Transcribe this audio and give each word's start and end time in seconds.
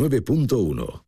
9.1. 0.00 1.02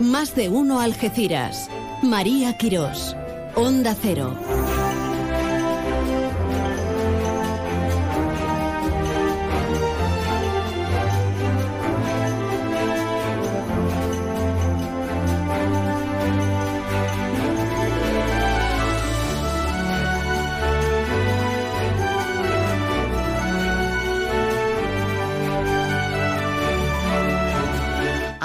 Más 0.00 0.34
de 0.34 0.48
uno 0.48 0.80
Algeciras. 0.80 1.68
María 2.02 2.56
Quirós. 2.56 3.14
Onda 3.54 3.94
Cero. 4.00 4.34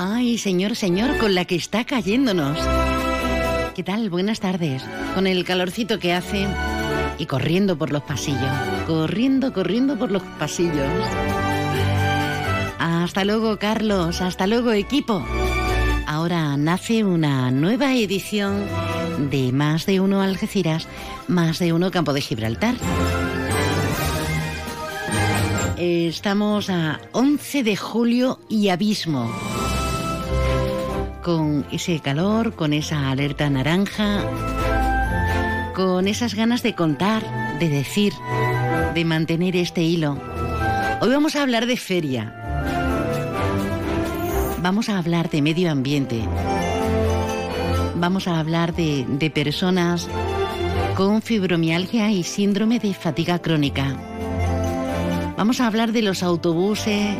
Ay, 0.02 0.38
señor, 0.38 0.78
señor, 0.78 1.18
con 1.18 1.36
la 1.36 1.44
que 1.44 1.56
está 1.56 1.84
cayéndonos. 1.84 2.58
¿Qué 3.76 3.84
tal? 3.84 4.10
Buenas 4.10 4.40
tardes. 4.40 4.82
Con 5.14 5.28
el 5.28 5.44
calorcito 5.44 6.00
que 6.00 6.14
hace 6.14 6.48
y 7.18 7.26
corriendo 7.26 7.78
por 7.78 7.92
los 7.92 8.04
pasillos. 8.04 8.50
Corriendo, 8.88 9.52
corriendo 9.52 10.00
por 10.00 10.10
los 10.10 10.24
pasillos. 10.40 10.88
Hasta 12.80 13.26
luego, 13.26 13.60
Carlos. 13.60 14.22
Hasta 14.22 14.48
luego, 14.48 14.72
equipo. 14.72 15.22
Ahora 16.08 16.56
nace 16.56 17.04
una 17.04 17.52
nueva 17.52 17.94
edición 17.94 18.66
de 19.30 19.52
Más 19.52 19.86
de 19.86 20.00
Uno 20.00 20.22
Algeciras, 20.22 20.88
Más 21.28 21.60
de 21.60 21.74
Uno 21.74 21.92
Campo 21.92 22.14
de 22.14 22.22
Gibraltar. 22.22 22.76
Estamos 25.76 26.70
a 26.70 27.02
11 27.12 27.64
de 27.64 27.76
julio 27.76 28.40
y 28.48 28.70
abismo 28.70 29.30
con 31.22 31.66
ese 31.72 32.00
calor, 32.00 32.56
con 32.56 32.74
esa 32.74 33.10
alerta 33.10 33.50
naranja, 33.50 34.24
con 35.76 36.08
esas 36.08 36.34
ganas 36.34 36.64
de 36.64 36.76
contar, 36.76 37.24
de 37.60 37.70
decir, 37.70 38.14
de 38.94 39.06
mantener 39.06 39.56
este 39.56 39.82
hilo. 39.82 40.18
Hoy 41.02 41.10
vamos 41.10 41.36
a 41.36 41.42
hablar 41.42 41.66
de 41.66 41.78
feria. 41.78 42.34
Vamos 44.62 44.90
a 44.90 44.98
hablar 44.98 45.30
de 45.30 45.42
medio 45.42 45.72
ambiente. 45.72 46.22
Vamos 47.96 48.28
a 48.28 48.40
hablar 48.40 48.74
de, 48.74 49.06
de 49.08 49.30
personas 49.30 50.08
con 50.96 51.22
fibromialgia 51.22 52.12
y 52.12 52.24
síndrome 52.24 52.80
de 52.80 52.94
fatiga 52.94 53.40
crónica. 53.40 53.96
Vamos 55.38 55.62
a 55.62 55.68
hablar 55.68 55.92
de 55.92 56.02
los 56.02 56.24
autobuses 56.24 57.16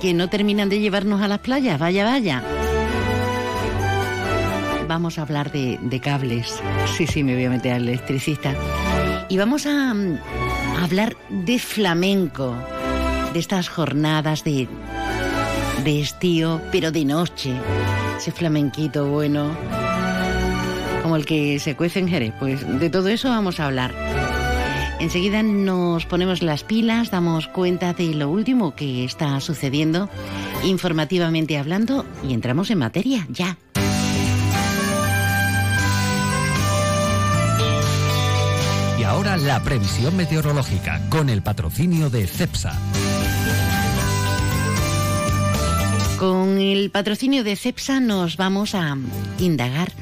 que 0.00 0.14
no 0.14 0.28
terminan 0.28 0.68
de 0.68 0.80
llevarnos 0.80 1.20
a 1.20 1.28
las 1.28 1.40
playas. 1.40 1.78
Vaya, 1.78 2.04
vaya 2.04 2.55
vamos 4.86 5.18
a 5.18 5.22
hablar 5.22 5.52
de, 5.52 6.00
cables. 6.02 6.60
Sí, 6.96 7.06
sí, 7.06 7.22
me 7.22 7.34
voy 7.34 7.44
a 7.44 7.50
meter 7.50 7.74
al 7.74 7.88
electricista. 7.88 8.54
Y 9.28 9.38
vamos 9.38 9.66
a, 9.66 9.92
a 9.92 10.84
hablar 10.84 11.16
de 11.28 11.58
flamenco, 11.58 12.54
de 13.32 13.38
estas 13.38 13.68
jornadas 13.68 14.44
de, 14.44 14.68
de 15.84 16.00
estío, 16.00 16.60
pero 16.72 16.92
de 16.92 17.04
noche. 17.04 17.52
Ese 18.16 18.32
flamenquito 18.32 19.06
bueno, 19.06 19.50
como 21.02 21.16
el 21.16 21.26
que 21.26 21.58
se 21.58 21.76
cuece 21.76 22.00
en 22.00 22.08
Jerez. 22.08 22.34
Pues 22.38 22.66
de 22.80 22.90
todo 22.90 23.08
eso 23.08 23.28
vamos 23.28 23.60
a 23.60 23.66
hablar. 23.66 23.94
Enseguida 24.98 25.42
nos 25.42 26.06
ponemos 26.06 26.42
las 26.42 26.64
pilas, 26.64 27.10
damos 27.10 27.48
cuenta 27.48 27.92
de 27.92 28.14
lo 28.14 28.30
último 28.30 28.74
que 28.74 29.04
está 29.04 29.38
sucediendo, 29.40 30.08
informativamente 30.64 31.58
hablando, 31.58 32.06
y 32.26 32.32
entramos 32.32 32.70
en 32.70 32.78
materia 32.78 33.26
ya. 33.28 33.58
Ahora 39.06 39.36
la 39.36 39.62
previsión 39.62 40.16
meteorológica 40.16 41.00
con 41.08 41.28
el 41.28 41.42
patrocinio 41.42 42.10
de 42.10 42.26
CEPSA. 42.26 42.78
Con 46.18 46.58
el 46.58 46.90
patrocinio 46.90 47.44
de 47.44 47.56
CEPSA 47.56 48.00
nos 48.00 48.36
vamos 48.36 48.74
a 48.74 48.96
indagar 49.38 49.92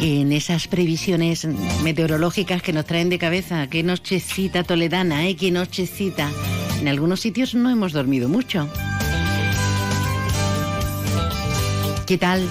en 0.00 0.32
esas 0.32 0.66
previsiones 0.68 1.46
meteorológicas 1.82 2.62
que 2.62 2.72
nos 2.72 2.86
traen 2.86 3.10
de 3.10 3.18
cabeza. 3.18 3.66
Qué 3.66 3.82
nochecita 3.82 4.62
toledana, 4.64 5.26
¿eh? 5.28 5.36
Qué 5.36 5.50
nochecita. 5.50 6.30
En 6.80 6.88
algunos 6.88 7.20
sitios 7.20 7.54
no 7.54 7.70
hemos 7.70 7.92
dormido 7.92 8.28
mucho. 8.28 8.68
¿Qué 12.06 12.18
tal? 12.18 12.46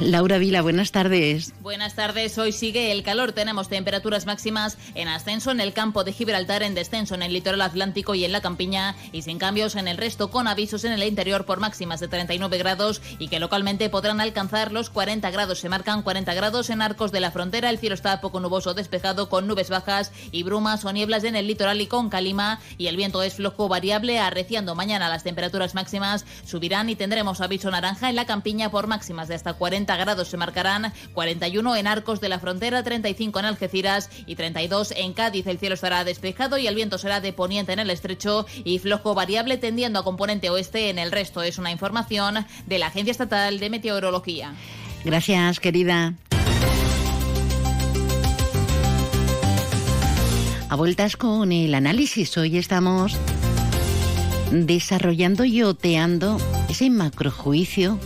Laura 0.00 0.38
Vila, 0.38 0.62
buenas 0.62 0.92
tardes. 0.92 1.52
Buenas 1.60 1.94
tardes, 1.94 2.38
hoy 2.38 2.52
sigue 2.52 2.90
el 2.90 3.02
calor. 3.02 3.32
Tenemos 3.32 3.68
temperaturas 3.68 4.24
máximas 4.24 4.78
en 4.94 5.08
ascenso 5.08 5.50
en 5.50 5.60
el 5.60 5.74
campo 5.74 6.04
de 6.04 6.14
Gibraltar, 6.14 6.62
en 6.62 6.74
descenso 6.74 7.14
en 7.14 7.22
el 7.22 7.34
litoral 7.34 7.60
atlántico 7.60 8.14
y 8.14 8.24
en 8.24 8.32
la 8.32 8.40
campiña, 8.40 8.96
y 9.12 9.20
sin 9.20 9.38
cambios 9.38 9.76
en 9.76 9.88
el 9.88 9.98
resto, 9.98 10.30
con 10.30 10.48
avisos 10.48 10.84
en 10.84 10.92
el 10.92 11.02
interior 11.02 11.44
por 11.44 11.60
máximas 11.60 12.00
de 12.00 12.08
39 12.08 12.56
grados 12.56 13.02
y 13.18 13.28
que 13.28 13.40
localmente 13.40 13.90
podrán 13.90 14.22
alcanzar 14.22 14.72
los 14.72 14.88
40 14.88 15.30
grados. 15.30 15.58
Se 15.58 15.68
marcan 15.68 16.02
40 16.02 16.32
grados 16.32 16.70
en 16.70 16.80
arcos 16.80 17.12
de 17.12 17.20
la 17.20 17.30
frontera. 17.30 17.68
El 17.68 17.78
cielo 17.78 17.94
está 17.94 18.22
poco 18.22 18.40
nuboso, 18.40 18.72
despejado 18.72 19.28
con 19.28 19.46
nubes 19.46 19.68
bajas 19.68 20.12
y 20.32 20.44
brumas 20.44 20.82
o 20.86 20.92
nieblas 20.92 21.24
en 21.24 21.36
el 21.36 21.46
litoral 21.46 21.78
y 21.82 21.88
con 21.88 22.08
calima. 22.08 22.58
Y 22.78 22.86
el 22.86 22.96
viento 22.96 23.22
es 23.22 23.34
flojo 23.34 23.68
variable, 23.68 24.18
arreciando 24.18 24.74
mañana 24.74 25.10
las 25.10 25.24
temperaturas 25.24 25.74
máximas 25.74 26.24
subirán 26.46 26.88
y 26.88 26.96
tendremos 26.96 27.42
aviso 27.42 27.70
naranja 27.70 28.08
en 28.08 28.16
la 28.16 28.24
campiña 28.24 28.70
por 28.70 28.86
máximas 28.86 29.28
de 29.28 29.34
hasta 29.34 29.52
40 29.52 29.89
grados 29.96 30.28
se 30.28 30.36
marcarán, 30.36 30.92
41 31.14 31.76
en 31.76 31.86
Arcos 31.86 32.20
de 32.20 32.28
la 32.28 32.38
Frontera, 32.38 32.82
35 32.82 33.38
en 33.38 33.44
Algeciras 33.44 34.10
y 34.26 34.34
32 34.34 34.92
en 34.96 35.12
Cádiz. 35.12 35.46
El 35.46 35.58
cielo 35.58 35.74
estará 35.74 36.04
despejado 36.04 36.58
y 36.58 36.66
el 36.66 36.74
viento 36.74 36.98
será 36.98 37.20
de 37.20 37.32
poniente 37.32 37.72
en 37.72 37.78
el 37.78 37.90
estrecho 37.90 38.46
y 38.64 38.78
flojo 38.78 39.14
variable 39.14 39.56
tendiendo 39.56 40.00
a 40.00 40.04
componente 40.04 40.50
oeste 40.50 40.90
en 40.90 40.98
el 40.98 41.12
resto. 41.12 41.42
Es 41.42 41.58
una 41.58 41.70
información 41.70 42.46
de 42.66 42.78
la 42.78 42.86
Agencia 42.86 43.12
Estatal 43.12 43.58
de 43.58 43.70
Meteorología. 43.70 44.54
Gracias, 45.04 45.60
querida. 45.60 46.14
A 50.68 50.76
vueltas 50.76 51.16
con 51.16 51.50
el 51.50 51.74
análisis, 51.74 52.36
hoy 52.38 52.56
estamos 52.56 53.16
desarrollando 54.52 55.44
y 55.44 55.62
oteando 55.62 56.38
ese 56.68 56.90
macrojuicio 56.90 57.98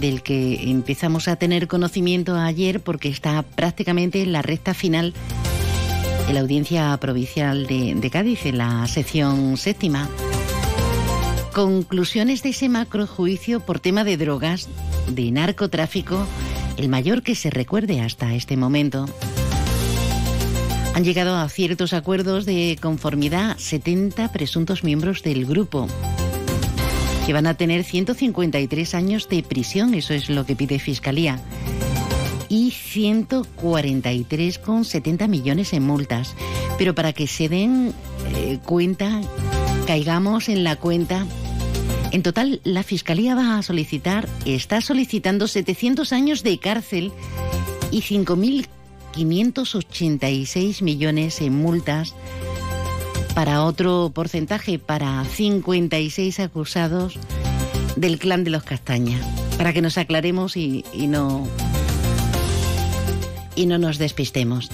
del 0.00 0.22
que 0.22 0.70
empezamos 0.70 1.26
a 1.28 1.36
tener 1.36 1.68
conocimiento 1.68 2.36
ayer 2.36 2.80
porque 2.80 3.08
está 3.08 3.42
prácticamente 3.42 4.22
en 4.22 4.32
la 4.32 4.42
recta 4.42 4.74
final 4.74 5.14
de 6.26 6.32
la 6.32 6.40
audiencia 6.40 6.96
provincial 6.98 7.66
de, 7.66 8.10
Cádiz, 8.10 8.46
en 8.46 8.58
la 8.58 8.86
sección 8.88 9.56
séptima. 9.56 10.08
Conclusiones 11.54 12.42
de 12.42 12.50
ese 12.50 12.68
macrojuicio 12.68 13.60
por 13.60 13.80
tema 13.80 14.04
de 14.04 14.16
drogas, 14.16 14.68
de 15.08 15.30
narcotráfico, 15.30 16.26
el 16.76 16.88
mayor 16.88 17.22
que 17.22 17.34
se 17.34 17.48
recuerde 17.50 18.00
hasta 18.00 18.34
este 18.34 18.56
momento. 18.56 19.06
Han 20.94 21.04
llegado 21.04 21.36
a 21.36 21.48
ciertos 21.48 21.92
acuerdos 21.92 22.44
de 22.44 22.78
conformidad 22.80 23.56
70 23.58 24.32
presuntos 24.32 24.82
miembros 24.84 25.22
del 25.22 25.46
grupo 25.46 25.88
que 27.26 27.32
van 27.32 27.46
a 27.48 27.54
tener 27.54 27.82
153 27.82 28.94
años 28.94 29.28
de 29.28 29.42
prisión, 29.42 29.94
eso 29.94 30.14
es 30.14 30.30
lo 30.30 30.46
que 30.46 30.54
pide 30.54 30.78
Fiscalía, 30.78 31.40
y 32.48 32.70
143,70 32.70 35.26
millones 35.26 35.72
en 35.72 35.82
multas. 35.82 36.36
Pero 36.78 36.94
para 36.94 37.12
que 37.12 37.26
se 37.26 37.48
den 37.48 37.92
eh, 38.36 38.60
cuenta, 38.64 39.20
caigamos 39.88 40.48
en 40.48 40.62
la 40.62 40.76
cuenta, 40.76 41.26
en 42.12 42.22
total 42.22 42.60
la 42.62 42.84
Fiscalía 42.84 43.34
va 43.34 43.58
a 43.58 43.62
solicitar, 43.62 44.28
está 44.44 44.80
solicitando 44.80 45.48
700 45.48 46.12
años 46.12 46.44
de 46.44 46.58
cárcel 46.58 47.10
y 47.90 48.02
5.586 48.02 50.82
millones 50.82 51.40
en 51.40 51.60
multas 51.60 52.14
para 53.36 53.64
otro 53.64 54.12
porcentaje, 54.14 54.78
para 54.78 55.22
56 55.22 56.40
acusados 56.40 57.18
del 57.94 58.18
clan 58.18 58.44
de 58.44 58.50
los 58.50 58.62
Castañas, 58.62 59.20
para 59.58 59.74
que 59.74 59.82
nos 59.82 59.98
aclaremos 59.98 60.56
y, 60.56 60.84
no 61.06 61.46
y 63.54 63.66
no 63.66 63.76
nos 63.76 63.98
despistemos. 63.98 64.70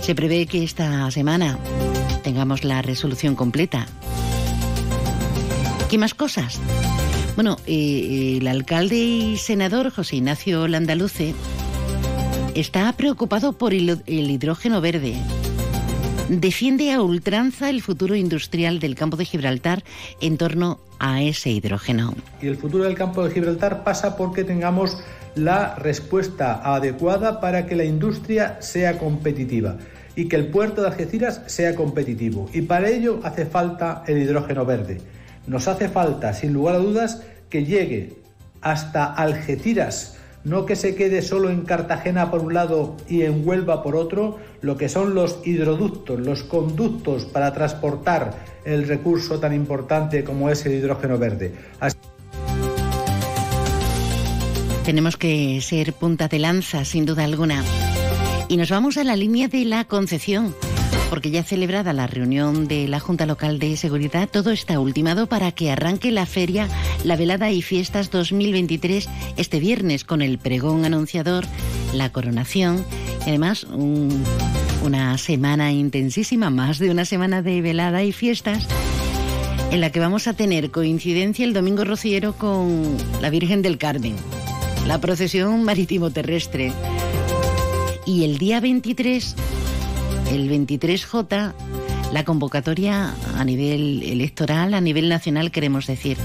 Se 0.00 0.16
prevé 0.16 0.46
que 0.46 0.64
esta 0.64 1.08
semana 1.12 1.56
tengamos 2.24 2.64
la 2.64 2.82
resolución 2.82 3.36
completa. 3.36 3.86
¿Qué 5.88 5.96
más 5.96 6.14
cosas? 6.14 6.58
Bueno, 7.36 7.58
eh, 7.64 8.38
el 8.40 8.48
alcalde 8.48 8.96
y 8.96 9.36
senador 9.36 9.92
José 9.92 10.16
Ignacio 10.16 10.66
Landaluce 10.66 11.32
está 12.56 12.92
preocupado 12.94 13.52
por 13.52 13.72
el, 13.72 14.02
hidrógeno 14.04 14.80
verde. 14.80 15.14
Defiende 16.28 16.90
a 16.90 17.02
ultranza 17.02 17.68
el 17.68 17.82
futuro 17.82 18.14
industrial 18.14 18.80
del 18.80 18.94
campo 18.94 19.18
de 19.18 19.26
Gibraltar 19.26 19.84
en 20.22 20.38
torno 20.38 20.80
a 20.98 21.22
ese 21.22 21.50
hidrógeno. 21.50 22.14
Y 22.40 22.46
el 22.46 22.56
futuro 22.56 22.84
del 22.84 22.94
campo 22.94 23.22
de 23.22 23.30
Gibraltar 23.30 23.84
pasa 23.84 24.16
porque 24.16 24.42
tengamos 24.42 24.96
la 25.34 25.74
respuesta 25.74 26.62
adecuada 26.74 27.40
para 27.40 27.66
que 27.66 27.76
la 27.76 27.84
industria 27.84 28.56
sea 28.60 28.98
competitiva 28.98 29.76
y 30.16 30.28
que 30.28 30.36
el 30.36 30.46
puerto 30.46 30.80
de 30.80 30.88
Algeciras 30.88 31.42
sea 31.46 31.74
competitivo. 31.74 32.48
Y 32.54 32.62
para 32.62 32.88
ello 32.88 33.20
hace 33.22 33.44
falta 33.44 34.02
el 34.06 34.16
hidrógeno 34.16 34.64
verde. 34.64 35.02
Nos 35.46 35.68
hace 35.68 35.90
falta, 35.90 36.32
sin 36.32 36.54
lugar 36.54 36.76
a 36.76 36.78
dudas, 36.78 37.22
que 37.50 37.66
llegue 37.66 38.16
hasta 38.62 39.12
Algeciras 39.12 40.16
no 40.44 40.66
que 40.66 40.76
se 40.76 40.94
quede 40.94 41.22
solo 41.22 41.50
en 41.50 41.62
Cartagena 41.62 42.30
por 42.30 42.42
un 42.42 42.54
lado 42.54 42.96
y 43.08 43.22
en 43.22 43.46
Huelva 43.46 43.82
por 43.82 43.96
otro, 43.96 44.38
lo 44.60 44.76
que 44.76 44.88
son 44.88 45.14
los 45.14 45.38
hidroductos, 45.44 46.20
los 46.20 46.42
conductos 46.42 47.24
para 47.24 47.52
transportar 47.52 48.44
el 48.64 48.86
recurso 48.86 49.40
tan 49.40 49.54
importante 49.54 50.22
como 50.22 50.50
es 50.50 50.64
el 50.66 50.74
hidrógeno 50.74 51.18
verde. 51.18 51.54
Tenemos 54.84 55.16
que 55.16 55.60
ser 55.62 55.94
punta 55.94 56.28
de 56.28 56.38
lanza, 56.38 56.84
sin 56.84 57.06
duda 57.06 57.24
alguna. 57.24 57.64
Y 58.48 58.58
nos 58.58 58.68
vamos 58.68 58.98
a 58.98 59.04
la 59.04 59.16
línea 59.16 59.48
de 59.48 59.64
la 59.64 59.84
Concepción 59.86 60.54
porque 61.14 61.30
ya 61.30 61.44
celebrada 61.44 61.92
la 61.92 62.08
reunión 62.08 62.66
de 62.66 62.88
la 62.88 62.98
Junta 62.98 63.24
Local 63.24 63.60
de 63.60 63.76
Seguridad, 63.76 64.28
todo 64.28 64.50
está 64.50 64.80
ultimado 64.80 65.28
para 65.28 65.52
que 65.52 65.70
arranque 65.70 66.10
la 66.10 66.26
feria, 66.26 66.66
la 67.04 67.14
velada 67.14 67.52
y 67.52 67.62
fiestas 67.62 68.10
2023 68.10 69.08
este 69.36 69.60
viernes 69.60 70.02
con 70.02 70.22
el 70.22 70.38
pregón 70.38 70.84
anunciador, 70.84 71.44
la 71.92 72.10
coronación 72.10 72.84
y 73.24 73.28
además 73.28 73.64
una 74.82 75.16
semana 75.16 75.70
intensísima, 75.70 76.50
más 76.50 76.80
de 76.80 76.90
una 76.90 77.04
semana 77.04 77.42
de 77.42 77.62
velada 77.62 78.02
y 78.02 78.10
fiestas 78.10 78.66
en 79.70 79.80
la 79.80 79.90
que 79.90 80.00
vamos 80.00 80.26
a 80.26 80.32
tener 80.34 80.72
coincidencia 80.72 81.44
el 81.44 81.52
domingo 81.52 81.84
rociero 81.84 82.32
con 82.32 82.96
la 83.20 83.30
Virgen 83.30 83.62
del 83.62 83.78
Carmen, 83.78 84.16
la 84.84 85.00
procesión 85.00 85.62
marítimo 85.62 86.10
terrestre. 86.10 86.72
Y 88.04 88.24
el 88.24 88.36
día 88.36 88.58
23 88.58 89.36
el 90.34 90.50
23J, 90.50 91.52
la 92.12 92.24
convocatoria 92.24 93.14
a 93.36 93.44
nivel 93.44 94.02
electoral, 94.02 94.74
a 94.74 94.80
nivel 94.80 95.08
nacional, 95.08 95.50
queremos 95.50 95.86
decir. 95.86 96.18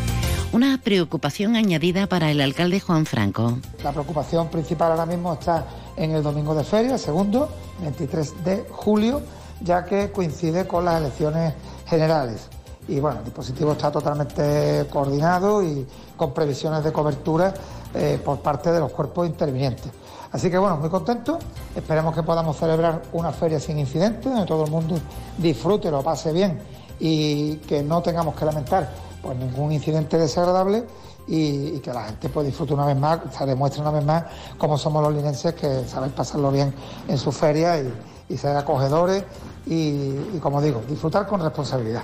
Una 0.52 0.80
preocupación 0.84 1.56
añadida 1.56 2.08
para 2.08 2.32
el 2.32 2.42
alcalde 2.42 2.80
Juan 2.80 3.06
Franco. 3.06 3.60
La 3.84 3.92
preocupación 3.92 4.48
principal 4.50 4.92
ahora 4.92 5.06
mismo 5.06 5.34
está 5.34 5.66
en 5.96 6.12
el 6.12 6.24
domingo 6.24 6.56
de 6.56 6.64
feria, 6.64 6.98
segundo, 6.98 7.50
23 7.82 8.44
de 8.44 8.66
julio, 8.72 9.22
ya 9.62 9.86
que 9.86 10.12
coincide 10.12 10.66
con 10.66 10.86
las 10.86 11.00
elecciones 11.00 11.54
generales. 11.88 12.48
Y 12.88 13.00
bueno, 13.00 13.20
el 13.20 13.26
dispositivo 13.26 13.74
está 13.74 13.92
totalmente 13.92 14.88
coordinado 14.90 15.62
y 15.62 15.86
con 16.18 16.34
previsiones 16.34 16.84
de 16.84 16.92
cobertura 16.92 17.54
eh, 17.94 18.20
por 18.24 18.40
parte 18.40 18.72
de 18.72 18.80
los 18.80 18.92
cuerpos 18.92 19.28
intervinientes. 19.28 19.92
Así 20.32 20.50
que 20.50 20.58
bueno, 20.58 20.78
muy 20.78 20.90
contento. 20.90 21.40
Esperemos 21.76 22.14
que 22.14 22.24
podamos 22.24 22.58
celebrar 22.58 23.02
una 23.14 23.32
feria 23.32 23.60
sin 23.60 23.80
incidentes, 23.80 24.26
donde 24.26 24.46
todo 24.46 24.66
el 24.66 24.72
mundo 24.72 25.00
disfrute, 25.38 25.90
lo 25.90 26.04
pase 26.04 26.32
bien 26.32 26.60
y 27.00 27.56
que 27.58 27.82
no 27.82 28.02
tengamos 28.02 28.36
que 28.36 28.46
lamentar 28.46 28.90
ningún 29.40 29.72
incidente 29.72 30.18
desagradable 30.18 30.86
y, 31.28 31.80
que 31.80 31.94
la 31.94 32.06
gente 32.06 32.30
pues, 32.30 32.48
disfrute 32.48 32.74
una 32.74 32.86
vez 32.86 32.98
más, 32.98 33.20
se 33.38 33.46
demuestre 33.46 33.82
una 33.82 33.92
vez 33.92 34.04
más 34.04 34.24
cómo 34.58 34.78
somos 34.78 35.04
los 35.04 35.14
linenses 35.14 35.54
que 35.54 35.84
saben 35.88 36.12
pasarlo 36.12 36.52
bien 36.52 36.74
en 37.08 37.18
su 37.18 37.32
feria 37.32 37.78
y, 37.80 38.38
ser 38.38 38.56
acogedores 38.56 39.24
y, 39.66 40.14
como 40.40 40.62
digo, 40.62 40.84
disfrutar 40.88 41.26
con 41.26 41.42
responsabilidad. 41.42 42.04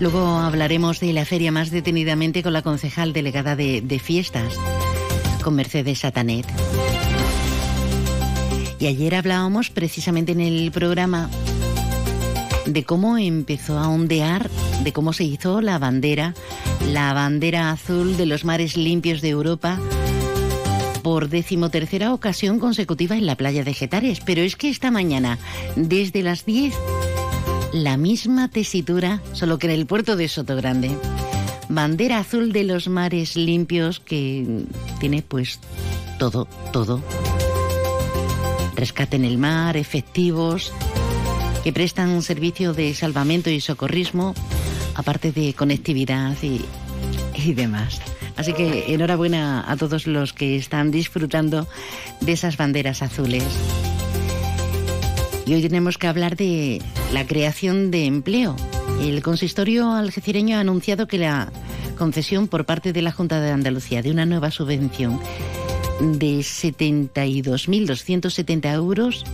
Luego 0.00 0.18
hablaremos 0.26 0.98
de 0.98 1.12
la 1.12 1.24
feria 1.24 1.52
más 1.52 1.70
detenidamente 1.70 2.42
con 2.42 2.52
la 2.52 2.62
concejal 2.62 3.12
delegada 3.12 3.54
de, 3.54 3.80
de 3.80 3.98
fiestas, 4.00 4.54
con 5.44 5.54
Mercedes 5.54 6.00
Satanet. 6.00 6.46
Y 8.78 8.86
ayer 8.86 9.14
hablábamos 9.14 9.70
precisamente 9.70 10.32
en 10.32 10.40
el 10.40 10.70
programa 10.70 11.30
de 12.66 12.84
cómo 12.84 13.16
empezó 13.16 13.78
a 13.78 13.88
ondear, 13.88 14.50
de 14.82 14.92
cómo 14.92 15.12
se 15.12 15.24
hizo 15.24 15.60
la 15.60 15.78
bandera, 15.78 16.34
la 16.90 17.12
bandera 17.14 17.70
azul 17.70 18.16
de 18.16 18.26
los 18.26 18.44
mares 18.44 18.76
limpios 18.76 19.20
de 19.20 19.30
Europa 19.30 19.78
por 21.02 21.28
decimotercera 21.28 22.12
ocasión 22.12 22.58
consecutiva 22.58 23.16
en 23.16 23.26
la 23.26 23.36
playa 23.36 23.62
de 23.62 23.74
Getares. 23.74 24.20
Pero 24.26 24.42
es 24.42 24.56
que 24.56 24.68
esta 24.68 24.90
mañana, 24.90 25.38
desde 25.76 26.22
las 26.22 26.44
10, 26.44 26.74
la 27.72 27.96
misma 27.96 28.48
tesitura, 28.48 29.22
solo 29.32 29.58
que 29.58 29.68
en 29.68 29.74
el 29.74 29.86
puerto 29.86 30.16
de 30.16 30.26
Sotogrande. 30.26 30.90
Bandera 31.68 32.18
azul 32.18 32.52
de 32.52 32.64
los 32.64 32.88
mares 32.88 33.36
limpios 33.36 34.00
que 34.00 34.64
tiene 34.98 35.22
pues 35.22 35.60
todo, 36.18 36.48
todo 36.72 37.02
rescate 38.76 39.16
en 39.16 39.24
el 39.24 39.38
mar, 39.38 39.76
efectivos, 39.76 40.72
que 41.64 41.72
prestan 41.72 42.10
un 42.10 42.22
servicio 42.22 42.72
de 42.72 42.94
salvamento 42.94 43.50
y 43.50 43.60
socorrismo, 43.60 44.34
aparte 44.94 45.32
de 45.32 45.54
conectividad 45.54 46.36
y, 46.42 46.64
y 47.34 47.54
demás. 47.54 48.00
Así 48.36 48.52
que 48.52 48.92
enhorabuena 48.92 49.64
a 49.66 49.76
todos 49.76 50.06
los 50.06 50.32
que 50.32 50.56
están 50.56 50.90
disfrutando 50.90 51.66
de 52.20 52.32
esas 52.32 52.56
banderas 52.56 53.02
azules. 53.02 53.44
Y 55.46 55.54
hoy 55.54 55.62
tenemos 55.62 55.96
que 55.96 56.06
hablar 56.06 56.36
de 56.36 56.82
la 57.12 57.26
creación 57.26 57.90
de 57.90 58.04
empleo. 58.04 58.56
El 59.00 59.22
consistorio 59.22 59.92
algecireño 59.92 60.56
ha 60.56 60.60
anunciado 60.60 61.06
que 61.06 61.18
la 61.18 61.50
concesión 61.96 62.46
por 62.48 62.66
parte 62.66 62.92
de 62.92 63.02
la 63.02 63.12
Junta 63.12 63.40
de 63.40 63.50
Andalucía 63.50 64.02
de 64.02 64.10
una 64.10 64.26
nueva 64.26 64.50
subvención 64.50 65.20
de 66.00 66.40
72.270 66.40 68.74
euros 68.74 69.24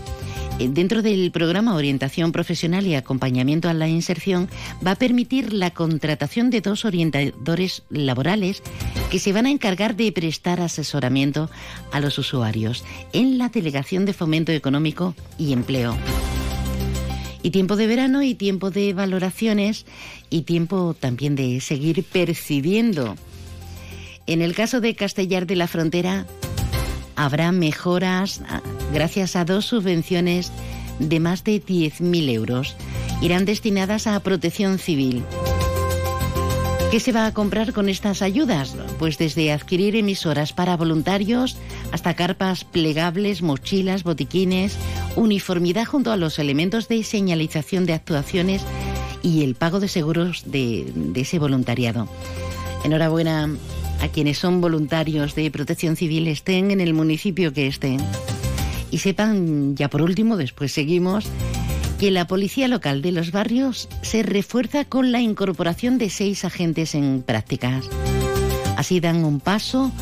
eh, 0.59 0.69
dentro 0.71 1.03
del 1.03 1.31
programa 1.31 1.75
Orientación 1.75 2.31
Profesional 2.31 2.87
y 2.87 2.95
Acompañamiento 2.95 3.69
a 3.69 3.75
la 3.75 3.89
Inserción 3.89 4.49
va 4.85 4.93
a 4.93 4.97
permitir 4.97 5.53
la 5.53 5.71
contratación 5.71 6.51
de 6.51 6.61
dos 6.61 6.85
orientadores 6.85 7.83
laborales 7.91 8.63
que 9.11 9.19
se 9.19 9.33
van 9.33 9.47
a 9.47 9.51
encargar 9.51 9.97
de 9.97 10.13
prestar 10.13 10.61
asesoramiento 10.61 11.51
a 11.91 12.01
los 12.01 12.19
usuarios 12.19 12.85
en 13.13 13.39
la 13.39 13.49
Delegación 13.49 14.05
de 14.05 14.13
Fomento 14.13 14.53
Económico 14.53 15.15
y 15.39 15.53
Empleo. 15.53 15.97
Y 17.43 17.51
tiempo 17.51 17.75
de 17.75 17.89
verano 17.89 18.23
y 18.23 18.35
tiempo 18.35 18.71
de 18.71 18.93
valoraciones 18.93 19.85
y 20.31 20.43
tiempo 20.43 20.95
también 20.99 21.35
de 21.35 21.61
seguir 21.61 22.05
percibiendo. 22.05 23.17
En 24.27 24.43
el 24.43 24.55
caso 24.55 24.81
de 24.81 24.95
Castellar 24.95 25.47
de 25.47 25.57
la 25.57 25.67
Frontera, 25.67 26.27
habrá 27.17 27.53
mejoras 27.53 28.41
ah, 28.49 28.61
gracias 28.93 29.37
a 29.37 29.45
dos 29.45 29.67
subvenciones 29.67 30.53
de 30.99 31.21
más 31.21 31.45
de 31.45 31.63
10.000 31.65 32.31
euros. 32.31 32.77
Irán 33.21 33.45
destinadas 33.45 34.07
a 34.07 34.19
protección 34.21 34.79
civil. 34.79 35.25
¿Qué 36.91 37.01
se 37.01 37.13
va 37.13 37.25
a 37.25 37.33
comprar 37.33 37.73
con 37.73 37.89
estas 37.89 38.21
ayudas? 38.21 38.77
Pues 38.99 39.17
desde 39.17 39.51
adquirir 39.51 39.97
emisoras 39.97 40.53
para 40.53 40.77
voluntarios 40.77 41.57
hasta 41.91 42.15
carpas 42.15 42.65
plegables, 42.65 43.41
mochilas, 43.41 44.03
botiquines, 44.03 44.77
uniformidad 45.17 45.87
junto 45.87 46.13
a 46.13 46.19
los 46.19 46.39
elementos 46.39 46.89
de 46.89 47.03
señalización 47.03 47.87
de 47.87 47.95
actuaciones 47.95 48.63
y 49.23 49.43
el 49.43 49.55
pago 49.55 49.81
de 49.81 49.89
seguros 49.89 50.43
de, 50.45 50.93
de 50.95 51.21
ese 51.23 51.39
voluntariado. 51.39 52.09
Enhorabuena 52.85 53.49
a 54.03 54.09
quienes 54.09 54.39
son 54.39 54.61
voluntarios 54.61 55.35
de 55.35 55.51
protección 55.51 55.97
civil 55.97 56.27
estén 56.27 56.71
en 56.71 56.81
el 56.81 56.93
municipio 56.93 57.53
que 57.53 57.69
estén. 57.69 57.99
Y 58.91 58.99
sepan, 58.99 59.77
ya 59.77 59.89
por 59.89 60.03
último, 60.03 60.37
después 60.37 60.73
seguimos, 60.73 61.25
que 61.99 62.11
la 62.11 62.27
policía 62.27 62.67
local 62.67 63.01
de 63.01 63.13
los 63.13 63.31
barrios 63.31 63.89
se 64.03 64.25
refuerza 64.25 64.85
con 64.85 65.13
la 65.13 65.21
incorporación 65.21 65.99
de 65.99 66.11
seis 66.11 66.45
agentes 66.45 66.97
en 66.97 67.23
prácticas. 67.23 67.89
Así 68.77 68.99
dan 68.99 69.25
un 69.25 69.39
paso 69.39 69.93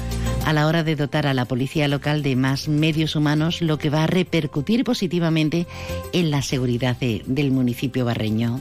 a 0.46 0.54
la 0.54 0.66
hora 0.66 0.82
de 0.82 0.96
dotar 0.96 1.26
a 1.26 1.34
la 1.34 1.44
policía 1.44 1.86
local 1.86 2.22
de 2.22 2.36
más 2.36 2.68
medios 2.68 3.16
humanos, 3.16 3.60
lo 3.60 3.76
que 3.76 3.90
va 3.90 4.04
a 4.04 4.06
repercutir 4.06 4.82
positivamente 4.82 5.66
en 6.14 6.30
la 6.30 6.40
seguridad 6.40 6.96
del 6.96 7.50
municipio 7.50 8.06
barreño. 8.06 8.60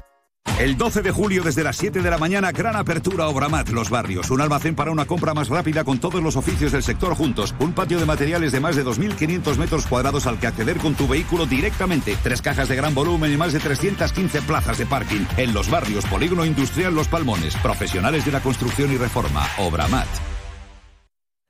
El 0.61 0.77
12 0.77 1.01
de 1.01 1.09
julio 1.09 1.41
desde 1.41 1.63
las 1.63 1.75
7 1.77 2.03
de 2.03 2.11
la 2.11 2.19
mañana, 2.19 2.51
gran 2.51 2.75
apertura 2.75 3.27
Obramat 3.27 3.69
Los 3.69 3.89
Barrios. 3.89 4.29
Un 4.29 4.41
almacén 4.41 4.75
para 4.75 4.91
una 4.91 5.05
compra 5.05 5.33
más 5.33 5.49
rápida 5.49 5.83
con 5.83 5.97
todos 5.97 6.21
los 6.21 6.35
oficios 6.35 6.71
del 6.71 6.83
sector 6.83 7.15
juntos. 7.15 7.55
Un 7.57 7.73
patio 7.73 7.99
de 7.99 8.05
materiales 8.05 8.51
de 8.51 8.59
más 8.59 8.75
de 8.75 8.85
2.500 8.85 9.57
metros 9.57 9.87
cuadrados 9.87 10.27
al 10.27 10.39
que 10.39 10.45
acceder 10.45 10.77
con 10.77 10.93
tu 10.93 11.07
vehículo 11.07 11.47
directamente. 11.47 12.15
Tres 12.21 12.43
cajas 12.43 12.69
de 12.69 12.75
gran 12.75 12.93
volumen 12.93 13.33
y 13.33 13.37
más 13.37 13.53
de 13.53 13.59
315 13.59 14.43
plazas 14.43 14.77
de 14.77 14.85
parking. 14.85 15.25
En 15.35 15.51
Los 15.51 15.67
Barrios, 15.67 16.05
Polígono 16.05 16.45
Industrial 16.45 16.93
Los 16.93 17.07
Palmones. 17.07 17.55
Profesionales 17.55 18.23
de 18.23 18.31
la 18.31 18.41
construcción 18.41 18.93
y 18.93 18.97
reforma. 18.97 19.43
Obramat. 19.57 20.30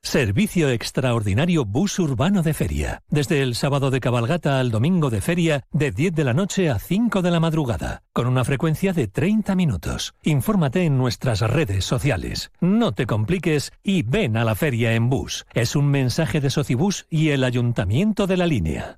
Servicio 0.04 0.70
extraordinario 0.70 1.64
bus 1.64 2.00
urbano 2.00 2.42
de 2.42 2.56
feria. 2.56 3.04
Desde 3.10 3.44
el 3.44 3.54
sábado 3.54 3.92
de 3.92 4.00
cabalgata 4.00 4.60
al 4.60 4.72
domingo 4.72 5.12
de 5.12 5.22
feria, 5.22 5.64
de 5.72 5.92
10 5.92 6.16
de 6.16 6.24
la 6.24 6.34
noche 6.34 6.72
a 6.72 6.80
5 6.80 7.22
de 7.22 7.30
la 7.30 7.40
madrugada, 7.40 8.02
con 8.12 8.26
una 8.26 8.44
frecuencia 8.44 8.94
de 8.94 9.08
30 9.08 9.56
minutos. 9.56 10.16
Infórmate 10.24 10.86
en 10.86 10.98
nuestras 10.98 11.42
redes 11.42 11.86
sociales. 11.86 12.52
No 12.60 12.94
te 12.94 13.06
compliques 13.06 13.72
y 13.84 14.02
ven 14.02 14.38
a 14.38 14.44
la 14.44 14.56
feria 14.56 14.96
en 14.96 15.08
bus. 15.08 15.46
Es 15.54 15.76
un 15.76 15.88
mensaje 15.88 16.42
de 16.42 16.50
Socibus 16.50 17.06
y 17.10 17.30
el 17.30 17.44
Ayuntamiento 17.44 18.26
de 18.26 18.38
la 18.38 18.48
Línea. 18.48 18.98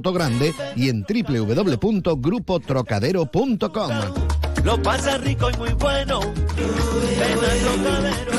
Sotogrande 0.01 0.55
y 0.75 0.89
en 0.89 1.03
www.grupotrocadero.com. 1.03 3.91
Lo 4.63 4.81
pasa 4.81 5.19
rico 5.19 5.51
y 5.51 5.57
muy 5.57 5.73
bueno. 5.73 6.21
Ven 6.21 6.33
al 7.21 7.59
Trocadero. 7.59 8.31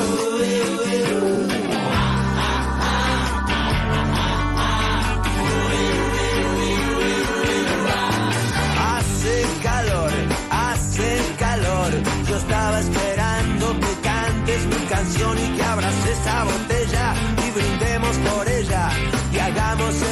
Hace 8.77 9.45
calor, 9.63 10.11
hace 10.51 11.17
calor. 11.39 11.93
Yo 12.27 12.35
estaba 12.35 12.81
esperando 12.81 13.79
que 13.79 14.01
cantes 14.01 14.65
mi 14.65 14.85
canción 14.87 15.37
y 15.37 15.47
que 15.55 15.63
abras 15.63 15.93
esa 16.11 16.43
botella 16.43 17.13
y 17.37 17.51
brindemos 17.51 18.17
por 18.17 18.49
ella 18.49 18.52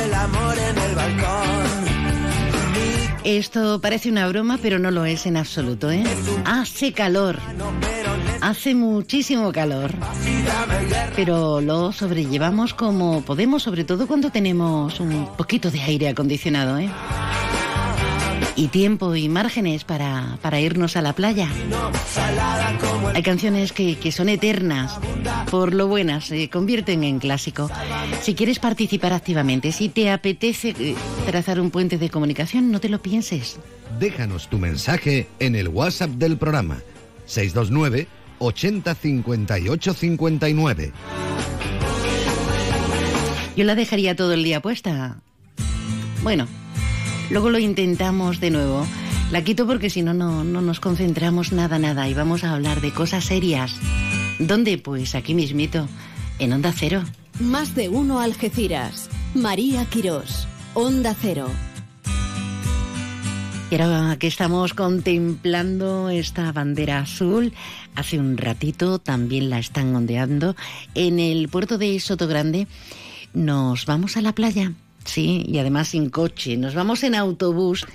el 0.06 0.14
amor 0.14 0.56
en 0.58 0.78
el 0.78 0.96
balcón. 0.96 1.92
Esto 3.24 3.80
parece 3.80 4.10
una 4.10 4.28
broma, 4.28 4.58
pero 4.62 4.80
no 4.80 4.90
lo 4.90 5.06
es 5.06 5.26
en 5.26 5.38
absoluto, 5.38 5.92
¿eh? 5.92 6.04
Hace 6.46 6.92
calor. 6.92 7.40
Hace 8.42 8.74
muchísimo 8.74 9.52
calor. 9.52 9.94
Pero 11.16 11.62
lo 11.62 11.92
sobrellevamos 11.92 12.74
como 12.74 13.22
podemos, 13.22 13.64
sobre 13.64 13.84
todo 13.84 14.08
cuando 14.08 14.32
tenemos 14.32 15.00
un 15.00 15.28
poquito 15.38 15.70
de 15.70 15.82
aire 15.82 16.10
acondicionado, 16.10 16.80
¿eh? 16.80 16.90
Y 18.62 18.68
tiempo 18.68 19.16
y 19.16 19.28
márgenes 19.28 19.86
para, 19.86 20.38
para 20.40 20.62
irnos 20.62 20.96
a 20.96 21.02
la 21.02 21.14
playa. 21.14 21.50
Hay 23.16 23.24
canciones 23.24 23.72
que, 23.72 23.98
que 23.98 24.12
son 24.12 24.30
eternas, 24.30 25.00
por 25.50 25.74
lo 25.74 25.88
buenas, 25.88 26.26
se 26.26 26.48
convierten 26.48 27.04
en 27.04 27.18
clásico. 27.18 27.72
Si 28.22 28.36
quieres 28.36 28.60
participar 28.60 29.14
activamente, 29.14 29.72
si 29.72 29.90
te 29.90 30.12
apetece 30.12 30.76
eh, 30.78 30.96
trazar 31.26 31.60
un 31.60 31.72
puente 31.72 31.98
de 31.98 32.12
comunicación, 32.12 32.70
no 32.70 32.80
te 32.80 32.90
lo 32.90 33.02
pienses. 33.02 33.58
Déjanos 34.00 34.48
tu 34.48 34.60
mensaje 34.60 35.28
en 35.40 35.56
el 35.56 35.68
WhatsApp 35.68 36.12
del 36.12 36.38
programa 36.38 36.84
629 37.26 38.08
80 38.38 38.94
58 38.94 39.94
59. 39.96 40.92
Yo 43.58 43.64
la 43.64 43.74
dejaría 43.74 44.16
todo 44.16 44.34
el 44.34 44.44
día 44.44 44.62
puesta. 44.62 45.18
Bueno, 46.22 46.48
luego 47.32 47.50
lo 47.50 47.60
intentamos 47.60 48.40
de 48.40 48.52
nuevo. 48.52 48.86
La 49.32 49.44
quito 49.44 49.66
porque 49.66 49.90
si 49.90 50.02
no, 50.02 50.14
no 50.14 50.44
no 50.44 50.62
nos 50.62 50.80
concentramos 50.80 51.52
nada, 51.54 51.80
nada 51.80 52.08
y 52.10 52.14
vamos 52.14 52.44
a 52.44 52.54
hablar 52.54 52.82
de 52.82 52.92
cosas 52.92 53.26
serias. 53.26 53.76
¿Dónde? 54.40 54.78
Pues 54.78 55.16
aquí 55.16 55.34
mismito, 55.34 55.88
en 56.40 56.54
Onda 56.54 56.74
Cero. 56.76 57.04
Más 57.40 57.74
de 57.76 57.90
uno 57.90 58.20
Algeciras. 58.20 59.10
María 59.34 59.86
Quirós. 59.86 60.48
Onda 60.74 61.16
Cero. 61.20 61.48
Y 63.72 63.76
ahora 63.76 64.18
que 64.20 64.28
estamos 64.28 64.74
contemplando 64.74 66.10
esta 66.10 66.52
bandera 66.52 67.00
azul, 67.00 67.54
hace 67.96 68.20
un 68.20 68.36
ratito 68.36 69.00
también 69.00 69.50
la 69.50 69.60
están 69.60 69.96
ondeando 69.96 70.58
en 70.94 71.20
el 71.20 71.48
puerto 71.48 71.78
de 71.78 71.98
Sotogrande. 72.02 72.68
Nos 73.34 73.86
vamos 73.86 74.18
a 74.18 74.22
la 74.22 74.36
playa, 74.36 74.74
sí, 75.06 75.44
y 75.48 75.60
además 75.60 75.90
sin 75.90 76.10
coche, 76.10 76.58
nos 76.58 76.76
vamos 76.76 77.04
en 77.04 77.16
autobús. 77.16 77.86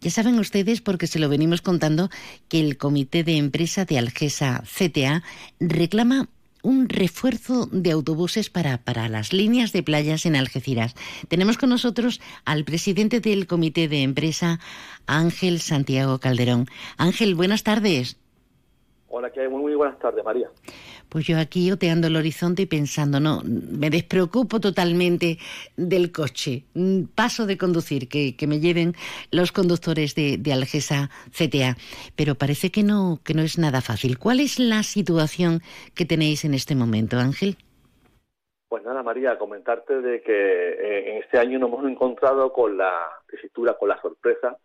Ya 0.00 0.10
saben 0.10 0.38
ustedes, 0.38 0.80
porque 0.80 1.06
se 1.06 1.18
lo 1.18 1.28
venimos 1.28 1.62
contando, 1.62 2.10
que 2.48 2.60
el 2.60 2.76
comité 2.76 3.24
de 3.24 3.36
empresa 3.36 3.84
de 3.84 3.98
Algesa 3.98 4.62
CTA 4.62 5.22
reclama 5.58 6.28
un 6.62 6.88
refuerzo 6.88 7.66
de 7.70 7.92
autobuses 7.92 8.50
para, 8.50 8.78
para 8.78 9.08
las 9.08 9.32
líneas 9.32 9.72
de 9.72 9.84
playas 9.84 10.26
en 10.26 10.34
Algeciras. 10.34 10.94
Tenemos 11.28 11.58
con 11.58 11.70
nosotros 11.70 12.20
al 12.44 12.64
presidente 12.64 13.20
del 13.20 13.46
comité 13.46 13.86
de 13.86 14.02
empresa, 14.02 14.58
Ángel 15.06 15.60
Santiago 15.60 16.18
Calderón. 16.18 16.66
Ángel, 16.98 17.36
buenas 17.36 17.62
tardes. 17.62 18.16
Hola, 19.08 19.30
¿qué 19.30 19.42
hay? 19.42 19.48
Muy, 19.48 19.62
muy 19.62 19.74
buenas 19.76 19.98
tardes, 20.00 20.24
María. 20.24 20.50
Pues 21.08 21.26
yo 21.26 21.38
aquí 21.38 21.70
oteando 21.70 22.08
el 22.08 22.16
horizonte 22.16 22.62
y 22.62 22.66
pensando, 22.66 23.20
no, 23.20 23.42
me 23.44 23.90
despreocupo 23.90 24.60
totalmente 24.60 25.38
del 25.76 26.12
coche. 26.12 26.64
Mm, 26.74 27.04
Paso 27.14 27.46
de 27.46 27.56
conducir, 27.56 28.08
que, 28.08 28.36
que 28.36 28.46
me 28.46 28.60
lleven 28.60 28.94
los 29.30 29.52
conductores 29.52 30.14
de, 30.14 30.36
de 30.38 30.52
Algesa 30.52 31.10
CTA. 31.30 31.76
Pero 32.16 32.34
parece 32.34 32.70
que 32.70 32.82
no, 32.82 33.20
que 33.24 33.34
no 33.34 33.42
es 33.42 33.58
nada 33.58 33.80
fácil. 33.80 34.18
¿Cuál 34.18 34.40
es 34.40 34.58
la 34.58 34.82
situación 34.82 35.60
que 35.94 36.04
tenéis 36.04 36.44
en 36.44 36.54
este 36.54 36.74
momento, 36.74 37.18
Ángel? 37.18 37.56
Pues 38.68 38.82
nada, 38.84 39.02
María, 39.02 39.38
comentarte 39.38 40.00
de 40.00 40.22
que 40.22 40.32
eh, 40.32 41.10
en 41.12 41.22
este 41.22 41.38
año 41.38 41.58
nos 41.58 41.70
hemos 41.70 41.90
encontrado 41.90 42.52
con 42.52 42.76
la 42.76 42.92
tesitura, 43.28 43.74
con 43.74 43.88
la 43.88 44.00
sorpresa, 44.00 44.58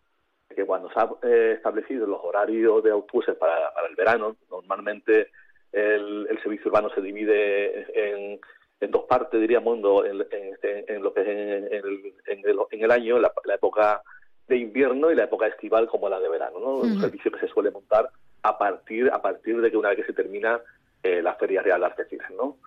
que 0.54 0.66
cuando 0.66 0.90
se 0.90 1.00
han 1.00 1.10
eh, 1.22 1.52
establecido 1.56 2.06
los 2.06 2.20
horarios 2.22 2.82
de 2.82 2.90
autobuses 2.90 3.36
para, 3.36 3.72
para 3.72 3.88
el 3.88 3.94
verano, 3.94 4.36
normalmente 4.50 5.30
el, 5.72 6.26
el 6.30 6.42
servicio 6.42 6.68
urbano 6.68 6.90
se 6.94 7.00
divide 7.00 7.86
en, 7.94 8.40
en 8.80 8.90
dos 8.90 9.04
partes, 9.04 9.40
diríamos, 9.40 9.78
en, 10.06 10.20
en, 10.30 10.84
en 10.88 11.02
lo 11.02 11.14
que 11.14 11.22
es 11.22 11.28
en, 11.28 11.64
el, 11.72 12.14
en, 12.26 12.84
el, 12.84 12.90
año, 12.90 13.18
la, 13.18 13.32
la, 13.44 13.54
época 13.54 14.02
de 14.48 14.56
invierno 14.56 15.10
y 15.10 15.14
la 15.14 15.24
época 15.24 15.46
estival 15.46 15.86
como 15.86 16.08
la 16.08 16.20
de 16.20 16.28
verano, 16.28 16.58
¿no? 16.60 16.76
Un 16.78 17.00
servicio 17.00 17.30
que 17.30 17.40
se 17.40 17.48
suele 17.48 17.70
montar 17.70 18.10
a 18.42 18.58
partir 18.58 19.08
a 19.12 19.22
partir 19.22 19.60
de 19.60 19.70
que 19.70 19.76
una 19.76 19.90
vez 19.90 19.98
que 19.98 20.06
se 20.06 20.12
termina 20.12 20.60
eh, 21.02 21.22
la 21.22 21.34
Feria 21.36 21.62
Real 21.62 21.80
de 21.80 21.86
Algeciras, 21.86 22.30
¿no? 22.32 22.58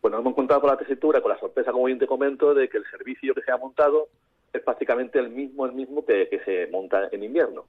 Bueno, 0.00 0.18
hemos 0.18 0.32
encontrado 0.32 0.60
con 0.60 0.70
la 0.70 0.76
tesitura, 0.76 1.20
con 1.20 1.30
la 1.30 1.40
sorpresa, 1.40 1.72
como 1.72 1.86
bien 1.86 1.98
te 1.98 2.06
comento, 2.06 2.54
de 2.54 2.68
que 2.68 2.78
el 2.78 2.84
servicio 2.90 3.34
que 3.34 3.42
se 3.42 3.50
ha 3.50 3.56
montado 3.56 4.08
es 4.52 4.62
prácticamente 4.62 5.18
el 5.18 5.30
mismo 5.30 5.66
el 5.66 5.72
mismo 5.72 6.04
que, 6.04 6.28
que 6.28 6.40
se 6.40 6.66
monta 6.70 7.08
en 7.10 7.24
invierno. 7.24 7.66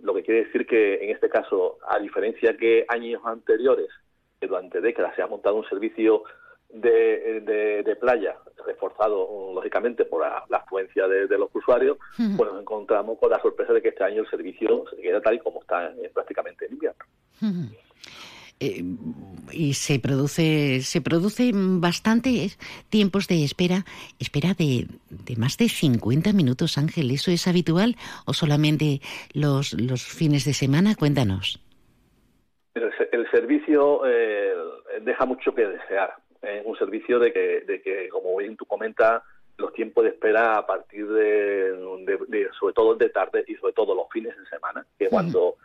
Lo 0.00 0.14
que 0.14 0.22
quiere 0.22 0.44
decir 0.44 0.66
que 0.66 1.04
en 1.04 1.10
este 1.10 1.28
caso, 1.28 1.78
a 1.88 1.98
diferencia 1.98 2.56
que 2.56 2.84
años 2.88 3.20
anteriores, 3.24 3.88
que 4.42 4.48
durante 4.48 4.80
décadas 4.80 5.14
se 5.14 5.22
ha 5.22 5.28
montado 5.28 5.54
un 5.54 5.64
servicio 5.68 6.24
de, 6.68 7.40
de, 7.42 7.82
de 7.84 7.96
playa 7.96 8.34
reforzado 8.66 9.52
lógicamente 9.54 10.04
por 10.04 10.22
la, 10.22 10.44
la 10.48 10.56
afluencia 10.58 11.06
de, 11.06 11.28
de, 11.28 11.38
los 11.38 11.48
usuarios, 11.54 11.96
pues 12.16 12.50
nos 12.50 12.60
encontramos 12.60 13.18
con 13.20 13.30
la 13.30 13.40
sorpresa 13.40 13.72
de 13.72 13.80
que 13.80 13.90
este 13.90 14.02
año 14.02 14.22
el 14.22 14.30
servicio 14.30 14.84
se 14.90 15.00
queda 15.00 15.20
tal 15.20 15.34
y 15.34 15.38
como 15.38 15.60
está 15.60 15.92
eh, 15.92 16.10
prácticamente 16.12 16.66
en 16.66 16.72
invierno. 16.72 17.04
Eh, 18.58 18.84
y 19.52 19.74
se 19.74 20.00
produce 20.00 20.82
se 20.82 21.00
produce 21.00 21.50
bastantes 21.54 22.58
tiempos 22.90 23.26
de 23.26 23.42
espera 23.42 23.84
espera 24.20 24.54
de, 24.54 24.86
de 25.10 25.36
más 25.36 25.56
de 25.56 25.68
50 25.68 26.32
minutos 26.32 26.78
Ángel 26.78 27.10
eso 27.10 27.32
es 27.32 27.48
habitual 27.48 27.96
o 28.24 28.34
solamente 28.34 29.00
los 29.32 29.72
los 29.72 30.04
fines 30.04 30.44
de 30.44 30.54
semana 30.54 30.94
cuéntanos 30.94 31.58
El, 32.74 32.90
el 33.12 33.30
servicio 33.30 34.02
eh, 34.06 34.54
deja 35.02 35.26
mucho 35.26 35.54
que 35.54 35.66
desear. 35.66 36.14
Es 36.40 36.64
un 36.64 36.76
servicio 36.76 37.18
de 37.18 37.32
que, 37.32 37.60
de 37.60 37.82
que, 37.82 38.08
como 38.08 38.36
bien 38.36 38.56
tú 38.56 38.64
comentas, 38.66 39.22
los 39.58 39.72
tiempos 39.74 40.04
de 40.04 40.10
espera 40.10 40.56
a 40.58 40.66
partir 40.66 41.06
de, 41.06 41.72
de- 42.28 42.48
sobre 42.58 42.74
todo 42.74 42.94
de 42.94 43.10
tarde 43.10 43.44
y 43.46 43.54
sobre 43.56 43.74
todo 43.74 43.94
los 43.94 44.08
fines 44.10 44.36
de 44.36 44.46
semana, 44.46 44.84
que 44.98 45.04
es 45.04 45.10
cuando 45.10 45.56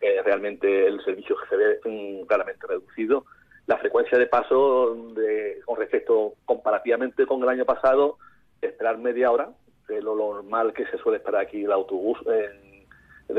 eh, 0.00 0.20
realmente 0.22 0.86
el 0.86 1.02
servicio 1.04 1.36
se 1.48 1.56
ve 1.56 1.80
mm, 1.84 2.26
claramente 2.26 2.66
reducido. 2.66 3.24
La 3.66 3.78
frecuencia 3.78 4.18
de 4.18 4.26
paso 4.26 4.94
de, 5.14 5.60
con 5.64 5.78
respecto 5.78 6.34
comparativamente 6.44 7.24
con 7.26 7.42
el 7.42 7.48
año 7.48 7.64
pasado, 7.64 8.18
esperar 8.60 8.98
media 8.98 9.30
hora, 9.30 9.50
que 9.88 9.98
es 9.98 10.04
lo 10.04 10.14
normal 10.16 10.72
que 10.74 10.86
se 10.86 10.98
suele 10.98 11.18
esperar 11.18 11.42
aquí 11.42 11.64
el 11.64 11.72
autobús 11.72 12.18
en- 12.26 12.26
de- 12.26 12.65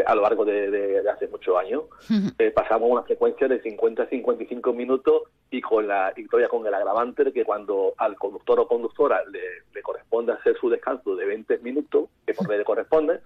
a 0.05 0.15
lo 0.15 0.21
largo 0.21 0.43
de, 0.45 0.69
de- 0.69 1.01
de 1.01 1.09
hace 1.09 1.27
muchos 1.27 1.55
años. 1.57 1.83
Eh, 2.39 2.51
pasamos 2.51 2.89
una 2.89 3.03
frecuencia 3.03 3.47
de 3.47 3.61
50 3.61 4.03
a 4.03 4.07
55 4.07 4.73
minutos 4.73 5.23
y 5.49 5.61
con 5.61 5.87
la 5.87 6.11
y 6.15 6.25
todavía 6.27 6.49
con 6.49 6.65
el 6.67 6.73
agravante 6.73 7.23
de 7.23 7.31
que 7.33 7.45
cuando 7.45 7.93
al 7.97 8.15
conductor 8.17 8.59
o 8.59 8.67
conductora 8.67 9.23
le, 9.31 9.39
le 9.73 9.81
corresponde 9.81 10.33
hacer 10.33 10.57
su 10.59 10.69
descanso 10.69 11.15
de 11.15 11.25
20 11.25 11.59
minutos, 11.59 12.09
que 12.25 12.33
por 12.33 12.49
ley 12.49 12.57
le 12.57 12.65
corresponde, 12.65 13.19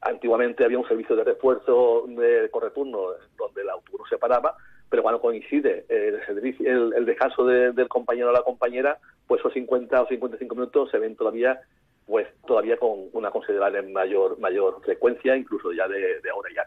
antiguamente 0.00 0.64
había 0.64 0.78
un 0.78 0.86
servicio 0.88 1.16
de 1.16 1.24
refuerzo 1.24 2.04
de 2.08 2.48
correturno 2.50 2.98
donde 3.36 3.62
el 3.62 3.68
autobús 3.70 4.08
se 4.08 4.16
paraba, 4.18 4.56
pero 4.88 5.02
cuando 5.02 5.20
coincide 5.20 5.84
el, 5.88 6.24
servicio, 6.24 6.70
el, 6.70 6.94
el 6.94 7.04
descanso 7.04 7.44
de- 7.44 7.72
del 7.72 7.88
compañero 7.88 8.28
o 8.30 8.32
la 8.32 8.42
compañera, 8.42 8.98
pues 9.26 9.40
esos 9.40 9.52
50 9.52 10.02
o 10.02 10.06
55 10.08 10.54
minutos 10.54 10.90
se 10.90 10.98
ven 10.98 11.16
todavía 11.16 11.60
pues 12.08 12.26
todavía 12.46 12.78
con 12.78 13.10
una 13.12 13.30
considerable 13.30 13.82
mayor 13.82 14.38
mayor 14.40 14.80
frecuencia, 14.82 15.36
incluso 15.36 15.72
ya 15.72 15.86
de, 15.86 16.20
de 16.20 16.30
ahora 16.30 16.48
ya. 16.54 16.62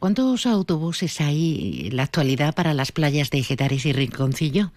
¿Cuántos 0.00 0.46
autobuses 0.46 1.20
hay 1.20 1.88
en 1.88 1.96
la 1.96 2.04
actualidad 2.04 2.54
para 2.54 2.74
las 2.74 2.90
playas 2.90 3.30
de 3.30 3.42
Getares 3.42 3.84
y 3.86 3.92
Rinconcillo? 3.92 4.72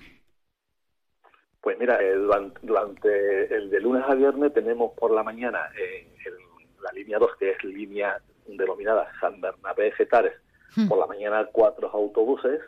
Pues 1.61 1.79
mira, 1.79 1.99
eh, 2.03 2.13
durante, 2.13 2.59
durante 2.61 3.55
el 3.55 3.71
de 3.71 3.79
lunes 3.79 4.03
a 4.07 4.13
viernes 4.13 4.53
tenemos 4.53 4.91
por 4.99 5.11
la 5.11 5.23
mañana 5.23 5.61
en, 5.73 6.07
en 6.07 6.83
la 6.83 6.91
línea 6.91 7.17
2, 7.17 7.31
que 7.39 7.51
es 7.51 7.63
línea 7.63 8.21
denominada 8.45 9.09
San 9.19 9.41
Bernabé 9.41 9.91
Getares, 9.93 10.33
por 10.87 10.99
la 10.99 11.07
mañana 11.07 11.47
cuatro 11.51 11.89
autobuses 11.89 12.59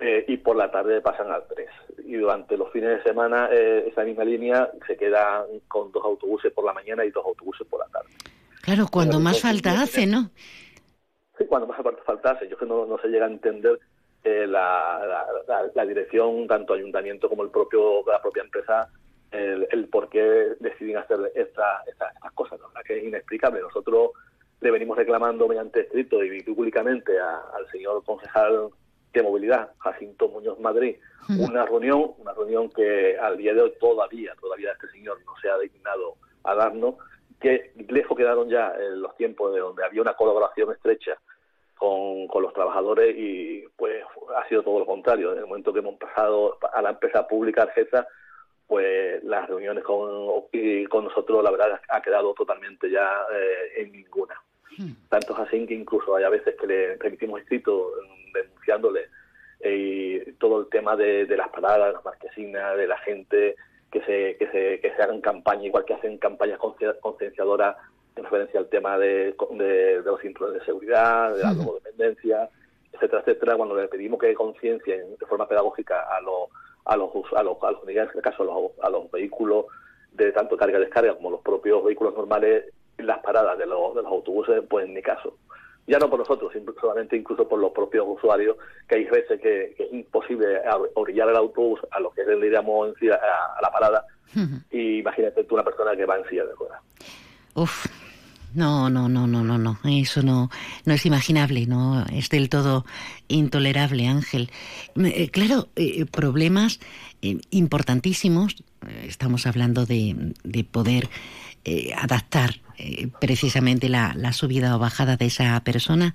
eh, 0.00 0.24
y 0.28 0.36
por 0.38 0.56
la 0.56 0.70
tarde 0.70 1.00
pasan 1.00 1.30
al 1.30 1.46
tres. 1.48 1.68
Y 2.04 2.14
durante 2.16 2.56
los 2.56 2.70
fines 2.72 2.90
de 2.98 3.02
semana 3.02 3.48
eh, 3.52 3.88
esa 3.90 4.04
misma 4.04 4.24
línea 4.24 4.70
se 4.86 4.96
queda 4.96 5.44
con 5.68 5.90
dos 5.92 6.04
autobuses 6.04 6.52
por 6.52 6.64
la 6.64 6.72
mañana 6.72 7.04
y 7.04 7.10
dos 7.10 7.24
autobuses 7.26 7.66
por 7.66 7.80
la 7.80 7.86
tarde. 7.86 8.08
Claro, 8.62 8.86
cuando 8.90 9.18
más 9.18 9.40
falta 9.40 9.80
hace, 9.80 10.06
¿no? 10.06 10.30
Sí, 11.38 11.44
cuando 11.46 11.66
más 11.66 11.80
falta 11.82 12.02
faltase. 12.04 12.48
Yo 12.48 12.56
que 12.56 12.66
no, 12.66 12.84
no 12.86 12.98
se 12.98 13.08
llega 13.08 13.26
a 13.26 13.30
entender 13.30 13.78
eh, 14.24 14.46
la, 14.46 15.00
la, 15.06 15.26
la- 15.46 15.70
la 15.74 15.86
dirección, 15.86 16.46
tanto 16.46 16.74
ayuntamiento 16.74 17.28
como 17.28 17.42
el 17.44 17.50
propio 17.50 18.04
la 18.06 18.20
propia 18.20 18.42
empresa, 18.42 18.88
el, 19.30 19.66
el 19.70 19.88
por 19.88 20.08
qué 20.08 20.20
deciden 20.60 20.96
hacer 20.98 21.18
esta- 21.34 21.82
esta- 21.86 22.10
estas 22.10 22.32
cosas. 22.32 22.58
La 22.60 22.66
verdad 22.68 22.82
que 22.86 22.98
es 22.98 23.04
inexplicable. 23.04 23.60
Nosotros 23.60 24.10
le 24.60 24.70
venimos 24.72 24.96
reclamando 24.96 25.46
mediante 25.46 25.80
escrito 25.82 26.22
y 26.24 26.42
públicamente 26.42 27.18
a- 27.18 27.42
al 27.56 27.70
señor 27.70 28.04
concejal 28.04 28.68
de 29.12 29.22
movilidad, 29.22 29.70
Jacinto 29.78 30.28
Muñoz 30.28 30.58
Madrid, 30.60 30.96
una 31.28 31.64
reunión, 31.66 32.12
una 32.18 32.32
reunión 32.32 32.70
que 32.70 33.18
al 33.18 33.36
día 33.36 33.54
de 33.54 33.62
hoy 33.62 33.72
todavía, 33.80 34.34
todavía 34.40 34.72
este 34.72 34.88
señor 34.88 35.18
no 35.24 35.32
se 35.40 35.50
ha 35.50 35.58
dignado 35.58 36.16
a 36.44 36.54
darnos, 36.54 36.94
que 37.40 37.72
lejos 37.88 38.16
quedaron 38.16 38.48
ya 38.48 38.74
eh, 38.78 38.90
los 38.96 39.16
tiempos 39.16 39.52
de 39.54 39.60
donde 39.60 39.84
había 39.84 40.02
una 40.02 40.14
colaboración 40.14 40.72
estrecha 40.72 41.18
con, 41.76 42.26
con 42.26 42.42
los 42.42 42.52
trabajadores 42.52 43.14
y 43.16 43.64
pues 43.76 44.02
ha 44.36 44.48
sido 44.48 44.62
todo 44.62 44.80
lo 44.80 44.86
contrario. 44.86 45.32
En 45.32 45.38
el 45.38 45.46
momento 45.46 45.72
que 45.72 45.78
hemos 45.78 45.96
pasado 45.96 46.58
a 46.72 46.82
la 46.82 46.90
empresa 46.90 47.26
pública 47.28 47.62
Argesa, 47.62 48.06
pues 48.66 49.22
las 49.24 49.48
reuniones 49.48 49.84
con, 49.84 50.44
y 50.52 50.84
con 50.86 51.04
nosotros 51.04 51.42
la 51.42 51.50
verdad 51.50 51.80
ha 51.88 52.02
quedado 52.02 52.34
totalmente 52.34 52.90
ya 52.90 53.10
eh, 53.32 53.82
en 53.82 53.92
ninguna. 53.92 54.34
Tanto 55.08 55.32
es 55.32 55.38
así 55.40 55.66
que 55.66 55.74
incluso 55.74 56.14
hay 56.16 56.24
a 56.24 56.28
veces 56.28 56.54
que 56.60 56.66
le 56.66 56.96
remitimos 56.96 57.40
escrito 57.40 57.92
mm, 58.02 58.32
denunciándole 58.32 59.06
eh, 59.60 60.34
todo 60.38 60.60
el 60.60 60.68
tema 60.68 60.94
de, 60.96 61.26
de 61.26 61.36
las 61.36 61.48
paradas, 61.48 61.92
las 61.92 62.04
marquesinas, 62.04 62.76
de 62.76 62.86
la 62.86 62.98
gente, 62.98 63.56
que 63.90 64.00
se, 64.02 64.36
que 64.36 64.46
se, 64.52 64.80
que 64.80 64.94
se 64.94 65.02
hagan 65.02 65.20
campañas, 65.20 65.64
igual 65.64 65.84
que 65.84 65.94
hacen 65.94 66.18
campañas 66.18 66.58
conci- 66.60 66.98
concienciadoras 67.00 67.76
en 68.16 68.24
referencia 68.24 68.60
al 68.60 68.68
tema 68.68 68.98
de, 68.98 69.34
de, 69.52 70.02
de 70.02 70.02
los 70.02 70.20
cinturones 70.20 70.60
de 70.60 70.66
seguridad, 70.66 71.34
de 71.34 71.42
la 71.42 71.54
drogodependencia, 71.54 72.48
etcétera, 72.92 73.20
etcétera, 73.22 73.56
cuando 73.56 73.76
le 73.76 73.88
pedimos 73.88 74.20
que 74.20 74.34
conciencien 74.34 75.16
de 75.18 75.26
forma 75.26 75.48
pedagógica 75.48 76.02
a 76.14 76.20
los 76.20 76.48
a 76.84 76.96
los 76.96 77.10
a 77.36 77.42
los, 77.42 77.62
a 77.62 77.70
los 77.72 77.86
en 77.88 77.98
este 77.98 78.20
caso 78.22 78.42
a 78.42 78.46
los, 78.46 78.72
a 78.82 78.90
los 78.90 79.10
vehículos 79.10 79.66
de 80.12 80.32
tanto 80.32 80.56
carga 80.56 80.78
y 80.78 80.82
descarga 80.82 81.14
como 81.14 81.30
los 81.30 81.42
propios 81.42 81.84
vehículos 81.84 82.14
normales 82.14 82.64
en 82.98 83.06
las 83.06 83.18
paradas 83.20 83.56
de 83.58 83.66
los, 83.66 83.94
de 83.94 84.02
los 84.02 84.12
autobuses, 84.12 84.62
pues 84.68 84.88
ni 84.88 85.00
caso. 85.02 85.36
Ya 85.86 85.98
no 85.98 86.10
por 86.10 86.18
nosotros, 86.18 86.52
solamente 86.78 87.16
incluso 87.16 87.48
por 87.48 87.58
los 87.58 87.72
propios 87.72 88.04
usuarios, 88.06 88.56
que 88.86 88.96
hay 88.96 89.04
veces 89.04 89.40
que, 89.40 89.72
que 89.76 89.84
es 89.84 89.92
imposible 89.92 90.46
orillar 90.94 91.30
el 91.30 91.36
autobús 91.36 91.80
a 91.90 91.98
lo 92.00 92.10
que 92.10 92.24
le 92.24 92.36
diríamos 92.36 92.88
en 92.88 92.94
sí 92.96 93.08
a, 93.08 93.14
a 93.14 93.62
la 93.62 93.70
parada. 93.72 94.04
Y 94.70 94.98
imagínate 94.98 95.44
tú 95.44 95.54
una 95.54 95.64
persona 95.64 95.96
que 95.96 96.04
va 96.04 96.18
en 96.18 96.28
silla 96.28 96.44
de 96.44 96.52
ruedas. 96.54 96.82
Uf, 97.54 97.86
no, 98.54 98.90
no, 98.90 99.08
no, 99.08 99.26
no, 99.26 99.42
no, 99.42 99.56
no. 99.56 99.78
Eso 99.84 100.22
no, 100.22 100.50
no 100.84 100.92
es 100.92 101.06
imaginable, 101.06 101.64
no 101.66 102.04
es 102.12 102.28
del 102.28 102.50
todo 102.50 102.84
intolerable, 103.28 104.06
Ángel. 104.06 104.50
Me- 104.94 105.22
eh, 105.22 105.30
claro, 105.30 105.68
eh, 105.76 106.04
problemas 106.04 106.80
eh, 107.22 107.38
importantísimos. 107.50 108.62
Estamos 109.04 109.46
hablando 109.46 109.86
de, 109.86 110.34
de 110.44 110.64
poder 110.64 111.08
eh, 111.64 111.92
adaptar 111.96 112.60
eh, 112.80 113.08
precisamente 113.20 113.88
la, 113.88 114.14
la 114.16 114.32
subida 114.32 114.76
o 114.76 114.78
bajada 114.78 115.16
de 115.16 115.26
esa 115.26 115.58
persona, 115.64 116.14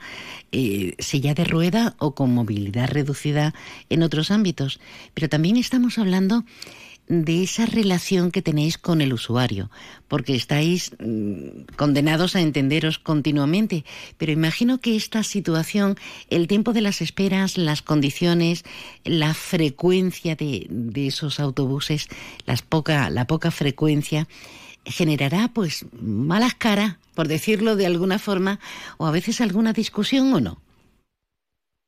eh, 0.54 0.96
silla 0.98 1.34
de 1.34 1.44
rueda 1.44 1.96
o 2.00 2.16
con 2.16 2.34
movilidad 2.34 2.88
reducida 2.90 3.54
en 3.90 4.02
otros 4.02 4.32
ámbitos. 4.32 4.80
Pero 5.14 5.28
también 5.28 5.58
estamos 5.58 5.98
hablando 5.98 6.46
de 7.08 7.44
esa 7.44 7.66
relación 7.66 8.32
que 8.32 8.42
tenéis 8.42 8.78
con 8.78 9.02
el 9.02 9.12
usuario, 9.12 9.70
porque 10.08 10.36
estáis 10.36 10.92
mm, 11.00 11.76
condenados 11.76 12.38
a 12.38 12.42
entenderos 12.42 12.98
continuamente. 12.98 13.84
Pero 14.18 14.32
imagino 14.32 14.80
que 14.80 14.96
esta 14.96 15.24
situación, 15.24 15.98
el 16.30 16.48
tiempo 16.48 16.72
de 16.72 16.82
las 16.82 17.02
esperas, 17.02 17.58
las 17.58 17.82
condiciones, 17.82 18.64
la 19.04 19.34
frecuencia 19.34 20.38
de, 20.38 20.66
de 20.70 21.08
esos 21.08 21.42
autobuses, 21.42 22.08
las 22.46 22.62
poca, 22.62 23.10
la 23.10 23.28
poca 23.28 23.52
frecuencia, 23.52 24.30
generará 24.86 25.50
pues 25.54 25.86
malas 25.94 26.56
caras, 26.56 26.98
por 27.16 27.28
decirlo 27.28 27.76
de 27.76 27.86
alguna 27.86 28.20
forma, 28.20 28.60
o 28.98 29.06
a 29.06 29.12
veces 29.12 29.42
alguna 29.42 29.74
discusión 29.74 30.34
o 30.34 30.40
no. 30.40 30.58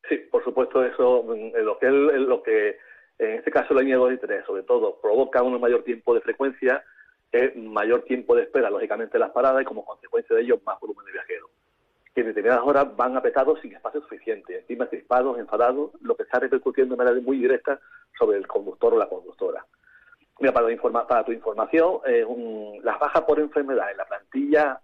Sí, 0.08 0.16
por 0.30 0.44
supuesto, 0.44 0.84
eso, 0.84 1.24
mm, 1.24 1.64
lo 1.64 1.78
que, 1.78 1.90
lo 1.90 2.42
que 2.42 2.78
en 3.18 3.38
este 3.38 3.50
caso 3.50 3.74
la 3.74 3.80
línea 3.80 3.96
2 3.96 4.14
y 4.14 4.18
3, 4.18 4.44
sobre 4.46 4.62
todo, 4.62 5.00
provoca 5.00 5.42
un 5.42 5.60
mayor 5.60 5.82
tiempo 5.84 6.14
de 6.14 6.20
frecuencia, 6.20 6.84
es 7.32 7.56
mayor 7.56 8.02
tiempo 8.02 8.34
de 8.36 8.42
espera, 8.42 8.70
lógicamente, 8.70 9.16
en 9.16 9.22
las 9.22 9.30
paradas 9.30 9.62
y 9.62 9.64
como 9.64 9.84
consecuencia 9.84 10.36
de 10.36 10.42
ello, 10.42 10.60
más 10.64 10.78
volumen 10.80 11.06
de 11.06 11.12
viajeros. 11.12 11.50
Que 12.14 12.20
en 12.20 12.28
determinadas 12.28 12.64
horas 12.64 12.96
van 12.96 13.16
apretados 13.16 13.60
sin 13.60 13.74
espacio 13.74 14.00
suficiente, 14.02 14.58
encima 14.58 14.86
crispados, 14.86 15.38
enfadados, 15.38 15.92
lo 16.00 16.16
que 16.16 16.22
está 16.22 16.38
repercutiendo 16.38 16.94
de 16.94 17.04
manera 17.04 17.20
muy 17.20 17.38
directa 17.38 17.80
sobre 18.18 18.38
el 18.38 18.46
conductor 18.46 18.94
o 18.94 18.98
la 18.98 19.08
conductora. 19.08 19.64
Mira, 20.38 20.52
para, 20.52 20.70
informa- 20.70 21.06
para 21.06 21.24
tu 21.24 21.32
información, 21.32 21.98
eh, 22.06 22.24
un- 22.24 22.80
las 22.84 22.98
bajas 22.98 23.22
por 23.22 23.38
enfermedad 23.40 23.90
en 23.90 23.96
la 23.96 24.04
plantilla, 24.04 24.80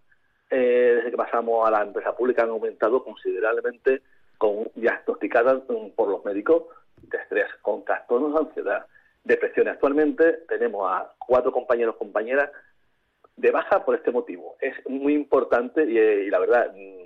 eh, 0.51 0.93
desde 0.97 1.11
que 1.11 1.17
pasamos 1.17 1.67
a 1.67 1.71
la 1.71 1.83
empresa 1.83 2.15
pública, 2.17 2.43
han 2.43 2.51
aumentado 2.51 3.03
considerablemente, 3.05 4.03
con 4.38 4.69
diagnosticadas 4.75 5.62
mm, 5.69 5.91
por 5.95 6.09
los 6.09 6.25
médicos 6.25 6.65
de 7.03 7.19
estrés, 7.19 7.47
con 7.62 7.85
trastornos 7.85 8.33
de 8.35 8.41
ansiedad, 8.41 8.87
depresión. 9.25 9.69
Actualmente 9.69 10.45
tenemos 10.49 10.91
a 10.91 11.12
cuatro 11.19 11.53
compañeros 11.53 11.97
compañeras 11.97 12.51
de 13.37 13.51
baja 13.51 13.85
por 13.85 13.95
este 13.95 14.11
motivo. 14.11 14.57
Es 14.61 14.75
muy 14.88 15.15
importante 15.15 15.85
y, 15.85 15.97
eh, 15.99 16.25
y 16.25 16.31
la 16.31 16.38
verdad 16.38 16.73
mm, 16.75 17.05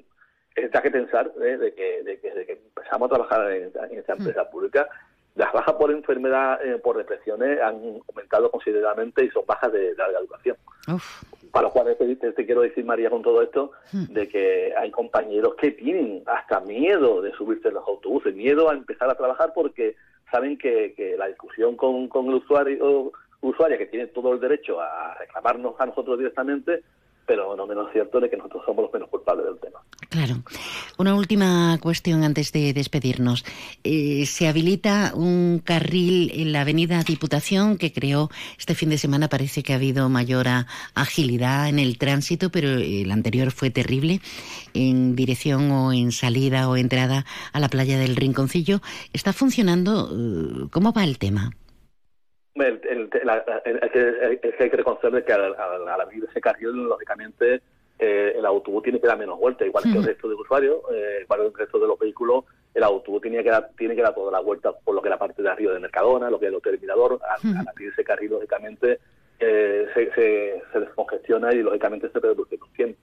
es 0.56 0.70
da 0.70 0.80
que 0.82 0.90
pensar 0.90 1.30
eh, 1.42 1.56
de, 1.59 1.74
que, 1.74 2.02
de 2.02 2.18
que 2.20 2.28
desde 2.30 2.46
que 2.46 2.52
empezamos 2.52 3.06
a 3.06 3.14
trabajar 3.14 3.52
en, 3.52 3.72
en 3.90 3.98
esta 3.98 4.14
empresa 4.14 4.48
pública, 4.50 4.88
las 5.37 5.53
bajas 5.53 5.75
por 5.75 5.90
enfermedad, 5.92 6.64
eh, 6.66 6.79
por 6.79 6.96
depresiones 6.96 7.61
han 7.61 8.01
aumentado 8.09 8.51
considerablemente 8.51 9.25
y 9.25 9.31
son 9.31 9.44
bajas 9.46 9.70
de, 9.72 9.90
de 9.90 9.94
larga 9.94 10.20
duración. 10.20 10.57
Para 11.53 11.68
lo 11.68 11.72
cual 11.72 11.96
te, 11.96 12.16
te- 12.16 12.33
te 12.33 12.46
quiero 12.46 12.62
decir, 12.62 12.85
María, 12.85 13.09
con 13.11 13.22
todo 13.22 13.40
esto, 13.42 13.72
de 13.92 14.29
que 14.29 14.75
hay 14.77 14.90
compañeros 14.90 15.55
que 15.57 15.70
tienen 15.72 16.22
hasta 16.27 16.61
miedo 16.61 17.22
de 17.22 17.33
subirse 17.33 17.68
en 17.68 17.75
los 17.75 17.87
autobuses, 17.87 18.35
miedo 18.35 18.68
a 18.68 18.75
empezar 18.75 19.09
a 19.11 19.14
trabajar 19.14 19.53
porque 19.55 19.96
saben 20.31 20.59
que, 20.59 20.94
que 20.94 21.16
la 21.16 21.27
discusión 21.29 21.77
con, 21.77 22.09
con 22.09 22.27
el 22.27 22.35
usuario 22.35 23.12
usuaria 23.42 23.79
que 23.79 23.87
tiene 23.87 24.07
todo 24.09 24.33
el 24.33 24.40
derecho 24.40 24.81
a 24.81 25.14
reclamarnos 25.14 25.75
a 25.79 25.87
nosotros 25.87 26.18
directamente, 26.18 26.83
pero 27.26 27.56
no 27.56 27.66
menos 27.66 27.90
cierto 27.92 28.20
de 28.20 28.30
que 28.30 28.36
nosotros 28.36 28.62
somos 28.64 28.84
los 28.84 28.92
menos 28.92 29.08
culpables 29.08 29.46
del 29.46 29.58
tema. 29.58 29.80
Claro. 30.08 30.42
Una 30.98 31.14
última 31.14 31.78
cuestión 31.82 32.22
antes 32.22 32.52
de 32.52 32.72
despedirnos. 32.72 33.44
Eh, 33.82 34.24
se 34.26 34.46
habilita 34.48 35.12
un 35.14 35.60
carril 35.62 36.30
en 36.34 36.52
la 36.52 36.60
Avenida 36.60 37.02
Diputación 37.02 37.76
que 37.76 37.92
creó 37.92 38.30
este 38.58 38.74
fin 38.74 38.90
de 38.90 38.98
semana. 38.98 39.28
Parece 39.28 39.62
que 39.62 39.72
ha 39.72 39.76
habido 39.76 40.08
mayor 40.08 40.46
agilidad 40.94 41.68
en 41.68 41.78
el 41.78 41.98
tránsito, 41.98 42.50
pero 42.50 42.68
el 42.70 43.10
anterior 43.10 43.50
fue 43.50 43.70
terrible 43.70 44.20
en 44.74 45.16
dirección 45.16 45.70
o 45.72 45.92
en 45.92 46.12
salida 46.12 46.68
o 46.68 46.76
entrada 46.76 47.26
a 47.52 47.60
la 47.60 47.68
playa 47.68 47.98
del 47.98 48.16
Rinconcillo. 48.16 48.80
¿Está 49.12 49.32
funcionando? 49.32 50.10
Eh, 50.12 50.68
¿Cómo 50.70 50.92
va 50.92 51.04
el 51.04 51.18
tema? 51.18 51.50
El, 52.56 52.80
el, 52.88 53.10
que 53.10 54.54
hay 54.58 54.70
que 54.70 54.76
reconocer 54.76 55.24
que 55.24 55.32
al, 55.32 55.54
al, 55.54 56.00
abrir 56.00 56.26
ese 56.28 56.40
carril, 56.40 56.88
lógicamente, 56.88 57.60
eh, 57.98 58.34
el 58.36 58.46
autobús 58.46 58.82
tiene 58.82 59.00
que 59.00 59.06
dar 59.06 59.18
menos 59.18 59.38
vueltas, 59.38 59.66
igual 59.66 59.84
que 59.84 59.98
el 59.98 60.04
resto 60.04 60.28
de 60.28 60.34
usuarios, 60.34 60.76
eh, 60.92 61.20
igual 61.22 61.40
que 61.40 61.46
el 61.46 61.54
resto 61.54 61.78
de 61.78 61.86
los 61.86 61.98
vehículos, 61.98 62.44
el 62.74 62.82
autobús 62.82 63.22
tiene 63.22 63.42
que 63.42 63.50
dar, 63.50 63.70
tiene 63.76 63.94
que 63.94 64.02
dar 64.02 64.14
toda 64.14 64.32
la 64.32 64.40
vuelta 64.40 64.72
por 64.72 64.94
lo 64.94 65.02
que 65.02 65.08
es 65.08 65.10
la 65.10 65.18
parte 65.18 65.42
de 65.42 65.48
arriba 65.48 65.72
de 65.72 65.80
Mercadona, 65.80 66.30
lo 66.30 66.38
que 66.38 66.46
es 66.46 66.50
el 66.50 66.56
hotel 66.56 66.78
Mirador, 66.80 67.20
al, 67.22 67.68
abrir 67.68 67.90
ese 67.90 68.04
carril, 68.04 68.30
lógicamente, 68.30 69.00
eh, 69.38 69.86
se, 69.94 70.12
se, 70.12 70.62
se, 70.72 70.80
descongestiona 70.80 71.52
y, 71.52 71.62
lógicamente, 71.62 72.08
se 72.10 72.20
reduce 72.20 72.54
el 72.54 72.60
tiempo 72.74 73.00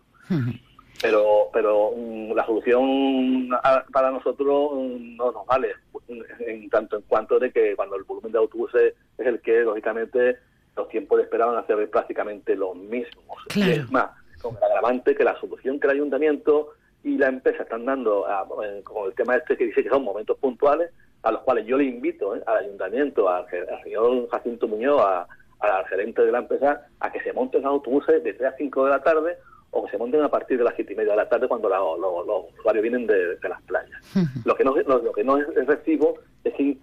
pero 1.01 1.49
pero 1.51 1.91
mm, 1.95 2.33
la 2.33 2.45
solución 2.45 3.49
para 3.91 4.11
nosotros 4.11 4.71
mm, 4.73 5.15
no 5.17 5.31
nos 5.31 5.45
vale. 5.45 5.73
En 6.39 6.69
tanto 6.69 6.97
en 6.97 7.03
cuanto 7.03 7.39
de 7.39 7.51
que 7.51 7.75
cuando 7.75 7.95
el 7.95 8.03
volumen 8.03 8.31
de 8.31 8.37
autobuses 8.37 8.93
es 9.17 9.27
el 9.27 9.41
que 9.41 9.61
lógicamente 9.61 10.37
los 10.75 10.89
tiempos 10.89 11.17
de 11.17 11.23
espera 11.23 11.45
van 11.45 11.57
a 11.57 11.65
ser 11.65 11.89
prácticamente 11.89 12.55
los 12.55 12.75
mismos. 12.75 13.37
Es 13.55 13.89
más 13.91 14.09
con 14.41 14.57
el 14.57 14.63
agravante 14.63 15.15
que 15.15 15.23
la 15.23 15.39
solución 15.39 15.79
que 15.79 15.87
el 15.87 15.93
ayuntamiento 15.93 16.73
y 17.03 17.17
la 17.17 17.27
empresa 17.27 17.63
están 17.63 17.85
dando 17.85 18.25
eh, 18.27 18.83
con 18.83 19.07
el 19.07 19.15
tema 19.15 19.35
este 19.35 19.57
que 19.57 19.65
dice 19.65 19.83
que 19.83 19.89
son 19.89 20.03
momentos 20.03 20.37
puntuales 20.37 20.91
a 21.23 21.31
los 21.31 21.41
cuales 21.41 21.65
yo 21.65 21.77
le 21.77 21.85
invito 21.85 22.35
eh, 22.35 22.43
al 22.45 22.57
ayuntamiento 22.57 23.29
al, 23.29 23.45
señor 23.83 24.29
Jacinto 24.29 24.67
Muñoz 24.67 25.01
a, 25.01 25.27
al 25.59 25.85
gerente 25.87 26.21
de 26.23 26.31
la 26.31 26.39
empresa 26.39 26.85
a 26.99 27.11
que 27.11 27.21
se 27.21 27.33
monten 27.33 27.65
autobuses 27.65 28.23
de 28.23 28.33
3 28.33 28.53
a 28.53 28.57
5 28.57 28.85
de 28.85 28.89
la 28.89 29.01
tarde 29.01 29.37
o 29.73 29.83
que 29.83 29.91
se 29.91 29.97
monten 29.97 30.21
a 30.21 30.29
partir 30.29 30.57
de 30.57 30.63
las 30.63 30.75
siete 30.75 30.93
y 30.93 30.95
media 30.95 31.11
de 31.11 31.17
la 31.17 31.29
tarde 31.29 31.47
cuando 31.47 31.67
los 31.67 32.45
usuarios 32.57 32.83
vienen 32.83 33.07
de, 33.07 33.37
las 33.41 33.61
playas. 33.63 33.99
Lo 34.45 34.55
que 34.55 34.63
no, 34.63 34.75
lo, 34.75 35.11
que 35.11 35.23
no 35.23 35.37
es, 35.37 35.47
recibo 35.65 36.19
es 36.43 36.53
que 36.53 36.77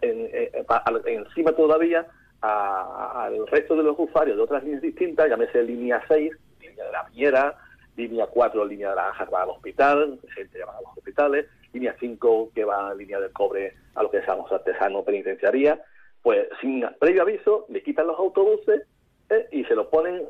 encima 1.06 1.52
todavía 1.52 2.06
al 2.42 3.46
resto 3.48 3.76
de 3.76 3.82
los 3.82 3.98
usuarios 3.98 4.36
de 4.36 4.42
otras 4.42 4.64
líneas 4.64 4.82
distintas, 4.82 5.28
llámese 5.28 5.62
línea 5.62 6.02
6, 6.08 6.32
línea 6.60 6.84
de 6.84 6.92
la 6.92 7.06
Piñera, 7.06 7.54
línea 7.96 8.26
4, 8.26 8.64
línea 8.64 8.90
de 8.90 8.96
la 8.96 9.28
va 9.32 9.42
al 9.42 9.50
hospital, 9.50 10.18
gente 10.34 10.58
que 10.58 10.64
va 10.64 10.76
a 10.76 10.80
los 10.80 10.96
hospitales, 10.96 11.46
línea 11.72 11.94
5 12.00 12.50
que 12.54 12.64
va 12.64 12.90
a 12.90 12.94
línea 12.94 13.20
del 13.20 13.32
cobre 13.32 13.74
a 13.94 14.02
lo 14.02 14.10
que 14.10 14.20
llamamos 14.20 14.50
artesano 14.50 15.04
penitenciaría, 15.04 15.80
pues 16.22 16.48
sin 16.60 16.84
previo 16.98 17.22
aviso 17.22 17.66
le 17.68 17.82
quitan 17.82 18.06
los 18.06 18.18
autobuses 18.18 18.82
eh, 19.28 19.48
y 19.52 19.64
se 19.64 19.74
los 19.74 19.86
ponen 19.86 20.22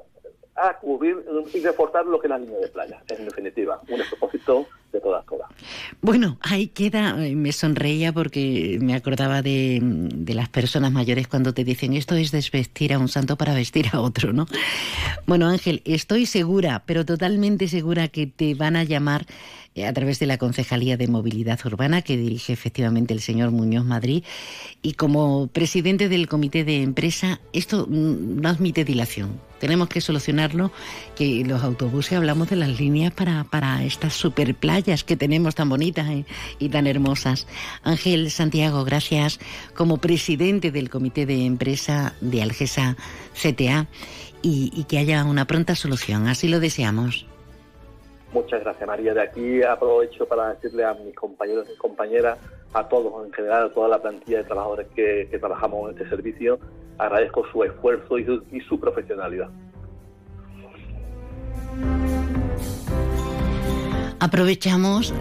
a 0.61 0.79
cubrir 0.79 1.25
y 1.53 1.61
reforzar 1.61 2.07
lo 2.07 2.21
que 2.21 2.27
es 2.27 2.31
la 2.31 2.39
línea 2.39 2.59
de 2.59 2.69
playa, 2.69 3.03
en 3.09 3.25
definitiva, 3.25 3.81
un 3.89 4.01
propósito 4.09 4.67
de 4.93 5.01
todas 5.01 5.25
cosas. 5.25 5.49
Bueno, 6.01 6.39
ahí 6.41 6.69
queda, 6.69 7.25
eh, 7.25 7.37
me 7.37 7.53
sonreía 7.53 8.13
porque 8.13 8.79
me 8.81 8.95
acordaba 8.95 9.43
de, 9.43 9.81
las 10.27 10.49
personas 10.49 10.93
mayores 10.93 11.29
cuando 11.29 11.53
te 11.53 11.65
dicen 11.65 11.95
esto 11.95 12.15
es 12.15 12.31
desvestir 12.31 12.93
a 12.93 12.99
un 12.99 13.09
santo 13.09 13.37
para 13.37 13.55
vestir 13.55 13.87
a 13.93 14.01
otro, 14.01 14.33
¿no? 14.33 14.47
Bueno, 15.27 15.49
Ángel, 15.49 15.83
estoy 15.85 16.27
segura, 16.27 16.83
pero 16.87 17.05
totalmente 17.05 17.69
segura 17.69 18.09
que 18.09 18.27
te 18.27 18.55
van 18.55 18.77
a 18.77 18.85
llamar 18.85 19.27
eh, 19.75 19.87
a 19.87 19.93
través 19.93 20.19
de 20.19 20.27
la 20.27 20.39
Concejalía 20.39 20.97
de 20.97 21.07
Movilidad 21.07 21.61
Urbana 21.65 22.03
que 22.03 22.17
dirige 22.17 22.53
efectivamente 22.53 23.15
el 23.15 23.21
señor 23.21 23.51
Muñoz 23.51 23.85
Madrid. 23.85 24.25
Y 24.83 24.95
como 24.95 25.47
presidente 25.49 26.09
del 26.09 26.27
comité 26.27 26.65
de 26.65 26.83
empresa, 26.83 27.41
esto 27.53 27.87
no 27.89 28.49
admite 28.49 28.85
dilación. 28.85 29.41
Tenemos 29.61 29.89
que 29.89 30.01
solucionarlo, 30.01 30.73
que 31.15 31.45
los 31.45 31.63
autobuses 31.63 32.15
hablamos 32.15 32.49
de 32.49 32.57
las 32.57 32.81
líneas 32.81 33.13
para, 33.13 33.45
para 33.45 33.85
estas 33.85 34.15
super 34.15 34.55
que 34.83 35.17
tenemos 35.17 35.55
tan 35.55 35.69
bonitas 35.69 36.09
eh, 36.09 36.25
y 36.59 36.69
tan 36.69 36.87
hermosas. 36.87 37.47
Ángel 37.83 38.31
Santiago, 38.31 38.85
gracias 38.85 39.39
como 39.75 39.99
presidente 39.99 40.71
del 40.71 40.91
comité 40.91 41.27
de 41.27 41.45
empresa 41.45 42.15
de 42.21 42.43
Algesa 42.43 42.97
CTA 43.35 43.87
y, 44.43 44.71
y 44.75 44.85
que 44.85 44.99
haya 44.99 45.25
una 45.25 45.47
pronta 45.47 45.75
solución. 45.75 46.27
Así 46.27 46.49
lo 46.49 46.61
deseamos. 46.61 47.27
Muchas 48.33 48.61
gracias, 48.61 48.87
María. 48.87 49.13
De 49.13 49.23
aquí 49.23 49.63
aprovecho 49.63 50.27
para 50.27 50.55
decirle 50.55 50.85
a 50.85 50.95
mis 50.95 51.15
compañeros 51.15 51.67
y 51.73 51.77
compañeras, 51.77 52.39
a 52.73 52.89
todos 52.89 53.27
en 53.27 53.33
general, 53.33 53.67
a 53.67 53.71
toda 53.71 53.89
la 53.89 54.01
plantilla 54.01 54.39
de 54.39 54.45
trabajadores 54.45 54.87
que, 54.95 55.27
trabajamos 55.39 55.91
en 55.91 55.99
este 55.99 56.09
servicio, 56.09 56.59
agradezco 56.99 57.45
su 57.51 57.65
esfuerzo 57.65 58.19
y 58.19 58.61
su, 58.61 58.79
profesionalidad. 58.79 59.51
Aprovechamos 64.21 65.15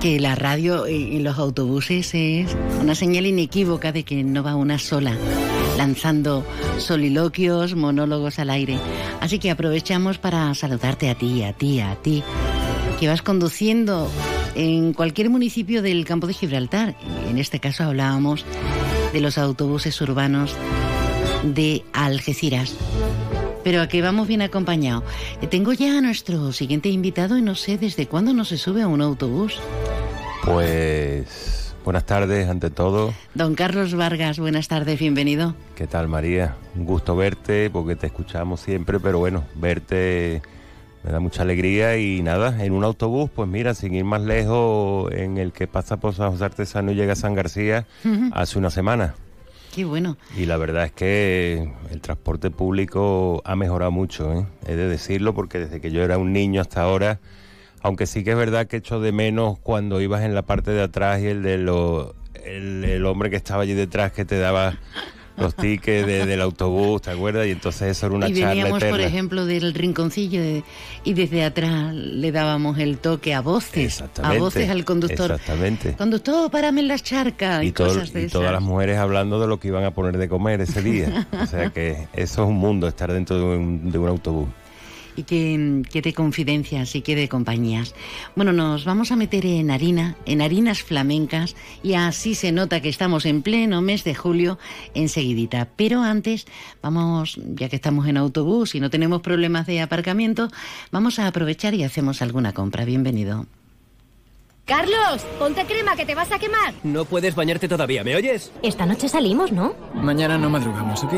que 0.00 0.18
la 0.18 0.34
radio 0.34 0.86
y 0.88 1.18
los 1.18 1.38
autobuses 1.38 2.14
es 2.14 2.56
una 2.80 2.94
señal 2.94 3.26
inequívoca 3.26 3.92
de 3.92 4.02
que 4.02 4.24
no 4.24 4.42
va 4.42 4.54
una 4.54 4.78
sola, 4.78 5.14
lanzando 5.76 6.42
soliloquios, 6.78 7.74
monólogos 7.74 8.38
al 8.38 8.48
aire. 8.48 8.78
Así 9.20 9.38
que 9.38 9.50
aprovechamos 9.50 10.16
para 10.16 10.54
saludarte 10.54 11.10
a 11.10 11.14
ti, 11.14 11.42
a 11.42 11.52
ti, 11.52 11.80
a 11.80 11.96
ti, 11.96 12.22
que 12.98 13.08
vas 13.08 13.20
conduciendo 13.20 14.10
en 14.54 14.94
cualquier 14.94 15.28
municipio 15.28 15.82
del 15.82 16.06
campo 16.06 16.26
de 16.26 16.32
Gibraltar. 16.32 16.96
En 17.28 17.36
este 17.38 17.60
caso 17.60 17.84
hablábamos 17.84 18.46
de 19.12 19.20
los 19.20 19.36
autobuses 19.36 20.00
urbanos 20.00 20.56
de 21.44 21.84
Algeciras. 21.92 22.74
Pero 23.66 23.80
a 23.80 23.88
que 23.88 24.00
vamos 24.00 24.28
bien 24.28 24.42
acompañados. 24.42 25.02
Eh, 25.42 25.48
tengo 25.48 25.72
ya 25.72 25.98
a 25.98 26.00
nuestro 26.00 26.52
siguiente 26.52 26.88
invitado 26.88 27.36
y 27.36 27.42
no 27.42 27.56
sé 27.56 27.78
desde 27.78 28.06
cuándo 28.06 28.32
no 28.32 28.44
se 28.44 28.58
sube 28.58 28.80
a 28.80 28.86
un 28.86 29.02
autobús. 29.02 29.58
Pues 30.44 31.74
buenas 31.84 32.06
tardes 32.06 32.48
ante 32.48 32.70
todo. 32.70 33.12
Don 33.34 33.56
Carlos 33.56 33.92
Vargas, 33.96 34.38
buenas 34.38 34.68
tardes, 34.68 35.00
bienvenido. 35.00 35.56
¿Qué 35.74 35.88
tal 35.88 36.06
María? 36.06 36.54
Un 36.76 36.84
gusto 36.84 37.16
verte 37.16 37.68
porque 37.68 37.96
te 37.96 38.06
escuchamos 38.06 38.60
siempre, 38.60 39.00
pero 39.00 39.18
bueno, 39.18 39.42
verte 39.56 40.42
me 41.02 41.10
da 41.10 41.18
mucha 41.18 41.42
alegría 41.42 41.98
y 41.98 42.22
nada, 42.22 42.64
en 42.64 42.72
un 42.72 42.84
autobús, 42.84 43.30
pues 43.34 43.48
mira, 43.48 43.74
sin 43.74 43.96
ir 43.96 44.04
más 44.04 44.22
lejos, 44.22 45.10
en 45.10 45.38
el 45.38 45.50
que 45.50 45.66
pasa 45.66 45.96
por 45.96 46.14
San 46.14 46.30
José 46.30 46.44
Artesano 46.44 46.92
y 46.92 46.94
llega 46.94 47.14
a 47.14 47.16
San 47.16 47.34
García 47.34 47.84
hace 48.30 48.60
una 48.60 48.70
semana. 48.70 49.16
Qué 49.76 49.84
bueno. 49.84 50.16
Y 50.34 50.46
la 50.46 50.56
verdad 50.56 50.86
es 50.86 50.92
que 50.92 51.70
el 51.90 52.00
transporte 52.00 52.50
público 52.50 53.42
ha 53.44 53.56
mejorado 53.56 53.90
mucho, 53.90 54.32
¿eh? 54.32 54.46
he 54.66 54.74
de 54.74 54.88
decirlo, 54.88 55.34
porque 55.34 55.58
desde 55.58 55.82
que 55.82 55.90
yo 55.90 56.02
era 56.02 56.16
un 56.16 56.32
niño 56.32 56.62
hasta 56.62 56.80
ahora, 56.80 57.20
aunque 57.82 58.06
sí 58.06 58.24
que 58.24 58.30
es 58.30 58.38
verdad 58.38 58.68
que 58.68 58.78
echo 58.78 59.00
de 59.00 59.12
menos 59.12 59.58
cuando 59.58 60.00
ibas 60.00 60.22
en 60.22 60.34
la 60.34 60.40
parte 60.40 60.70
de 60.70 60.80
atrás 60.80 61.20
y 61.20 61.26
el 61.26 61.42
de 61.42 61.58
los 61.58 62.14
el 62.42 63.04
hombre 63.04 63.28
que 63.28 63.36
estaba 63.36 63.64
allí 63.64 63.74
detrás 63.74 64.12
que 64.12 64.24
te 64.24 64.38
daba 64.38 64.78
los 65.36 65.54
tickets 65.54 66.06
del 66.06 66.40
autobús, 66.40 67.02
¿te 67.02 67.10
acuerdas? 67.10 67.46
Y 67.46 67.50
entonces 67.50 67.96
eso 67.96 68.06
era 68.06 68.14
una 68.14 68.28
y 68.28 68.32
veníamos, 68.32 68.82
por 68.82 69.00
ejemplo, 69.00 69.46
del 69.46 69.74
rinconcillo 69.74 70.40
y 71.04 71.12
desde 71.12 71.44
atrás 71.44 71.94
le 71.94 72.32
dábamos 72.32 72.78
el 72.78 72.98
toque 72.98 73.34
a 73.34 73.40
voces, 73.40 74.02
a 74.22 74.32
voces 74.34 74.70
al 74.70 74.84
conductor. 74.84 75.32
Exactamente. 75.32 75.94
Conductor, 75.94 76.50
párame 76.50 76.80
en 76.80 76.88
la 76.88 76.98
charca 76.98 77.62
y, 77.62 77.72
cosas 77.72 78.12
de 78.12 78.24
y 78.24 78.28
todas 78.28 78.52
las 78.52 78.62
mujeres 78.62 78.98
hablando 78.98 79.40
de 79.40 79.46
lo 79.46 79.58
que 79.60 79.68
iban 79.68 79.84
a 79.84 79.92
poner 79.92 80.18
de 80.18 80.28
comer 80.28 80.60
ese 80.60 80.82
día. 80.82 81.26
o 81.42 81.46
sea 81.46 81.70
que 81.70 82.08
eso 82.12 82.42
es 82.42 82.48
un 82.48 82.56
mundo, 82.56 82.88
estar 82.88 83.12
dentro 83.12 83.38
de 83.38 83.98
un 83.98 84.08
autobús 84.08 84.48
y 85.16 85.24
que, 85.24 85.82
que 85.90 86.02
de 86.02 86.12
confidencias 86.12 86.94
y 86.94 87.00
que 87.00 87.16
de 87.16 87.28
compañías. 87.28 87.94
Bueno, 88.34 88.52
nos 88.52 88.84
vamos 88.84 89.10
a 89.12 89.16
meter 89.16 89.46
en 89.46 89.70
harina, 89.70 90.16
en 90.26 90.42
harinas 90.42 90.82
flamencas 90.82 91.56
y 91.82 91.94
así 91.94 92.34
se 92.34 92.52
nota 92.52 92.80
que 92.80 92.88
estamos 92.88 93.26
en 93.26 93.42
pleno 93.42 93.82
mes 93.82 94.04
de 94.04 94.14
julio 94.14 94.58
enseguidita. 94.94 95.68
Pero 95.76 96.02
antes 96.02 96.46
vamos, 96.82 97.40
ya 97.54 97.68
que 97.68 97.76
estamos 97.76 98.06
en 98.06 98.16
autobús 98.16 98.74
y 98.74 98.80
no 98.80 98.90
tenemos 98.90 99.22
problemas 99.22 99.66
de 99.66 99.80
aparcamiento, 99.80 100.48
vamos 100.90 101.18
a 101.18 101.26
aprovechar 101.26 101.74
y 101.74 101.82
hacemos 101.82 102.22
alguna 102.22 102.52
compra. 102.52 102.84
Bienvenido. 102.84 103.46
Carlos, 104.66 105.24
ponte 105.38 105.64
crema 105.64 105.94
que 105.94 106.04
te 106.04 106.16
vas 106.16 106.32
a 106.32 106.40
quemar. 106.40 106.74
No 106.82 107.04
puedes 107.04 107.36
bañarte 107.36 107.68
todavía, 107.68 108.02
¿me 108.02 108.16
oyes? 108.16 108.52
Esta 108.62 108.84
noche 108.84 109.08
salimos, 109.08 109.52
¿no? 109.52 109.76
Mañana 109.94 110.36
no 110.38 110.50
madrugamos, 110.50 111.04
¿ok? 111.04 111.14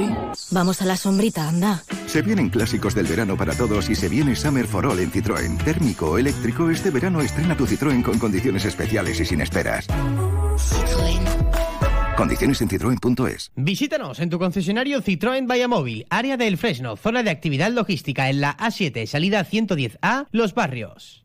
Vamos 0.51 0.83
a 0.83 0.85
la 0.85 0.99
sombrita, 0.99 1.49
anda. 1.49 1.83
Se 2.07 2.21
vienen 2.21 2.51
clásicos 2.51 2.95
del 2.95 3.07
verano 3.07 3.39
para 3.39 3.55
todos 3.55 3.89
y 3.89 3.95
se 3.95 4.11
viene 4.11 4.37
Summer 4.37 4.67
for 4.67 4.85
All 4.85 5.01
en 5.01 5.11
Citroën. 5.11 5.65
Térmico 5.65 6.11
o 6.11 6.19
eléctrico, 6.19 6.69
este 6.69 6.91
verano 6.91 7.23
estrena 7.23 7.57
tu 7.57 7.67
Citroën 7.67 8.03
con 8.03 8.19
condiciones 8.19 8.67
especiales 8.67 9.19
y 9.19 9.25
sin 9.25 9.41
esperas. 9.41 9.89
Citroën. 9.89 11.23
Condiciones 12.19 12.61
en 12.61 12.69
citroen.es. 12.69 13.51
Visítanos 13.57 14.21
en 14.21 14.29
tu 14.29 14.39
concesionario 14.39 15.01
Citroën 15.01 15.69
Móvil, 15.69 16.05
área 16.11 16.37
del 16.37 16.59
Fresno, 16.59 16.99
zona 16.99 17.23
de 17.23 17.31
actividad 17.31 17.71
logística 17.71 18.29
en 18.29 18.43
la 18.43 18.59
A7, 18.59 19.07
salida 19.07 19.43
110A, 19.43 20.27
Los 20.33 20.53
Barrios. 20.53 21.25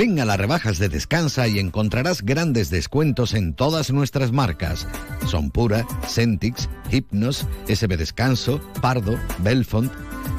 Ven 0.00 0.18
a 0.18 0.24
las 0.24 0.38
rebajas 0.38 0.78
de 0.78 0.88
Descansa 0.88 1.46
y 1.46 1.58
encontrarás 1.58 2.22
grandes 2.22 2.70
descuentos 2.70 3.34
en 3.34 3.52
todas 3.52 3.92
nuestras 3.92 4.32
marcas. 4.32 4.88
Son 5.26 5.50
Pura, 5.50 5.86
Centix, 6.08 6.70
Hypnos, 6.90 7.46
SB 7.68 7.98
Descanso, 7.98 8.62
Pardo, 8.80 9.18
Belfont. 9.40 9.92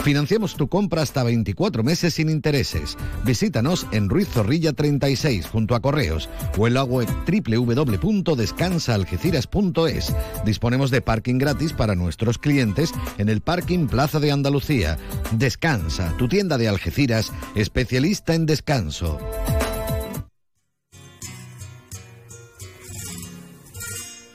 Financiamos 0.04 0.56
tu 0.56 0.68
compra 0.68 1.04
hasta 1.04 1.24
24 1.24 1.84
meses 1.84 2.16
sin 2.16 2.30
intereses. 2.30 2.98
Visítanos 3.24 3.86
en 3.92 4.10
Ruiz 4.10 4.28
Zorrilla 4.30 4.74
36 4.74 5.46
junto 5.46 5.76
a 5.76 5.80
Correos 5.80 6.28
o 6.58 6.66
en 6.66 6.74
la 6.74 6.84
web 6.84 7.08
www.descansaalgeciras.es. 7.28 10.16
Disponemos 10.44 10.90
de 10.90 11.02
parking 11.02 11.38
gratis 11.38 11.74
para 11.74 11.94
nuestros 11.94 12.40
clientes 12.40 12.92
en 13.20 13.30
el 13.30 13.42
parking 13.42 13.86
Plaza 13.86 14.20
de 14.20 14.32
Andalucía. 14.32 14.98
Descansa, 15.34 16.18
tu 16.18 16.28
tienda 16.28 16.58
de 16.58 16.68
Algeciras, 16.68 17.32
especialista 17.54 18.34
en 18.34 18.48
descanso. 18.48 19.20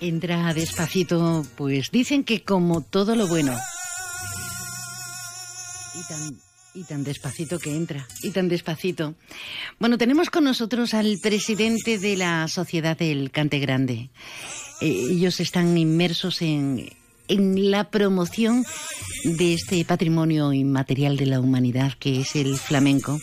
Entra 0.00 0.52
despacito, 0.52 1.44
pues 1.56 1.90
dicen 1.90 2.22
que 2.24 2.42
como 2.42 2.82
todo 2.82 3.16
lo 3.16 3.26
bueno. 3.26 3.56
Y 5.94 6.08
tan, 6.08 6.38
y 6.74 6.84
tan 6.84 7.04
despacito 7.04 7.58
que 7.58 7.74
entra, 7.74 8.06
y 8.22 8.30
tan 8.30 8.48
despacito. 8.48 9.14
Bueno, 9.78 9.96
tenemos 9.96 10.28
con 10.28 10.44
nosotros 10.44 10.92
al 10.92 11.16
presidente 11.22 11.98
de 11.98 12.16
la 12.16 12.46
Sociedad 12.48 12.98
del 12.98 13.30
Cante 13.30 13.58
Grande. 13.58 14.10
Eh, 14.82 15.06
ellos 15.10 15.40
están 15.40 15.78
inmersos 15.78 16.42
en, 16.42 16.90
en 17.28 17.70
la 17.70 17.90
promoción 17.90 18.64
de 19.24 19.54
este 19.54 19.84
patrimonio 19.84 20.52
inmaterial 20.52 21.16
de 21.16 21.26
la 21.26 21.40
humanidad 21.40 21.94
que 21.98 22.20
es 22.20 22.36
el 22.36 22.58
flamenco. 22.58 23.18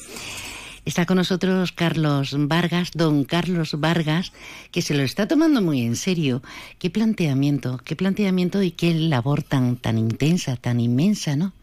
Está 0.86 1.06
con 1.06 1.16
nosotros 1.16 1.72
Carlos 1.72 2.36
Vargas, 2.38 2.92
don 2.94 3.24
Carlos 3.24 3.80
Vargas, 3.80 4.34
que 4.70 4.82
se 4.82 4.94
lo 4.94 5.04
está 5.04 5.30
tomando 5.30 5.62
muy 5.62 5.82
en 5.82 5.96
serio. 5.96 6.42
Qué 6.78 6.90
planteamiento, 6.90 7.80
qué 7.86 7.96
planteamiento 7.96 8.62
y 8.62 8.72
qué 8.72 8.94
labor 8.94 9.44
tan, 9.44 9.78
tan 9.78 9.98
intensa, 9.98 10.58
tan 10.58 10.82
inmensa, 10.82 11.38
¿no? 11.38 11.54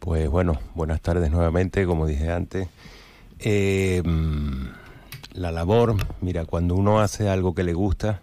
Pues 0.00 0.28
bueno, 0.28 0.60
buenas 0.74 1.00
tardes 1.00 1.30
nuevamente, 1.30 1.86
como 1.86 2.06
dije 2.06 2.30
antes. 2.30 2.68
Eh, 3.38 4.02
la 5.32 5.50
labor, 5.50 5.96
mira, 6.20 6.44
cuando 6.44 6.74
uno 6.74 7.00
hace 7.00 7.30
algo 7.30 7.54
que 7.54 7.64
le 7.64 7.72
gusta, 7.72 8.20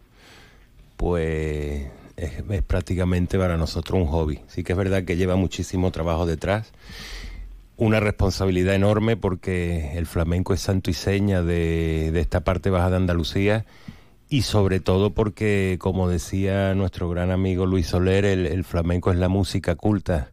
pues 0.95 1.87
es, 2.17 2.43
es, 2.47 2.61
prácticamente 2.61 3.39
para 3.39 3.57
nosotros 3.57 3.99
un 3.99 4.07
hobby. 4.07 4.41
Sí 4.47 4.63
que 4.63 4.73
es 4.73 4.77
verdad 4.77 5.05
que 5.05 5.17
lleva 5.17 5.37
muchísimo 5.37 5.89
trabajo 5.89 6.27
detrás 6.27 6.71
una 7.77 7.99
responsabilidad 7.99 8.75
enorme 8.75 9.17
porque 9.17 9.97
el 9.97 10.05
flamenco 10.05 10.53
es 10.53 10.61
santo 10.61 10.89
y 10.89 10.93
seña 10.93 11.41
de, 11.41 12.11
de, 12.11 12.19
esta 12.19 12.43
parte 12.43 12.69
baja 12.69 12.89
de 12.89 12.95
Andalucía 12.97 13.65
y 14.29 14.41
sobre 14.43 14.79
todo 14.79 15.13
porque, 15.13 15.77
como 15.79 16.09
decía 16.09 16.73
nuestro 16.73 17.09
gran 17.09 17.31
amigo 17.31 17.65
Luis 17.65 17.87
Soler, 17.87 18.25
el, 18.25 18.45
el 18.45 18.63
flamenco 18.63 19.11
es 19.11 19.17
la 19.17 19.29
música 19.29 19.75
culta 19.75 20.31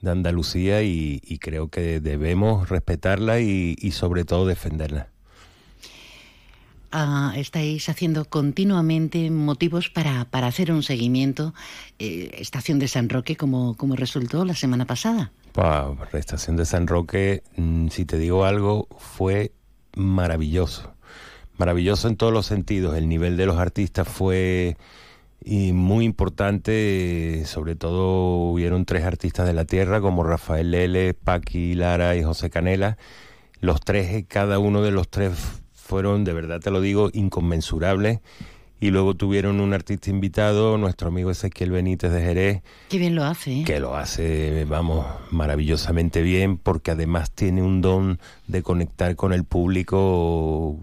de 0.00 0.10
Andalucía 0.10 0.82
y, 0.82 1.20
creo 1.40 1.68
que 1.68 2.00
debemos 2.00 2.68
respetarla 2.68 3.40
y, 3.40 3.76
y 3.78 3.92
sobre 3.92 4.24
todo 4.24 4.46
defenderla. 4.46 5.08
Uh, 6.92 7.32
estáis 7.36 7.88
haciendo 7.88 8.26
continuamente 8.26 9.30
motivos 9.30 9.88
para, 9.88 10.26
para 10.26 10.48
hacer 10.48 10.70
un 10.70 10.82
seguimiento. 10.82 11.54
Eh, 11.98 12.30
estación 12.38 12.78
de 12.78 12.88
San 12.88 13.08
Roque, 13.08 13.36
como, 13.36 13.76
como 13.78 13.96
resultó 13.96 14.44
la 14.44 14.54
semana 14.54 14.84
pasada. 14.84 15.32
La 15.54 16.18
estación 16.18 16.56
de 16.56 16.64
San 16.64 16.86
Roque, 16.86 17.42
mmm, 17.56 17.88
si 17.88 18.04
te 18.04 18.18
digo 18.18 18.44
algo, 18.44 18.88
fue 18.98 19.52
maravilloso. 19.94 20.94
Maravilloso 21.58 22.08
en 22.08 22.16
todos 22.16 22.32
los 22.32 22.46
sentidos. 22.46 22.96
El 22.96 23.08
nivel 23.08 23.36
de 23.36 23.46
los 23.46 23.58
artistas 23.58 24.08
fue 24.08 24.76
muy 25.44 26.04
importante, 26.04 27.42
sobre 27.46 27.74
todo 27.74 28.50
hubieron 28.50 28.84
tres 28.84 29.04
artistas 29.04 29.46
de 29.46 29.52
la 29.52 29.64
tierra 29.64 30.00
como 30.00 30.22
Rafael 30.22 30.70
Lele, 30.70 31.14
Paqui 31.14 31.74
Lara 31.74 32.16
y 32.16 32.22
José 32.22 32.48
Canela. 32.48 32.96
Los 33.60 33.80
tres, 33.80 34.24
cada 34.28 34.58
uno 34.58 34.82
de 34.82 34.90
los 34.90 35.08
tres 35.08 35.62
fueron, 35.72 36.24
de 36.24 36.32
verdad 36.32 36.60
te 36.60 36.70
lo 36.70 36.80
digo, 36.80 37.10
inconmensurables. 37.12 38.20
Y 38.82 38.90
luego 38.90 39.14
tuvieron 39.14 39.60
un 39.60 39.74
artista 39.74 40.10
invitado, 40.10 40.76
nuestro 40.76 41.06
amigo 41.06 41.30
Ezequiel 41.30 41.70
Benítez 41.70 42.10
de 42.10 42.20
Jerez. 42.20 42.62
Qué 42.88 42.98
bien 42.98 43.14
lo 43.14 43.22
hace. 43.22 43.60
¿eh? 43.60 43.64
Que 43.64 43.78
lo 43.78 43.94
hace, 43.94 44.64
vamos, 44.64 45.06
maravillosamente 45.30 46.20
bien, 46.20 46.58
porque 46.58 46.90
además 46.90 47.30
tiene 47.30 47.62
un 47.62 47.80
don 47.80 48.18
de 48.48 48.64
conectar 48.64 49.14
con 49.14 49.32
el 49.32 49.44
público 49.44 50.80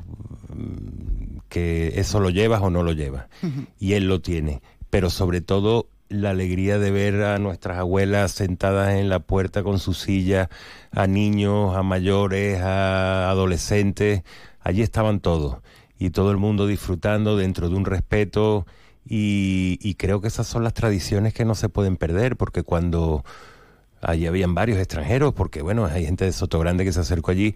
que 1.49 1.99
eso 1.99 2.21
lo 2.21 2.29
llevas 2.29 2.62
o 2.62 2.69
no 2.69 2.83
lo 2.83 2.93
llevas. 2.93 3.25
Uh 3.43 3.47
-huh. 3.47 3.67
Y 3.81 3.93
él 3.95 4.07
lo 4.07 4.21
tiene. 4.21 4.62
Pero 4.89 5.09
sobre 5.09 5.41
todo 5.41 5.89
la 6.07 6.29
alegría 6.29 6.79
de 6.79 6.91
ver 6.91 7.21
a 7.23 7.38
nuestras 7.38 7.79
abuelas 7.79 8.31
sentadas 8.31 8.93
en 8.93 9.09
la 9.09 9.19
puerta 9.19 9.62
con 9.62 9.77
su 9.77 9.93
silla, 9.93 10.49
a 10.91 11.05
niños, 11.05 11.75
a 11.75 11.83
mayores, 11.83 12.62
a 12.62 13.29
adolescentes, 13.29 14.23
allí 14.62 14.83
estaban 14.83 15.19
todos 15.19 15.57
y 15.99 16.09
todo 16.12 16.31
el 16.31 16.38
mundo 16.38 16.65
disfrutando 16.65 17.38
dentro 17.38 17.69
de 17.69 17.75
un 17.75 17.85
respeto. 17.85 18.65
Y, 19.05 19.95
creo 19.95 20.21
que 20.21 20.27
esas 20.27 20.47
son 20.47 20.63
las 20.63 20.73
tradiciones 20.73 21.33
que 21.33 21.43
no 21.43 21.55
se 21.55 21.67
pueden 21.67 21.97
perder 21.97 22.38
porque 22.38 22.63
cuando 22.63 23.25
allí 24.01 24.27
habían 24.27 24.55
varios 24.55 24.77
extranjeros, 24.77 25.33
porque 25.33 25.62
bueno, 25.62 25.85
hay 25.85 26.05
gente 26.05 26.25
de 26.25 26.31
Sotogrande 26.31 26.85
que 26.85 26.93
se 26.93 27.01
acercó 27.01 27.31
allí 27.31 27.55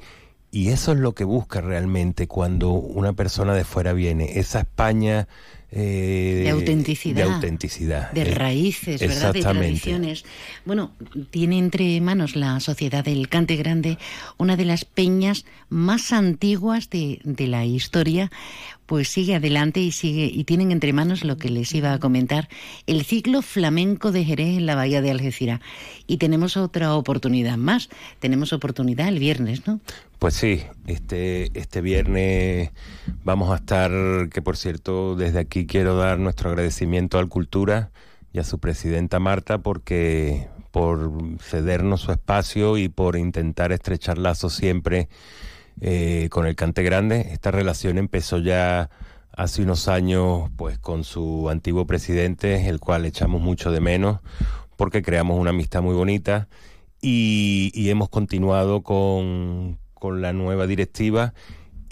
y 0.52 0.70
eso 0.70 0.92
es 0.92 1.00
lo 1.00 1.14
que 1.14 1.24
busca 1.24 1.62
realmente 1.62 2.28
cuando 2.28 2.72
una 2.72 3.14
persona 3.14 3.54
de 3.54 3.64
fuera 3.64 3.94
viene, 3.94 4.40
esa 4.40 4.60
España 4.60 5.28
eh, 5.76 6.42
de 6.44 6.50
autenticidad, 6.52 7.26
de, 7.26 7.34
autenticidad, 7.34 8.12
de 8.12 8.26
raíces, 8.26 9.02
¿verdad? 9.02 9.34
De 9.34 9.42
tradiciones. 9.42 10.24
Bueno, 10.66 10.92
tiene 11.32 11.58
entre 11.58 12.00
manos 12.00 12.36
la 12.36 12.60
Sociedad 12.60 13.04
del 13.04 13.28
Cante 13.28 13.56
Grande 13.56 13.98
una 14.38 14.56
de 14.56 14.66
las 14.66 14.86
peñas 14.86 15.46
más 15.70 16.12
antiguas 16.12 16.90
de, 16.92 17.20
de 17.24 17.48
la 17.48 17.66
historia, 17.66 18.30
pues 18.86 19.08
sigue 19.08 19.36
adelante 19.36 19.80
y 19.80 19.92
sigue 19.92 20.26
y 20.26 20.44
tienen 20.44 20.72
entre 20.72 20.94
manos 20.94 21.24
lo 21.24 21.38
que 21.38 21.50
les 21.50 21.74
iba 21.74 21.94
a 21.94 22.00
comentar, 22.00 22.50
el 22.88 23.04
ciclo 23.04 23.42
flamenco 23.42 24.12
de 24.12 24.26
Jerez 24.26 24.58
en 24.58 24.66
la 24.66 24.76
bahía 24.76 25.02
de 25.02 25.12
Algeciras. 25.12 25.62
Y 26.08 26.18
tenemos 26.18 26.58
otra 26.58 26.96
oportunidad 26.96 27.58
más, 27.58 27.90
tenemos 28.20 28.54
oportunidad 28.54 29.08
el 29.08 29.20
viernes, 29.20 29.68
¿no? 29.68 29.80
Pues 30.20 30.36
sí, 30.36 30.64
este, 30.88 31.50
este 31.58 31.82
viernes 31.82 32.72
vamos 33.24 33.52
a 33.52 33.56
estar, 33.56 33.92
que 34.30 34.42
por 34.42 34.58
cierto, 34.58 35.16
desde 35.16 35.40
aquí 35.40 35.66
quiero 35.66 35.96
dar 35.96 36.20
nuestro 36.20 36.50
agradecimiento 36.50 37.20
al 37.20 37.30
Cultura 37.30 37.92
y 38.32 38.40
a 38.40 38.44
su 38.44 38.60
presidenta 38.60 39.20
Marta 39.20 39.60
porque 39.60 40.48
por 40.72 41.12
cedernos 41.40 42.02
su 42.02 42.12
espacio 42.12 42.78
y 42.78 42.90
por 42.90 43.16
intentar 43.16 43.72
estrechar 43.72 44.18
lazos 44.18 44.56
siempre 44.56 45.08
eh, 45.82 46.28
con 46.30 46.46
el 46.46 46.56
Cante 46.56 46.84
Grande. 46.84 47.30
Esta 47.32 47.52
relación 47.52 47.98
empezó 47.98 48.40
ya 48.40 48.90
hace 49.36 49.64
unos 49.64 49.88
años 49.88 50.50
pues 50.56 50.78
con 50.78 51.04
su 51.04 51.50
antiguo 51.50 51.88
presidente, 51.88 52.70
el 52.70 52.80
cual 52.80 53.06
echamos 53.06 53.42
mucho 53.42 53.72
de 53.72 53.80
menos 53.80 54.20
porque 54.76 55.02
creamos 55.02 55.40
una 55.40 55.52
amistad 55.52 55.82
muy 55.82 55.96
bonita 55.96 56.48
y, 57.02 57.72
y 57.74 57.90
hemos 57.90 58.10
continuado 58.10 58.82
con, 58.82 59.80
con 59.94 60.22
la 60.22 60.34
nueva 60.34 60.68
directiva 60.68 61.34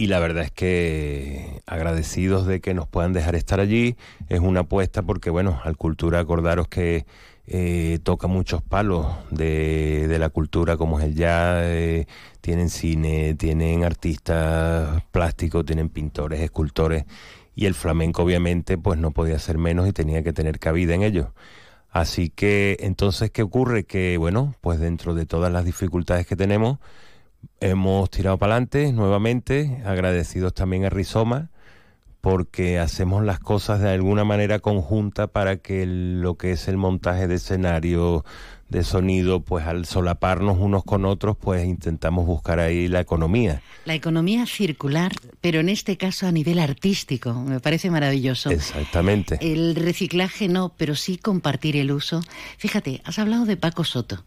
y 0.01 0.07
la 0.07 0.19
verdad 0.19 0.45
es 0.45 0.51
que 0.51 1.61
agradecidos 1.67 2.47
de 2.47 2.59
que 2.59 2.73
nos 2.73 2.87
puedan 2.87 3.13
dejar 3.13 3.35
estar 3.35 3.59
allí. 3.59 3.97
Es 4.29 4.39
una 4.39 4.61
apuesta 4.61 5.03
porque, 5.03 5.29
bueno, 5.29 5.61
al 5.63 5.77
Cultura, 5.77 6.19
acordaros 6.19 6.67
que 6.67 7.05
eh, 7.53 7.99
toca 8.03 8.27
muchos 8.27 8.61
palos 8.61 9.07
de, 9.29 10.07
de, 10.07 10.19
la 10.19 10.29
cultura, 10.29 10.77
como 10.77 10.99
es 10.99 11.05
el 11.05 11.15
jazz, 11.15 11.57
eh, 11.65 12.07
tienen 12.39 12.69
cine, 12.69 13.35
tienen 13.35 13.83
artistas 13.83 15.03
plásticos, 15.11 15.65
tienen 15.65 15.89
pintores, 15.89 16.39
escultores, 16.39 17.03
y 17.53 17.65
el 17.65 17.73
flamenco 17.73 18.23
obviamente 18.23 18.77
pues 18.77 18.97
no 18.97 19.11
podía 19.11 19.37
ser 19.37 19.57
menos 19.57 19.85
y 19.89 19.91
tenía 19.91 20.23
que 20.23 20.31
tener 20.31 20.59
cabida 20.59 20.95
en 20.95 21.03
ello. 21.03 21.33
Así 21.89 22.29
que 22.29 22.77
entonces, 22.79 23.31
¿qué 23.31 23.43
ocurre? 23.43 23.83
Que 23.83 24.17
bueno, 24.17 24.55
pues 24.61 24.79
dentro 24.79 25.13
de 25.13 25.25
todas 25.25 25.51
las 25.51 25.65
dificultades 25.65 26.25
que 26.25 26.37
tenemos, 26.37 26.79
hemos 27.59 28.09
tirado 28.09 28.37
para 28.37 28.53
adelante 28.53 28.93
nuevamente, 28.93 29.81
agradecidos 29.85 30.53
también 30.53 30.85
a 30.85 30.89
Rizoma, 30.89 31.50
porque 32.21 32.77
hacemos 32.77 33.25
las 33.25 33.39
cosas 33.39 33.81
de 33.81 33.89
alguna 33.89 34.23
manera 34.23 34.59
conjunta 34.59 35.27
para 35.27 35.57
que 35.57 35.85
lo 35.85 36.35
que 36.35 36.51
es 36.51 36.67
el 36.67 36.77
montaje 36.77 37.27
de 37.27 37.35
escenario, 37.35 38.23
de 38.69 38.83
sonido, 38.83 39.41
pues 39.41 39.65
al 39.65 39.85
solaparnos 39.85 40.57
unos 40.59 40.83
con 40.85 41.03
otros, 41.03 41.35
pues 41.35 41.65
intentamos 41.65 42.25
buscar 42.25 42.59
ahí 42.59 42.87
la 42.87 43.01
economía. 43.01 43.61
La 43.85 43.95
economía 43.95 44.45
circular, 44.45 45.11
pero 45.41 45.59
en 45.59 45.67
este 45.67 45.97
caso 45.97 46.27
a 46.27 46.31
nivel 46.31 46.59
artístico, 46.59 47.33
me 47.33 47.59
parece 47.59 47.89
maravilloso. 47.89 48.49
Exactamente. 48.51 49.39
El 49.41 49.75
reciclaje 49.75 50.47
no, 50.47 50.71
pero 50.77 50.95
sí 50.95 51.17
compartir 51.17 51.75
el 51.75 51.91
uso. 51.91 52.21
Fíjate, 52.57 53.01
has 53.03 53.19
hablado 53.19 53.45
de 53.45 53.57
Paco 53.57 53.83
Soto. 53.83 54.23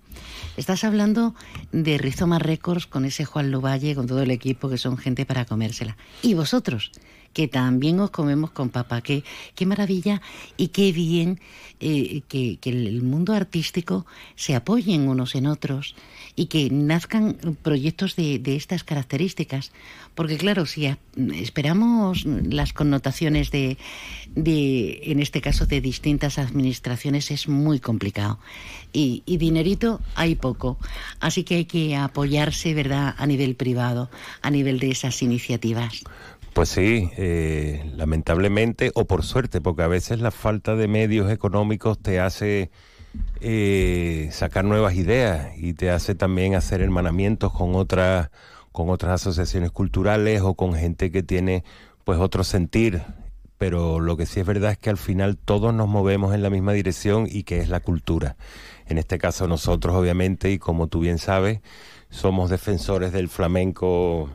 Estás 0.57 0.85
hablando 0.85 1.35
de 1.72 1.96
Rizoma 1.96 2.38
Records 2.38 2.87
con 2.87 3.04
ese 3.04 3.24
Juan 3.24 3.50
Luvalle, 3.50 3.94
con 3.94 4.07
todo 4.07 4.22
el 4.22 4.30
equipo 4.30 4.68
que 4.68 4.78
son 4.78 4.98
gente 4.98 5.24
para 5.24 5.46
comérsela. 5.46 5.96
Y 6.22 6.35
vosotros, 6.35 6.92
que 7.35 7.49
también 7.49 8.01
os 8.01 8.11
comemos 8.11 8.51
con 8.53 8.70
papá. 8.70 9.03
Qué, 9.03 9.25
qué 9.55 9.66
maravilla 9.66 10.23
y 10.57 10.68
qué 10.68 10.92
bien 10.92 11.40
eh, 11.81 12.23
que, 12.29 12.57
que, 12.59 12.70
el 12.70 13.03
mundo 13.03 13.35
artístico 13.35 14.07
se 14.37 14.55
apoyen 14.55 15.09
unos 15.09 15.35
en 15.35 15.47
otros 15.47 15.97
y 16.37 16.47
que 16.47 16.70
nazcan 16.70 17.37
proyectos 17.62 18.16
de, 18.16 18.38
de 18.38 18.57
estas 18.57 18.85
características. 18.85 19.73
Porque 20.14 20.38
claro, 20.38 20.64
si 20.64 20.88
esperamos 21.35 22.25
las 22.25 22.73
connotaciones 22.73 23.51
de, 23.51 23.77
de, 24.35 25.01
en 25.05 25.20
este 25.20 25.40
caso, 25.40 25.66
de 25.66 25.81
distintas 25.81 26.38
administraciones, 26.38 27.31
es 27.33 27.49
muy 27.49 27.81
complicado. 27.81 28.38
Y, 28.92 29.25
y 29.27 29.38
dinerito 29.38 30.01
hay 30.14 30.37
poco. 30.37 30.79
Así 31.18 31.42
que 31.42 31.57
hay 31.57 31.64
que 31.64 31.97
apoyarse, 31.97 32.75
¿verdad?, 32.75 33.14
a 33.18 33.27
nivel 33.27 33.57
privado, 33.57 34.09
a 34.40 34.51
nivel 34.51 34.79
de 34.79 34.90
esas 34.90 35.20
iniciativas. 35.23 36.05
Pues 36.54 36.68
sí, 36.68 37.10
eh, 37.16 37.90
lamentablemente 37.96 38.92
o 38.94 39.06
por 39.06 39.24
suerte, 39.24 39.60
porque 39.60 39.82
a 39.82 39.88
veces 39.88 40.20
la 40.20 40.30
falta 40.30 40.76
de 40.76 40.86
medios 40.86 41.28
económicos 41.32 41.98
te 41.98 42.20
hace 42.20 42.70
eh, 43.40 44.28
sacar 44.30 44.64
nuevas 44.64 44.94
ideas 44.94 45.48
y 45.58 45.72
te 45.72 45.90
hace 45.90 46.14
también 46.14 46.54
hacer 46.54 46.80
hermanamientos 46.80 47.52
con 47.52 47.74
otras 47.74 48.30
con 48.70 48.88
otras 48.88 49.20
asociaciones 49.20 49.72
culturales 49.72 50.42
o 50.42 50.54
con 50.54 50.74
gente 50.74 51.10
que 51.10 51.24
tiene 51.24 51.64
pues 52.04 52.20
otro 52.20 52.44
sentir. 52.44 53.02
Pero 53.58 53.98
lo 53.98 54.16
que 54.16 54.26
sí 54.26 54.38
es 54.38 54.46
verdad 54.46 54.72
es 54.72 54.78
que 54.78 54.90
al 54.90 54.96
final 54.96 55.36
todos 55.36 55.74
nos 55.74 55.88
movemos 55.88 56.34
en 56.34 56.42
la 56.42 56.50
misma 56.50 56.72
dirección 56.72 57.26
y 57.28 57.42
que 57.42 57.58
es 57.58 57.68
la 57.68 57.80
cultura. 57.80 58.36
En 58.86 58.98
este 58.98 59.18
caso 59.18 59.48
nosotros 59.48 59.96
obviamente 59.96 60.52
y 60.52 60.58
como 60.58 60.86
tú 60.86 61.00
bien 61.00 61.18
sabes 61.18 61.62
somos 62.10 62.48
defensores 62.48 63.12
del 63.12 63.28
flamenco 63.28 64.30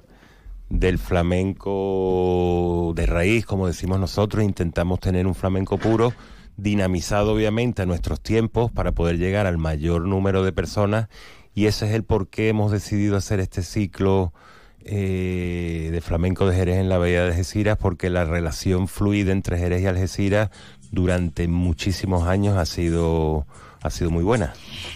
del 0.70 1.00
flamenco 1.00 2.94
de 2.96 3.06
raíz, 3.06 3.46
como 3.46 3.68
decimos 3.68 4.00
nosotros, 4.00 4.44
intentamos 4.44 5.00
tener 5.00 5.28
un 5.28 5.36
flamenco 5.36 5.78
puro, 5.78 6.14
dinamizado 6.58 7.34
obviamente 7.34 7.82
a 7.82 7.86
nuestros 7.86 8.22
tiempos 8.22 8.72
para 8.72 8.92
poder 8.92 9.18
llegar 9.18 9.48
al 9.48 9.58
mayor 9.58 10.06
número 10.06 10.44
de 10.44 10.52
personas. 10.52 11.08
Y 11.56 11.66
ese 11.66 11.88
es 11.88 11.94
el 11.94 12.04
por 12.04 12.30
qué 12.30 12.50
hemos 12.50 12.72
decidido 12.72 13.18
hacer 13.18 13.40
este 13.40 13.64
ciclo 13.64 14.34
eh, 14.82 15.90
de 15.92 16.02
flamenco 16.02 16.48
de 16.48 16.56
Jerez 16.56 16.78
en 16.78 16.90
la 16.90 16.98
Bahía 16.98 17.24
de 17.24 17.30
Algeciras, 17.30 17.78
porque 17.78 18.10
la 18.10 18.26
relación 18.26 18.88
fluida 18.88 19.32
entre 19.32 19.58
Jerez 19.58 19.82
y 19.82 19.88
Algeciras 19.88 20.50
durante 20.92 21.48
muchísimos 21.48 22.28
años 22.28 22.58
ha 22.58 22.66
sido 22.66 23.46
ha 23.82 23.90
sido 23.90 24.12
muy 24.12 24.24
buena. 24.24 24.54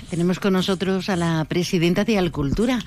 Tenemos 0.10 0.40
con 0.40 0.54
nosotros 0.54 1.10
a 1.10 1.16
la 1.16 1.46
presidenta 1.46 2.04
de 2.04 2.18
Alcultura, 2.18 2.80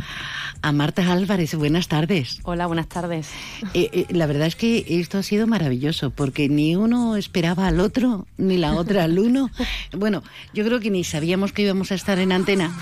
a 0.62 0.72
Marta 0.72 1.10
Álvarez. 1.10 1.54
Buenas 1.54 1.88
tardes. 1.88 2.40
Hola, 2.44 2.66
buenas 2.66 2.88
tardes. 2.88 3.30
Eh, 3.74 3.90
eh, 3.92 4.06
la 4.10 4.26
verdad 4.26 4.46
es 4.46 4.56
que 4.56 4.84
esto 4.88 5.18
ha 5.18 5.22
sido 5.22 5.46
maravilloso, 5.46 6.10
porque 6.10 6.48
ni 6.48 6.76
uno 6.76 7.16
esperaba 7.16 7.66
al 7.66 7.80
otro, 7.80 8.26
ni 8.36 8.58
la 8.58 8.74
otra 8.74 9.04
al 9.04 9.18
uno. 9.18 9.50
Bueno, 9.96 10.22
yo 10.52 10.64
creo 10.64 10.78
que 10.78 10.90
ni 10.90 11.04
sabíamos 11.04 11.52
que 11.52 11.62
íbamos 11.62 11.90
a 11.90 11.94
estar 11.94 12.18
en 12.18 12.32
antena. 12.32 12.76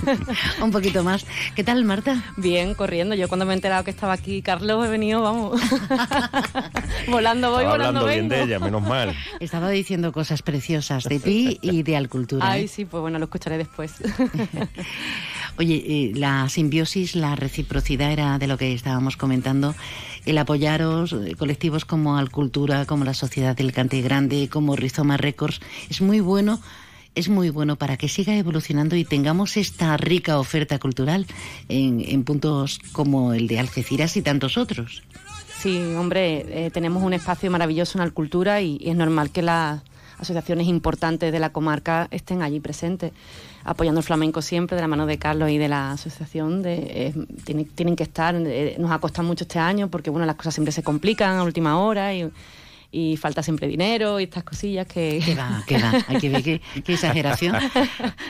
Un 0.62 0.72
poquito 0.72 1.04
más. 1.04 1.24
¿Qué 1.54 1.62
tal, 1.62 1.84
Marta? 1.84 2.24
Bien, 2.36 2.74
corriendo. 2.74 3.14
Yo 3.14 3.28
cuando 3.28 3.46
me 3.46 3.52
he 3.52 3.54
enterado 3.54 3.84
que 3.84 3.90
estaba 3.90 4.12
aquí 4.14 4.42
Carlos 4.42 4.84
he 4.84 4.90
venido, 4.90 5.22
vamos. 5.22 5.60
volando 7.08 7.50
voy, 7.50 7.64
Estaba 7.64 7.76
volando 7.76 8.00
hablando 8.00 8.06
bien 8.06 8.28
de 8.28 8.42
ella, 8.42 8.58
menos 8.58 8.82
mal. 8.82 9.14
Estaba 9.40 9.70
diciendo 9.70 10.12
cosas 10.12 10.42
preciosas 10.42 11.04
de 11.04 11.20
ti 11.20 11.58
y 11.62 11.82
de 11.84 11.96
Alcultura. 11.96 12.47
¿Eh? 12.56 12.60
Ay, 12.60 12.68
sí, 12.68 12.84
pues 12.84 13.00
bueno, 13.00 13.18
lo 13.18 13.24
escucharé 13.24 13.58
después. 13.58 13.94
Oye, 15.58 15.82
eh, 15.86 16.12
la 16.14 16.48
simbiosis, 16.48 17.16
la 17.16 17.34
reciprocidad 17.34 18.12
era 18.12 18.38
de 18.38 18.46
lo 18.46 18.56
que 18.56 18.72
estábamos 18.72 19.16
comentando. 19.16 19.74
El 20.24 20.38
apoyaros, 20.38 21.12
eh, 21.12 21.34
colectivos 21.36 21.84
como 21.84 22.16
Alcultura, 22.16 22.86
como 22.86 23.04
la 23.04 23.14
Sociedad 23.14 23.56
del 23.56 23.72
Cante 23.72 24.00
Grande, 24.00 24.48
como 24.48 24.76
Rizoma 24.76 25.16
Records, 25.16 25.60
es 25.88 26.00
muy 26.00 26.20
bueno. 26.20 26.60
Es 27.14 27.28
muy 27.28 27.50
bueno 27.50 27.74
para 27.74 27.96
que 27.96 28.06
siga 28.06 28.36
evolucionando 28.36 28.94
y 28.94 29.04
tengamos 29.04 29.56
esta 29.56 29.96
rica 29.96 30.38
oferta 30.38 30.78
cultural 30.78 31.26
en, 31.68 32.04
en 32.06 32.22
puntos 32.22 32.78
como 32.92 33.32
el 33.32 33.48
de 33.48 33.58
Algeciras 33.58 34.16
y 34.16 34.22
tantos 34.22 34.56
otros. 34.56 35.02
Sí, 35.58 35.76
hombre, 35.96 36.66
eh, 36.66 36.70
tenemos 36.70 37.02
un 37.02 37.14
espacio 37.14 37.50
maravilloso 37.50 37.98
en 37.98 38.02
Alcultura 38.02 38.60
y, 38.60 38.78
y 38.80 38.90
es 38.90 38.96
normal 38.96 39.30
que 39.30 39.42
las 39.42 39.82
asociaciones 40.18 40.66
importantes 40.66 41.32
de 41.32 41.38
la 41.38 41.50
comarca 41.50 42.08
estén 42.10 42.42
allí 42.42 42.60
presentes, 42.60 43.12
apoyando 43.64 44.00
el 44.00 44.04
flamenco 44.04 44.42
siempre 44.42 44.76
de 44.76 44.82
la 44.82 44.88
mano 44.88 45.06
de 45.06 45.18
Carlos 45.18 45.50
y 45.50 45.58
de 45.58 45.68
la 45.68 45.92
asociación. 45.92 46.62
De, 46.62 46.74
eh, 46.74 47.14
tienen, 47.44 47.66
tienen 47.66 47.96
que 47.96 48.02
estar, 48.02 48.34
eh, 48.34 48.76
nos 48.78 48.90
ha 48.90 48.98
costado 48.98 49.26
mucho 49.26 49.44
este 49.44 49.58
año 49.58 49.88
porque 49.88 50.10
bueno, 50.10 50.26
las 50.26 50.36
cosas 50.36 50.54
siempre 50.54 50.72
se 50.72 50.82
complican 50.82 51.38
a 51.38 51.42
última 51.42 51.80
hora 51.80 52.14
y, 52.14 52.30
y 52.90 53.16
falta 53.16 53.42
siempre 53.42 53.68
dinero 53.68 54.18
y 54.18 54.24
estas 54.24 54.44
cosillas 54.44 54.86
que... 54.86 55.20
Que 55.24 55.34
va, 55.34 55.62
que 55.66 55.78
va, 55.78 55.92
hay 56.08 56.18
que 56.18 56.28
ver 56.28 56.42
qué, 56.42 56.60
qué 56.84 56.94
exageración. 56.94 57.56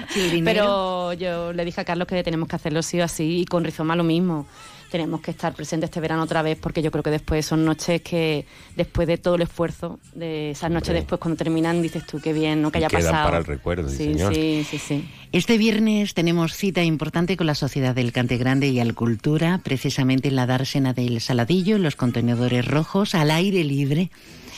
Sí. 0.09 0.41
Pero 0.45 1.13
yo 1.13 1.53
le 1.53 1.65
dije 1.65 1.81
a 1.81 1.85
Carlos 1.85 2.09
que 2.09 2.23
tenemos 2.23 2.49
que 2.49 2.57
hacerlo 2.57 2.83
sí 2.83 3.01
o 3.01 3.05
así 3.05 3.41
y 3.41 3.45
con 3.45 3.65
Rizoma 3.65 3.95
lo 3.95 4.05
mismo. 4.05 4.47
Tenemos 4.91 5.21
que 5.21 5.31
estar 5.33 5.55
presentes 5.55 5.89
este 5.89 6.01
verano 6.01 6.23
otra 6.23 6.41
vez 6.41 6.57
porque 6.59 6.81
yo 6.81 6.91
creo 6.91 7.03
que 7.03 7.11
después 7.11 7.45
son 7.45 7.65
noches 7.65 8.01
que, 8.01 8.47
después 8.75 9.07
de 9.07 9.19
todo 9.19 9.35
el 9.35 9.43
esfuerzo, 9.43 9.99
de 10.15 10.53
esas 10.53 10.71
noches 10.71 10.89
Hombre. 10.89 11.01
después 11.01 11.21
cuando 11.21 11.37
terminan, 11.37 11.83
dices 11.83 12.07
tú 12.07 12.21
qué 12.21 12.33
bien, 12.33 12.63
¿no? 12.63 12.71
Que 12.71 12.79
haya 12.79 12.89
Quedan 12.89 13.03
pasado. 13.03 13.25
para 13.27 13.39
el 13.39 13.45
recuerdo, 13.45 13.89
sí, 13.91 13.97
sí, 13.97 14.05
señor. 14.15 14.35
sí, 14.35 14.67
sí, 14.71 14.79
sí. 14.79 15.09
Este 15.33 15.59
viernes 15.59 16.15
tenemos 16.15 16.55
cita 16.55 16.83
importante 16.83 17.37
con 17.37 17.47
la 17.47 17.55
Sociedad 17.55 17.95
del 17.95 18.13
Cante 18.13 18.39
Grande 18.39 18.69
y 18.69 18.81
Alcultura, 18.81 19.61
precisamente 19.63 20.29
en 20.29 20.37
la 20.37 20.47
dársena 20.47 20.95
del 20.95 21.21
Saladillo, 21.21 21.77
en 21.77 21.83
los 21.83 21.95
contenedores 21.95 22.65
rojos, 22.67 23.15
al 23.15 23.31
aire 23.31 23.65
libre, 23.65 24.11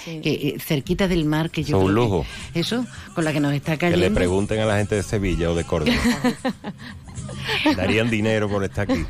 que, 0.04 0.20
eh, 0.24 0.56
cerquita 0.60 1.08
del 1.08 1.24
mar, 1.24 1.50
que 1.50 1.62
yo 1.64 1.76
Son 1.76 1.80
un 1.82 1.86
que- 1.88 1.92
lujo. 1.94 2.26
eso, 2.54 2.86
con 3.14 3.24
la 3.24 3.32
que 3.32 3.40
nos 3.40 3.52
está 3.52 3.72
Que 3.72 3.78
cayendo. 3.90 4.08
le 4.08 4.10
pregunten 4.14 4.60
a 4.60 4.64
la 4.64 4.78
gente 4.78 4.94
de 4.94 5.02
Sevilla 5.02 5.50
o 5.50 5.54
de 5.56 5.64
Córdoba. 5.64 5.92
Darían 7.76 8.10
dinero 8.10 8.48
por 8.48 8.64
estar 8.64 8.90
aquí. 8.90 9.04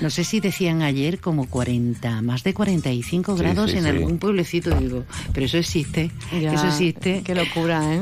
No 0.00 0.10
sé 0.10 0.24
si 0.24 0.40
decían 0.40 0.82
ayer 0.82 1.20
como 1.20 1.48
40, 1.48 2.22
más 2.22 2.42
de 2.42 2.54
45 2.54 3.36
Sí, 3.36 3.42
grados 3.42 3.70
sí, 3.70 3.76
en 3.78 3.82
sí. 3.84 3.88
algún 3.88 4.18
pueblecito, 4.18 4.74
digo, 4.78 5.04
pero 5.32 5.46
eso 5.46 5.58
existe, 5.58 6.10
Ya, 6.40 6.54
eso 6.54 6.66
existe. 6.68 7.22
Qué 7.24 7.34
locura, 7.34 7.94
¿eh? 7.94 8.00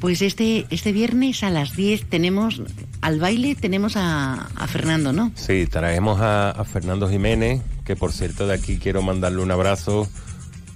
Pues 0.00 0.22
este, 0.22 0.66
este 0.70 0.92
viernes 0.92 1.42
a 1.42 1.50
las 1.50 1.76
10 1.76 2.08
tenemos, 2.08 2.62
al 3.02 3.20
baile 3.20 3.54
tenemos 3.54 3.96
a, 3.96 4.48
a 4.56 4.66
Fernando, 4.66 5.12
¿no? 5.12 5.30
Sí, 5.34 5.66
traemos 5.66 6.20
a, 6.20 6.50
a 6.50 6.64
Fernando 6.64 7.08
Jiménez, 7.08 7.60
que 7.84 7.96
por 7.96 8.12
cierto 8.12 8.46
de 8.46 8.54
aquí 8.54 8.78
quiero 8.78 9.02
mandarle 9.02 9.42
un 9.42 9.50
abrazo 9.50 10.08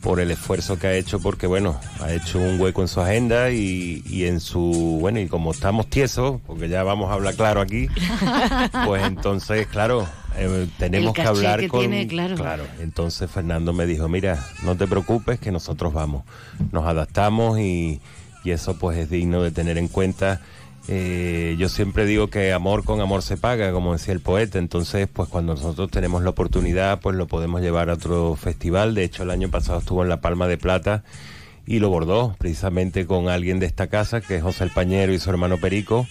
por 0.04 0.20
el 0.20 0.30
esfuerzo 0.30 0.78
que 0.78 0.86
ha 0.86 0.94
hecho, 0.94 1.18
porque 1.18 1.46
bueno, 1.46 1.80
ha 1.98 2.12
hecho 2.12 2.38
un 2.38 2.60
hueco 2.60 2.82
en 2.82 2.88
su 2.88 3.00
agenda 3.00 3.50
y, 3.50 4.02
y 4.06 4.26
en 4.26 4.38
su, 4.38 4.98
bueno, 5.00 5.18
y 5.18 5.28
como 5.28 5.50
estamos 5.50 5.86
tiesos, 5.86 6.42
porque 6.46 6.68
ya 6.68 6.82
vamos 6.82 7.10
a 7.10 7.14
hablar 7.14 7.34
claro 7.34 7.62
aquí, 7.62 7.88
pues 8.84 9.02
entonces, 9.02 9.66
claro, 9.66 10.06
eh, 10.36 10.68
tenemos 10.78 11.14
que 11.14 11.22
hablar 11.22 11.58
que 11.58 11.68
con... 11.68 11.80
tiene, 11.80 12.06
claro. 12.06 12.66
entonces 12.80 13.30
Fernando 13.30 13.72
me 13.72 13.86
dijo, 13.86 14.06
mira, 14.06 14.46
no 14.62 14.76
te 14.76 14.86
preocupes 14.86 15.40
que 15.40 15.50
nosotros 15.50 15.94
vamos, 15.94 16.24
nos 16.70 16.84
adaptamos 16.84 17.58
y, 17.58 18.02
y 18.44 18.50
eso 18.50 18.78
pues 18.78 18.98
es 18.98 19.08
digno 19.08 19.42
de 19.42 19.52
tener 19.52 19.78
en 19.78 19.88
cuenta. 19.88 20.42
Eh, 20.86 21.56
yo 21.58 21.68
siempre 21.68 22.04
digo 22.04 22.28
que 22.28 22.52
amor 22.52 22.84
con 22.84 23.00
amor 23.00 23.22
se 23.22 23.36
paga, 23.36 23.72
como 23.72 23.94
decía 23.94 24.12
el 24.12 24.20
poeta. 24.20 24.58
Entonces, 24.58 25.08
pues 25.10 25.28
cuando 25.28 25.54
nosotros 25.54 25.90
tenemos 25.90 26.22
la 26.22 26.30
oportunidad, 26.30 27.00
pues 27.00 27.16
lo 27.16 27.26
podemos 27.26 27.62
llevar 27.62 27.90
a 27.90 27.94
otro 27.94 28.36
festival. 28.36 28.94
De 28.94 29.04
hecho, 29.04 29.22
el 29.22 29.30
año 29.30 29.48
pasado 29.50 29.78
estuvo 29.78 30.02
en 30.02 30.10
La 30.10 30.20
Palma 30.20 30.46
de 30.46 30.58
Plata 30.58 31.02
y 31.66 31.78
lo 31.78 31.88
bordó 31.88 32.36
precisamente 32.38 33.06
con 33.06 33.28
alguien 33.28 33.58
de 33.60 33.66
esta 33.66 33.86
casa, 33.86 34.20
que 34.20 34.36
es 34.36 34.42
José 34.42 34.64
el 34.64 34.70
Pañero 34.70 35.12
y 35.12 35.18
su 35.18 35.30
hermano 35.30 35.56
Perico. 35.58 36.06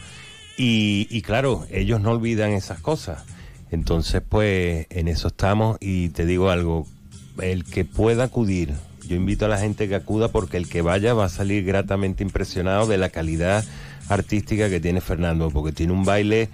Y, 0.57 1.07
y 1.11 1.21
claro, 1.21 1.65
ellos 1.71 2.01
no 2.01 2.11
olvidan 2.11 2.51
esas 2.51 2.80
cosas. 2.80 3.24
Entonces, 3.69 4.21
pues 4.28 4.88
en 4.89 5.07
eso 5.07 5.28
estamos 5.28 5.78
y 5.80 6.09
te 6.09 6.26
digo 6.26 6.49
algo, 6.49 6.88
el 7.41 7.63
que 7.63 7.86
pueda 7.86 8.26
acudir, 8.26 8.74
yo 9.07 9.15
invito 9.15 9.45
a 9.45 9.49
la 9.49 9.57
gente 9.57 9.88
que 9.88 9.95
acuda 9.95 10.28
porque 10.30 10.57
el 10.57 10.69
que 10.69 10.82
vaya 10.82 11.13
va 11.13 11.26
a 11.26 11.30
salir 11.30 11.63
gratamente 11.63 12.24
impresionado 12.24 12.88
de 12.88 12.97
la 12.97 13.09
calidad 13.09 13.65
artística 14.10 14.70
que 14.70 14.80
tiene 14.80 15.01
Fernando, 15.01 15.49
porque 15.49 15.72
tiene 15.72 15.93
un 15.93 16.06
baile 16.06 16.49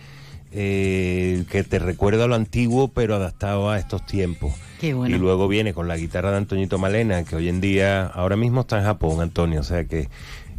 eh, 0.51 1.43
que 1.51 1.63
te 1.63 1.79
recuerda 1.79 2.23
a 2.23 2.27
lo 2.27 2.35
antiguo, 2.35 2.87
pero 2.87 3.15
adaptado 3.15 3.69
a 3.69 3.77
estos 3.77 4.05
tiempos. 4.05 4.53
Qué 4.79 4.93
bueno. 4.93 5.15
Y 5.15 5.19
luego 5.19 5.47
viene 5.47 5.73
con 5.73 5.87
la 5.87 5.97
guitarra 5.97 6.31
de 6.31 6.37
Antoñito 6.37 6.77
Malena, 6.77 7.23
que 7.23 7.35
hoy 7.35 7.49
en 7.49 7.61
día, 7.61 8.05
ahora 8.05 8.35
mismo 8.35 8.61
está 8.61 8.79
en 8.79 8.85
Japón, 8.85 9.21
Antonio, 9.21 9.59
o 9.59 9.63
sea 9.63 9.85
que 9.85 10.09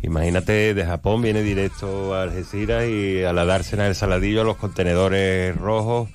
imagínate, 0.02 0.74
de 0.74 0.84
Japón 0.84 1.22
viene 1.22 1.42
directo 1.42 2.14
a 2.14 2.22
Algeciras 2.22 2.88
y 2.88 3.22
a 3.22 3.32
la 3.32 3.44
dársena 3.44 3.84
del 3.84 3.94
Saladillo 3.94 4.42
a 4.42 4.44
los 4.44 4.56
contenedores 4.56 5.56
rojos 5.56 6.08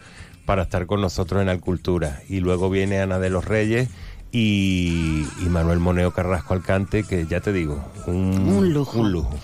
para 0.45 0.63
estar 0.63 0.85
con 0.85 1.01
nosotros 1.01 1.41
en 1.41 1.49
Alcultura. 1.49 2.21
Y 2.29 2.39
luego 2.39 2.69
viene 2.69 2.99
Ana 2.99 3.19
de 3.19 3.29
los 3.29 3.45
Reyes 3.45 3.89
y, 4.31 5.25
y 5.41 5.49
Manuel 5.49 5.79
Moneo 5.79 6.11
Carrasco 6.11 6.53
Alcante, 6.53 7.03
que 7.03 7.25
ya 7.25 7.41
te 7.41 7.51
digo, 7.51 7.83
un, 8.07 8.47
Un 8.47 8.73
lujo. 8.73 8.99
Un 8.99 9.11
lujo. 9.11 9.35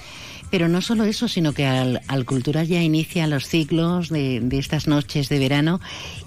Pero 0.52 0.68
no 0.68 0.82
solo 0.82 1.06
eso, 1.06 1.28
sino 1.28 1.54
que 1.54 1.66
al, 1.66 2.02
al 2.08 2.26
Cultura 2.26 2.64
ya 2.64 2.82
inicia 2.82 3.26
los 3.26 3.48
ciclos 3.48 4.10
de, 4.10 4.42
de 4.42 4.60
estas 4.60 4.86
noches 4.88 5.30
de 5.30 5.40
verano 5.40 5.80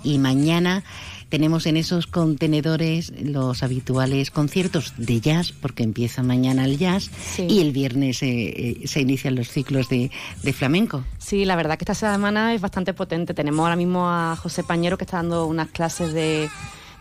y 0.03 0.19
mañana 0.19 0.83
tenemos 1.29 1.67
en 1.67 1.77
esos 1.77 2.07
contenedores 2.07 3.13
los 3.21 3.63
habituales 3.63 4.31
conciertos 4.31 4.95
de 4.97 5.21
jazz, 5.21 5.53
porque 5.53 5.83
empieza 5.83 6.23
mañana 6.23 6.65
el 6.65 6.79
jazz, 6.79 7.11
Sí. 7.35 7.47
y 7.49 7.61
el 7.61 7.73
viernes 7.73 8.23
eh, 8.23 8.81
eh, 8.83 8.87
se 8.87 9.01
inician 9.01 9.35
los 9.35 9.49
ciclos 9.49 9.89
de, 9.89 10.11
de 10.43 10.53
flamenco. 10.53 11.05
Sí, 11.19 11.45
la 11.45 11.57
verdad 11.57 11.77
que 11.77 11.83
esta 11.91 11.95
semana 11.95 12.55
es 12.55 12.61
bastante 12.61 12.95
potente. 12.95 13.35
Tenemos 13.35 13.61
ahora 13.65 13.75
mismo 13.77 14.09
a 14.09 14.37
José 14.37 14.63
Pañero 14.63 14.97
que 14.97 15.05
está 15.05 15.17
dando 15.17 15.47
unas 15.47 15.69
clases 15.71 16.13
de, 16.13 16.49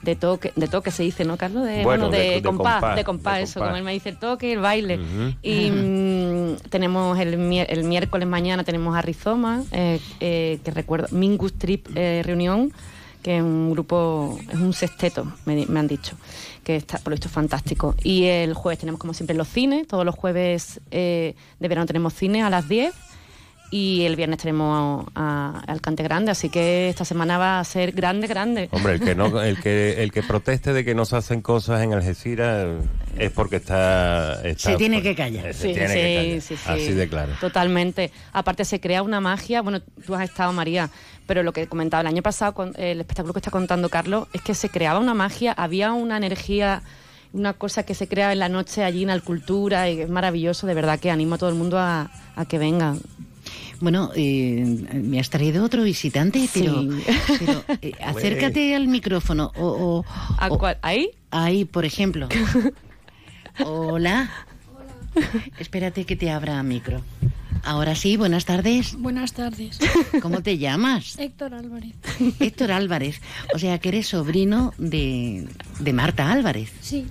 de 0.03 0.15
toque, 0.15 0.51
de 0.55 0.67
toque 0.67 0.91
se 0.91 1.03
dice, 1.03 1.23
¿no, 1.25 1.37
Carlos? 1.37 1.65
De, 1.65 1.83
Bueno, 1.83 2.09
de, 2.09 2.17
de- 2.19 2.29
de 2.35 2.41
compás, 2.41 2.73
compás, 2.75 2.95
de 2.95 3.03
compás, 3.03 3.39
eso, 3.39 3.53
compás. 3.59 3.69
como 3.69 3.77
él 3.77 3.83
me 3.83 3.93
dice, 3.93 4.09
el 4.09 4.17
toque, 4.17 4.53
el 4.53 4.59
baile. 4.59 4.99
Y 5.41 5.71
mm, 5.71 6.57
tenemos 6.69 7.17
el, 7.19 7.33
el 7.33 7.83
miércoles 7.85 8.27
mañana 8.27 8.63
tenemos 8.63 8.95
a 8.95 9.01
Rizoma, 9.01 9.63
eh, 9.71 9.99
eh, 10.19 10.59
que 10.63 10.71
recuerdo, 10.71 11.07
Mingus 11.11 11.53
Trip 11.53 11.87
eh, 11.95 12.21
Reunión, 12.25 12.71
que 13.21 13.37
es 13.37 13.41
un 13.43 13.71
grupo, 13.71 14.37
es 14.49 14.59
un 14.59 14.73
sexteto, 14.73 15.31
me, 15.45 15.65
me 15.67 15.79
han 15.79 15.87
dicho, 15.87 16.17
que 16.65 16.75
está 16.75 16.97
por 16.97 17.11
lo 17.11 17.15
visto 17.15 17.29
fantástico. 17.29 17.95
Y 18.03 18.25
el 18.25 18.53
jueves 18.53 18.79
tenemos 18.79 18.99
como 18.99 19.13
siempre 19.13 19.35
los 19.35 19.47
cines, 19.47 19.87
todos 19.87 20.05
los 20.05 20.15
jueves 20.15 20.81
eh, 20.91 21.35
de 21.59 21.67
verano 21.69 21.85
tenemos 21.87 22.13
cine 22.13 22.43
a 22.43 22.49
las 22.49 22.67
10 22.67 22.93
y 23.75 24.03
el 24.05 24.15
viernes 24.15 24.37
tenemos 24.37 25.03
a, 25.15 25.63
a 25.65 25.71
Alcante 25.71 26.03
Grande, 26.03 26.29
así 26.29 26.49
que 26.49 26.89
esta 26.89 27.05
semana 27.05 27.39
va 27.39 27.59
a 27.59 27.63
ser 27.63 27.91
grande, 27.91 28.27
grande. 28.27 28.69
Hombre, 28.71 28.93
el 28.93 28.99
que 28.99 29.15
no, 29.15 29.41
el 29.41 29.59
que 29.59 30.03
el 30.03 30.11
que 30.11 30.21
proteste 30.21 30.73
de 30.73 30.85
que 30.85 30.93
no 30.93 31.05
se 31.05 31.15
hacen 31.15 31.41
cosas 31.41 31.81
en 31.81 31.91
Algeciras 31.93 32.67
es 33.17 33.31
porque 33.31 33.55
está, 33.55 34.41
está- 34.47 34.71
Se 34.71 34.75
tiene 34.77 35.01
que 35.01 35.15
callar. 35.15 35.53
Se 35.55 35.69
Sí, 35.69 35.73
tiene 35.73 35.87
sí, 35.87 35.93
que 35.95 36.15
callar. 36.15 36.41
sí, 36.41 36.55
sí. 36.55 36.63
Así 36.71 36.91
de 36.93 37.07
claro. 37.09 37.31
Totalmente. 37.41 38.11
Aparte 38.31 38.63
se 38.63 38.79
crea 38.79 39.01
una 39.01 39.19
magia, 39.19 39.63
bueno, 39.63 39.81
tú 40.05 40.13
has 40.13 40.23
estado 40.23 40.53
María, 40.53 40.91
pero 41.25 41.41
lo 41.41 41.51
que 41.51 41.65
comentaba 41.67 42.01
el 42.01 42.07
año 42.07 42.21
pasado, 42.21 42.53
con 42.53 42.73
el 42.77 42.99
espectáculo 42.99 43.33
que 43.33 43.39
está 43.39 43.49
contando 43.49 43.89
Carlos, 43.89 44.27
es 44.33 44.41
que 44.43 44.53
se 44.53 44.69
creaba 44.69 44.99
una 44.99 45.15
magia, 45.15 45.51
había 45.51 45.93
una 45.93 46.17
energía, 46.17 46.83
una 47.33 47.53
cosa 47.53 47.81
que 47.83 47.95
se 47.95 48.07
crea 48.07 48.31
en 48.33 48.37
la 48.39 48.49
noche 48.49 48.83
allí 48.83 49.01
en 49.01 49.09
Alcultura 49.09 49.89
y 49.89 50.01
es 50.01 50.09
maravilloso, 50.09 50.67
de 50.67 50.75
verdad 50.75 50.99
que 50.99 51.09
animo 51.09 51.33
a 51.35 51.37
todo 51.39 51.49
el 51.49 51.55
mundo 51.55 51.79
a, 51.79 52.11
a 52.35 52.45
que 52.45 52.59
vengan. 52.59 52.99
Bueno, 53.79 54.11
eh, 54.15 54.63
me 54.93 55.19
has 55.19 55.29
traído 55.29 55.63
otro 55.63 55.83
visitante, 55.83 56.47
pero, 56.53 56.81
Sí. 56.81 56.89
pero, 57.39 57.63
eh, 57.81 57.91
acércate 58.01 58.75
al 58.75 58.87
micrófono. 58.87 59.51
O, 59.55 59.65
o- 59.67 60.05
¿A 60.37 60.47
o- 60.49 60.57
cuál? 60.57 60.77
¿Ahí? 60.81 61.09
Ahí, 61.31 61.65
por 61.65 61.83
ejemplo. 61.85 62.29
Hola. 63.65 64.31
Espérate 65.59 66.05
que 66.05 66.15
te 66.15 66.31
abra 66.31 66.61
micro. 66.63 67.01
Ahora 67.65 67.95
sí, 67.95 68.17
buenas 68.17 68.45
tardes. 68.45 68.95
Buenas 68.95 69.33
tardes. 69.33 69.79
¿Cómo 70.21 70.41
te 70.41 70.57
llamas? 70.57 71.17
Héctor 71.17 71.53
Álvarez. 71.53 71.93
Héctor 72.39 72.71
Álvarez. 72.71 73.21
O 73.53 73.59
sea, 73.59 73.77
que 73.79 73.89
eres 73.89 74.07
sobrino 74.07 74.73
de, 74.77 75.47
de 75.79 75.93
Marta 75.93 76.31
Álvarez. 76.31 76.71
Sí. 76.81 77.05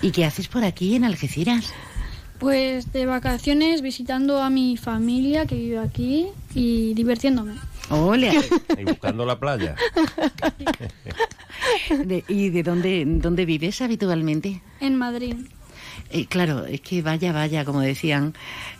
¿Y 0.00 0.10
qué 0.12 0.24
haces 0.24 0.48
por 0.48 0.64
aquí 0.64 0.94
en 0.94 1.04
Algeciras? 1.04 1.72
Pues 2.38 2.92
de 2.92 3.06
vacaciones 3.06 3.82
visitando 3.82 4.40
a 4.42 4.48
mi 4.50 4.76
familia 4.76 5.46
que 5.46 5.56
vive 5.56 5.78
aquí 5.78 6.26
y 6.54 6.94
divirtiéndome. 6.94 7.54
Hola. 7.90 8.32
Y 8.78 8.84
buscando 8.84 9.26
la 9.26 9.38
playa. 9.40 9.74
De- 12.04 12.24
¿Y 12.28 12.50
de 12.50 12.62
dónde, 12.62 13.04
dónde 13.06 13.44
vives 13.44 13.80
habitualmente? 13.82 14.62
En 14.80 14.94
Madrid. 14.96 15.34
Eh, 16.10 16.26
claro, 16.26 16.64
es 16.64 16.80
que 16.80 17.02
vaya, 17.02 17.32
vaya, 17.32 17.64
como 17.64 17.80
decían 17.80 18.32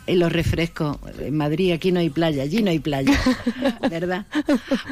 en 0.07 0.19
los 0.19 0.31
refrescos, 0.31 0.97
en 1.19 1.35
Madrid 1.35 1.73
aquí 1.73 1.91
no 1.91 1.99
hay 1.99 2.09
playa, 2.09 2.43
allí 2.43 2.63
no 2.63 2.71
hay 2.71 2.79
playa, 2.79 3.13
¿verdad? 3.89 4.25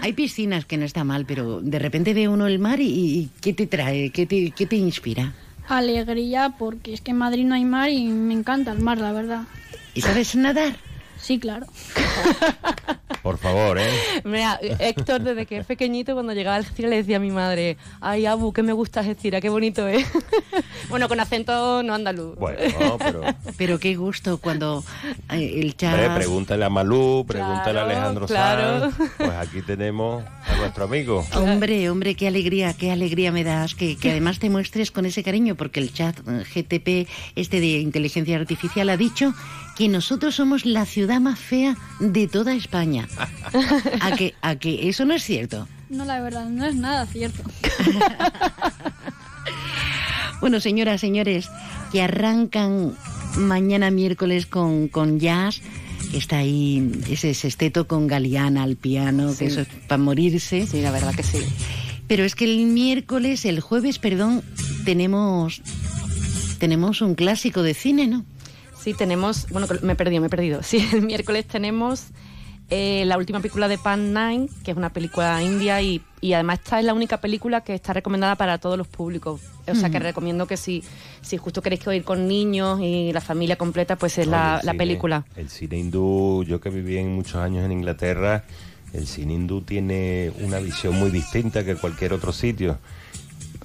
Hay 0.01 0.13
piscinas 0.13 0.65
que 0.65 0.77
no 0.77 0.85
está 0.85 1.03
mal, 1.03 1.25
pero 1.25 1.61
de 1.61 1.79
repente 1.79 2.13
ve 2.13 2.27
uno 2.27 2.45
el 2.45 2.59
mar 2.59 2.79
y, 2.79 2.85
y 2.89 3.29
¿qué 3.41 3.53
te 3.53 3.65
trae? 3.65 4.11
¿Qué 4.11 4.25
te, 4.27 4.51
qué 4.51 4.65
te 4.67 4.75
inspira? 4.75 5.33
Alegría 5.67 6.55
porque 6.57 6.93
es 6.93 7.01
que 7.01 7.11
en 7.11 7.17
Madrid 7.17 7.45
no 7.45 7.55
hay 7.55 7.65
mar 7.65 7.89
y 7.89 8.07
me 8.07 8.33
encanta 8.33 8.71
el 8.71 8.79
mar, 8.79 8.97
la 8.97 9.11
verdad. 9.11 9.41
¿Y 9.93 10.01
sabes 10.01 10.35
nadar? 10.35 10.75
Sí, 11.27 11.39
claro. 11.39 11.67
Por 13.21 13.37
favor, 13.37 13.77
¿eh? 13.77 13.91
Mira, 14.23 14.57
Héctor, 14.61 15.21
desde 15.21 15.45
que 15.45 15.57
es 15.57 15.65
pequeñito, 15.65 16.13
cuando 16.13 16.31
llegaba 16.31 16.55
a 16.55 16.59
Algeciras, 16.59 16.89
le 16.89 16.95
decía 16.95 17.17
a 17.17 17.19
mi 17.19 17.31
madre, 17.31 17.75
ay, 17.99 18.25
Abu, 18.25 18.53
que 18.53 18.63
me 18.63 18.71
gusta 18.71 19.01
Algeciras, 19.01 19.41
qué 19.41 19.49
bonito 19.49 19.85
es. 19.89 20.07
bueno, 20.89 21.09
con 21.09 21.19
acento 21.19 21.83
no 21.83 21.95
andaluz. 21.95 22.37
Bueno, 22.37 22.59
no, 22.79 22.97
pero... 22.97 23.21
Pero 23.57 23.77
qué 23.77 23.95
gusto 23.97 24.37
cuando 24.37 24.85
eh, 25.29 25.59
el 25.59 25.75
chat... 25.75 25.95
Hombre, 25.95 26.15
pregúntale 26.15 26.63
a 26.63 26.69
Malú, 26.69 27.25
pregúntale 27.27 27.79
a 27.79 27.83
Alejandro 27.83 28.25
claro. 28.27 28.91
Sanz. 28.91 29.11
Pues 29.17 29.31
aquí 29.31 29.61
tenemos 29.63 30.23
a 30.23 30.55
nuestro 30.55 30.85
amigo. 30.85 31.25
Hombre, 31.35 31.89
hombre, 31.89 32.15
qué 32.15 32.29
alegría, 32.29 32.71
qué 32.71 32.89
alegría 32.89 33.33
me 33.33 33.43
das 33.43 33.75
que, 33.75 33.97
que 33.97 34.11
además 34.11 34.39
te 34.39 34.49
muestres 34.49 34.91
con 34.91 35.05
ese 35.05 35.23
cariño, 35.23 35.55
porque 35.55 35.81
el 35.81 35.91
chat 35.91 36.17
GTP, 36.21 37.09
este 37.35 37.59
de 37.59 37.79
inteligencia 37.79 38.37
artificial, 38.37 38.87
ha 38.87 38.95
dicho 38.95 39.33
que 39.77 39.87
nosotros 39.89 40.35
somos 40.35 40.65
la 40.65 40.85
ciudad 40.85 41.19
más 41.21 41.39
fea 41.39 41.77
de 41.99 42.27
toda 42.27 42.53
España. 42.55 43.07
¿A 44.01 44.15
que, 44.15 44.33
a 44.41 44.55
que 44.55 44.89
eso 44.89 45.05
no 45.05 45.13
es 45.13 45.23
cierto? 45.23 45.67
No, 45.89 46.03
la 46.05 46.19
verdad, 46.21 46.45
no 46.49 46.65
es 46.65 46.75
nada 46.75 47.05
cierto. 47.05 47.43
Bueno, 50.39 50.59
señoras, 50.59 51.01
señores, 51.01 51.49
que 51.91 52.01
arrancan 52.01 52.93
mañana 53.37 53.89
miércoles 53.89 54.45
con, 54.45 54.87
con 54.87 55.19
jazz. 55.19 55.61
que 56.11 56.17
Está 56.17 56.37
ahí 56.37 56.91
ese 57.09 57.33
sexteto 57.33 57.87
con 57.87 58.05
Galeana 58.05 58.61
al 58.63 58.75
piano, 58.75 59.31
Sí. 59.31 59.37
que 59.39 59.45
eso 59.47 59.61
es 59.61 59.67
para 59.87 59.97
morirse. 60.01 60.67
Sí, 60.67 60.81
la 60.81 60.91
verdad 60.91 61.15
que 61.15 61.23
sí. 61.23 61.39
Pero 62.07 62.23
es 62.23 62.35
que 62.35 62.45
el 62.45 62.67
miércoles, 62.67 63.45
el 63.45 63.59
jueves, 63.61 63.97
perdón, 63.97 64.43
tenemos 64.85 65.61
tenemos 66.59 67.01
un 67.01 67.15
clásico 67.15 67.61
de 67.63 67.73
cine, 67.73 68.07
¿no? 68.07 68.23
Sí, 68.81 68.93
tenemos, 68.93 69.47
bueno, 69.49 69.67
me 69.81 69.93
he 69.93 69.95
perdido, 69.95 70.21
me 70.21 70.27
he 70.27 70.29
perdido. 70.29 70.61
Sí, 70.63 70.87
el 70.93 71.01
miércoles 71.01 71.45
tenemos 71.45 72.05
eh, 72.69 73.03
la 73.05 73.17
última 73.17 73.39
película 73.39 73.67
de 73.67 73.77
Pan 73.77 74.13
Nine, 74.13 74.49
que 74.63 74.71
es 74.71 74.77
una 74.77 74.91
película 74.91 75.41
india 75.41 75.81
y, 75.81 76.01
y 76.21 76.33
además 76.33 76.59
esta 76.63 76.79
es 76.79 76.85
la 76.85 76.93
única 76.93 77.19
película 77.21 77.61
que 77.61 77.73
está 77.73 77.93
recomendada 77.93 78.35
para 78.35 78.57
todos 78.57 78.77
los 78.77 78.87
públicos. 78.87 79.41
O 79.69 79.75
sea 79.75 79.89
que 79.89 79.99
recomiendo 79.99 80.47
que 80.47 80.55
si, 80.57 80.83
si 81.21 81.35
justo 81.37 81.61
queréis 81.61 81.81
que 81.83 81.95
ir 81.95 82.03
con 82.03 82.27
niños 82.27 82.79
y 82.81 83.11
la 83.11 83.19
familia 83.21 83.57
completa, 83.57 83.95
pues 83.97 84.17
es 84.17 84.25
No, 84.25 84.31
la, 84.31 84.61
la 84.63 84.71
cine- 84.71 84.77
película. 84.77 85.25
El 85.35 85.49
cine 85.49 85.77
hindú, 85.77 86.43
yo 86.45 86.59
que 86.61 86.69
viví 86.69 86.97
en 86.97 87.13
muchos 87.13 87.35
años 87.35 87.65
en 87.65 87.71
Inglaterra, 87.73 88.43
el 88.93 89.07
cine 89.07 89.33
hindú 89.33 89.61
tiene 89.61 90.31
una 90.39 90.59
visión 90.59 90.95
muy 90.95 91.09
distinta 91.11 91.65
que 91.65 91.75
cualquier 91.75 92.13
otro 92.13 92.31
sitio. 92.31 92.79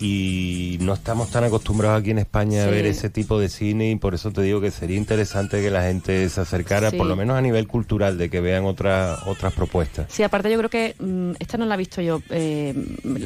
Y 0.07 0.79
no 0.81 0.95
estamos 0.95 1.31
tan 1.31 1.45
acostumbrados 1.45 2.01
aquí 2.01 2.11
en 2.11 2.19
España 2.19 2.63
a 2.63 2.65
Sí. 2.67 2.71
ver 2.73 2.87
ese 2.87 3.09
tipo 3.09 3.39
de 3.39 3.49
cine 3.49 3.91
y 3.91 3.97
por 3.97 4.15
eso 4.15 4.33
te 4.33 4.43
digo 4.43 4.61
que 4.61 4.71
sería 4.73 4.97
interesante 4.97 5.63
que 5.63 5.71
la 5.71 5.83
gente 5.83 6.29
se 6.29 6.41
acercara, 6.41 6.91
Sí. 6.91 6.97
por 6.97 7.07
lo 7.07 7.15
menos 7.15 7.37
a 7.37 7.41
nivel 7.41 7.67
cultural, 7.69 8.19
de 8.19 8.29
que 8.29 8.41
vean 8.41 8.65
otras 8.65 9.21
otras 9.27 9.53
propuestas. 9.53 10.07
Sí, 10.09 10.23
aparte 10.25 10.51
yo 10.51 10.59
creo 10.59 10.71
que 10.71 10.97
mm, 10.99 11.33
esta 11.39 11.57
no 11.57 11.67
la 11.67 11.77
he 11.77 11.79
visto 11.79 12.01
yo, 12.03 12.21
eh, 12.31 12.75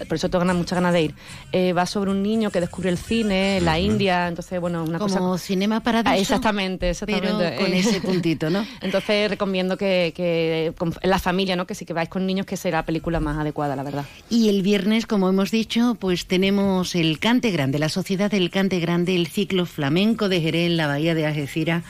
por 0.06 0.16
eso 0.16 0.28
tengo 0.28 0.40
ganas, 0.44 0.56
muchas 0.56 0.76
ganas 0.76 0.92
de 0.92 1.02
ir. 1.02 1.14
Eh, 1.52 1.72
va 1.72 1.86
sobre 1.86 2.10
un 2.10 2.22
niño 2.22 2.50
que 2.50 2.60
descubre 2.60 2.90
el 2.90 2.98
cine, 2.98 3.60
la 3.62 3.78
India, 3.78 4.28
entonces 4.28 4.60
bueno, 4.60 4.84
una 4.84 4.98
Como 4.98 5.30
cosa 5.30 5.38
Cinema 5.44 5.80
Paradiso. 5.80 6.10
Ah, 6.12 6.18
exactamente, 6.18 6.90
exactamente. 6.90 7.28
Pero 7.38 7.56
con 7.58 7.72
Eh, 7.72 7.78
ese 7.78 8.00
puntito, 8.02 8.50
¿no? 8.50 8.66
Entonces 8.82 9.30
recomiendo 9.30 9.76
que, 9.78 10.12
que 10.14 10.72
con 10.76 10.92
la 11.02 11.18
familia, 11.18 11.56
¿no? 11.56 11.66
Que 11.66 11.74
si 11.74 11.86
que 11.86 11.92
vais 11.94 12.08
con 12.08 12.26
niños 12.26 12.44
que 12.46 12.56
será 12.56 12.78
la 12.78 12.84
película 12.84 13.20
más 13.20 13.38
adecuada, 13.38 13.76
la 13.76 13.82
verdad. 13.82 14.04
Y 14.28 14.48
el 14.50 14.60
viernes, 14.62 15.06
como 15.06 15.28
hemos 15.28 15.50
dicho, 15.50 15.96
pues 15.98 16.26
tenemos 16.26 16.65
el 16.94 17.18
Cante 17.20 17.50
Grande, 17.52 17.78
la 17.78 17.88
Sociedad 17.88 18.30
del 18.30 18.50
Cante 18.50 18.80
Grande, 18.80 19.14
el 19.14 19.28
ciclo 19.28 19.66
flamenco 19.66 20.28
de 20.28 20.40
Jerez 20.40 20.66
en 20.66 20.76
la 20.76 20.88
Bahía 20.88 21.14
de 21.14 21.24
Algeciras, 21.24 21.84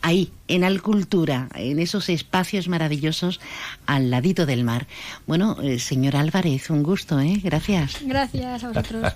ahí, 0.00 0.32
en 0.48 0.64
Alcultura, 0.64 1.48
en 1.54 1.78
esos 1.78 2.08
espacios 2.08 2.66
maravillosos 2.68 3.40
al 3.86 4.10
ladito 4.10 4.46
del 4.46 4.64
mar. 4.64 4.86
Bueno, 5.26 5.58
eh, 5.62 5.78
señor 5.78 6.16
Álvarez, 6.16 6.70
un 6.70 6.82
gusto, 6.82 7.20
¿eh? 7.20 7.38
Gracias. 7.42 7.98
Gracias 8.02 8.64
a 8.64 8.68
vosotros. 8.68 9.12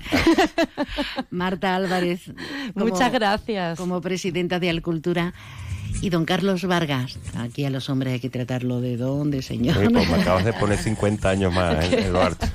Marta 1.30 1.74
Álvarez. 1.74 2.30
Muchas 2.74 3.10
gracias. 3.10 3.78
Como 3.78 4.00
presidenta 4.02 4.58
de 4.60 4.68
Alcultura. 4.68 5.32
Y 6.02 6.10
don 6.10 6.26
Carlos 6.26 6.64
Vargas, 6.64 7.18
aquí 7.38 7.64
a 7.64 7.70
los 7.70 7.88
hombres 7.88 8.12
hay 8.12 8.20
que 8.20 8.30
tratarlo 8.30 8.80
de 8.80 8.98
dónde, 8.98 9.40
señor. 9.40 9.78
Oye, 9.78 9.90
pues 9.90 10.08
me 10.08 10.16
acabas 10.16 10.44
de 10.44 10.52
poner 10.52 10.78
50 10.78 11.30
años 11.30 11.52
más, 11.52 11.82
¿eh, 11.86 12.04
Eduardo. 12.06 12.46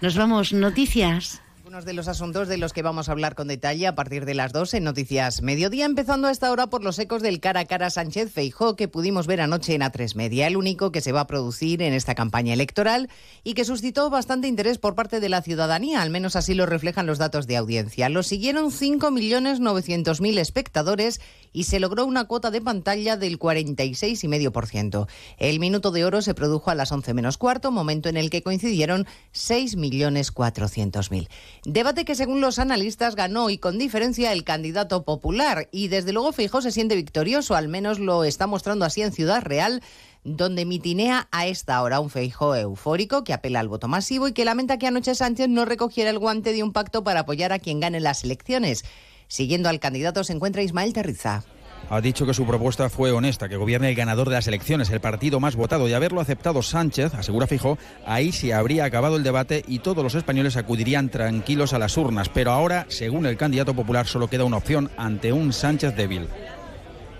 Nos 0.00 0.16
vamos, 0.16 0.52
noticias. 0.52 1.42
Algunos 1.76 1.92
de 1.92 1.92
los 1.92 2.08
asuntos 2.08 2.48
de 2.48 2.56
los 2.56 2.72
que 2.72 2.80
vamos 2.80 3.10
a 3.10 3.12
hablar 3.12 3.34
con 3.34 3.48
detalle 3.48 3.86
a 3.86 3.94
partir 3.94 4.24
de 4.24 4.32
las 4.32 4.50
2 4.50 4.72
en 4.72 4.84
Noticias 4.84 5.42
Mediodía, 5.42 5.84
empezando 5.84 6.26
a 6.26 6.30
esta 6.30 6.50
hora 6.50 6.68
por 6.68 6.82
los 6.82 6.98
ecos 6.98 7.20
del 7.20 7.38
cara 7.38 7.60
a 7.60 7.64
cara 7.66 7.90
Sánchez 7.90 8.32
Feijó 8.32 8.76
que 8.76 8.88
pudimos 8.88 9.26
ver 9.26 9.42
anoche 9.42 9.74
en 9.74 9.82
A3 9.82 10.14
Media, 10.14 10.46
el 10.46 10.56
único 10.56 10.90
que 10.90 11.02
se 11.02 11.12
va 11.12 11.20
a 11.20 11.26
producir 11.26 11.82
en 11.82 11.92
esta 11.92 12.14
campaña 12.14 12.54
electoral 12.54 13.10
y 13.44 13.52
que 13.52 13.66
suscitó 13.66 14.08
bastante 14.08 14.48
interés 14.48 14.78
por 14.78 14.94
parte 14.94 15.20
de 15.20 15.28
la 15.28 15.42
ciudadanía, 15.42 16.00
al 16.00 16.08
menos 16.08 16.34
así 16.34 16.54
lo 16.54 16.64
reflejan 16.64 17.04
los 17.04 17.18
datos 17.18 17.46
de 17.46 17.58
audiencia. 17.58 18.08
Lo 18.08 18.22
siguieron 18.22 18.70
5.900.000 18.70 20.38
espectadores 20.38 21.20
y 21.56 21.64
se 21.64 21.80
logró 21.80 22.04
una 22.04 22.24
cuota 22.24 22.50
de 22.50 22.60
pantalla 22.60 23.16
del 23.16 23.38
46,5%. 23.38 25.08
El 25.38 25.58
minuto 25.58 25.90
de 25.90 26.04
oro 26.04 26.20
se 26.20 26.34
produjo 26.34 26.70
a 26.70 26.74
las 26.74 26.92
11 26.92 27.14
menos 27.14 27.38
cuarto, 27.38 27.70
momento 27.70 28.10
en 28.10 28.18
el 28.18 28.28
que 28.28 28.42
coincidieron 28.42 29.06
6.400.000. 29.32 31.28
Debate 31.64 32.04
que 32.04 32.14
según 32.14 32.42
los 32.42 32.58
analistas 32.58 33.16
ganó 33.16 33.48
y 33.48 33.56
con 33.56 33.78
diferencia 33.78 34.34
el 34.34 34.44
candidato 34.44 35.04
popular 35.04 35.70
y 35.72 35.88
desde 35.88 36.12
luego 36.12 36.32
Feijóo 36.32 36.60
se 36.60 36.72
siente 36.72 36.94
victorioso, 36.94 37.56
al 37.56 37.68
menos 37.68 38.00
lo 38.00 38.24
está 38.24 38.46
mostrando 38.46 38.84
así 38.84 39.00
en 39.00 39.12
Ciudad 39.12 39.40
Real 39.40 39.82
donde 40.24 40.66
mitinea 40.66 41.28
a 41.30 41.46
esta 41.46 41.80
hora 41.82 42.00
un 42.00 42.10
Feijóo 42.10 42.54
eufórico 42.54 43.24
que 43.24 43.32
apela 43.32 43.60
al 43.60 43.68
voto 43.68 43.88
masivo 43.88 44.28
y 44.28 44.32
que 44.32 44.44
lamenta 44.44 44.76
que 44.76 44.88
anoche 44.88 45.14
Sánchez 45.14 45.48
no 45.48 45.64
recogiera 45.64 46.10
el 46.10 46.18
guante 46.18 46.52
de 46.52 46.62
un 46.62 46.74
pacto 46.74 47.02
para 47.02 47.20
apoyar 47.20 47.54
a 47.54 47.60
quien 47.60 47.80
gane 47.80 48.00
las 48.00 48.24
elecciones. 48.24 48.84
Siguiendo 49.28 49.68
al 49.68 49.80
candidato 49.80 50.24
se 50.24 50.32
encuentra 50.32 50.62
Ismael 50.62 50.92
Terriza. 50.92 51.44
Ha 51.88 52.00
dicho 52.00 52.26
que 52.26 52.34
su 52.34 52.44
propuesta 52.44 52.90
fue 52.90 53.12
honesta, 53.12 53.48
que 53.48 53.56
gobierne 53.56 53.90
el 53.90 53.94
ganador 53.94 54.28
de 54.28 54.34
las 54.34 54.48
elecciones, 54.48 54.90
el 54.90 55.00
partido 55.00 55.38
más 55.38 55.54
votado, 55.54 55.88
y 55.88 55.92
haberlo 55.92 56.20
aceptado 56.20 56.60
Sánchez, 56.62 57.14
asegura 57.14 57.46
Fijo, 57.46 57.78
ahí 58.04 58.32
se 58.32 58.52
habría 58.52 58.84
acabado 58.84 59.16
el 59.16 59.22
debate 59.22 59.64
y 59.68 59.78
todos 59.78 60.02
los 60.02 60.16
españoles 60.16 60.56
acudirían 60.56 61.10
tranquilos 61.10 61.74
a 61.74 61.78
las 61.78 61.96
urnas. 61.96 62.28
Pero 62.28 62.50
ahora, 62.50 62.86
según 62.88 63.26
el 63.26 63.36
candidato 63.36 63.74
popular, 63.74 64.06
solo 64.08 64.28
queda 64.28 64.44
una 64.44 64.56
opción 64.56 64.90
ante 64.96 65.32
un 65.32 65.52
Sánchez 65.52 65.94
débil. 65.94 66.28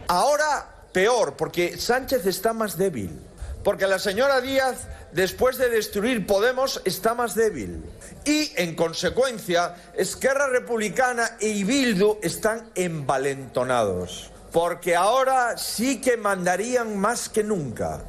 Ahora 0.08 0.66
peor, 0.92 1.36
porque 1.36 1.76
Sánchez 1.78 2.26
está 2.26 2.52
más 2.52 2.76
débil. 2.76 3.20
Porque 3.66 3.88
la 3.88 3.98
señora 3.98 4.40
Díaz, 4.40 4.86
después 5.10 5.58
de 5.58 5.68
destruir 5.68 6.24
Podemos, 6.24 6.80
está 6.84 7.14
más 7.14 7.34
débil. 7.34 7.82
Y, 8.24 8.52
en 8.54 8.76
consecuencia, 8.76 9.74
Esquerra 9.92 10.46
Republicana 10.46 11.36
y 11.40 11.64
Bildu 11.64 12.16
están 12.22 12.70
envalentonados. 12.76 14.30
Porque 14.52 14.94
ahora 14.94 15.58
sí 15.58 16.00
que 16.00 16.16
mandarían 16.16 16.96
más 16.96 17.28
que 17.28 17.42
nunca. 17.42 18.04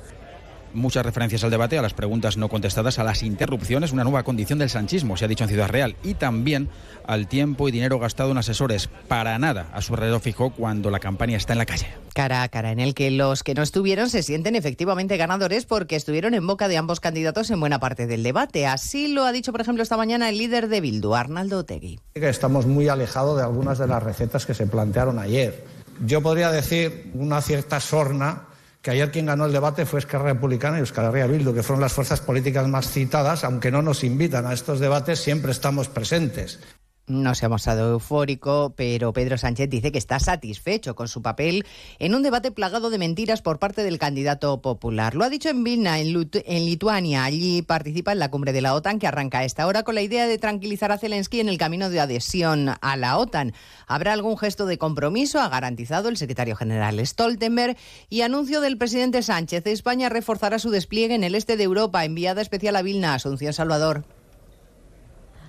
Muchas 0.73 1.05
referencias 1.05 1.43
al 1.43 1.51
debate, 1.51 1.77
a 1.77 1.81
las 1.81 1.93
preguntas 1.93 2.37
no 2.37 2.49
contestadas, 2.49 2.99
a 2.99 3.03
las 3.03 3.23
interrupciones, 3.23 3.91
una 3.91 4.03
nueva 4.03 4.23
condición 4.23 4.59
del 4.59 4.69
sanchismo, 4.69 5.17
se 5.17 5.25
ha 5.25 5.27
dicho 5.27 5.43
en 5.43 5.49
Ciudad 5.49 5.69
Real, 5.69 5.95
y 6.03 6.13
también 6.13 6.69
al 7.05 7.27
tiempo 7.27 7.67
y 7.67 7.71
dinero 7.71 7.99
gastado 7.99 8.31
en 8.31 8.37
asesores. 8.37 8.89
Para 9.07 9.39
nada 9.39 9.69
a 9.73 9.81
su 9.81 9.93
alrededor 9.93 10.21
fijó 10.21 10.51
cuando 10.51 10.91
la 10.91 10.99
campaña 10.99 11.37
está 11.37 11.53
en 11.53 11.59
la 11.59 11.65
calle. 11.65 11.87
Cara 12.13 12.43
a 12.43 12.49
cara, 12.49 12.71
en 12.71 12.79
el 12.79 12.93
que 12.93 13.11
los 13.11 13.43
que 13.43 13.53
no 13.53 13.61
estuvieron 13.61 14.09
se 14.09 14.23
sienten 14.23 14.55
efectivamente 14.55 15.17
ganadores 15.17 15.65
porque 15.65 15.95
estuvieron 15.95 16.33
en 16.33 16.45
boca 16.45 16.67
de 16.67 16.77
ambos 16.77 16.99
candidatos 16.99 17.49
en 17.51 17.59
buena 17.59 17.79
parte 17.79 18.07
del 18.07 18.23
debate. 18.23 18.65
Así 18.65 19.07
lo 19.07 19.23
ha 19.23 19.31
dicho, 19.31 19.51
por 19.51 19.61
ejemplo, 19.61 19.83
esta 19.83 19.97
mañana 19.97 20.29
el 20.29 20.37
líder 20.37 20.67
de 20.67 20.81
Bildu, 20.81 21.13
Arnaldo 21.13 21.59
Otegui. 21.59 21.99
que 22.13 22.29
estamos 22.29 22.65
muy 22.65 22.87
alejados 22.89 23.37
de 23.37 23.43
algunas 23.43 23.77
de 23.77 23.87
las 23.87 24.01
recetas 24.03 24.45
que 24.45 24.53
se 24.53 24.65
plantearon 24.65 25.19
ayer. 25.19 25.65
Yo 26.05 26.21
podría 26.21 26.51
decir 26.51 27.11
una 27.13 27.41
cierta 27.41 27.79
sorna 27.79 28.46
que 28.87 28.91
ayer 28.91 29.11
quien 29.11 29.25
ganó 29.25 29.45
el 29.45 29.51
debate 29.51 29.85
fue 29.85 29.99
Esquerra 29.99 30.31
Republicana 30.31 30.77
y 30.77 30.79
Euskal 30.79 31.13
Herria 31.13 31.27
que 31.53 31.61
fueron 31.61 31.81
las 31.81 31.91
fuerzas 31.91 32.21
políticas 32.21 32.69
más 32.69 32.89
citadas, 32.89 33.43
aunque 33.43 33.69
no 33.69 33.81
nos 33.81 34.05
invitan 34.05 34.45
a 34.45 34.53
estos 34.53 34.79
debates, 34.79 35.19
siempre 35.19 35.51
estamos 35.51 35.89
presentes. 35.89 36.61
No 37.07 37.35
se 37.35 37.45
ha 37.45 37.49
mostrado 37.49 37.93
eufórico, 37.93 38.73
pero 38.75 39.13
Pedro 39.13 39.37
Sánchez 39.37 39.69
dice 39.69 39.93
que 39.93 39.97
está 39.97 40.19
satisfecho 40.19 40.93
con 40.93 41.07
su 41.07 41.21
papel 41.21 41.65
en 41.99 42.13
un 42.13 42.21
debate 42.21 42.51
plagado 42.51 42.89
de 42.89 42.97
mentiras 42.97 43.41
por 43.41 43.59
parte 43.59 43.81
del 43.83 43.97
candidato 43.97 44.61
popular. 44.61 45.15
Lo 45.15 45.23
ha 45.23 45.29
dicho 45.29 45.47
en 45.47 45.63
Vilna, 45.63 45.99
en, 45.99 46.11
Lituania. 46.11 47.23
Allí 47.23 47.61
participa 47.61 48.11
en 48.11 48.19
la 48.19 48.29
cumbre 48.29 48.51
de 48.51 48.59
la 48.59 48.73
OTAN 48.73 48.99
que 48.99 49.07
arranca 49.07 49.39
a 49.39 49.45
esta 49.45 49.67
hora 49.67 49.83
con 49.83 49.95
la 49.95 50.01
idea 50.01 50.27
de 50.27 50.37
tranquilizar 50.37 50.91
a 50.91 50.97
Zelensky 50.97 51.39
en 51.39 51.47
el 51.47 51.57
camino 51.57 51.89
de 51.89 52.01
adhesión 52.01 52.71
a 52.81 52.97
la 52.97 53.17
OTAN. 53.17 53.53
Habrá 53.87 54.11
algún 54.11 54.37
gesto 54.37 54.65
de 54.65 54.77
compromiso, 54.77 55.39
ha 55.39 55.47
garantizado 55.47 56.09
el 56.09 56.17
secretario 56.17 56.57
general 56.57 56.99
Stoltenberg, 57.07 57.77
y 58.09 58.19
anuncio 58.19 58.59
del 58.59 58.77
presidente 58.77 59.23
Sánchez. 59.23 59.65
España 59.67 60.09
reforzará 60.09 60.59
su 60.59 60.71
despliegue 60.71 61.15
en 61.15 61.23
el 61.23 61.35
este 61.35 61.55
de 61.55 61.63
Europa, 61.63 62.03
enviada 62.03 62.41
especial 62.41 62.75
a 62.75 62.81
Vilna, 62.81 63.13
Asunción 63.13 63.53
Salvador. 63.53 64.16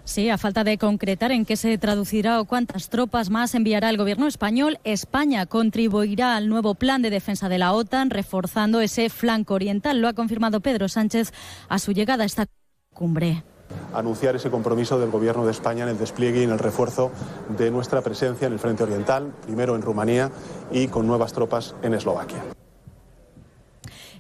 Sí, 0.08 0.30
a 0.30 0.38
falta 0.38 0.64
de 0.64 0.78
concretar 0.78 1.32
en 1.32 1.44
qué 1.44 1.54
se 1.54 1.76
traducirá 1.76 2.40
o 2.40 2.46
cuántas 2.46 2.88
tropas 2.88 3.28
más 3.28 3.54
enviará 3.54 3.90
el 3.90 3.98
gobierno 3.98 4.26
español, 4.26 4.78
España 4.82 5.44
contribuirá 5.44 6.34
al 6.34 6.48
nuevo 6.48 6.74
plan 6.76 7.02
de 7.02 7.10
defensa 7.10 7.50
de 7.50 7.58
la 7.58 7.74
OTAN, 7.74 8.08
reforzando 8.08 8.80
ese 8.80 9.10
flanco 9.10 9.52
oriental. 9.52 10.00
Lo 10.00 10.08
ha 10.08 10.14
confirmado 10.14 10.60
Pedro 10.60 10.88
Sánchez 10.88 11.34
a 11.68 11.78
su 11.78 11.92
llegada 11.92 12.22
a 12.22 12.26
esta 12.26 12.46
cumbre. 12.94 13.44
anunciar 13.92 14.34
ese 14.34 14.48
compromiso 14.48 14.98
del 14.98 15.10
Gobierno 15.10 15.44
de 15.44 15.50
España 15.50 15.84
en 15.84 15.90
el 15.90 15.98
despliegue 15.98 16.40
y 16.40 16.44
en 16.44 16.52
el 16.52 16.58
refuerzo 16.58 17.12
de 17.58 17.70
nuestra 17.70 18.00
presencia 18.00 18.46
en 18.46 18.54
el 18.54 18.58
frente 18.58 18.84
oriental, 18.84 19.34
primero 19.44 19.76
en 19.76 19.82
Rumanía 19.82 20.30
y 20.72 20.88
con 20.88 21.06
nuevas 21.06 21.34
tropas 21.34 21.74
en 21.82 21.92
Eslovaquia. 21.92 22.57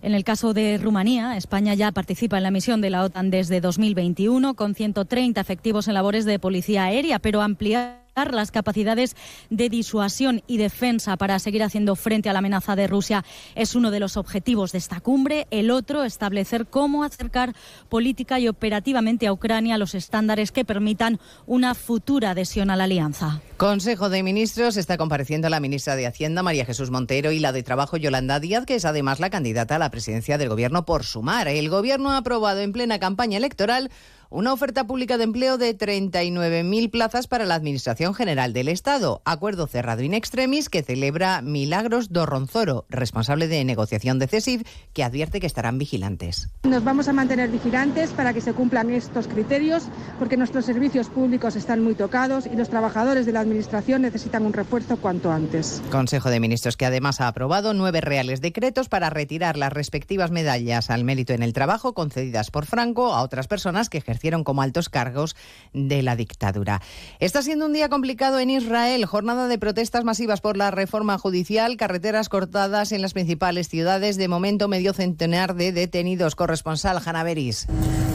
En 0.02 0.14
el 0.14 0.24
caso 0.24 0.54
de 0.54 0.78
Rumanía, 0.78 1.36
España 1.36 1.74
ya 1.74 1.92
participa 1.92 2.36
en 2.36 2.44
la 2.44 2.50
misión 2.50 2.80
de 2.80 2.90
la 2.90 3.02
OTAN 3.04 3.30
desde 3.30 3.60
2021 3.60 4.54
con 4.54 4.74
130 4.74 5.40
efectivos 5.40 5.88
en 5.88 5.94
labores 5.94 6.24
de 6.24 6.38
policía 6.38 6.84
aérea, 6.84 7.18
pero 7.18 7.42
ampliar 7.42 8.07
las 8.26 8.50
capacidades 8.50 9.16
de 9.50 9.68
disuasión 9.68 10.42
y 10.46 10.58
defensa 10.58 11.16
para 11.16 11.38
seguir 11.38 11.62
haciendo 11.62 11.96
frente 11.96 12.28
a 12.28 12.32
la 12.32 12.40
amenaza 12.40 12.76
de 12.76 12.86
Rusia 12.86 13.24
es 13.54 13.74
uno 13.74 13.90
de 13.90 14.00
los 14.00 14.16
objetivos 14.16 14.72
de 14.72 14.78
esta 14.78 15.00
cumbre. 15.00 15.46
El 15.50 15.70
otro, 15.70 16.04
establecer 16.04 16.66
cómo 16.66 17.04
acercar 17.04 17.54
política 17.88 18.38
y 18.40 18.48
operativamente 18.48 19.26
a 19.26 19.32
Ucrania 19.32 19.78
los 19.78 19.94
estándares 19.94 20.52
que 20.52 20.64
permitan 20.64 21.20
una 21.46 21.74
futura 21.74 22.30
adhesión 22.30 22.70
a 22.70 22.76
la 22.76 22.84
alianza. 22.84 23.40
Consejo 23.56 24.08
de 24.08 24.22
Ministros 24.22 24.76
está 24.76 24.96
compareciendo 24.96 25.48
la 25.48 25.60
ministra 25.60 25.96
de 25.96 26.06
Hacienda, 26.06 26.42
María 26.42 26.64
Jesús 26.64 26.90
Montero, 26.90 27.32
y 27.32 27.40
la 27.40 27.52
de 27.52 27.62
Trabajo, 27.62 27.96
Yolanda 27.96 28.40
Díaz, 28.40 28.66
que 28.66 28.76
es 28.76 28.84
además 28.84 29.20
la 29.20 29.30
candidata 29.30 29.76
a 29.76 29.78
la 29.78 29.90
presidencia 29.90 30.38
del 30.38 30.48
Gobierno 30.48 30.84
por 30.84 31.04
sumar. 31.04 31.48
El 31.48 31.68
Gobierno 31.68 32.12
ha 32.12 32.18
aprobado 32.18 32.60
en 32.60 32.72
plena 32.72 32.98
campaña 32.98 33.38
electoral 33.38 33.90
una 34.30 34.52
oferta 34.52 34.86
pública 34.86 35.16
de 35.16 35.24
empleo 35.24 35.56
de 35.56 35.76
39.000 35.76 36.90
plazas 36.90 37.26
para 37.26 37.46
la 37.46 37.54
Administración 37.54 38.14
General 38.14 38.52
del 38.52 38.68
Estado. 38.68 39.22
Acuerdo 39.24 39.66
cerrado 39.66 40.02
in 40.02 40.12
extremis 40.12 40.68
que 40.68 40.82
celebra 40.82 41.40
Milagros 41.40 42.12
Dorronzoro, 42.12 42.84
responsable 42.90 43.48
de 43.48 43.64
negociación 43.64 44.18
de 44.18 44.26
CESIF, 44.26 44.62
que 44.92 45.02
advierte 45.02 45.40
que 45.40 45.46
estarán 45.46 45.78
vigilantes. 45.78 46.50
Nos 46.64 46.84
vamos 46.84 47.08
a 47.08 47.14
mantener 47.14 47.50
vigilantes 47.50 48.10
para 48.10 48.34
que 48.34 48.42
se 48.42 48.52
cumplan 48.52 48.90
estos 48.90 49.28
criterios, 49.28 49.84
porque 50.18 50.36
nuestros 50.36 50.66
servicios 50.66 51.08
públicos 51.08 51.56
están 51.56 51.82
muy 51.82 51.94
tocados 51.94 52.46
y 52.46 52.54
los 52.54 52.68
trabajadores 52.68 53.24
de 53.24 53.32
la 53.32 53.40
Administración 53.40 54.02
necesitan 54.02 54.44
un 54.44 54.52
refuerzo 54.52 54.98
cuanto 54.98 55.32
antes. 55.32 55.80
Consejo 55.90 56.28
de 56.28 56.40
Ministros 56.40 56.76
que 56.76 56.86
además 56.86 57.22
ha 57.22 57.28
aprobado 57.28 57.72
nueve 57.72 58.02
reales 58.02 58.42
decretos 58.42 58.90
para 58.90 59.08
retirar 59.08 59.56
las 59.56 59.72
respectivas 59.72 60.30
medallas 60.30 60.90
al 60.90 61.04
mérito 61.04 61.32
en 61.32 61.42
el 61.42 61.54
trabajo 61.54 61.94
concedidas 61.94 62.50
por 62.50 62.66
Franco 62.66 63.14
a 63.14 63.22
otras 63.22 63.48
personas 63.48 63.88
que 63.88 63.98
ejercen 63.98 64.17
ejercieron 64.18 64.42
como 64.42 64.62
altos 64.62 64.88
cargos 64.88 65.36
de 65.72 66.02
la 66.02 66.16
dictadura. 66.16 66.82
Está 67.20 67.40
siendo 67.42 67.66
un 67.66 67.72
día 67.72 67.88
complicado 67.88 68.40
en 68.40 68.50
Israel, 68.50 69.04
jornada 69.06 69.46
de 69.46 69.58
protestas 69.58 70.04
masivas 70.04 70.40
por 70.40 70.56
la 70.56 70.72
reforma 70.72 71.18
judicial, 71.18 71.76
carreteras 71.76 72.28
cortadas 72.28 72.90
en 72.90 73.00
las 73.00 73.12
principales 73.12 73.68
ciudades, 73.68 74.16
de 74.16 74.26
momento 74.26 74.66
medio 74.66 74.92
centenar 74.92 75.54
de 75.54 75.72
detenidos. 75.72 76.34
Corresponsal 76.34 77.00
Hanaveris. 77.04 77.66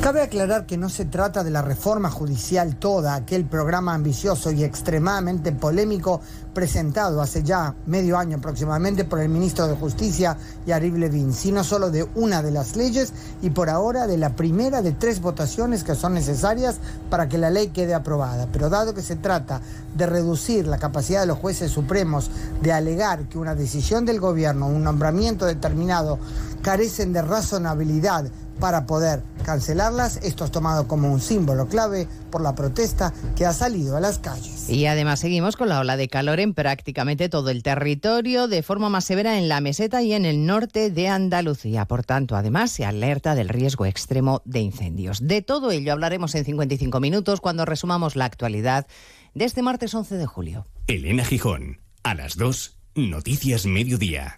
Cabe 0.02 0.22
aclarar 0.22 0.66
que 0.66 0.76
no 0.76 0.90
se 0.90 1.06
trata 1.06 1.46
de 1.46 1.52
la 1.52 1.62
reforma 1.62 2.10
judicial 2.10 2.76
toda, 2.76 3.16
aquel 3.16 3.46
programa 3.46 3.94
ambicioso 3.94 4.52
y 4.52 4.66
extremadamente 4.66 5.54
polémico 5.54 6.20
presentado 6.54 7.22
hace 7.22 7.44
ya 7.44 7.76
medio 7.86 8.18
año 8.18 8.38
aproximadamente 8.38 9.04
por 9.04 9.20
el 9.20 9.30
ministro 9.30 9.68
de 9.68 9.76
Justicia, 9.76 10.38
Yariv 10.66 10.98
Levin, 10.98 11.34
sino 11.34 11.64
solo 11.64 11.90
de 11.90 12.08
una 12.16 12.42
de 12.42 12.52
las 12.52 12.76
leyes 12.76 13.14
y 13.42 13.50
por 13.50 13.70
ahora 13.70 14.08
de 14.08 14.18
la 14.18 14.36
primera 14.36 14.82
de 14.82 14.92
tres 14.92 15.22
votaciones 15.22 15.84
que 15.84 15.96
son 15.96 16.14
necesarias 16.14 16.78
para 17.10 17.28
que 17.28 17.38
la 17.38 17.50
ley 17.50 17.70
quede 17.70 17.94
aprobada. 17.94 18.48
Pero 18.52 18.70
dado 18.70 18.94
que 18.94 19.02
se 19.02 19.16
trata 19.16 19.62
de 19.96 20.06
reducir 20.06 20.68
la 20.68 20.78
capacidad 20.78 21.22
de 21.22 21.28
los 21.28 21.40
jueces 21.40 21.72
supremos 21.72 22.30
de 22.62 22.72
alegar 22.72 23.24
que 23.30 23.38
una 23.38 23.56
decisión 23.56 24.06
del 24.06 24.20
gobierno, 24.20 24.68
un 24.68 24.84
nombramiento 24.84 25.46
determinado, 25.46 26.20
carecen 26.62 27.14
de 27.14 27.22
razonabilidad 27.22 28.26
para 28.64 28.86
poder 28.86 29.22
cancelarlas. 29.44 30.22
Esto 30.24 30.46
es 30.46 30.52
tomado 30.52 30.88
como 30.88 31.12
un 31.12 31.20
símbolo 31.20 31.68
clave 31.68 32.08
por 32.32 32.40
la 32.40 32.56
protesta 32.56 33.14
que 33.36 33.46
ha 33.46 33.52
salido 33.52 33.98
a 33.98 34.00
las 34.00 34.20
calles. 34.20 34.70
Y 34.70 34.86
además 34.86 35.20
seguimos 35.20 35.58
con 35.58 35.68
la 35.68 35.82
ola 35.82 35.98
de 35.98 36.08
calor 36.08 36.40
en 36.40 36.54
prácticamente 36.54 37.28
todo 37.28 37.50
el 37.50 37.62
territorio, 37.62 38.48
de 38.48 38.64
forma 38.64 38.88
más 38.88 39.04
severa 39.04 39.38
en 39.38 39.50
la 39.50 39.60
meseta 39.60 40.02
y 40.02 40.14
en 40.14 40.24
el 40.24 40.46
norte 40.46 40.92
de 40.92 41.10
Andalucía. 41.10 41.84
Por 41.84 42.06
tanto, 42.06 42.38
además 42.38 42.72
se 42.72 42.86
alerta 42.86 43.36
del 43.36 43.50
riesgo 43.50 43.86
extremo 43.86 44.42
de 44.46 44.62
incendios. 44.62 45.28
De 45.28 45.42
todo 45.42 45.72
ello 45.72 45.92
hablaremos 45.92 46.34
en 46.34 46.46
55 46.46 47.02
minutos 47.02 47.42
cuando 47.42 47.66
resumamos 47.66 48.16
la 48.16 48.24
actualidad 48.24 48.88
de 49.34 49.44
este 49.44 49.62
martes 49.62 49.94
11 49.94 50.16
de 50.16 50.26
julio. 50.26 50.68
Elena 50.88 51.26
Gijón, 51.26 51.82
a 52.04 52.16
las 52.16 52.38
2, 52.38 52.78
Noticias 52.96 53.66
Mediodía. 53.66 54.38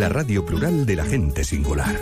la 0.01 0.09
radio 0.09 0.43
plural 0.43 0.83
de 0.87 0.95
la 0.95 1.05
gente 1.05 1.43
singular. 1.43 1.95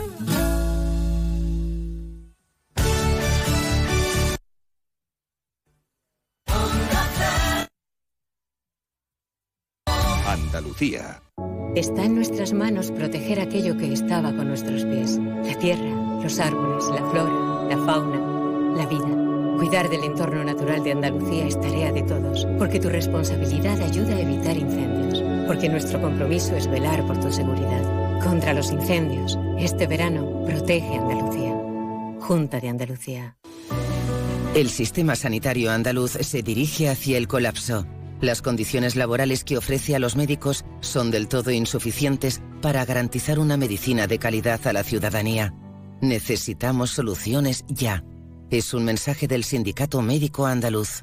Andalucía. 10.26 11.20
Está 11.76 12.06
en 12.06 12.14
nuestras 12.14 12.54
manos 12.54 12.90
proteger 12.90 13.38
aquello 13.38 13.76
que 13.76 13.92
estaba 13.92 14.34
con 14.34 14.48
nuestros 14.48 14.86
pies. 14.86 15.18
La 15.44 15.58
tierra, 15.58 16.22
los 16.22 16.40
árboles, 16.40 16.86
la 16.86 17.04
flora, 17.10 17.68
la 17.68 17.84
fauna, 17.84 18.76
la 18.78 18.86
vida. 18.86 19.56
Cuidar 19.58 19.90
del 19.90 20.04
entorno 20.04 20.42
natural 20.42 20.82
de 20.82 20.92
Andalucía 20.92 21.46
es 21.46 21.60
tarea 21.60 21.92
de 21.92 22.02
todos, 22.04 22.46
porque 22.58 22.80
tu 22.80 22.88
responsabilidad 22.88 23.78
ayuda 23.82 24.16
a 24.16 24.20
evitar 24.20 24.56
incendios, 24.56 25.22
porque 25.50 25.68
nuestro 25.68 26.00
compromiso 26.00 26.54
es 26.54 26.70
velar 26.70 27.04
por 27.08 27.18
tu 27.18 27.32
seguridad. 27.32 28.20
Contra 28.22 28.54
los 28.54 28.70
incendios, 28.70 29.36
este 29.58 29.88
verano 29.88 30.44
protege 30.46 30.94
Andalucía. 30.94 31.60
Junta 32.20 32.60
de 32.60 32.68
Andalucía. 32.68 33.36
El 34.54 34.70
sistema 34.70 35.16
sanitario 35.16 35.72
andaluz 35.72 36.12
se 36.12 36.44
dirige 36.44 36.88
hacia 36.88 37.18
el 37.18 37.26
colapso. 37.26 37.84
Las 38.20 38.42
condiciones 38.42 38.94
laborales 38.94 39.42
que 39.42 39.56
ofrece 39.56 39.96
a 39.96 39.98
los 39.98 40.14
médicos 40.14 40.64
son 40.78 41.10
del 41.10 41.26
todo 41.26 41.50
insuficientes 41.50 42.40
para 42.62 42.84
garantizar 42.84 43.40
una 43.40 43.56
medicina 43.56 44.06
de 44.06 44.20
calidad 44.20 44.64
a 44.68 44.72
la 44.72 44.84
ciudadanía. 44.84 45.52
Necesitamos 46.00 46.90
soluciones 46.90 47.64
ya. 47.66 48.04
Es 48.50 48.72
un 48.72 48.84
mensaje 48.84 49.26
del 49.26 49.42
Sindicato 49.42 50.00
Médico 50.00 50.46
Andaluz. 50.46 51.02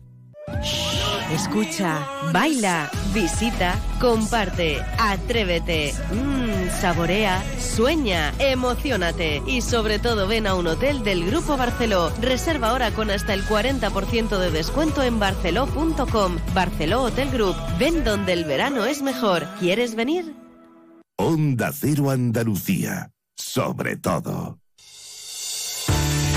Escucha, 1.32 2.08
baila, 2.32 2.90
visita, 3.14 3.78
comparte, 4.00 4.78
atrévete, 4.98 5.94
mmm, 6.14 6.70
saborea, 6.80 7.44
sueña, 7.60 8.34
emocionate 8.40 9.42
y 9.46 9.62
sobre 9.62 10.00
todo 10.00 10.26
ven 10.28 10.48
a 10.48 10.56
un 10.56 10.68
hotel 10.68 11.04
del 11.04 11.26
Grupo 11.26 11.58
Barceló. 11.58 12.14
Reserva 12.22 12.70
ahora 12.70 12.92
con 12.92 13.12
hasta 13.12 13.34
el 13.34 13.44
40% 13.44 14.38
de 14.38 14.52
descuento 14.52 15.04
en 15.04 15.20
barceló.com. 15.20 16.38
Barceló 16.54 17.04
Hotel 17.04 17.30
Group. 17.30 17.58
Ven 17.78 18.06
donde 18.06 18.32
el 18.32 18.46
verano 18.46 18.86
es 18.86 19.02
mejor. 19.02 19.46
¿Quieres 19.60 19.96
venir? 19.96 20.34
Onda 21.18 21.72
Cero 21.74 22.10
Andalucía. 22.10 23.12
Sobre 23.36 23.98
todo. 23.98 24.60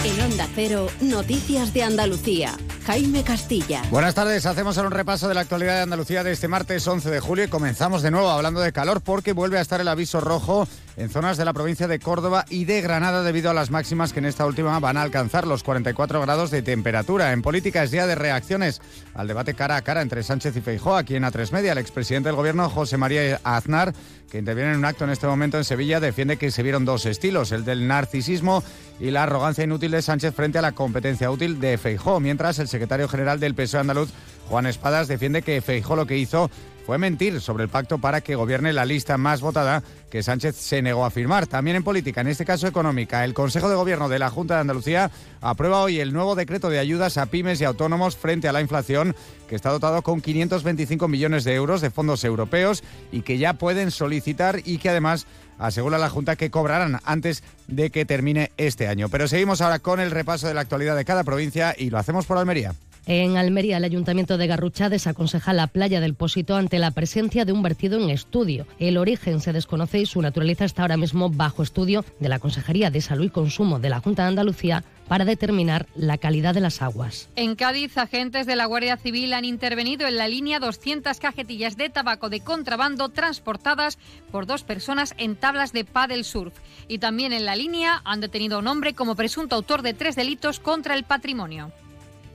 En 0.05 0.21
Onda 0.21 0.49
Cero, 0.55 0.89
Noticias 1.01 1.73
de 1.73 1.85
Andalucía. 1.85 2.57
Jaime 2.87 3.23
Castilla. 3.23 3.83
Buenas 3.91 4.15
tardes, 4.15 4.47
hacemos 4.47 4.77
ahora 4.77 4.89
un 4.89 4.95
repaso 4.95 5.29
de 5.29 5.35
la 5.35 5.43
actualidad 5.43 5.77
de 5.77 5.83
Andalucía 5.83 6.25
de 6.25 6.33
este 6.33 6.49
martes 6.49 6.87
11 6.87 7.11
de 7.11 7.21
julio 7.21 7.45
y 7.45 7.49
comenzamos 7.49 8.03
de 8.03 8.11
nuevo 8.11 8.31
hablando 8.31 8.61
de 8.61 8.73
calor 8.73 9.01
porque 9.01 9.33
vuelve 9.33 9.59
a 9.59 9.61
estar 9.61 9.81
el 9.81 9.89
aviso 9.89 10.21
rojo 10.21 10.67
en 11.01 11.09
zonas 11.09 11.39
de 11.39 11.47
la 11.47 11.55
provincia 11.55 11.89
de 11.89 11.99
Córdoba 11.99 12.45
y 12.51 12.67
de 12.67 12.83
Granada 12.83 13.23
debido 13.23 13.51
a 13.51 13.55
las 13.55 13.71
máximas 13.71 14.13
que 14.13 14.19
en 14.19 14.27
esta 14.27 14.45
última 14.45 14.79
van 14.81 14.99
a 14.99 15.03
alcanzar 15.03 15.47
los 15.47 15.63
44 15.63 16.21
grados 16.21 16.51
de 16.51 16.61
temperatura. 16.61 17.33
En 17.33 17.41
política 17.41 17.83
es 17.83 17.91
día 17.91 18.07
de 18.07 18.15
reacciones 18.15 18.83
al 19.15 19.27
debate 19.27 19.55
cara 19.55 19.77
a 19.77 19.83
cara 19.83 20.03
entre 20.03 20.23
Sánchez 20.23 20.55
y 20.57 20.61
Feijóo 20.61 20.97
aquí 20.97 21.17
en 21.17 21.25
A3 21.25 21.53
Media. 21.53 21.73
El 21.73 21.79
expresidente 21.79 22.29
del 22.29 22.37
gobierno, 22.37 22.69
José 22.69 22.99
María 22.99 23.41
Aznar, 23.45 23.95
que 24.31 24.39
interviene 24.39 24.73
en 24.73 24.79
un 24.79 24.85
acto 24.85 25.05
en 25.05 25.11
este 25.11 25.27
momento 25.27 25.57
en 25.57 25.65
Sevilla, 25.65 26.01
defiende 26.01 26.37
que 26.37 26.51
se 26.51 26.63
vieron 26.63 26.85
dos 26.85 27.07
estilos, 27.07 27.51
el 27.53 27.65
del 27.65 27.89
narcisismo 27.89 28.63
y 29.01 29.11
la 29.11 29.23
arrogancia 29.23 29.65
inútil 29.65 29.93
de 29.93 30.03
Sánchez 30.03 30.35
frente 30.35 30.59
a 30.59 30.63
la 30.63 30.73
competencia 30.73 31.31
útil 31.31 31.61
de 31.61 31.79
Feijóo, 31.79 32.21
mientras 32.21 32.59
el 32.59 32.69
secretario 32.69 33.09
general 33.09 33.41
del 33.41 33.55
PSOE 33.55 33.81
andaluz, 33.81 34.11
Juan 34.51 34.67
Espadas, 34.67 35.09
defiende 35.09 35.41
que 35.41 35.63
Feijóo 35.63 35.97
lo 35.97 36.07
que 36.07 36.19
hizo 36.19 36.51
fue 36.91 36.99
mentir 36.99 37.41
sobre 37.41 37.63
el 37.63 37.69
pacto 37.69 37.99
para 37.99 38.21
que 38.21 38.35
gobierne 38.35 38.73
la 38.73 38.85
lista 38.85 39.17
más 39.17 39.41
votada 39.41 39.85
que 40.11 40.25
Sánchez 40.25 40.57
se 40.57 40.83
negó 40.83 41.05
a 41.05 41.11
firmar. 41.13 41.47
También 41.47 41.77
en 41.77 41.85
política, 41.85 42.21
en 42.21 42.27
este 42.27 42.45
caso 42.45 42.67
económica, 42.67 43.25
el 43.25 43.33
Consejo 43.33 43.69
de 43.69 43.77
Gobierno 43.77 44.09
de 44.09 44.19
la 44.19 44.29
Junta 44.29 44.55
de 44.55 44.63
Andalucía 44.63 45.13
aprueba 45.41 45.83
hoy 45.83 46.01
el 46.01 46.13
nuevo 46.13 46.35
decreto 46.35 46.69
de 46.69 46.81
ayudas 46.81 47.17
a 47.17 47.27
pymes 47.27 47.61
y 47.61 47.65
autónomos 47.65 48.17
frente 48.17 48.49
a 48.49 48.53
la 48.53 48.61
inflación, 48.61 49.15
que 49.49 49.55
está 49.55 49.71
dotado 49.71 50.03
con 50.03 50.21
525 50.21 51.07
millones 51.07 51.45
de 51.45 51.55
euros 51.55 51.81
de 51.81 51.93
fondos 51.93 52.25
europeos 52.25 52.83
y 53.13 53.21
que 53.21 53.39
ya 53.39 53.53
pueden 53.53 53.93
solicitar 53.93 54.61
y 54.65 54.79
que 54.79 54.89
además 54.89 55.29
asegura 55.59 55.97
la 55.97 56.11
Junta 56.11 56.35
que 56.35 56.51
cobrarán 56.51 56.99
antes 57.05 57.45
de 57.69 57.91
que 57.91 58.05
termine 58.05 58.51
este 58.57 58.89
año. 58.89 59.09
Pero 59.11 59.29
seguimos 59.29 59.61
ahora 59.61 59.79
con 59.79 60.01
el 60.01 60.11
repaso 60.11 60.49
de 60.49 60.55
la 60.55 60.63
actualidad 60.63 60.97
de 60.97 61.05
cada 61.05 61.23
provincia 61.23 61.73
y 61.79 61.91
lo 61.91 61.99
hacemos 61.99 62.27
por 62.27 62.37
Almería. 62.37 62.75
En 63.07 63.37
Almería, 63.37 63.79
el 63.79 63.85
Ayuntamiento 63.85 64.37
de 64.37 64.47
Garrucha 64.47 64.89
desaconseja 64.89 65.53
la 65.53 65.67
playa 65.67 66.01
del 66.01 66.15
Pósito 66.15 66.57
ante 66.57 66.79
la 66.79 66.91
presencia 66.91 67.45
de 67.45 67.53
un 67.53 67.63
vertido 67.63 67.99
en 67.99 68.11
estudio. 68.11 68.67
El 68.79 68.99
origen 68.99 69.41
se 69.41 69.53
desconoce 69.53 70.01
y 70.01 70.07
su 70.07 70.21
naturaleza 70.21 70.65
está 70.65 70.83
ahora 70.83 70.97
mismo 70.97 71.31
bajo 71.31 71.63
estudio 71.63 72.05
de 72.21 72.29
la 72.29 72.39
Consejería 72.39 72.91
de 72.91 73.01
Salud 73.01 73.27
y 73.27 73.31
Consumo 73.31 73.79
de 73.79 73.89
la 73.89 74.01
Junta 74.01 74.23
de 74.23 74.29
Andalucía 74.29 74.85
para 75.09 75.25
determinar 75.25 75.89
la 75.97 76.19
calidad 76.19 76.55
de 76.55 76.61
las 76.61 76.83
aguas. 76.83 77.29
En 77.35 77.57
Cádiz, 77.57 77.99
agentes 77.99 78.47
de 78.47 78.55
la 78.55 78.67
Guardia 78.67 78.97
Civil 78.97 79.33
han 79.33 79.45
intervenido 79.45 80.07
en 80.07 80.17
la 80.17 80.29
línea 80.29 80.61
200 80.61 81.19
cajetillas 81.19 81.77
de 81.77 81.89
tabaco 81.89 82.29
de 82.29 82.41
contrabando 82.41 83.09
transportadas 83.09 83.99
por 84.31 84.47
dos 84.47 84.63
personas 84.63 85.15
en 85.19 85.35
tablas 85.35 85.73
de 85.73 85.85
paddle 85.85 86.23
surf. 86.23 86.55
Y 86.87 86.99
también 86.99 87.33
en 87.33 87.45
la 87.45 87.57
línea 87.57 88.03
han 88.05 88.21
detenido 88.21 88.57
a 88.57 88.61
un 88.61 88.69
hombre 88.69 88.95
como 88.95 89.17
presunto 89.17 89.57
autor 89.57 89.83
de 89.83 89.95
tres 89.95 90.15
delitos 90.15 90.61
contra 90.61 90.95
el 90.95 91.03
patrimonio. 91.03 91.73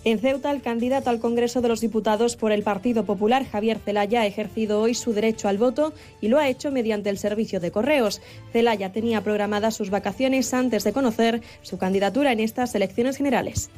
En 0.05 0.19
Ceuta, 0.19 0.51
el 0.51 0.61
candidato 0.61 1.09
al 1.09 1.19
Congreso 1.19 1.61
de 1.61 1.67
los 1.67 1.81
Diputados 1.81 2.35
por 2.35 2.51
el 2.51 2.61
Partido 2.61 3.05
Popular, 3.05 3.43
Javier 3.43 3.79
Celaya, 3.83 4.21
ha 4.21 4.27
ejercido 4.27 4.79
hoy 4.79 4.93
su 4.93 5.13
derecho 5.13 5.47
al 5.47 5.57
voto 5.57 5.93
y 6.21 6.27
lo 6.27 6.37
ha 6.37 6.47
hecho 6.47 6.71
mediante 6.71 7.09
el 7.09 7.17
servicio 7.17 7.59
de 7.59 7.71
correos. 7.71 8.21
Celaya 8.53 8.91
tenía 8.91 9.23
programadas 9.23 9.75
sus 9.75 9.89
vacaciones 9.89 10.53
antes 10.53 10.83
de 10.83 10.93
conocer 10.93 11.41
su 11.63 11.79
candidatura 11.79 12.31
en 12.31 12.39
estas 12.39 12.75
elecciones 12.75 13.17
generales. 13.17 13.71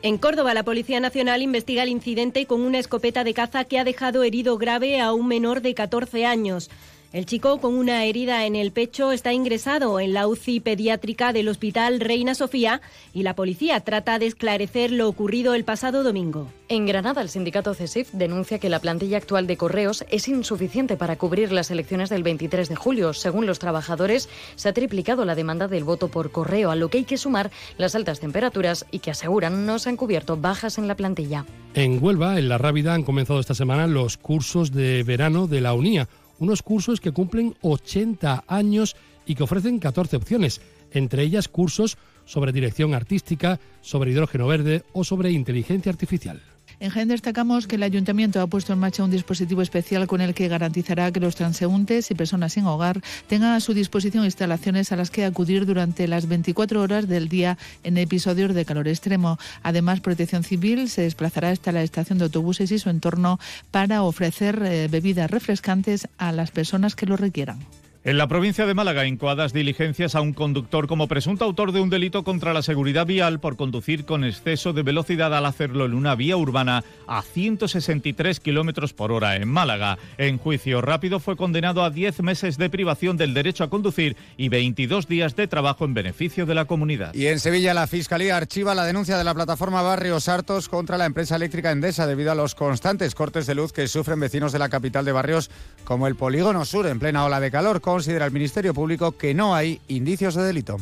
En 0.00 0.16
Córdoba, 0.16 0.54
la 0.54 0.62
Policía 0.62 0.98
Nacional 0.98 1.42
investiga 1.42 1.82
el 1.82 1.90
incidente 1.90 2.46
con 2.46 2.62
una 2.62 2.78
escopeta 2.78 3.22
de 3.22 3.34
caza 3.34 3.64
que 3.64 3.78
ha 3.78 3.84
dejado 3.84 4.22
herido 4.22 4.56
grave 4.56 5.02
a 5.02 5.12
un 5.12 5.28
menor 5.28 5.60
de 5.60 5.74
14 5.74 6.24
años. 6.24 6.70
El 7.12 7.24
chico 7.24 7.60
con 7.60 7.74
una 7.74 8.04
herida 8.04 8.46
en 8.46 8.56
el 8.56 8.72
pecho 8.72 9.12
está 9.12 9.32
ingresado 9.32 10.00
en 10.00 10.12
la 10.12 10.26
UCI 10.26 10.60
pediátrica 10.60 11.32
del 11.32 11.48
Hospital 11.48 12.00
Reina 12.00 12.34
Sofía 12.34 12.80
y 13.14 13.22
la 13.22 13.36
policía 13.36 13.80
trata 13.80 14.18
de 14.18 14.26
esclarecer 14.26 14.90
lo 14.90 15.08
ocurrido 15.08 15.54
el 15.54 15.64
pasado 15.64 16.02
domingo. 16.02 16.50
En 16.68 16.84
Granada, 16.84 17.22
el 17.22 17.28
sindicato 17.28 17.74
CESIF 17.74 18.10
denuncia 18.12 18.58
que 18.58 18.68
la 18.68 18.80
plantilla 18.80 19.18
actual 19.18 19.46
de 19.46 19.56
correos 19.56 20.04
es 20.10 20.26
insuficiente 20.26 20.96
para 20.96 21.16
cubrir 21.16 21.52
las 21.52 21.70
elecciones 21.70 22.10
del 22.10 22.24
23 22.24 22.68
de 22.68 22.76
julio. 22.76 23.12
Según 23.12 23.46
los 23.46 23.60
trabajadores, 23.60 24.28
se 24.56 24.68
ha 24.68 24.72
triplicado 24.72 25.24
la 25.24 25.36
demanda 25.36 25.68
del 25.68 25.84
voto 25.84 26.08
por 26.08 26.32
correo, 26.32 26.72
a 26.72 26.76
lo 26.76 26.88
que 26.88 26.98
hay 26.98 27.04
que 27.04 27.18
sumar 27.18 27.52
las 27.78 27.94
altas 27.94 28.18
temperaturas 28.18 28.84
y 28.90 28.98
que 28.98 29.12
aseguran 29.12 29.64
no 29.64 29.78
se 29.78 29.90
han 29.90 29.96
cubierto 29.96 30.36
bajas 30.36 30.76
en 30.76 30.88
la 30.88 30.96
plantilla. 30.96 31.46
En 31.74 32.02
Huelva, 32.02 32.38
en 32.38 32.48
La 32.48 32.58
Rábida, 32.58 32.94
han 32.94 33.04
comenzado 33.04 33.38
esta 33.38 33.54
semana 33.54 33.86
los 33.86 34.16
cursos 34.16 34.72
de 34.72 35.04
verano 35.04 35.46
de 35.46 35.60
la 35.60 35.72
UNIA 35.72 36.08
unos 36.38 36.62
cursos 36.62 37.00
que 37.00 37.12
cumplen 37.12 37.54
80 37.62 38.44
años 38.46 38.96
y 39.26 39.34
que 39.34 39.42
ofrecen 39.42 39.78
14 39.78 40.16
opciones, 40.16 40.60
entre 40.92 41.22
ellas 41.22 41.48
cursos 41.48 41.98
sobre 42.24 42.52
dirección 42.52 42.94
artística, 42.94 43.60
sobre 43.80 44.10
hidrógeno 44.10 44.46
verde 44.46 44.84
o 44.92 45.04
sobre 45.04 45.30
inteligencia 45.30 45.90
artificial. 45.90 46.42
En 46.78 46.90
Jaén 46.90 47.08
destacamos 47.08 47.66
que 47.66 47.76
el 47.76 47.82
ayuntamiento 47.82 48.40
ha 48.40 48.46
puesto 48.46 48.74
en 48.74 48.78
marcha 48.78 49.02
un 49.02 49.10
dispositivo 49.10 49.62
especial 49.62 50.06
con 50.06 50.20
el 50.20 50.34
que 50.34 50.48
garantizará 50.48 51.10
que 51.10 51.20
los 51.20 51.34
transeúntes 51.34 52.10
y 52.10 52.14
personas 52.14 52.52
sin 52.52 52.66
hogar 52.66 53.00
tengan 53.28 53.54
a 53.54 53.60
su 53.60 53.72
disposición 53.72 54.26
instalaciones 54.26 54.92
a 54.92 54.96
las 54.96 55.10
que 55.10 55.24
acudir 55.24 55.64
durante 55.64 56.06
las 56.06 56.28
24 56.28 56.82
horas 56.82 57.08
del 57.08 57.30
día 57.30 57.56
en 57.82 57.96
episodios 57.96 58.54
de 58.54 58.66
calor 58.66 58.88
extremo. 58.88 59.38
Además, 59.62 60.00
Protección 60.00 60.44
Civil 60.44 60.90
se 60.90 61.02
desplazará 61.02 61.48
hasta 61.48 61.72
la 61.72 61.82
estación 61.82 62.18
de 62.18 62.24
autobuses 62.24 62.70
y 62.70 62.78
su 62.78 62.90
entorno 62.90 63.40
para 63.70 64.02
ofrecer 64.02 64.62
eh, 64.62 64.88
bebidas 64.90 65.30
refrescantes 65.30 66.08
a 66.18 66.30
las 66.30 66.50
personas 66.50 66.94
que 66.94 67.06
lo 67.06 67.16
requieran. 67.16 67.58
En 68.06 68.18
la 68.18 68.28
provincia 68.28 68.66
de 68.66 68.74
Málaga, 68.74 69.04
incoadas 69.04 69.52
diligencias 69.52 70.14
a 70.14 70.20
un 70.20 70.32
conductor 70.32 70.86
como 70.86 71.08
presunto 71.08 71.44
autor 71.44 71.72
de 71.72 71.80
un 71.80 71.90
delito 71.90 72.22
contra 72.22 72.54
la 72.54 72.62
seguridad 72.62 73.04
vial 73.04 73.40
por 73.40 73.56
conducir 73.56 74.04
con 74.04 74.22
exceso 74.22 74.72
de 74.72 74.84
velocidad 74.84 75.34
al 75.34 75.44
hacerlo 75.44 75.86
en 75.86 75.92
una 75.92 76.14
vía 76.14 76.36
urbana 76.36 76.84
a 77.08 77.22
163 77.22 78.38
kilómetros 78.38 78.92
por 78.92 79.10
hora 79.10 79.34
en 79.34 79.48
Málaga. 79.48 79.98
En 80.18 80.38
juicio 80.38 80.82
rápido 80.82 81.18
fue 81.18 81.36
condenado 81.36 81.82
a 81.82 81.90
10 81.90 82.22
meses 82.22 82.58
de 82.58 82.70
privación 82.70 83.16
del 83.16 83.34
derecho 83.34 83.64
a 83.64 83.70
conducir 83.70 84.16
y 84.36 84.50
22 84.50 85.08
días 85.08 85.34
de 85.34 85.48
trabajo 85.48 85.84
en 85.84 85.94
beneficio 85.94 86.46
de 86.46 86.54
la 86.54 86.66
comunidad. 86.66 87.12
Y 87.12 87.26
en 87.26 87.40
Sevilla, 87.40 87.74
la 87.74 87.88
Fiscalía 87.88 88.36
archiva 88.36 88.76
la 88.76 88.84
denuncia 88.84 89.18
de 89.18 89.24
la 89.24 89.34
plataforma 89.34 89.82
Barrios 89.82 90.28
Hartos 90.28 90.68
contra 90.68 90.96
la 90.96 91.06
empresa 91.06 91.34
eléctrica 91.34 91.72
Endesa 91.72 92.06
debido 92.06 92.30
a 92.30 92.36
los 92.36 92.54
constantes 92.54 93.16
cortes 93.16 93.48
de 93.48 93.56
luz 93.56 93.72
que 93.72 93.88
sufren 93.88 94.20
vecinos 94.20 94.52
de 94.52 94.60
la 94.60 94.68
capital 94.68 95.04
de 95.04 95.10
barrios 95.10 95.50
como 95.82 96.06
el 96.06 96.14
Polígono 96.14 96.64
Sur 96.64 96.86
en 96.86 97.00
plena 97.00 97.24
ola 97.24 97.40
de 97.40 97.50
calor 97.50 97.80
considera 97.96 98.26
el 98.26 98.30
Ministerio 98.30 98.74
Público 98.74 99.12
que 99.12 99.32
no 99.32 99.54
hay 99.54 99.80
indicios 99.88 100.34
de 100.34 100.42
delito. 100.42 100.76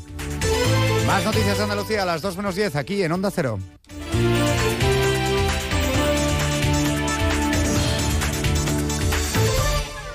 Más 1.06 1.24
noticias 1.24 1.56
de 1.56 1.62
Andalucía 1.62 2.02
a 2.02 2.04
las 2.04 2.22
2 2.22 2.36
menos 2.38 2.56
10 2.56 2.74
aquí 2.74 3.04
en 3.04 3.12
Onda 3.12 3.30
Cero. 3.30 3.60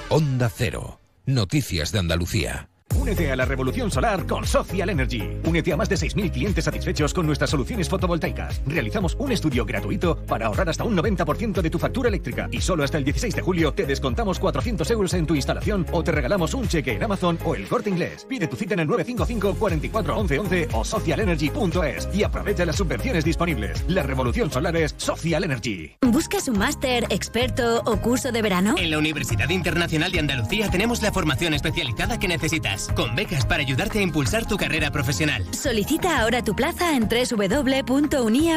Onda 0.10 0.52
Cero. 0.54 1.00
Noticias 1.26 1.94
de 1.94 2.00
Andalucía. 2.00 2.68
Únete 2.96 3.32
a 3.32 3.36
la 3.36 3.46
revolución 3.46 3.90
solar 3.90 4.26
con 4.26 4.46
Social 4.46 4.90
Energy. 4.90 5.40
Únete 5.44 5.74
a 5.74 5.78
más 5.78 5.90
de 5.90 5.96
6.000 5.96 6.32
clientes 6.32 6.66
satisfechos 6.66 7.14
con 7.14 7.26
nuestras 7.26 7.50
soluciones 7.50 7.88
fotovoltaicas. 7.88 8.62
Realizamos 8.66 9.16
un 9.20 9.32
estudio 9.32 9.66
gratuito 9.66 10.18
para 10.26 10.48
ahorrar 10.48 10.70
hasta 10.70 10.84
un 10.84 10.98
90% 10.98 11.62
de 11.62 11.70
tu 11.70 11.80
factura 11.80 12.10
eléctrica. 12.10 12.50
Y 12.52 12.62
solo 12.62 12.84
hasta 12.84 12.98
el 12.98 13.04
16 13.04 13.36
de 13.36 13.42
julio 13.42 13.72
te 13.74 13.86
descontamos 13.86 14.40
400 14.40 14.90
euros 14.92 15.14
en 15.14 15.26
tu 15.26 15.36
instalación 15.36 15.86
o 15.92 16.04
te 16.04 16.12
regalamos 16.12 16.54
un 16.54 16.68
cheque 16.68 16.94
en 16.94 17.04
Amazon 17.04 17.38
o 17.46 17.56
el 17.56 17.68
corte 17.68 17.90
inglés. 17.90 18.26
Pide 18.28 18.48
tu 18.48 18.56
cita 18.56 18.74
en 18.74 18.82
el 18.82 18.88
955 18.88 19.60
44 19.60 20.18
11 20.18 20.40
11 20.40 20.68
o 20.74 20.84
socialenergy.es 20.84 22.10
y 22.14 22.24
aprovecha 22.24 22.66
las 22.66 22.76
subvenciones 22.76 23.24
disponibles. 23.24 23.84
La 23.88 24.04
revolución 24.04 24.52
solar 24.52 24.76
es 24.76 24.94
Social 24.98 25.44
Energy. 25.44 25.96
¿Buscas 26.02 26.48
un 26.48 26.60
máster, 26.60 27.06
experto 27.10 27.82
o 27.86 27.98
curso 27.98 28.32
de 28.32 28.42
verano? 28.42 28.76
En 28.78 28.92
la 28.92 28.98
Universidad 28.98 29.50
Internacional 29.50 30.12
de 30.12 30.20
Andalucía 30.20 30.70
tenemos 30.70 31.02
la 31.02 31.12
formación 31.12 31.54
especializada 31.54 32.20
que 32.20 32.28
necesitas 32.28 32.79
con 32.88 33.16
becas 33.16 33.46
para 33.46 33.62
ayudarte 33.62 34.00
a 34.00 34.02
impulsar 34.02 34.48
tu 34.48 34.56
carrera 34.58 34.92
profesional. 34.92 35.46
Solicita 35.54 36.22
ahora 36.22 36.44
tu 36.44 36.56
plaza 36.56 36.96
en 36.96 37.10
www.unia.es. 37.10 38.56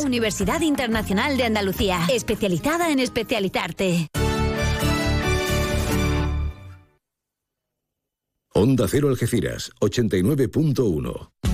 Universidad 0.00 0.60
Internacional 0.62 1.36
de 1.36 1.44
Andalucía, 1.44 2.00
especializada 2.08 2.90
en 2.90 3.00
especializarte. 3.00 4.08
Onda 8.56 8.86
Cero 8.88 9.08
Algeciras, 9.08 9.72
89.1. 9.80 11.53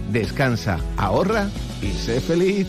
Descansa, 0.11 0.77
ahorra 0.97 1.49
y 1.81 1.87
sé 1.87 2.19
feliz. 2.19 2.67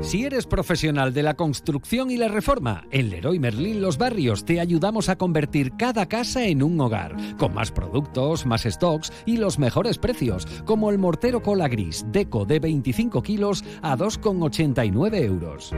Si 0.00 0.24
eres 0.24 0.46
profesional 0.46 1.12
de 1.12 1.22
la 1.22 1.34
construcción 1.34 2.10
y 2.10 2.16
la 2.16 2.28
reforma, 2.28 2.84
en 2.92 3.10
Leroy 3.10 3.38
Merlin 3.38 3.80
Los 3.80 3.98
Barrios 3.98 4.44
te 4.44 4.60
ayudamos 4.60 5.08
a 5.08 5.16
convertir 5.16 5.72
cada 5.76 6.06
casa 6.06 6.44
en 6.44 6.62
un 6.62 6.80
hogar, 6.80 7.16
con 7.36 7.52
más 7.52 7.72
productos, 7.72 8.46
más 8.46 8.62
stocks 8.62 9.12
y 9.26 9.38
los 9.38 9.58
mejores 9.58 9.98
precios, 9.98 10.46
como 10.66 10.90
el 10.90 10.98
mortero 10.98 11.42
cola 11.42 11.68
gris 11.68 12.04
Deco 12.12 12.44
de 12.44 12.60
25 12.60 13.22
kilos 13.22 13.64
a 13.82 13.96
2,89 13.96 15.22
euros. 15.22 15.72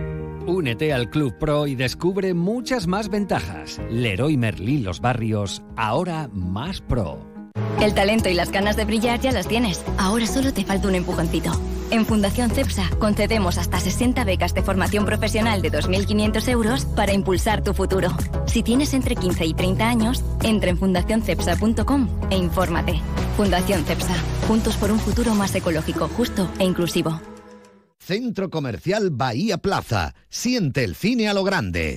Únete 0.47 0.93
al 0.93 1.09
Club 1.09 1.39
Pro 1.39 1.67
y 1.67 1.75
descubre 1.75 2.35
muchas 2.35 2.87
más 2.87 3.09
ventajas. 3.09 3.81
Leroy 3.91 4.37
Merlin 4.37 4.85
Los 4.85 5.01
Barrios, 5.01 5.63
ahora 5.77 6.29
más 6.33 6.81
pro. 6.83 7.30
El 7.81 7.95
talento 7.95 8.29
y 8.29 8.35
las 8.35 8.51
ganas 8.51 8.77
de 8.77 8.85
brillar 8.85 9.21
ya 9.21 9.33
las 9.33 9.49
tienes. 9.49 9.83
Ahora 9.97 10.27
solo 10.27 10.53
te 10.53 10.65
falta 10.65 10.89
un 10.89 10.95
empujoncito. 10.95 11.51
En 11.91 12.07
Fundación 12.07 12.51
CEPSA 12.51 12.89
concedemos 12.99 13.59
hasta 13.59 13.81
60 13.81 14.23
becas 14.25 14.55
de 14.55 14.63
formación 14.63 15.05
profesional 15.05 15.61
de 15.61 15.73
2.500 15.73 16.49
euros 16.49 16.85
para 16.85 17.13
impulsar 17.13 17.65
tu 17.65 17.75
futuro. 17.75 18.11
Si 18.47 18.63
tienes 18.63 18.95
entre 18.95 19.17
15 19.17 19.45
y 19.47 19.55
30 19.55 19.89
años, 19.89 20.25
entra 20.43 20.71
en 20.71 20.79
fundacioncepsa.com 20.79 22.09
e 22.31 22.37
infórmate. 22.37 23.01
Fundación 23.37 23.85
CEPSA. 23.85 24.15
Juntos 24.47 24.77
por 24.77 24.93
un 24.93 25.01
futuro 25.01 25.35
más 25.35 25.55
ecológico, 25.55 26.09
justo 26.09 26.49
e 26.59 26.65
inclusivo. 26.65 27.21
Centro 27.99 28.51
Comercial 28.51 29.11
Bahía 29.11 29.59
Plaza. 29.59 30.15
Siente 30.29 30.85
el 30.85 30.95
cine 30.95 31.29
a 31.29 31.35
lo 31.35 31.45
grande. 31.45 31.97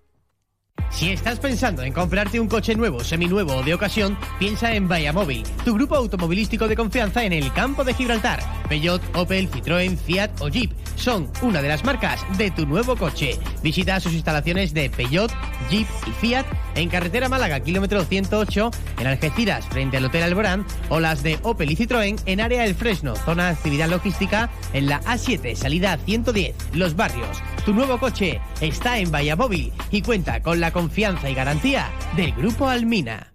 Si 0.91 1.09
estás 1.09 1.39
pensando 1.39 1.83
en 1.83 1.93
comprarte 1.93 2.39
un 2.39 2.47
coche 2.47 2.75
nuevo, 2.75 3.03
seminuevo 3.03 3.55
o 3.55 3.63
de 3.63 3.73
ocasión, 3.73 4.17
piensa 4.39 4.73
en 4.73 4.87
Móvil, 5.13 5.43
tu 5.63 5.73
grupo 5.73 5.95
automovilístico 5.95 6.67
de 6.67 6.75
confianza 6.75 7.23
en 7.23 7.33
el 7.33 7.51
campo 7.53 7.83
de 7.83 7.93
Gibraltar. 7.93 8.39
Peugeot, 8.67 9.01
Opel, 9.15 9.49
Citroën, 9.49 9.97
Fiat 9.97 10.29
o 10.41 10.49
Jeep. 10.49 10.71
Son 10.95 11.29
una 11.41 11.61
de 11.61 11.69
las 11.69 11.83
marcas 11.83 12.23
de 12.37 12.51
tu 12.51 12.65
nuevo 12.65 12.95
coche. 12.95 13.39
Visita 13.63 13.99
sus 13.99 14.13
instalaciones 14.13 14.73
de 14.73 14.89
Peugeot, 14.89 15.31
Jeep 15.69 15.87
y 16.05 16.11
Fiat 16.11 16.45
en 16.75 16.89
carretera 16.89 17.29
Málaga, 17.29 17.59
kilómetro 17.61 18.03
108, 18.03 18.71
en 18.99 19.07
Algeciras, 19.07 19.65
frente 19.65 19.97
al 19.97 20.05
Hotel 20.05 20.23
Alborán, 20.23 20.65
o 20.89 20.99
las 20.99 21.23
de 21.23 21.39
Opel 21.43 21.71
y 21.71 21.75
Citroën 21.75 22.19
en 22.25 22.41
área 22.41 22.65
El 22.65 22.75
Fresno, 22.75 23.15
zona 23.15 23.45
de 23.45 23.51
actividad 23.51 23.89
logística, 23.89 24.49
en 24.73 24.87
la 24.87 25.01
A7, 25.01 25.55
salida 25.55 25.97
110, 25.97 26.55
Los 26.73 26.95
Barrios. 26.95 27.41
Tu 27.65 27.73
nuevo 27.73 27.97
coche 27.99 28.39
está 28.59 28.99
en 28.99 29.11
Vallamóvil 29.11 29.71
y 29.91 30.01
cuenta 30.01 30.41
con 30.41 30.59
la 30.59 30.71
confianza 30.81 31.29
y 31.29 31.35
garantía 31.35 31.91
del 32.15 32.31
Grupo 32.31 32.67
Almina. 32.67 33.31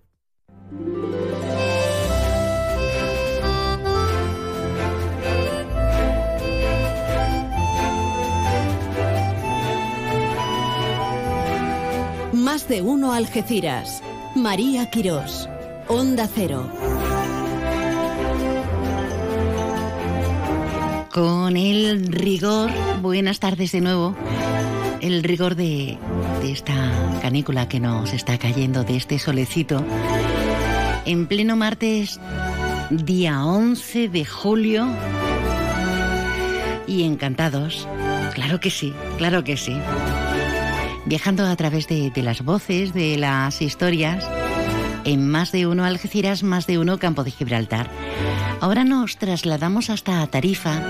Más 12.32 12.66
de 12.68 12.82
uno 12.82 13.12
Algeciras. 13.12 14.02
María 14.34 14.90
Quirós. 14.90 15.48
Onda 15.86 16.26
Cero. 16.26 16.68
Con 21.14 21.56
el 21.56 22.08
rigor, 22.08 22.70
buenas 23.00 23.38
tardes 23.38 23.70
de 23.70 23.80
nuevo, 23.80 24.16
el 25.00 25.22
rigor 25.22 25.54
de, 25.54 25.98
de 26.42 26.52
esta 26.52 26.90
canícula 27.22 27.68
que 27.68 27.80
nos 27.80 28.12
está 28.12 28.38
cayendo, 28.38 28.84
de 28.84 28.96
este 28.96 29.18
solecito, 29.18 29.84
en 31.04 31.26
pleno 31.26 31.56
martes, 31.56 32.20
día 32.90 33.44
11 33.44 34.08
de 34.08 34.24
julio, 34.24 34.88
y 36.86 37.02
encantados, 37.04 37.88
claro 38.34 38.60
que 38.60 38.70
sí, 38.70 38.94
claro 39.18 39.42
que 39.44 39.56
sí 39.56 39.76
viajando 41.06 41.46
a 41.46 41.56
través 41.56 41.86
de, 41.86 42.12
las 42.16 42.42
voces, 42.42 42.92
de 42.92 43.16
las 43.16 43.62
historias, 43.62 44.28
en 45.04 45.28
más 45.28 45.52
de 45.52 45.66
uno 45.66 45.84
Algeciras, 45.84 46.42
más 46.42 46.66
de 46.66 46.78
uno 46.78 46.98
Campo 46.98 47.24
de 47.24 47.30
Gibraltar. 47.30 47.88
Ahora 48.60 48.84
nos 48.84 49.16
trasladamos 49.16 49.88
hasta 49.88 50.26
Tarifa 50.26 50.82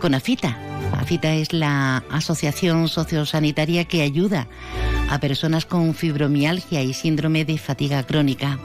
con 0.00 0.14
AFITA. 0.14 0.73
AFITA 1.04 1.34
es 1.34 1.52
la 1.52 1.98
asociación 2.10 2.88
sociosanitaria 2.88 3.84
que 3.84 4.00
ayuda 4.00 4.46
a 5.10 5.18
personas 5.18 5.66
con 5.66 5.92
fibromialgia 5.92 6.80
y 6.80 6.94
síndrome 6.94 7.44
de 7.44 7.58
fatiga 7.58 8.06
crónica. 8.06 8.58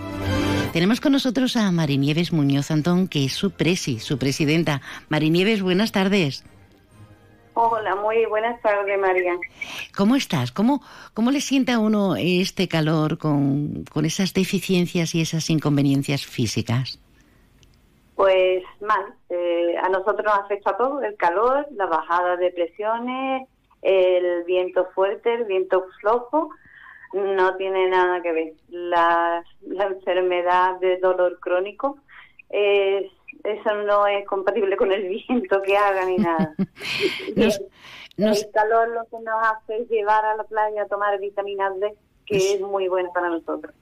Tenemos 0.72 1.02
con 1.02 1.12
nosotros 1.12 1.58
a 1.58 1.70
Marinieves 1.74 2.32
Muñoz 2.32 2.72
Antón, 2.72 3.10
que 3.10 3.26
es 3.26 3.34
su 3.34 3.52
presi, 3.52 4.00
su 4.00 4.18
presidenta. 4.18 4.80
Marinieves, 5.10 5.62
buenas 5.62 5.92
tardes. 5.92 6.46
Hola, 7.56 7.98
muy 7.98 8.26
buenas 8.28 8.62
tardes, 8.62 8.98
María. 8.98 9.34
¿Cómo 9.94 10.16
estás? 10.16 10.54
¿Cómo, 10.54 10.82
cómo 11.14 11.32
le 11.32 11.42
sienta 11.42 11.74
a 11.74 11.80
uno 11.80 12.16
este 12.16 12.70
calor 12.70 13.18
con, 13.18 13.84
esas 14.06 14.34
deficiencias 14.34 15.14
y 15.14 15.20
esas 15.20 15.50
inconveniencias 15.50 16.26
físicas? 16.26 17.00
Pues 18.20 18.66
mal. 18.82 19.14
Eh, 19.30 19.78
a 19.82 19.88
nosotros 19.88 20.26
nos 20.26 20.40
afecta 20.40 20.76
todo, 20.76 21.02
el 21.02 21.16
calor, 21.16 21.66
la 21.72 21.86
bajada 21.86 22.36
de 22.36 22.52
presiones, 22.52 23.48
el 23.82 24.44
viento 24.44 24.90
fuerte, 24.94 25.36
el 25.36 25.46
viento 25.46 25.86
flojo. 26.02 26.50
No 27.14 27.56
tiene 27.56 27.88
nada 27.88 28.22
que 28.22 28.34
ver. 28.34 28.54
La, 28.68 29.42
la 29.62 29.86
enfermedad 29.86 30.82
de 30.82 30.98
dolor 30.98 31.40
crónico 31.40 32.00
es 32.50 33.10
eso 33.46 33.74
no 33.86 34.06
es 34.06 34.28
compatible 34.28 34.76
con 34.76 34.92
el 34.92 35.08
viento 35.08 35.62
que 35.62 35.78
haga 35.78 36.04
ni 36.04 36.18
nada. 36.18 36.56
El 38.18 38.52
calor 38.54 38.90
lo 38.90 39.06
que 39.06 39.24
nos 39.24 39.42
hace 39.48 39.78
es 39.78 39.90
llevar 39.90 40.26
a 40.26 40.36
la 40.36 40.44
playa 40.44 40.82
a 40.84 40.88
tomar 40.88 41.18
vitamina 41.22 41.70
D, 41.70 41.96
que 42.26 42.36
es, 42.36 42.60
muy 42.60 42.90
bueno 42.90 43.12
para 43.14 43.30
nosotros. 43.30 43.74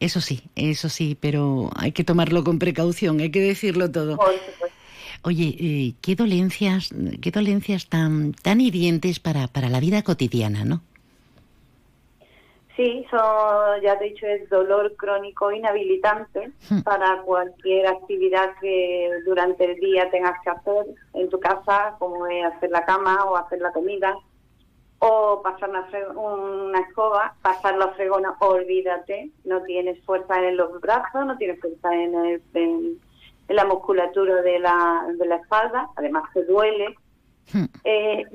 Eso 0.00 0.20
sí, 0.20 0.42
eso 0.54 0.88
sí, 0.88 1.16
pero 1.20 1.70
hay 1.76 1.92
que 1.92 2.04
tomarlo 2.04 2.44
con 2.44 2.58
precaución, 2.58 3.20
hay 3.20 3.30
que 3.30 3.40
decirlo 3.40 3.90
todo. 3.90 4.16
Oye, 5.22 5.56
eh, 5.58 5.94
qué 6.00 6.14
dolencias, 6.14 6.90
qué 7.20 7.30
dolencias 7.32 7.88
tan 7.88 8.32
tan 8.32 8.60
hirientes 8.60 9.18
para 9.18 9.48
para 9.48 9.68
la 9.68 9.80
vida 9.80 10.02
cotidiana, 10.02 10.64
¿no? 10.64 10.82
Sí, 12.78 13.04
ya 13.82 13.98
te 13.98 14.06
he 14.06 14.10
dicho, 14.10 14.24
es 14.24 14.48
dolor 14.48 14.94
crónico 14.94 15.50
inhabilitante 15.50 16.52
hmm. 16.70 16.82
para 16.82 17.22
cualquier 17.22 17.88
actividad 17.88 18.50
que 18.60 19.10
durante 19.26 19.64
el 19.64 19.80
día 19.80 20.08
tengas 20.12 20.40
que 20.44 20.50
hacer 20.50 20.86
en 21.14 21.28
tu 21.28 21.40
casa, 21.40 21.96
como 21.98 22.24
es 22.28 22.44
hacer 22.44 22.70
la 22.70 22.84
cama 22.84 23.24
o 23.24 23.36
hacer 23.36 23.60
la 23.60 23.72
comida, 23.72 24.16
o 25.00 25.42
pasar 25.42 25.70
una, 26.16 26.80
escoba, 26.80 27.34
pasar 27.42 27.76
la 27.76 27.88
fregona, 27.92 28.34
olvídate, 28.40 29.30
no 29.44 29.62
tienes 29.62 30.02
fuerza 30.04 30.42
en 30.44 30.56
los 30.56 30.80
brazos, 30.80 31.24
no 31.24 31.36
tienes 31.36 31.60
fuerza 31.60 31.94
en, 31.94 32.40
en, 32.54 32.98
la 33.48 33.64
musculatura 33.64 34.42
de 34.42 34.58
la, 34.58 35.06
de 35.16 35.26
la 35.26 35.36
espalda, 35.36 35.88
además 35.96 36.24
te 36.34 36.44
duele. 36.44 36.96
Hmm. 37.50 37.64
Eh, 37.84 38.26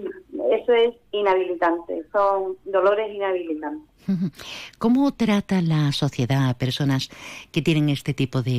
eso 0.51 0.74
es 0.74 0.95
inhabilitante, 1.11 2.03
son 2.11 2.57
dolores 2.66 3.14
inhabilitantes. 3.14 3.93
¿Cómo 4.80 5.11
trata 5.14 5.61
la 5.61 5.91
sociedad 5.91 6.49
a 6.49 6.53
personas 6.55 7.09
que 7.51 7.61
tienen 7.61 7.89
este 7.89 8.14
tipo 8.14 8.41
de, 8.41 8.51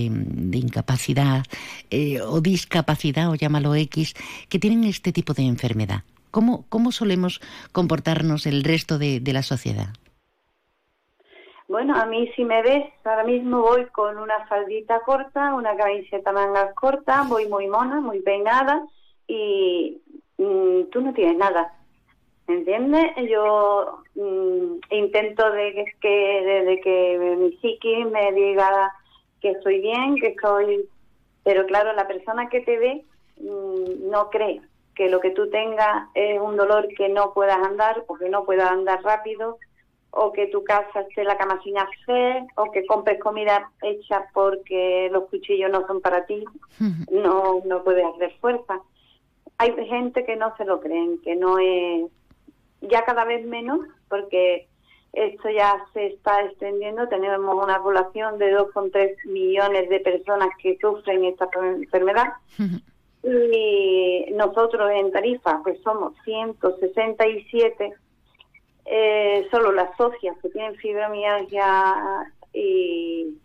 incapacidad 0.53 1.45
eh, 1.91 2.21
o 2.21 2.41
discapacidad, 2.41 3.31
o 3.31 3.35
llámalo 3.35 3.75
X, 3.75 4.15
que 4.49 4.59
tienen 4.59 4.85
este 4.85 5.13
tipo 5.13 5.33
de 5.35 5.43
enfermedad? 5.43 6.03
¿Cómo, 6.35 6.65
cómo 6.69 6.91
solemos 6.91 7.41
comportarnos 7.71 8.47
el 8.47 8.65
resto 8.65 8.99
de, 8.99 9.23
la 9.33 9.45
sociedad? 9.45 9.91
Bueno, 11.69 11.95
a 11.95 12.07
mí 12.07 12.29
si 12.35 12.43
me 12.45 12.61
ves, 12.61 12.87
ahora 13.05 13.23
mismo 13.23 13.61
voy 13.61 13.87
con 13.93 14.19
una 14.19 14.45
faldita 14.49 14.99
corta, 15.07 15.55
una 15.55 15.77
camiseta 15.77 16.33
mangas 16.33 16.75
corta, 16.75 17.23
voy 17.29 17.47
muy 17.47 17.69
mona, 17.69 18.01
muy 18.01 18.21
peinada 18.21 18.85
y 19.29 20.03
mm, 20.39 20.91
tú 20.91 21.03
no 21.03 21.13
tienes 21.15 21.37
nada 21.39 21.73
¿entiendes? 22.49 23.13
Yo 23.31 24.03
mm, 24.17 24.79
intento 24.91 25.53
de 25.53 25.85
que, 26.01 26.43
desde 26.45 26.81
que 26.81 27.37
mi 27.39 27.57
psiqui 27.59 28.07
me 28.07 28.33
diga 28.33 28.93
que 29.41 29.51
estoy 29.53 29.81
bien, 29.81 30.17
que 30.17 30.29
estoy... 30.31 30.85
Pero 31.45 31.65
claro, 31.67 31.93
la 31.93 32.09
persona 32.09 32.49
que 32.49 32.61
te 32.63 32.77
ve 32.77 33.05
mm, 33.39 34.11
no 34.11 34.31
cree 34.31 34.61
que 34.95 35.09
lo 35.09 35.21
que 35.21 35.31
tú 35.31 35.51
tengas 35.51 36.09
es 36.15 36.41
un 36.41 36.57
dolor 36.57 36.89
que 36.97 37.09
no 37.09 37.33
puedas 37.33 37.59
andar 37.59 38.05
o 38.07 38.15
que 38.15 38.29
no 38.29 38.45
puedas 38.45 38.71
andar 38.71 39.03
rápido 39.03 39.59
o 40.11 40.33
que 40.33 40.47
tu 40.47 40.63
casa 40.63 41.01
esté 41.01 41.25
la 41.25 41.37
cama 41.37 41.61
sin 41.65 41.77
hacer 41.77 42.45
o 42.55 42.71
que 42.71 42.87
compres 42.87 43.21
comida 43.21 43.71
hecha 43.83 44.27
porque 44.33 45.09
los 45.11 45.25
cuchillos 45.25 45.71
no 45.71 45.87
son 45.87 46.01
para 46.01 46.25
ti, 46.27 46.45
no, 47.11 47.63
no 47.65 47.83
puedes 47.83 48.05
hacer 48.05 48.33
fuerza. 48.41 48.81
Hay 49.59 49.75
gente 49.87 50.25
que 50.25 50.37
no 50.37 50.57
se 50.57 50.65
lo 50.65 50.81
creen, 50.81 51.21
que 51.23 51.35
no 51.35 51.59
es 51.59 52.11
ya 52.81 53.05
cada 53.05 53.25
vez 53.25 53.45
menos, 53.45 53.81
porque 54.09 54.69
esto 55.13 55.49
ya 55.51 55.85
se 55.93 56.07
está 56.07 56.43
extendiendo. 56.43 57.09
Tenemos 57.09 57.63
una 57.63 57.83
población 57.83 58.39
de 58.39 58.57
2,3 58.57 59.17
millones 59.27 59.89
de 59.89 60.01
personas 60.01 60.49
que 60.61 60.77
sufren 60.81 61.25
esta 61.25 61.49
enfermedad. 61.55 62.35
Y 63.25 64.27
nosotros 64.33 64.91
en 64.93 65.11
Tarifa, 65.11 65.61
pues 65.63 65.81
somos 65.83 66.13
167, 66.25 67.93
eh, 68.87 69.49
solo 69.51 69.73
las 69.73 69.97
socias 69.97 70.37
que 70.43 70.51
tienen 70.51 70.77
fibromialgia 70.77 72.33
y 72.53 73.39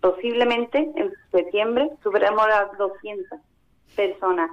posiblemente 0.00 0.78
en 0.96 1.12
septiembre 1.30 1.90
superemos 2.02 2.46
las 2.46 2.76
200 2.76 3.40
personas 3.96 4.50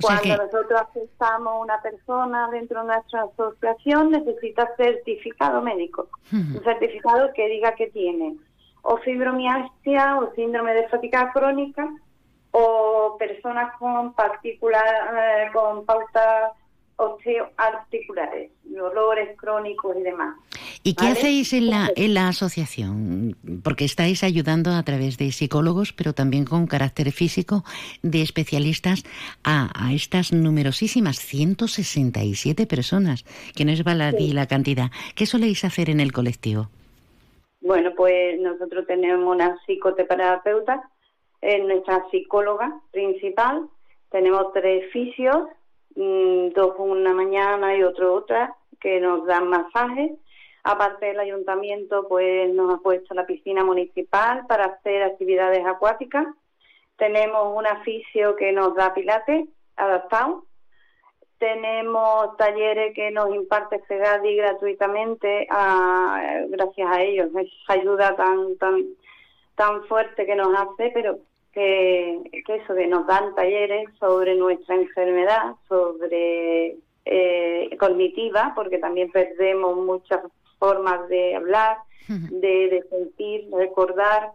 cuando 0.00 0.36
nosotros 0.36 0.80
aceptamos 0.80 1.62
una 1.62 1.80
persona 1.80 2.48
dentro 2.50 2.80
de 2.80 2.86
nuestra 2.86 3.22
asociación, 3.24 4.10
necesita 4.10 4.68
certificado 4.76 5.62
médico. 5.62 6.08
Un 6.32 6.60
certificado 6.64 7.32
que 7.32 7.48
diga 7.48 7.74
que 7.74 7.88
tiene 7.88 8.36
o 8.82 8.98
fibromialgia 8.98 10.18
o 10.18 10.34
síndrome 10.34 10.74
de 10.74 10.88
fatiga 10.88 11.32
crónica 11.32 11.88
o 12.56 13.16
personas 13.18 13.76
con 13.80 14.12
particular 14.14 15.12
eh, 15.12 15.50
con 15.52 15.84
pautas 15.84 16.52
osteoarticulares, 16.96 18.52
dolores 18.62 19.36
crónicos 19.36 19.96
y 19.96 20.02
demás. 20.02 20.36
¿Y 20.84 20.94
qué 20.94 21.08
hacéis 21.08 21.52
en 21.52 21.68
la, 21.68 21.90
en 21.96 22.14
la 22.14 22.28
asociación? 22.28 23.36
Porque 23.64 23.84
estáis 23.84 24.22
ayudando 24.22 24.70
a 24.70 24.84
través 24.84 25.18
de 25.18 25.32
psicólogos, 25.32 25.92
pero 25.92 26.12
también 26.12 26.44
con 26.44 26.68
carácter 26.68 27.10
físico, 27.10 27.64
de 28.02 28.22
especialistas 28.22 29.02
a, 29.42 29.72
a 29.74 29.92
estas 29.92 30.32
numerosísimas 30.32 31.18
167 31.18 32.66
personas, 32.66 33.24
que 33.56 33.64
no 33.64 33.72
es 33.72 33.82
baladí 33.82 34.32
la 34.32 34.46
cantidad. 34.46 34.92
¿Qué 35.16 35.26
soléis 35.26 35.64
hacer 35.64 35.90
en 35.90 35.98
el 35.98 36.12
colectivo? 36.12 36.68
Bueno, 37.60 37.90
pues 37.96 38.38
nosotros 38.38 38.86
tenemos 38.86 39.26
una 39.26 39.58
psicoterapeuta, 39.66 40.88
nuestra 41.66 42.04
psicóloga 42.10 42.80
principal, 42.90 43.68
Tenemos 44.10 44.52
tres 44.52 44.92
fisios, 44.92 45.36
mm, 45.96 46.50
dos 46.54 46.74
una 46.78 47.12
mañana 47.12 47.76
y 47.76 47.82
otro 47.82 48.14
otra, 48.14 48.54
que 48.80 49.00
nos 49.00 49.26
dan 49.26 49.48
masajes. 49.48 50.12
Aparte 50.62 51.06
del 51.06 51.18
ayuntamiento, 51.18 52.06
pues 52.08 52.54
nos 52.54 52.72
ha 52.72 52.78
puesto 52.78 53.12
la 53.14 53.26
piscina 53.26 53.64
municipal 53.64 54.46
para 54.46 54.66
hacer 54.66 55.02
actividades 55.02 55.66
acuáticas. 55.66 56.26
Tenemos 56.96 57.56
un 57.56 57.66
fisio 57.82 58.36
que 58.36 58.52
nos 58.52 58.74
da 58.76 58.94
pilates 58.94 59.48
adaptado. 59.76 60.44
Tenemos 61.38 62.36
talleres 62.36 62.94
que 62.94 63.10
nos 63.10 63.34
imparte 63.34 63.80
FEGADI 63.80 64.36
gratuitamente 64.36 65.46
gracias 66.48 66.88
a 66.90 67.02
ellos. 67.02 67.30
Esa 67.34 67.72
ayuda 67.72 68.14
tan, 68.16 68.56
tan, 68.58 68.84
tan 69.56 69.84
fuerte 69.84 70.24
que 70.24 70.36
nos 70.36 70.56
hace, 70.56 70.90
pero 70.94 71.18
que, 71.54 72.42
eso, 72.48 72.74
que 72.74 72.86
nos 72.86 73.06
dan 73.06 73.34
talleres 73.34 73.88
sobre 73.98 74.34
nuestra 74.34 74.74
enfermedad, 74.74 75.54
sobre 75.68 76.76
eh, 77.04 77.76
cognitiva, 77.78 78.52
porque 78.54 78.78
también 78.78 79.10
perdemos 79.10 79.76
muchas 79.76 80.20
formas 80.58 81.08
de 81.08 81.36
hablar, 81.36 81.78
de, 82.08 82.68
de 82.68 82.84
sentir, 82.90 83.48
de 83.48 83.56
recordar. 83.56 84.32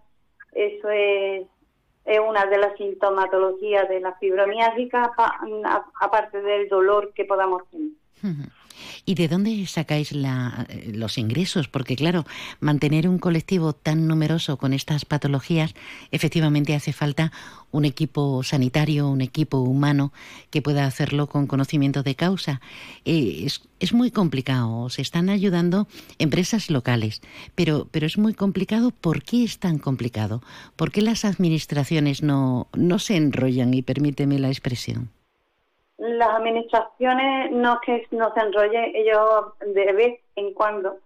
Eso 0.53 0.89
es 0.89 1.45
es 2.09 2.19
una 2.19 2.45
de 2.47 2.57
las 2.57 2.75
sintomatologías 2.75 3.87
de 3.87 3.99
la 3.99 4.15
fibromialgia, 4.15 5.11
aparte 6.01 6.41
del 6.41 6.67
dolor 6.67 7.13
que 7.13 7.25
podamos 7.25 7.61
tener. 7.69 7.91
¿Y 9.05 9.15
de 9.15 9.27
dónde 9.27 9.65
sacáis 9.67 10.11
la, 10.11 10.67
los 10.91 11.17
ingresos? 11.17 11.67
Porque 11.67 11.95
claro, 11.95 12.25
mantener 12.59 13.07
un 13.07 13.19
colectivo 13.19 13.73
tan 13.73 14.07
numeroso 14.07 14.57
con 14.57 14.73
estas 14.73 15.05
patologías, 15.05 15.73
efectivamente 16.11 16.75
hace 16.75 16.93
falta 16.93 17.31
un 17.71 17.85
equipo 17.85 18.43
sanitario, 18.43 19.09
un 19.09 19.21
equipo 19.21 19.59
humano 19.59 20.11
que 20.49 20.61
pueda 20.61 20.85
hacerlo 20.85 21.27
con 21.27 21.47
conocimiento 21.47 22.03
de 22.03 22.15
causa. 22.15 22.61
Eh, 23.05 23.47
es, 23.79 23.93
muy 23.93 24.11
complicado, 24.11 24.89
se 24.89 25.01
están 25.01 25.29
ayudando 25.29 25.87
empresas 26.17 26.69
locales, 26.69 27.21
pero, 27.55 27.87
pero 27.91 28.05
es 28.05 28.17
muy 28.17 28.33
complicado. 28.33 28.91
¿Por 28.91 29.23
qué 29.23 29.43
es 29.43 29.59
tan 29.59 29.77
complicado? 29.77 30.41
¿Por 30.75 30.91
qué 30.91 31.01
las 31.01 31.25
administraciones 31.25 32.23
no, 32.23 32.67
no 32.73 32.99
se 32.99 33.15
enrollan? 33.15 33.73
Y 33.73 33.81
permíteme 33.81 34.39
la 34.39 34.49
expresión 34.49 35.11
las 35.99 36.29
administraciones 36.29 37.51
no 37.51 37.79
es 37.85 38.07
que 38.07 38.15
no 38.15 38.33
se 38.33 38.39
enrollen, 38.39 38.91
ellos 38.95 39.53
de 39.65 39.93
vez 39.93 40.19
en 40.35 40.53
cuando 40.53 40.97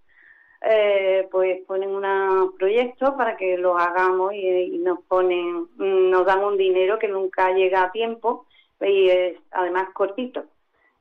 eh, 0.62 1.28
pues 1.32 1.62
ponen 1.66 1.90
unos 1.90 2.54
proyectos 2.58 3.12
para 3.16 3.36
que 3.36 3.58
los 3.58 3.80
hagamos 3.82 4.34
y, 4.34 4.78
nos 4.78 5.00
ponen, 5.02 5.68
nos 5.78 6.26
dan 6.26 6.44
un 6.44 6.58
dinero 6.58 7.00
que 7.00 7.08
nunca 7.08 7.52
llega 7.52 7.84
a 7.84 7.92
tiempo 7.92 8.46
y 8.80 9.10
es 9.10 9.38
además 9.52 9.90
cortito. 9.94 10.46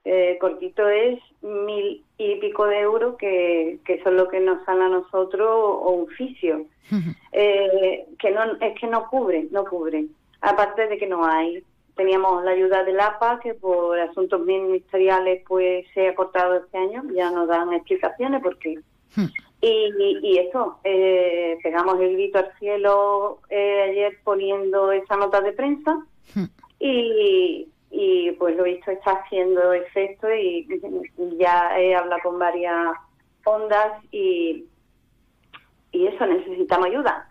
Eh, 0.05 0.37
cortito 0.41 0.89
es 0.89 1.21
mil 1.43 2.05
y 2.19 2.37
pico 2.37 2.67
de 2.67 2.81
euros 2.81 3.17
que, 3.19 3.79
que 3.85 4.03
son 4.03 4.17
lo 4.17 4.27
que 4.29 4.41
nos 4.41 4.65
sale 4.65 4.85
a 4.85 4.89
nosotros 4.89 5.49
o 5.49 5.91
un 5.91 6.11
oficio 6.11 6.67
eh, 7.33 8.07
que 8.19 8.31
no 8.33 8.43
es 8.61 8.81
que 8.81 8.89
no 8.89 9.09
cubre 9.09 9.47
no 9.53 9.65
cubre 9.65 10.07
aparte 10.41 10.89
de 10.89 10.99
que 10.99 11.07
no 11.07 11.25
hay 11.25 11.63
Teníamos 11.97 12.43
la 12.45 12.53
ayuda 12.53 12.85
del 12.85 13.01
APA, 13.01 13.41
que 13.41 13.55
por 13.55 13.99
asuntos 13.99 14.41
ministeriales 14.41 15.43
pues 15.47 15.85
se 15.93 16.09
ha 16.09 16.15
cortado 16.15 16.57
este 16.57 16.79
año, 16.79 17.05
ya 17.15 17.31
nos 17.31 17.49
dan 17.49 17.73
explicaciones 17.73 18.43
porque... 18.43 18.79
Hmm. 19.15 19.27
Y, 19.65 20.19
y, 20.25 20.39
eso, 20.39 20.81
eh, 20.83 21.57
pegamos 21.63 22.01
el 22.01 22.15
grito 22.15 22.39
al 22.39 22.53
cielo 22.59 23.39
eh, 23.49 23.83
ayer 23.91 24.19
poniendo 24.25 24.91
esa 24.91 25.17
nota 25.17 25.41
de 25.41 25.53
prensa 25.53 26.05
hmm. 26.35 26.45
y, 26.81 27.69
y 27.93 28.33
pues 28.33 28.57
lo 28.57 28.65
visto 28.65 28.91
está 28.91 29.13
haciendo 29.13 29.73
efecto 29.73 30.27
y, 30.35 30.67
ya 31.39 31.79
he 31.79 31.95
hablado 31.95 32.23
con 32.25 32.41
varias 32.41 32.97
ondas 33.45 34.03
y, 34.11 34.65
y 35.93 36.07
eso, 36.09 36.27
necesitamos 36.27 36.87
ayuda 36.87 37.29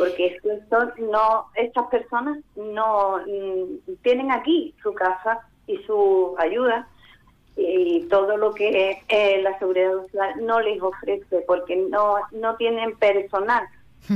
porque 0.00 0.40
esto 0.42 0.78
no, 0.98 1.46
estas 1.54 1.86
personas 1.88 2.38
no 2.56 3.18
mm, 3.18 3.92
tienen 4.02 4.32
aquí 4.32 4.74
su 4.82 4.94
casa 4.94 5.40
y 5.66 5.76
su 5.84 6.34
ayuda 6.38 6.88
y 7.54 8.06
todo 8.08 8.38
lo 8.38 8.54
que 8.54 9.02
eh, 9.08 9.42
la 9.42 9.58
seguridad 9.58 9.92
social 10.04 10.46
no 10.46 10.60
les 10.60 10.80
ofrece 10.80 11.44
porque 11.46 11.76
no 11.76 12.14
no 12.32 12.56
tienen 12.56 12.96
personal 12.96 13.62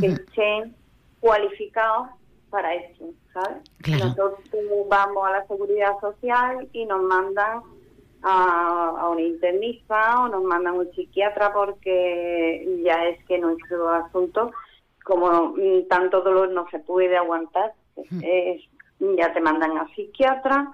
que 0.01 0.07
estén 0.07 0.74
cualificados 1.20 2.09
para 2.49 2.74
esto, 2.74 3.05
¿sabes? 3.35 3.59
Nosotros 3.87 4.41
vamos 4.89 5.26
a 5.26 5.32
la 5.32 5.47
seguridad 5.47 6.01
social 6.01 6.66
y 6.72 6.87
nos 6.87 7.03
mandan 7.03 7.61
a, 8.22 8.95
a 9.01 9.09
un 9.11 9.20
internista 9.20 10.22
o 10.22 10.28
nos 10.28 10.43
mandan 10.45 10.74
a 10.74 10.78
un 10.78 10.91
psiquiatra 10.93 11.53
porque 11.53 12.80
ya 12.82 13.05
es 13.09 13.22
que 13.26 13.39
nuestro 13.39 13.91
asunto 13.91 14.51
como 15.05 15.55
mm, 15.57 15.86
tanto 15.88 16.22
dolor 16.22 16.50
no 16.50 16.66
se 16.70 16.80
puede 16.80 17.16
aguantar, 17.16 17.72
ya 19.16 19.32
te 19.32 19.40
mandan 19.40 19.76
a 19.78 19.86
psiquiatra, 19.94 20.72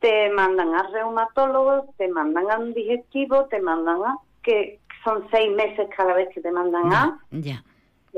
te 0.00 0.30
mandan 0.30 0.74
a 0.74 0.84
reumatólogos, 0.88 1.84
te 1.96 2.08
mandan 2.08 2.50
a 2.50 2.58
un 2.58 2.72
digestivo, 2.72 3.46
te 3.46 3.60
mandan 3.60 4.02
a 4.04 4.18
que 4.42 4.78
son 5.02 5.26
seis 5.30 5.52
meses 5.54 5.88
cada 5.96 6.14
vez 6.14 6.28
que 6.34 6.40
te 6.40 6.50
mandan 6.50 6.92
a. 6.92 7.20
Ya. 7.30 7.62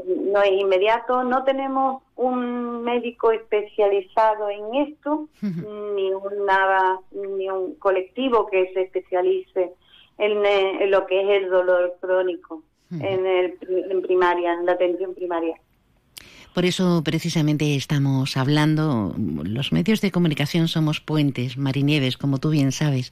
No 0.04 0.42
es 0.42 0.52
inmediato, 0.52 1.24
no 1.24 1.42
tenemos 1.44 2.02
un 2.16 2.82
médico 2.82 3.32
especializado 3.32 4.50
en 4.50 4.74
esto, 4.74 5.26
ni 5.40 6.12
un 6.12 6.44
nada, 6.44 7.00
ni 7.12 7.48
un 7.48 7.76
colectivo 7.76 8.46
que 8.46 8.70
se 8.74 8.82
especialice 8.82 9.72
en, 10.18 10.44
eh, 10.44 10.84
en 10.84 10.90
lo 10.90 11.06
que 11.06 11.22
es 11.22 11.42
el 11.42 11.50
dolor 11.50 11.96
crónico 12.00 12.62
en, 12.90 13.26
el, 13.26 14.02
primaria, 14.02 14.54
en 14.54 14.66
la 14.66 14.72
atención 14.72 15.14
primaria. 15.14 15.56
Por 16.54 16.64
eso 16.64 17.02
precisamente 17.04 17.76
estamos 17.76 18.36
hablando, 18.36 19.14
los 19.18 19.72
medios 19.72 20.00
de 20.00 20.10
comunicación 20.10 20.68
somos 20.68 21.00
puentes, 21.00 21.58
marinieves, 21.58 22.16
como 22.16 22.38
tú 22.38 22.48
bien 22.48 22.72
sabes, 22.72 23.10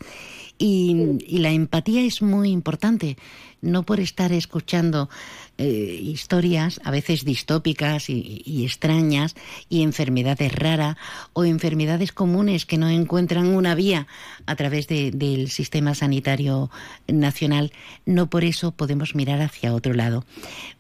y, 0.59 1.19
y 1.27 1.39
la 1.39 1.51
empatía 1.51 2.03
es 2.03 2.23
muy 2.23 2.51
importante, 2.51 3.17
no 3.61 3.83
por 3.85 4.01
estar 4.01 4.33
escuchando 4.33 5.09
eh, 5.57 6.01
historias 6.03 6.81
a 6.83 6.91
veces 6.91 7.25
distópicas 7.25 8.11
y, 8.11 8.65
extrañas 8.65 9.37
y 9.69 9.83
enfermedades 9.83 10.53
raras 10.53 10.97
o 11.33 11.45
enfermedades 11.45 12.11
comunes 12.11 12.67
que 12.67 12.77
no 12.77 12.89
encuentran 12.89 13.47
una 13.47 13.77
vía 13.77 14.09
a 14.47 14.57
través 14.57 14.89
del 14.89 15.51
sistema 15.51 15.95
sanitario 15.95 16.71
nacional, 17.07 17.73
no 18.05 18.29
por 18.29 18.43
eso 18.43 18.73
podemos 18.73 19.15
mirar 19.15 19.41
hacia 19.41 19.75
otro 19.75 19.95
lado. 19.95 20.25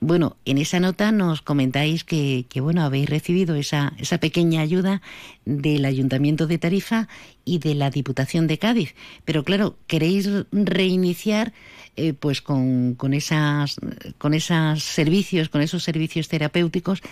Bueno, 0.00 0.36
en 0.44 0.58
esa 0.58 0.80
nota 0.80 1.12
nos 1.12 1.40
comentáis 1.40 2.02
que, 2.02 2.46
que 2.48 2.60
bueno, 2.60 2.82
habéis 2.82 3.08
recibido 3.08 3.54
esa, 3.54 3.92
esa 3.98 4.18
pequeña 4.18 4.60
ayuda 4.60 5.02
del 5.44 5.84
Ayuntamiento 5.84 6.48
de 6.48 6.58
Tarifa 6.58 7.08
y 7.44 7.58
de 7.58 7.74
la 7.74 7.90
Diputación 7.90 8.46
de 8.46 8.58
Cádiz, 8.58 8.94
pero 9.24 9.44
claro, 9.44 9.76
queréis 9.86 10.28
reiniciar 10.52 11.52
eh, 11.96 12.12
pues 12.12 12.42
con, 12.42 12.94
con, 12.94 13.14
esas, 13.14 13.76
con 14.18 14.34
esos 14.34 14.82
servicios, 14.82 15.48
con 15.48 15.60
esos 15.60 15.84
servicios 15.84 16.28
terapéuticos, 16.28 17.02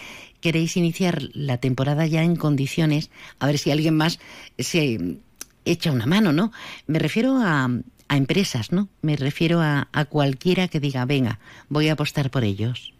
queréis 0.41 0.77
iniciar 0.77 1.23
la 1.35 1.59
temporada 1.59 2.07
ya 2.07 2.25
en 2.25 2.37
condiciones, 2.37 3.11
a 3.39 3.47
ver 3.47 3.59
si 3.59 3.71
alguien 3.71 3.97
más 3.97 4.19
se 4.59 5.19
echa 5.65 5.93
una 5.93 6.07
mano, 6.07 6.33
¿no? 6.33 6.51
Me 6.89 6.99
refiero 6.99 7.37
a, 7.37 7.69
a 8.09 8.17
empresas, 8.17 8.73
¿no? 8.73 8.89
Me 9.03 9.17
refiero 9.17 9.61
a, 9.61 9.89
a 9.93 10.05
cualquiera 10.07 10.67
que 10.67 10.81
diga, 10.81 11.05
venga, 11.05 11.39
voy 11.69 11.89
a 11.89 11.93
apostar 11.93 12.31
por 12.31 12.43
ellos. 12.43 12.93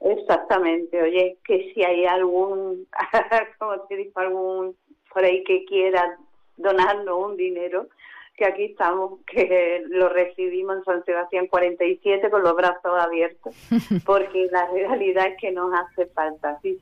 Exactamente, 0.00 1.02
oye, 1.02 1.38
que 1.44 1.72
si 1.72 1.82
hay 1.82 2.04
algún, 2.04 2.86
como 3.58 3.80
te 3.88 3.96
dijo, 3.96 4.20
algún 4.20 4.76
por 5.12 5.24
ahí 5.24 5.42
que 5.44 5.64
quiera 5.64 6.18
donarnos 6.56 7.24
un 7.24 7.36
dinero, 7.36 7.88
que 8.36 8.44
aquí 8.44 8.64
estamos, 8.64 9.20
que 9.26 9.84
lo 9.88 10.08
recibimos 10.08 10.78
en 10.78 10.84
San 10.84 11.04
Sebastián 11.04 11.46
47 11.48 12.30
con 12.30 12.42
los 12.42 12.54
brazos 12.54 12.98
abiertos, 12.98 13.54
porque 14.06 14.48
la 14.50 14.66
realidad 14.68 15.28
es 15.28 15.36
que 15.40 15.52
nos 15.52 15.72
hace 15.74 16.06
falta, 16.06 16.58
sí, 16.62 16.78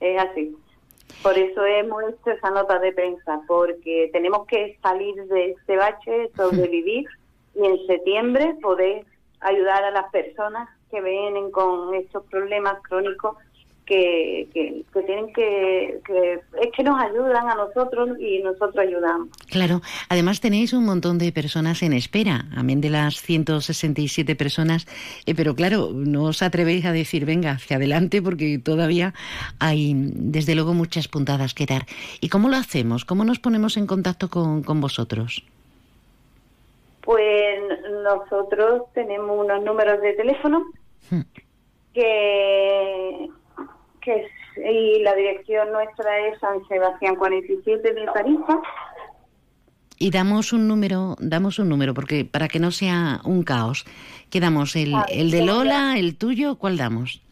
es 0.00 0.20
así. 0.20 0.56
Por 1.22 1.36
eso 1.36 1.64
hemos 1.66 2.04
hecho 2.04 2.30
esa 2.30 2.50
nota 2.50 2.78
de 2.78 2.92
prensa, 2.92 3.40
porque 3.46 4.08
tenemos 4.12 4.46
que 4.46 4.78
salir 4.80 5.14
de 5.26 5.50
este 5.50 5.76
bache, 5.76 6.30
sobrevivir 6.36 7.06
y 7.54 7.66
en 7.66 7.86
septiembre 7.86 8.56
poder 8.62 9.04
ayudar 9.40 9.84
a 9.84 9.90
las 9.90 10.10
personas 10.10 10.68
que 10.90 11.00
vienen 11.00 11.50
con 11.50 11.94
estos 11.94 12.24
problemas 12.26 12.80
crónicos 12.82 13.36
que, 13.90 14.48
que, 14.54 15.02
tienen 15.02 15.32
que, 15.32 16.00
que, 16.06 16.34
es 16.34 16.72
que 16.76 16.84
nos 16.84 17.02
ayudan 17.02 17.48
a 17.48 17.56
nosotros 17.56 18.10
y 18.20 18.38
nosotros 18.38 18.76
ayudamos. 18.78 19.28
Claro, 19.48 19.80
además 20.08 20.40
tenéis 20.40 20.72
un 20.72 20.84
montón 20.84 21.18
de 21.18 21.32
personas 21.32 21.82
en 21.82 21.92
espera, 21.92 22.46
amén 22.56 22.80
de 22.80 22.90
las 22.90 23.20
167 23.20 24.36
personas, 24.36 24.86
eh, 25.26 25.34
pero 25.34 25.56
claro, 25.56 25.90
no 25.92 26.22
os 26.22 26.40
atrevéis 26.40 26.84
a 26.84 26.92
decir 26.92 27.24
venga 27.24 27.50
hacia 27.50 27.78
adelante 27.78 28.22
porque 28.22 28.60
todavía 28.62 29.12
hay 29.58 29.92
desde 29.96 30.54
luego 30.54 30.72
muchas 30.72 31.08
puntadas 31.08 31.52
que 31.52 31.66
dar. 31.66 31.86
¿Y 32.20 32.28
cómo 32.28 32.48
lo 32.48 32.56
hacemos? 32.56 33.04
¿Cómo 33.04 33.24
nos 33.24 33.40
ponemos 33.40 33.76
en 33.76 33.88
contacto 33.88 34.30
con, 34.30 34.62
con 34.62 34.80
vosotros? 34.80 35.42
Pues 37.02 37.58
nosotros 38.04 38.82
tenemos 38.94 39.36
unos 39.36 39.64
números 39.64 40.00
de 40.00 40.12
teléfono 40.12 40.66
hmm. 41.10 41.22
que 41.92 43.30
que 44.00 44.26
y 44.56 45.02
la 45.02 45.14
dirección 45.14 45.72
nuestra 45.72 46.28
es 46.28 46.38
San 46.40 46.66
Sebastián 46.68 47.16
47 47.16 47.94
de 47.94 48.06
Tarifa. 48.06 48.60
Y 49.98 50.10
damos 50.10 50.52
un 50.52 50.66
número, 50.66 51.16
damos 51.20 51.58
un 51.58 51.68
número, 51.68 51.94
porque 51.94 52.24
para 52.24 52.48
que 52.48 52.58
no 52.58 52.70
sea 52.70 53.20
un 53.24 53.42
caos, 53.42 53.84
¿qué 54.30 54.40
damos? 54.40 54.74
¿El, 54.74 54.94
ah, 54.94 55.04
el 55.10 55.30
de 55.30 55.44
Lola, 55.44 55.98
el 55.98 56.16
tuyo? 56.16 56.56
¿Cuál 56.56 56.78
damos? 56.78 57.22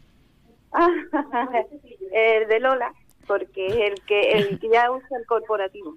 el 2.13 2.47
de 2.47 2.59
Lola, 2.59 2.93
porque 3.25 3.65
es 3.67 3.75
el 3.75 3.95
que, 4.05 4.31
el 4.33 4.59
que 4.59 4.69
ya 4.69 4.91
usa 4.91 5.17
el 5.19 5.25
corporativo. 5.25 5.95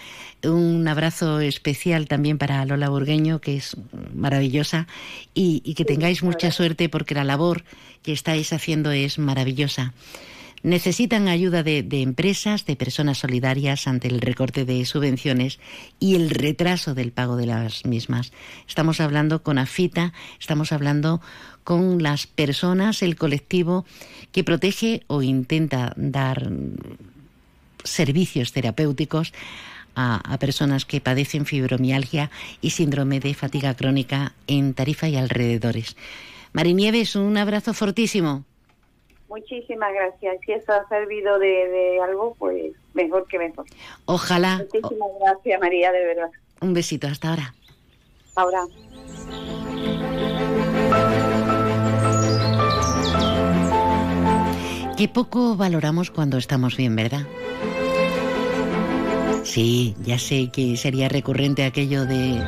un 0.42 0.88
abrazo 0.88 1.40
especial 1.40 2.08
también 2.08 2.38
para 2.38 2.64
Lola 2.64 2.88
Burgueño, 2.88 3.42
que 3.42 3.58
es 3.58 3.76
maravillosa, 4.14 4.86
y, 5.34 5.60
que 5.74 5.84
tengáis 5.84 6.22
mucha 6.22 6.50
suerte 6.50 6.88
porque 6.88 7.14
la 7.14 7.24
labor 7.24 7.62
que 8.02 8.12
estáis 8.12 8.54
haciendo 8.54 8.90
es 8.90 9.18
maravillosa. 9.18 9.92
Necesitan 10.62 11.28
ayuda 11.28 11.62
de, 11.62 11.84
empresas, 11.90 12.64
de 12.64 12.74
personas 12.74 13.18
solidarias 13.18 13.86
ante 13.86 14.08
el 14.08 14.22
recorte 14.22 14.64
de 14.64 14.82
subvenciones 14.86 15.60
y 16.00 16.14
el 16.14 16.30
retraso 16.30 16.94
del 16.94 17.12
pago 17.12 17.36
de 17.36 17.44
las 17.44 17.84
mismas. 17.84 18.32
Estamos 18.66 18.98
hablando 18.98 19.42
con 19.42 19.58
AFITA, 19.58 20.14
estamos 20.40 20.72
hablando 20.72 21.20
con 21.64 22.02
las 22.02 22.26
personas, 22.26 23.02
el 23.02 23.16
colectivo 23.16 23.84
que 24.32 24.44
protege 24.44 25.02
o 25.06 25.22
intenta 25.22 25.92
dar 25.96 26.50
servicios 27.82 28.52
terapéuticos 28.52 29.32
a, 29.96 30.36
personas 30.38 30.84
que 30.84 31.00
padecen 31.00 31.46
fibromialgia 31.46 32.30
y 32.60 32.70
síndrome 32.70 33.20
de 33.20 33.34
fatiga 33.34 33.74
crónica 33.74 34.34
en 34.46 34.74
Tarifa 34.74 35.08
y 35.08 35.16
alrededores. 35.16 35.96
Marinieves, 36.52 37.16
un 37.16 37.36
abrazo 37.36 37.74
fortísimo. 37.74 38.44
Muchísimas 39.28 39.92
gracias. 39.92 40.36
Si 40.44 40.52
eso 40.52 40.72
ha 40.72 40.88
servido 40.88 41.38
de, 41.38 41.68
de 41.68 42.00
algo, 42.00 42.34
pues 42.38 42.72
mejor 42.92 43.26
que 43.26 43.38
mejor. 43.38 43.66
Ojalá. 44.04 44.58
Muchísimas 44.58 45.10
gracias, 45.20 45.60
María, 45.60 45.92
de 45.92 46.04
verdad. 46.04 46.30
Un 46.60 46.74
besito, 46.74 47.06
hasta 47.06 47.30
ahora. 47.30 47.54
Ahora. 48.36 48.64
Qué 55.04 55.08
poco 55.08 55.54
valoramos 55.54 56.10
cuando 56.10 56.38
estamos 56.38 56.78
bien, 56.78 56.96
¿verdad? 56.96 57.26
Sí, 59.42 59.94
ya 60.02 60.18
sé 60.18 60.48
que 60.50 60.78
sería 60.78 61.10
recurrente 61.10 61.66
aquello 61.66 62.06
de 62.06 62.42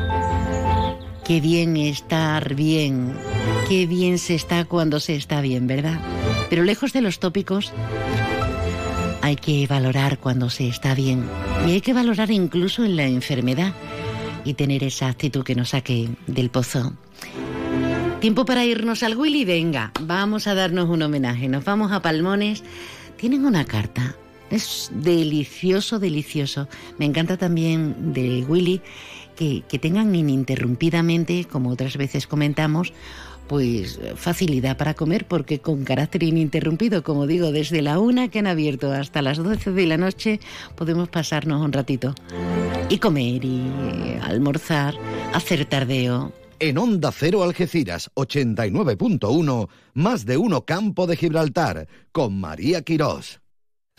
qué 1.26 1.42
bien 1.42 1.76
estar 1.76 2.54
bien, 2.54 3.12
qué 3.68 3.84
bien 3.84 4.18
se 4.18 4.34
está 4.36 4.64
cuando 4.64 5.00
se 5.00 5.16
está 5.16 5.42
bien, 5.42 5.66
¿verdad? 5.66 6.00
Pero 6.48 6.64
lejos 6.64 6.94
de 6.94 7.02
los 7.02 7.18
tópicos, 7.18 7.74
hay 9.20 9.36
que 9.36 9.66
valorar 9.66 10.16
cuando 10.18 10.48
se 10.48 10.66
está 10.66 10.94
bien 10.94 11.28
y 11.68 11.72
hay 11.72 11.82
que 11.82 11.92
valorar 11.92 12.30
incluso 12.30 12.86
en 12.86 12.96
la 12.96 13.04
enfermedad 13.04 13.74
y 14.46 14.54
tener 14.54 14.82
esa 14.82 15.08
actitud 15.08 15.44
que 15.44 15.56
nos 15.56 15.68
saque 15.68 16.08
del 16.26 16.48
pozo. 16.48 16.94
Tiempo 18.20 18.46
para 18.46 18.64
irnos 18.64 19.02
al 19.02 19.16
Willy, 19.16 19.44
venga, 19.44 19.92
vamos 20.00 20.46
a 20.46 20.54
darnos 20.54 20.88
un 20.88 21.02
homenaje. 21.02 21.48
Nos 21.48 21.64
vamos 21.64 21.92
a 21.92 22.00
Palmones. 22.00 22.64
Tienen 23.18 23.44
una 23.44 23.66
carta. 23.66 24.16
Es 24.50 24.90
delicioso, 24.94 25.98
delicioso. 25.98 26.66
Me 26.98 27.04
encanta 27.04 27.36
también 27.36 28.14
del 28.14 28.46
Willy 28.48 28.80
que, 29.36 29.62
que 29.68 29.78
tengan 29.78 30.14
ininterrumpidamente, 30.14 31.44
como 31.44 31.70
otras 31.70 31.98
veces 31.98 32.26
comentamos, 32.26 32.94
pues 33.48 34.00
facilidad 34.16 34.78
para 34.78 34.94
comer 34.94 35.26
porque 35.26 35.60
con 35.60 35.84
carácter 35.84 36.22
ininterrumpido, 36.22 37.02
como 37.02 37.26
digo, 37.26 37.52
desde 37.52 37.82
la 37.82 37.98
una 37.98 38.28
que 38.28 38.38
han 38.38 38.46
abierto 38.46 38.92
hasta 38.92 39.22
las 39.22 39.36
12 39.38 39.72
de 39.72 39.86
la 39.86 39.98
noche 39.98 40.40
podemos 40.74 41.08
pasarnos 41.08 41.62
un 41.62 41.72
ratito 41.72 42.14
y 42.88 42.98
comer 42.98 43.44
y 43.44 44.18
almorzar, 44.22 44.94
hacer 45.32 45.64
tardeo, 45.66 46.32
en 46.60 46.78
Onda 46.78 47.12
Cero 47.12 47.42
Algeciras 47.42 48.10
89.1, 48.14 49.68
más 49.94 50.26
de 50.26 50.36
uno 50.36 50.64
Campo 50.64 51.06
de 51.06 51.16
Gibraltar, 51.16 51.88
con 52.12 52.38
María 52.38 52.82
Quirós. 52.82 53.40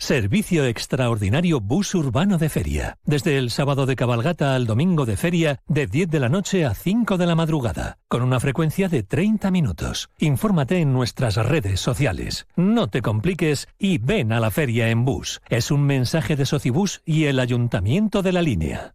Servicio 0.00 0.64
extraordinario 0.64 1.60
bus 1.60 1.92
urbano 1.96 2.38
de 2.38 2.48
feria. 2.48 2.98
Desde 3.04 3.36
el 3.36 3.50
sábado 3.50 3.84
de 3.84 3.96
cabalgata 3.96 4.54
al 4.54 4.64
domingo 4.64 5.06
de 5.06 5.16
feria, 5.16 5.58
de 5.66 5.88
10 5.88 6.08
de 6.08 6.20
la 6.20 6.28
noche 6.28 6.64
a 6.64 6.72
5 6.72 7.16
de 7.16 7.26
la 7.26 7.34
madrugada, 7.34 7.98
con 8.06 8.22
una 8.22 8.38
frecuencia 8.38 8.88
de 8.88 9.02
30 9.02 9.50
minutos. 9.50 10.08
Infórmate 10.20 10.78
en 10.78 10.92
nuestras 10.92 11.34
redes 11.34 11.80
sociales. 11.80 12.46
No 12.54 12.86
te 12.86 13.02
compliques 13.02 13.66
y 13.76 13.98
ven 13.98 14.32
a 14.32 14.38
la 14.38 14.52
feria 14.52 14.88
en 14.88 15.04
bus. 15.04 15.40
Es 15.48 15.72
un 15.72 15.82
mensaje 15.82 16.36
de 16.36 16.46
Socibus 16.46 17.02
y 17.04 17.24
el 17.24 17.40
Ayuntamiento 17.40 18.22
de 18.22 18.32
la 18.32 18.42
Línea. 18.42 18.94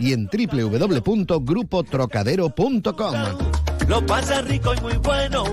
y 0.00 0.12
en 0.12 0.26
www.grupotrocadero.com. 0.26 3.14
Lo 3.88 4.04
pasa 4.04 4.42
rico 4.42 4.74
y 4.74 4.80
muy 4.80 4.96
bueno. 4.98 5.44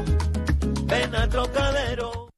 Ven 0.86 1.16
a 1.16 1.30
Trocadero. 1.30 2.30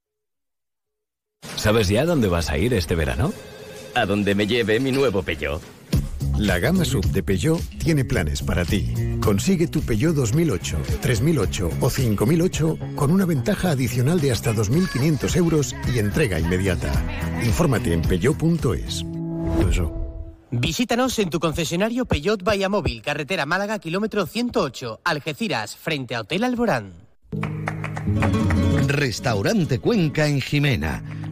¿Sabes 1.56 1.88
ya 1.88 2.06
dónde 2.06 2.28
vas 2.28 2.50
a 2.50 2.58
ir 2.58 2.74
este 2.74 2.96
verano? 2.96 3.32
A 3.96 4.06
donde 4.06 4.36
me 4.36 4.46
lleve 4.46 4.80
mi 4.80 4.92
nuevo 4.92 5.24
Peugeot. 5.24 5.62
La 6.38 6.60
gama 6.60 6.84
sub 6.84 7.06
de 7.12 7.24
Peugeot 7.24 7.62
tiene 7.80 8.04
planes 8.04 8.42
para 8.42 8.66
ti. 8.66 8.94
Consigue 9.22 9.68
tu 9.68 9.82
Peugeot 9.82 10.14
2008, 10.14 10.78
3008 11.02 11.70
o 11.80 11.90
5008 11.90 12.78
con 12.96 13.10
una 13.10 13.26
ventaja 13.26 13.72
adicional 13.72 14.20
de 14.20 14.34
hasta 14.34 14.54
2.500 14.54 15.36
euros 15.38 15.76
y 15.94 16.00
entrega 16.00 16.40
inmediata. 16.40 16.92
Infórmate 17.42 17.94
en 17.94 18.02
peugeot.es. 18.02 19.06
Visítanos 20.52 21.20
en 21.20 21.30
tu 21.30 21.40
concesionario 21.40 22.06
Peugeot 22.06 22.42
Móvil, 22.70 23.02
carretera 23.02 23.46
Málaga, 23.46 23.80
kilómetro 23.80 24.26
108, 24.26 25.02
Algeciras, 25.04 25.76
frente 25.76 26.16
a 26.16 26.22
Hotel 26.22 26.44
Alborán. 26.44 26.94
Restaurante 28.88 29.80
Cuenca 29.80 30.28
en 30.28 30.40
Jimena 30.42 31.04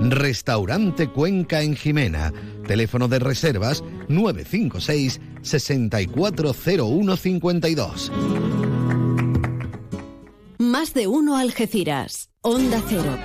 Restaurante 0.00 1.08
Cuenca 1.08 1.62
en 1.62 1.76
Jimena. 1.76 2.32
Teléfono 2.66 3.08
de 3.08 3.18
reservas 3.18 3.82
956 4.08 5.20
640152. 5.42 8.12
Más 10.58 10.94
de 10.94 11.06
uno 11.06 11.36
Algeciras. 11.36 12.30
Onda 12.42 12.82
Cero. 12.88 13.16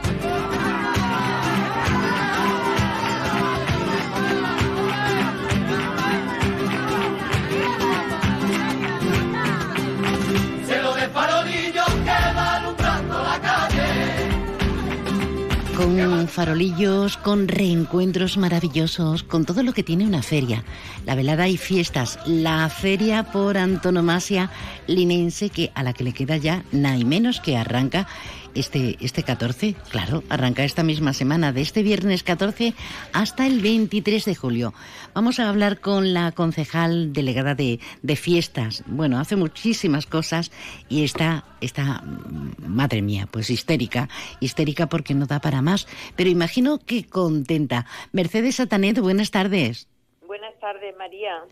Con 15.81 16.27
farolillos, 16.27 17.17
con 17.17 17.47
reencuentros 17.47 18.37
maravillosos, 18.37 19.23
con 19.23 19.45
todo 19.45 19.63
lo 19.63 19.73
que 19.73 19.81
tiene 19.81 20.05
una 20.05 20.21
feria. 20.21 20.63
La 21.07 21.15
velada 21.15 21.47
y 21.47 21.57
fiestas, 21.57 22.19
la 22.27 22.69
feria 22.69 23.23
por 23.23 23.57
antonomasia 23.57 24.51
linense 24.85 25.49
que 25.49 25.71
a 25.73 25.81
la 25.81 25.93
que 25.93 26.03
le 26.03 26.13
queda 26.13 26.37
ya 26.37 26.63
nada 26.71 27.03
menos 27.03 27.39
que 27.39 27.57
arranca 27.57 28.07
este, 28.55 28.97
este 29.01 29.23
14, 29.23 29.75
claro, 29.89 30.23
arranca 30.29 30.63
esta 30.63 30.83
misma 30.83 31.13
semana, 31.13 31.51
de 31.51 31.61
este 31.61 31.83
viernes 31.83 32.23
14 32.23 32.73
hasta 33.13 33.47
el 33.47 33.61
23 33.61 34.25
de 34.25 34.35
julio. 34.35 34.73
Vamos 35.13 35.39
a 35.39 35.49
hablar 35.49 35.79
con 35.79 36.13
la 36.13 36.31
concejal 36.31 37.13
delegada 37.13 37.55
de, 37.55 37.79
de 38.01 38.15
fiestas. 38.15 38.83
Bueno, 38.87 39.19
hace 39.19 39.35
muchísimas 39.35 40.05
cosas 40.05 40.51
y 40.89 41.03
está, 41.03 41.45
está, 41.61 42.01
mm, 42.01 42.67
madre 42.67 43.01
mía, 43.01 43.27
pues 43.31 43.49
histérica, 43.49 44.09
histérica 44.39 44.87
porque 44.87 45.13
no 45.13 45.25
da 45.25 45.39
para 45.39 45.61
más, 45.61 45.87
pero 46.15 46.29
imagino 46.29 46.79
que 46.79 47.05
contenta. 47.05 47.85
Mercedes 48.11 48.55
Satanet, 48.55 48.99
buenas 48.99 49.31
tardes. 49.31 49.87
Buenas 50.25 50.57
tardes, 50.59 50.95
María. 50.97 51.43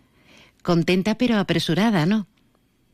Contenta 0.64 1.16
pero 1.16 1.38
apresurada, 1.38 2.06
¿no? 2.06 2.28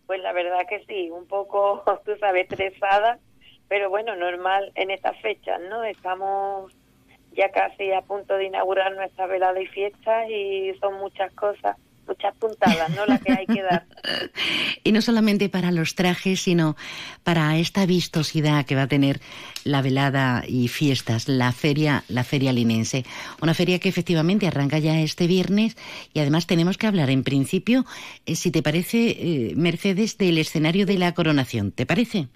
Pues 0.05 0.21
la 0.21 0.33
verdad 0.33 0.65
que 0.69 0.83
sí, 0.85 1.09
un 1.09 1.25
poco, 1.25 1.83
tú 2.05 2.11
sabes, 2.19 2.47
estresada, 2.49 3.19
pero 3.67 3.89
bueno, 3.89 4.15
normal 4.15 4.71
en 4.75 4.91
estas 4.91 5.19
fechas, 5.21 5.59
¿no? 5.69 5.83
Estamos 5.83 6.71
ya 7.35 7.51
casi 7.51 7.91
a 7.91 8.01
punto 8.01 8.35
de 8.35 8.45
inaugurar 8.45 8.95
nuestra 8.95 9.27
velada 9.27 9.59
y 9.61 9.67
fiesta 9.67 10.29
y 10.29 10.73
son 10.79 10.95
muchas 10.95 11.31
cosas, 11.33 11.75
muchas 12.07 12.35
puntadas, 12.37 12.89
¿no? 12.95 13.05
Las 13.05 13.21
que 13.21 13.33
hay 13.33 13.45
que 13.45 13.61
dar. 13.61 13.85
Y 14.83 14.91
no 14.91 15.01
solamente 15.01 15.49
para 15.49 15.71
los 15.71 15.95
trajes, 15.95 16.41
sino 16.41 16.75
para 17.23 17.57
esta 17.57 17.87
vistosidad 17.87 18.67
que 18.67 18.75
va 18.75 18.83
a 18.83 18.87
tener 18.87 19.19
la 19.63 19.81
velada 19.81 20.43
y 20.47 20.67
fiestas, 20.67 21.27
la 21.27 21.51
feria, 21.51 22.03
la 22.07 22.23
feria 22.23 22.53
linense. 22.53 23.03
Una 23.41 23.55
feria 23.55 23.79
que 23.79 23.89
efectivamente 23.89 24.45
arranca 24.45 24.77
ya 24.77 24.99
este 24.99 25.25
viernes 25.25 25.75
y 26.13 26.19
además 26.19 26.45
tenemos 26.45 26.77
que 26.77 26.85
hablar 26.85 27.09
en 27.09 27.23
principio, 27.23 27.83
eh, 28.27 28.35
si 28.35 28.51
te 28.51 28.61
parece, 28.61 29.07
eh, 29.09 29.53
Mercedes, 29.55 30.19
del 30.19 30.37
escenario 30.37 30.85
de 30.85 30.99
la 30.99 31.15
coronación. 31.15 31.71
¿Te 31.71 31.87
parece? 31.87 32.27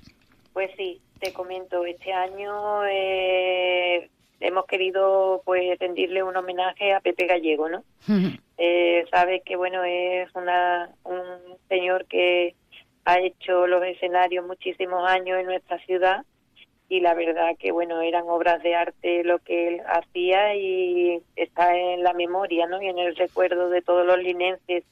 Pues 0.53 0.71
sí, 0.75 0.99
te 1.19 1.33
comento, 1.33 1.85
este 1.85 2.13
año 2.13 2.85
eh, 2.85 4.09
hemos 4.39 4.65
querido 4.65 5.41
pues 5.45 5.77
rendirle 5.79 6.23
un 6.23 6.35
homenaje 6.35 6.93
a 6.93 7.01
Pepe 7.01 7.27
Gallego, 7.27 7.69
¿no? 7.69 7.83
Eh, 8.57 9.05
sabes 9.11 9.41
que 9.43 9.55
bueno 9.55 9.83
es 9.83 10.33
una 10.35 10.89
un 11.03 11.23
señor 11.67 12.05
que 12.05 12.55
ha 13.05 13.19
hecho 13.19 13.67
los 13.67 13.83
escenarios 13.83 14.45
muchísimos 14.45 15.07
años 15.09 15.39
en 15.39 15.45
nuestra 15.45 15.79
ciudad 15.79 16.25
y 16.89 17.01
la 17.01 17.13
verdad 17.13 17.55
que 17.57 17.71
bueno 17.71 18.01
eran 18.01 18.23
obras 18.27 18.61
de 18.63 18.75
arte 18.75 19.23
lo 19.23 19.39
que 19.39 19.67
él 19.67 19.81
hacía 19.87 20.55
y 20.55 21.21
está 21.35 21.77
en 21.77 22.03
la 22.03 22.13
memoria, 22.13 22.65
¿no? 22.67 22.81
Y 22.81 22.87
en 22.87 22.99
el 22.99 23.15
recuerdo 23.15 23.69
de 23.69 23.81
todos 23.81 24.05
los 24.05 24.17
linenses 24.17 24.83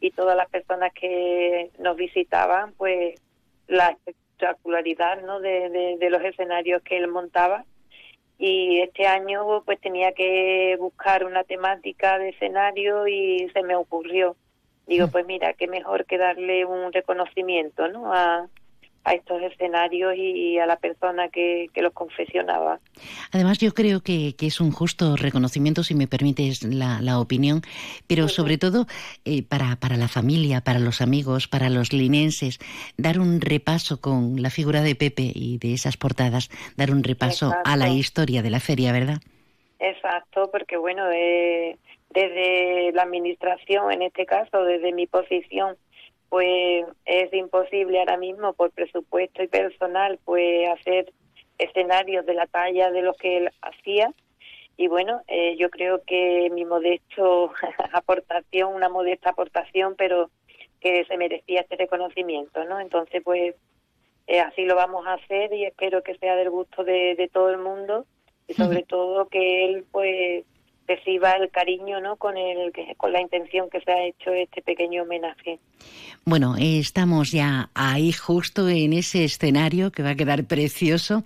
y 0.00 0.10
todas 0.10 0.36
las 0.36 0.48
personas 0.48 0.92
que 0.92 1.70
nos 1.78 1.96
visitaban, 1.96 2.72
pues 2.74 3.20
la 3.66 3.96
espectacularidad, 4.38 5.22
¿no? 5.22 5.40
De, 5.40 5.68
de, 5.68 5.96
de 5.98 6.10
los 6.10 6.22
escenarios 6.22 6.82
que 6.82 6.96
él 6.96 7.08
montaba. 7.08 7.64
Y 8.38 8.80
este 8.80 9.06
año 9.06 9.62
pues 9.64 9.80
tenía 9.80 10.12
que 10.12 10.76
buscar 10.78 11.24
una 11.24 11.42
temática 11.42 12.18
de 12.18 12.28
escenario 12.30 13.08
y 13.08 13.48
se 13.52 13.62
me 13.62 13.74
ocurrió. 13.74 14.36
Digo 14.86 15.08
pues 15.08 15.26
mira 15.26 15.52
qué 15.54 15.66
mejor 15.66 16.06
que 16.06 16.18
darle 16.18 16.64
un 16.64 16.92
reconocimiento 16.92 17.88
no 17.88 18.12
a, 18.14 18.48
a 19.04 19.12
estos 19.12 19.40
escenarios 19.42 20.14
y 20.16 20.58
a 20.58 20.66
la 20.66 20.76
persona 20.76 21.28
que, 21.28 21.68
que 21.72 21.82
los 21.82 21.92
confeccionaba 21.92 22.80
Además, 23.32 23.58
yo 23.58 23.72
creo 23.72 24.00
que, 24.00 24.34
que 24.36 24.46
es 24.46 24.60
un 24.60 24.70
justo 24.70 25.16
reconocimiento, 25.16 25.82
si 25.82 25.94
me 25.94 26.06
permites 26.06 26.62
la, 26.62 27.00
la 27.00 27.20
opinión, 27.20 27.62
pero 28.06 28.28
sobre 28.28 28.58
todo 28.58 28.86
eh, 29.24 29.42
para, 29.42 29.76
para 29.76 29.96
la 29.96 30.08
familia, 30.08 30.60
para 30.60 30.78
los 30.78 31.00
amigos, 31.00 31.48
para 31.48 31.70
los 31.70 31.92
linenses, 31.92 32.58
dar 32.96 33.18
un 33.18 33.40
repaso 33.40 34.00
con 34.00 34.42
la 34.42 34.50
figura 34.50 34.82
de 34.82 34.94
Pepe 34.94 35.32
y 35.34 35.58
de 35.58 35.74
esas 35.74 35.96
portadas, 35.96 36.50
dar 36.76 36.90
un 36.90 37.02
repaso 37.02 37.54
a 37.64 37.76
la 37.76 37.88
historia 37.88 38.42
de 38.42 38.50
la 38.50 38.60
feria, 38.60 38.92
¿verdad? 38.92 39.18
exacto 39.78 40.50
porque 40.50 40.76
bueno 40.76 41.10
eh, 41.12 41.76
desde 42.10 42.92
la 42.92 43.02
administración 43.02 43.92
en 43.92 44.02
este 44.02 44.26
caso 44.26 44.64
desde 44.64 44.92
mi 44.92 45.06
posición 45.06 45.76
pues 46.28 46.84
es 47.04 47.32
imposible 47.32 47.98
ahora 47.98 48.16
mismo 48.16 48.52
por 48.52 48.70
presupuesto 48.70 49.42
y 49.42 49.48
personal 49.48 50.18
pues 50.24 50.68
hacer 50.68 51.12
escenarios 51.58 52.26
de 52.26 52.34
la 52.34 52.46
talla 52.46 52.90
de 52.90 53.02
lo 53.02 53.14
que 53.14 53.38
él 53.38 53.50
hacía. 53.62 54.12
Y 54.76 54.88
bueno 54.88 55.22
eh, 55.26 55.56
yo 55.56 55.70
creo 55.70 56.02
que 56.04 56.50
mi 56.52 56.64
modesto 56.64 57.52
aportación 57.92 58.74
una 58.74 58.88
modesta 58.88 59.30
aportación 59.30 59.94
pero 59.96 60.30
que 60.80 61.04
se 61.06 61.16
merecía 61.16 61.62
este 61.62 61.76
reconocimiento 61.76 62.64
no 62.64 62.78
entonces 62.78 63.20
pues 63.24 63.56
eh, 64.28 64.40
así 64.40 64.64
lo 64.64 64.76
vamos 64.76 65.04
a 65.06 65.14
hacer 65.14 65.52
y 65.52 65.64
espero 65.64 66.04
que 66.04 66.16
sea 66.18 66.36
del 66.36 66.50
gusto 66.50 66.84
de, 66.84 67.16
de 67.16 67.28
todo 67.28 67.50
el 67.50 67.58
mundo 67.58 68.06
y 68.46 68.54
sobre 68.54 68.84
todo 68.84 69.26
que 69.26 69.64
él 69.64 69.84
pues 69.90 70.44
reciba 70.88 71.32
el 71.32 71.50
cariño 71.50 72.00
no 72.00 72.16
con 72.16 72.36
el 72.36 72.72
con 72.96 73.12
la 73.12 73.20
intención 73.20 73.68
que 73.70 73.80
se 73.80 73.92
ha 73.92 74.06
hecho 74.06 74.32
este 74.32 74.62
pequeño 74.62 75.02
homenaje 75.02 75.58
Bueno, 76.24 76.54
estamos 76.58 77.30
ya 77.30 77.70
ahí 77.74 78.10
justo 78.12 78.68
en 78.68 78.94
ese 78.94 79.24
escenario 79.24 79.92
que 79.92 80.02
va 80.02 80.10
a 80.10 80.16
quedar 80.16 80.44
precioso. 80.44 81.22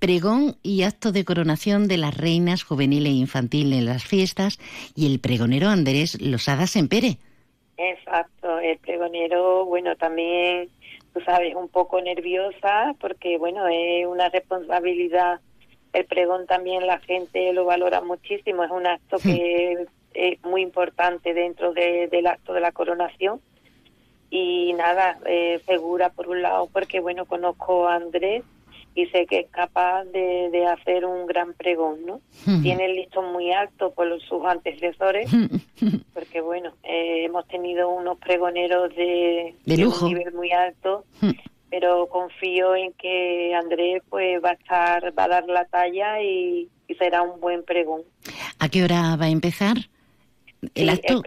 Pregón 0.00 0.56
y 0.62 0.82
acto 0.82 1.12
de 1.12 1.24
coronación 1.24 1.88
de 1.88 1.96
las 1.96 2.16
reinas 2.16 2.64
juvenil 2.64 3.06
e 3.06 3.10
infantil 3.10 3.72
en 3.72 3.86
las 3.86 4.04
fiestas 4.04 4.58
y 4.94 5.06
el 5.06 5.20
pregonero 5.20 5.68
Andrés 5.68 6.20
Losada 6.20 6.66
Sempere. 6.66 7.18
Exacto, 7.76 8.58
el 8.58 8.78
pregonero, 8.78 9.64
bueno, 9.64 9.96
también, 9.96 10.68
tú 11.12 11.20
sabes, 11.22 11.54
un 11.54 11.68
poco 11.68 12.00
nerviosa 12.00 12.94
porque, 13.00 13.38
bueno, 13.38 13.66
es 13.66 14.06
una 14.06 14.28
responsabilidad. 14.28 15.40
El 15.94 16.04
pregón 16.06 16.46
también 16.46 16.86
la 16.86 16.98
gente 16.98 17.52
lo 17.54 17.64
valora 17.64 18.00
muchísimo, 18.02 18.64
es 18.64 18.70
un 18.70 18.86
acto 18.86 19.16
que 19.18 19.86
es 20.12 20.44
muy 20.44 20.60
importante 20.62 21.32
dentro 21.34 21.72
de- 21.72 22.08
del 22.08 22.26
acto 22.26 22.52
de 22.52 22.60
la 22.60 22.72
coronación. 22.72 23.40
Y 24.30 24.72
nada, 24.74 25.18
eh, 25.26 25.60
segura 25.66 26.10
por 26.10 26.28
un 26.28 26.42
lado 26.42 26.68
porque, 26.72 27.00
bueno, 27.00 27.24
conozco 27.24 27.86
a 27.88 27.94
Andrés 27.96 28.42
y 28.96 29.06
sé 29.06 29.26
que 29.26 29.40
es 29.40 29.50
capaz 29.50 30.04
de, 30.06 30.50
de 30.50 30.66
hacer 30.66 31.04
un 31.04 31.26
gran 31.26 31.52
pregón, 31.54 32.04
¿no? 32.06 32.14
Ujú. 32.46 32.62
Tiene 32.62 32.86
el 32.86 32.96
listón 32.96 33.32
muy 33.32 33.52
alto 33.52 33.92
por 33.92 34.06
los- 34.06 34.22
sus 34.24 34.44
antecesores 34.44 35.30
porque 36.14 36.40
bueno, 36.40 36.72
eh, 36.82 37.24
hemos 37.24 37.46
tenido 37.48 37.90
unos 37.90 38.18
pregoneros 38.18 38.94
de, 38.96 39.54
De 39.64 39.76
lujo. 39.76 40.06
un 40.06 40.14
nivel 40.14 40.32
muy 40.34 40.50
alto, 40.52 41.04
pero 41.74 42.06
confío 42.06 42.76
en 42.76 42.92
que 42.92 43.52
Andrés 43.52 44.00
pues 44.08 44.40
va 44.42 44.50
a 44.50 44.52
estar, 44.52 45.18
va 45.18 45.24
a 45.24 45.28
dar 45.28 45.44
la 45.46 45.64
talla 45.64 46.22
y, 46.22 46.68
y 46.86 46.94
será 46.94 47.22
un 47.22 47.40
buen 47.40 47.64
pregón. 47.64 48.02
¿A 48.60 48.68
qué 48.68 48.84
hora 48.84 49.16
va 49.20 49.24
a 49.24 49.28
empezar 49.30 49.76
el 50.62 50.70
Sí, 50.72 50.88
acto? 50.88 51.22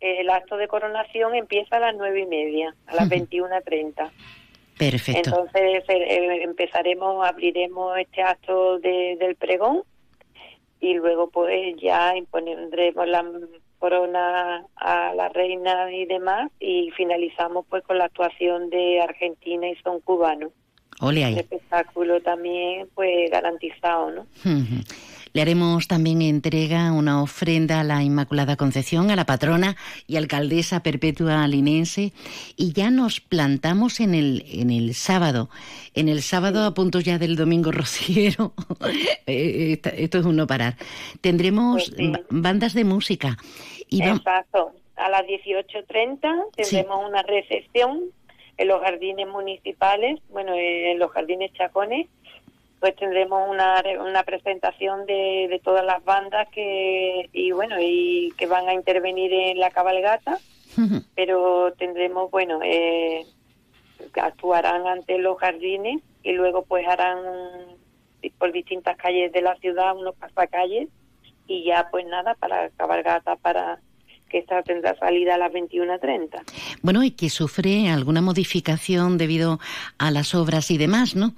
El, 0.00 0.18
el 0.18 0.30
acto 0.30 0.56
de 0.56 0.68
coronación 0.68 1.34
empieza 1.34 1.78
a 1.78 1.80
las 1.80 1.96
nueve 1.96 2.20
y 2.20 2.26
media, 2.26 2.72
a 2.86 2.94
las 2.94 3.06
Ujú. 3.06 3.16
21.30. 3.16 4.10
Perfecto. 4.78 5.30
Entonces 5.30 5.82
eh, 5.88 6.04
eh, 6.08 6.42
empezaremos, 6.44 7.26
abriremos 7.26 7.98
este 7.98 8.22
acto 8.22 8.78
de- 8.78 9.16
del 9.18 9.34
pregón 9.34 9.82
y 10.80 10.94
luego 10.94 11.30
pues 11.30 11.74
ya 11.82 12.16
impondremos 12.16 13.08
la 13.08 13.24
corona 13.80 14.64
a 14.76 15.14
la 15.14 15.28
reina 15.30 15.90
y 15.92 16.04
demás 16.06 16.52
y 16.60 16.90
finalizamos 16.96 17.66
pues 17.68 17.82
con 17.82 17.98
la 17.98 18.04
actuación 18.04 18.70
de 18.70 19.00
Argentina 19.00 19.68
y 19.68 19.74
son 19.82 20.00
cubanos. 20.00 20.52
Ole 21.00 21.24
ahí. 21.24 21.32
El 21.32 21.40
espectáculo 21.40 22.20
también 22.20 22.88
pues 22.94 23.30
garantizado, 23.30 24.10
¿no? 24.12 24.26
Le 25.32 25.42
haremos 25.42 25.86
también 25.88 26.22
entrega 26.22 26.90
una 26.92 27.22
ofrenda 27.22 27.80
a 27.80 27.84
la 27.84 28.02
Inmaculada 28.02 28.56
Concepción, 28.56 29.10
a 29.10 29.16
la 29.16 29.26
patrona 29.26 29.76
y 30.06 30.16
alcaldesa 30.16 30.82
perpetua 30.82 31.46
linense, 31.46 32.12
y 32.56 32.72
ya 32.72 32.90
nos 32.90 33.20
plantamos 33.20 34.00
en 34.00 34.14
el, 34.14 34.44
en 34.48 34.70
el 34.70 34.94
sábado. 34.94 35.48
En 35.94 36.08
el 36.08 36.22
sábado, 36.22 36.64
a 36.64 36.74
punto 36.74 36.98
ya 37.00 37.18
del 37.18 37.36
domingo 37.36 37.70
rociero, 37.72 38.52
eh, 39.26 39.72
esta- 39.72 39.90
esto 39.90 40.18
es 40.18 40.24
un 40.24 40.36
no 40.36 40.46
parar. 40.46 40.76
Tendremos 41.20 41.92
ba- 41.96 42.20
bandas 42.30 42.74
de 42.74 42.84
música. 42.84 43.36
Y 43.88 44.02
Exacto. 44.02 44.72
A 44.96 45.08
las 45.08 45.22
18.30 45.22 46.44
tendremos 46.56 47.08
una 47.08 47.22
recepción 47.22 48.00
en 48.58 48.68
los 48.68 48.82
jardines 48.82 49.26
municipales, 49.28 50.20
bueno, 50.28 50.52
en 50.54 50.98
los 50.98 51.10
jardines 51.12 51.52
Chacones, 51.54 52.06
pues 52.80 52.96
tendremos 52.96 53.48
una, 53.48 53.82
una 54.00 54.22
presentación 54.24 55.04
de, 55.06 55.46
de 55.50 55.60
todas 55.62 55.84
las 55.84 56.02
bandas 56.02 56.48
que 56.48 57.28
y 57.32 57.52
bueno 57.52 57.76
y 57.78 58.32
que 58.38 58.46
van 58.46 58.68
a 58.68 58.74
intervenir 58.74 59.32
en 59.32 59.58
la 59.58 59.70
cabalgata 59.70 60.38
pero 61.14 61.72
tendremos 61.78 62.30
bueno 62.30 62.60
eh, 62.62 63.26
actuarán 64.14 64.86
ante 64.86 65.18
los 65.18 65.38
jardines 65.38 66.00
y 66.22 66.32
luego 66.32 66.64
pues 66.64 66.86
harán 66.88 67.18
por 68.38 68.52
distintas 68.52 68.96
calles 68.96 69.30
de 69.32 69.42
la 69.42 69.56
ciudad 69.56 69.96
unos 69.96 70.14
pasacalles 70.14 70.88
y 71.46 71.64
ya 71.64 71.88
pues 71.90 72.06
nada 72.06 72.34
para 72.34 72.64
la 72.64 72.70
cabalgata 72.70 73.36
para 73.36 73.78
que 74.30 74.38
esta 74.38 74.62
tendrá 74.62 74.96
salida 74.96 75.34
a 75.34 75.38
las 75.38 75.52
21.30 75.52 76.44
bueno, 76.82 77.02
y 77.02 77.10
que 77.10 77.28
sufre 77.28 77.90
alguna 77.90 78.22
modificación 78.22 79.18
debido 79.18 79.58
a 79.98 80.10
las 80.10 80.34
obras 80.34 80.70
y 80.70 80.78
demás, 80.78 81.14
¿no? 81.14 81.34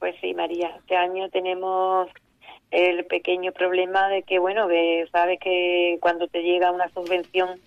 Pues 0.00 0.16
sí, 0.22 0.32
María, 0.32 0.74
este 0.78 0.96
año 0.96 1.28
tenemos 1.28 2.08
el 2.70 3.04
pequeño 3.04 3.52
problema 3.52 4.08
de 4.08 4.22
que, 4.22 4.38
bueno, 4.38 4.66
sabes 5.12 5.38
que 5.38 5.98
cuando 6.00 6.26
te 6.26 6.42
llega 6.42 6.72
una 6.72 6.88
subvención 6.88 7.60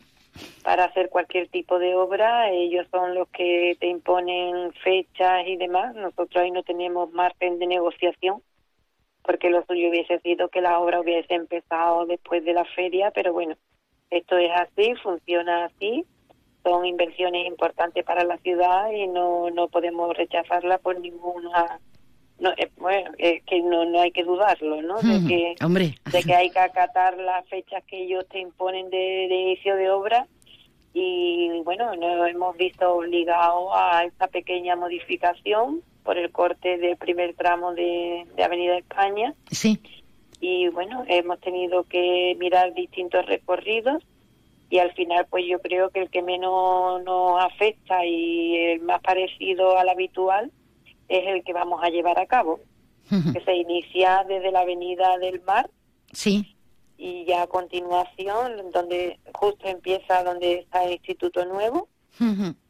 para 0.63 0.85
hacer 0.85 1.09
cualquier 1.09 1.47
tipo 1.49 1.77
de 1.77 1.93
obra, 1.93 2.49
ellos 2.49 2.87
son 2.89 3.13
los 3.13 3.27
que 3.29 3.77
te 3.79 3.85
imponen 3.85 4.73
fechas 4.83 5.45
y 5.45 5.57
demás. 5.57 5.93
Nosotros 5.93 6.43
ahí 6.43 6.49
no 6.49 6.63
tenemos 6.63 7.11
margen 7.11 7.59
de 7.59 7.67
negociación, 7.67 8.41
porque 9.21 9.51
lo 9.51 9.63
suyo 9.65 9.89
hubiese 9.89 10.19
sido 10.21 10.49
que 10.49 10.61
la 10.61 10.79
obra 10.79 11.01
hubiese 11.01 11.35
empezado 11.35 12.07
después 12.07 12.43
de 12.43 12.53
la 12.53 12.65
feria, 12.65 13.11
pero 13.11 13.31
bueno, 13.31 13.55
esto 14.09 14.37
es 14.39 14.49
así, 14.55 14.95
funciona 14.95 15.65
así. 15.65 16.03
Son 16.63 16.83
inversiones 16.83 17.45
importantes 17.45 18.03
para 18.03 18.23
la 18.23 18.37
ciudad 18.37 18.89
y 18.91 19.05
no, 19.05 19.51
no 19.51 19.67
podemos 19.67 20.17
rechazarla 20.17 20.79
por 20.79 20.99
ninguna 20.99 21.79
no, 22.39 22.51
eh, 22.57 22.69
bueno, 22.77 23.11
es 23.17 23.43
que 23.43 23.61
no, 23.61 23.85
no 23.85 24.01
hay 24.01 24.11
que 24.11 24.23
dudarlo, 24.23 24.81
¿no? 24.81 24.97
De 25.01 25.19
Mm, 25.19 25.27
que, 25.27 25.55
hombre. 25.63 25.95
de 26.11 26.23
que 26.23 26.35
hay 26.35 26.49
que 26.49 26.59
acatar 26.59 27.17
las 27.17 27.47
fechas 27.47 27.83
que 27.85 28.03
ellos 28.03 28.25
te 28.29 28.39
imponen 28.39 28.89
de, 28.89 28.97
de 29.29 29.35
inicio 29.35 29.75
de 29.75 29.89
obra 29.89 30.27
y 30.93 31.49
bueno, 31.63 31.95
nos 31.95 32.29
hemos 32.29 32.55
visto 32.57 32.95
obligados 32.95 33.69
a 33.73 34.03
esta 34.05 34.27
pequeña 34.27 34.75
modificación 34.75 35.81
por 36.03 36.17
el 36.17 36.31
corte 36.31 36.77
del 36.77 36.97
primer 36.97 37.33
tramo 37.35 37.73
de, 37.73 38.25
de 38.35 38.43
Avenida 38.43 38.77
España 38.77 39.33
Sí. 39.51 39.79
y 40.41 40.67
bueno, 40.69 41.03
hemos 41.07 41.39
tenido 41.39 41.83
que 41.85 42.35
mirar 42.39 42.73
distintos 42.73 43.25
recorridos 43.25 44.03
y 44.69 44.79
al 44.79 44.91
final 44.93 45.25
pues 45.29 45.45
yo 45.47 45.59
creo 45.59 45.89
que 45.89 46.01
el 46.01 46.09
que 46.09 46.21
menos 46.21 47.01
nos 47.03 47.43
afecta 47.43 48.05
y 48.05 48.55
el 48.57 48.81
más 48.81 49.01
parecido 49.01 49.77
al 49.77 49.89
habitual 49.89 50.51
es 51.07 51.27
el 51.27 51.43
que 51.43 51.53
vamos 51.53 51.81
a 51.83 51.89
llevar 51.89 52.19
a 52.19 52.25
cabo, 52.25 52.59
que 53.09 53.41
se 53.43 53.55
inicia 53.55 54.23
desde 54.27 54.51
la 54.51 54.61
Avenida 54.61 55.17
del 55.19 55.41
Mar 55.41 55.69
Sí. 56.11 56.55
y 56.97 57.25
ya 57.25 57.43
a 57.43 57.47
continuación 57.47 58.71
donde 58.71 59.19
justo 59.33 59.67
empieza 59.67 60.23
donde 60.23 60.59
está 60.59 60.83
el 60.85 60.93
Instituto 60.93 61.45
Nuevo 61.45 61.89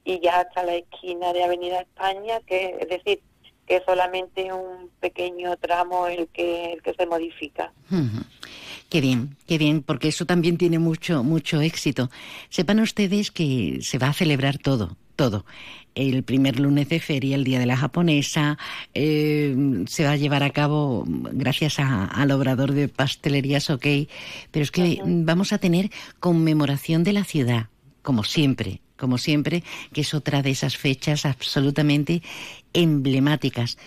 y 0.06 0.20
ya 0.22 0.40
hasta 0.42 0.64
la 0.64 0.76
esquina 0.76 1.34
de 1.34 1.44
Avenida 1.44 1.82
España, 1.82 2.40
que 2.48 2.78
es 2.80 2.90
decir, 2.90 3.22
que 3.68 3.82
solamente 3.86 4.52
un 4.52 4.90
pequeño 5.00 5.56
tramo 5.58 6.08
el 6.08 6.28
que 6.30 6.74
el 6.74 6.82
que 6.82 6.94
se 6.94 7.06
modifica. 7.06 7.72
Qué 8.90 9.02
bien, 9.02 9.38
qué 9.48 9.58
bien, 9.58 9.82
porque 9.84 10.10
eso 10.10 10.26
también 10.26 10.58
tiene 10.58 10.80
mucho, 10.80 11.24
mucho 11.24 11.62
éxito. 11.62 12.10
Sepan 12.50 12.80
ustedes 12.80 13.32
que 13.32 13.80
se 13.82 13.98
va 13.98 14.08
a 14.10 14.14
celebrar 14.14 14.58
todo, 14.58 14.98
todo. 15.24 15.46
El 15.96 16.24
primer 16.24 16.60
lunes 16.60 16.90
de 16.90 17.00
feria, 17.00 17.36
el 17.36 17.44
Día 17.44 17.60
de 17.60 17.66
la 17.68 17.78
Japonesa, 17.78 18.58
eh, 18.94 19.56
se 19.88 20.04
va 20.04 20.12
a 20.12 20.16
llevar 20.18 20.44
a 20.44 20.50
cabo 20.50 21.06
gracias 21.08 21.80
a- 21.80 22.06
al 22.06 22.32
obrador 22.32 22.72
de 22.74 22.88
pastelerías 22.90 23.70
OK, 23.70 23.86
pero 24.52 24.64
es 24.64 24.72
que 24.72 25.00
vamos 25.06 25.54
a 25.54 25.60
tener 25.60 25.92
conmemoración 26.20 27.04
de 27.04 27.14
la 27.14 27.24
ciudad, 27.24 27.68
como 28.02 28.24
siempre, 28.24 28.82
como 28.98 29.18
siempre, 29.18 29.64
que 29.94 30.02
es 30.02 30.14
otra 30.14 30.42
de 30.42 30.52
esas 30.52 30.78
fechas 30.78 31.26
absolutamente 31.26 32.22
emblemáticas. 32.74 33.78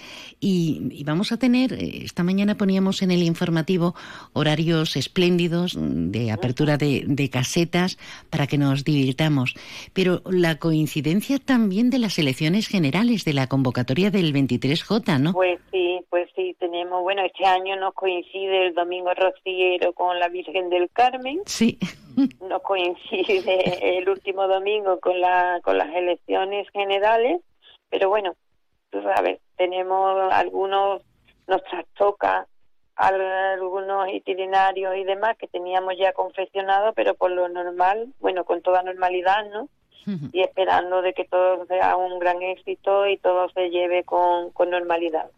Y, 0.40 0.88
y 0.92 1.04
vamos 1.04 1.32
a 1.32 1.38
tener, 1.38 1.72
eh, 1.72 2.02
esta 2.04 2.22
mañana 2.22 2.56
poníamos 2.56 3.02
en 3.02 3.10
el 3.10 3.22
informativo 3.22 3.94
horarios 4.32 4.96
espléndidos 4.96 5.76
mm, 5.76 6.10
de 6.10 6.30
apertura 6.30 6.76
de, 6.76 7.04
de 7.06 7.30
casetas 7.30 7.98
para 8.30 8.46
que 8.46 8.58
nos 8.58 8.84
divirtamos. 8.84 9.54
Pero 9.92 10.22
la 10.26 10.56
coincidencia 10.56 11.38
también 11.38 11.90
de 11.90 11.98
las 11.98 12.18
elecciones 12.18 12.68
generales, 12.68 13.24
de 13.24 13.32
la 13.32 13.46
convocatoria 13.48 14.10
del 14.10 14.32
23J, 14.32 15.20
¿no? 15.20 15.32
Pues 15.32 15.58
sí, 15.72 15.98
pues 16.10 16.28
sí, 16.36 16.54
tenemos, 16.60 17.02
bueno, 17.02 17.22
este 17.24 17.44
año 17.44 17.76
nos 17.76 17.94
coincide 17.94 18.68
el 18.68 18.74
Domingo 18.74 19.10
Rociero 19.14 19.92
con 19.94 20.18
la 20.18 20.28
Virgen 20.28 20.68
del 20.70 20.88
Carmen, 20.90 21.40
Sí. 21.46 21.78
nos 22.48 22.62
coincide 22.62 23.98
el 23.98 24.08
último 24.08 24.46
domingo 24.48 24.95
con, 25.00 25.20
la, 25.20 25.60
con 25.62 25.78
las 25.78 25.94
elecciones 25.94 26.68
generales, 26.70 27.40
pero 27.90 28.08
bueno, 28.08 28.34
tú 28.90 29.02
sabes, 29.02 29.40
tenemos 29.56 30.32
algunos, 30.32 31.02
nos 31.46 31.62
trastoca 31.64 32.46
al- 32.96 33.20
algunos 33.20 34.08
itinerarios 34.08 34.96
y 34.96 35.04
demás 35.04 35.36
que 35.36 35.48
teníamos 35.48 35.94
ya 35.98 36.12
confeccionados, 36.12 36.94
pero 36.94 37.14
por 37.14 37.30
lo 37.30 37.48
normal, 37.48 38.08
bueno, 38.20 38.44
con 38.44 38.62
toda 38.62 38.82
normalidad, 38.82 39.44
¿no? 39.50 39.68
Y 40.32 40.40
esperando 40.42 41.02
de 41.02 41.12
que 41.14 41.24
todo 41.24 41.66
sea 41.66 41.96
un 41.96 42.20
gran 42.20 42.40
éxito 42.40 43.08
y 43.08 43.16
todo 43.18 43.48
se 43.50 43.70
lleve 43.70 44.04
con, 44.04 44.50
con 44.52 44.70
normalidad. 44.70 45.30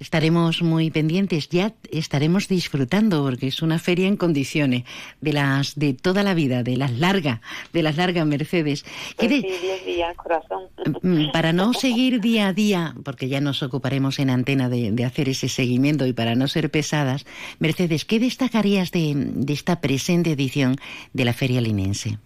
Estaremos 0.00 0.62
muy 0.62 0.90
pendientes, 0.92 1.48
ya 1.48 1.72
estaremos 1.90 2.46
disfrutando 2.46 3.24
porque 3.24 3.48
es 3.48 3.62
una 3.62 3.80
feria 3.80 4.06
en 4.06 4.16
condiciones 4.16 4.84
de 5.20 5.32
las 5.32 5.74
de 5.76 5.92
toda 5.92 6.22
la 6.22 6.34
vida, 6.34 6.62
de 6.62 6.76
las 6.76 6.92
largas, 6.92 7.40
de 7.72 7.82
las 7.82 7.96
largas 7.96 8.24
Mercedes. 8.24 8.84
¿Qué 9.18 9.26
Pues 9.26 9.30
de- 9.30 9.40
sí, 9.40 9.54
10 9.60 9.86
días, 9.86 10.16
corazón. 10.16 10.64
Mm, 11.02 11.32
Para 11.32 11.52
no 11.52 11.72
seguir 11.72 12.20
día 12.20 12.46
a 12.48 12.52
día, 12.52 12.94
porque 13.04 13.28
ya 13.28 13.40
nos 13.40 13.62
ocuparemos 13.64 14.20
en 14.20 14.30
antena 14.30 14.68
de, 14.68 14.92
de 14.92 15.04
hacer 15.04 15.28
ese 15.28 15.48
seguimiento 15.48 16.06
y 16.06 16.12
para 16.12 16.36
no 16.36 16.46
ser 16.46 16.70
pesadas, 16.70 17.26
Mercedes, 17.58 18.04
¿qué 18.04 18.20
destacarías 18.20 18.92
de, 18.92 19.14
de 19.16 19.52
esta 19.52 19.80
presente 19.80 20.30
edición 20.30 20.76
de 21.12 21.24
la 21.24 21.32
Feria 21.32 21.60
Linense? 21.60 22.18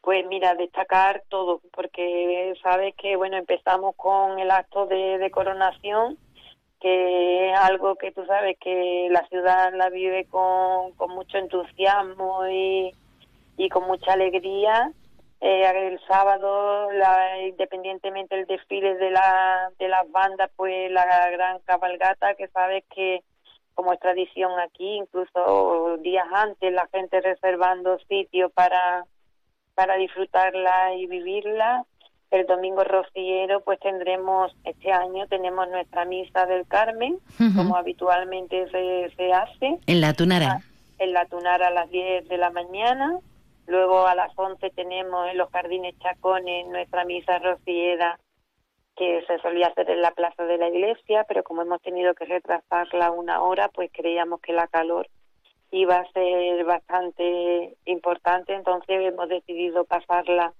Pues 0.00 0.24
mira, 0.28 0.54
destacar 0.54 1.22
todo, 1.30 1.60
porque 1.74 2.52
sabes 2.62 2.94
que, 3.00 3.16
bueno, 3.16 3.36
empezamos 3.38 3.94
con 3.96 4.38
el 4.38 4.50
acto 4.50 4.86
de, 4.86 5.16
de 5.18 5.30
coronación, 5.30 6.18
que 6.84 7.48
es 7.50 7.58
algo 7.58 7.96
que 7.96 8.12
tú 8.12 8.26
sabes 8.26 8.58
que 8.60 9.08
la 9.10 9.26
ciudad 9.28 9.72
la 9.72 9.88
vive 9.88 10.26
con, 10.26 10.92
con 10.92 11.12
mucho 11.12 11.38
entusiasmo 11.38 12.46
y, 12.46 12.92
y 13.56 13.70
con 13.70 13.86
mucha 13.86 14.12
alegría. 14.12 14.92
Eh, 15.40 15.88
el 15.88 15.98
sábado, 16.06 16.92
la, 16.92 17.40
independientemente 17.40 18.36
del 18.36 18.44
desfile 18.44 18.96
de, 18.96 19.10
la, 19.10 19.70
de 19.78 19.88
las 19.88 20.10
bandas, 20.10 20.50
pues 20.56 20.92
la 20.92 21.30
gran 21.30 21.60
cabalgata, 21.60 22.34
que 22.34 22.48
sabes 22.48 22.84
que 22.94 23.22
como 23.72 23.94
es 23.94 24.00
tradición 24.00 24.52
aquí, 24.60 24.96
incluso 24.96 25.96
días 26.02 26.26
antes, 26.34 26.70
la 26.70 26.86
gente 26.92 27.18
reservando 27.22 27.98
sitio 28.00 28.50
para, 28.50 29.06
para 29.74 29.94
disfrutarla 29.94 30.92
y 30.96 31.06
vivirla. 31.06 31.86
El 32.30 32.46
domingo 32.46 32.82
rociero, 32.82 33.60
pues 33.60 33.78
tendremos, 33.80 34.54
este 34.64 34.92
año 34.92 35.26
tenemos 35.28 35.68
nuestra 35.68 36.04
misa 36.04 36.46
del 36.46 36.66
Carmen, 36.66 37.18
como 37.54 37.76
habitualmente 37.76 38.68
se, 38.70 39.14
se 39.16 39.32
hace, 39.32 39.78
En 39.86 40.00
la 40.00 40.14
Tunara. 40.14 40.60
en 40.98 41.12
la 41.12 41.26
Tunara 41.26 41.68
a 41.68 41.70
las 41.70 41.90
10 41.90 42.28
de 42.28 42.38
la 42.38 42.50
mañana. 42.50 43.18
Luego 43.66 44.06
a 44.06 44.14
las 44.14 44.32
11 44.36 44.70
tenemos 44.70 45.28
en 45.30 45.38
los 45.38 45.48
Jardines 45.50 45.98
Chacones 46.00 46.66
nuestra 46.66 47.04
misa 47.04 47.38
rociera, 47.38 48.18
que 48.96 49.24
se 49.26 49.38
solía 49.38 49.68
hacer 49.68 49.90
en 49.90 50.02
la 50.02 50.10
plaza 50.10 50.44
de 50.44 50.58
la 50.58 50.68
iglesia, 50.68 51.24
pero 51.28 51.42
como 51.42 51.62
hemos 51.62 51.80
tenido 51.82 52.14
que 52.14 52.24
retrasarla 52.24 53.10
una 53.10 53.42
hora, 53.42 53.68
pues 53.68 53.90
creíamos 53.92 54.40
que 54.40 54.52
la 54.52 54.66
calor 54.66 55.08
va 55.84 55.96
a 55.96 56.12
ser 56.12 56.64
bastante 56.64 57.76
importante, 57.84 58.54
entonces 58.54 59.00
hemos 59.02 59.28
decidido 59.28 59.84
pasarla 59.84 60.52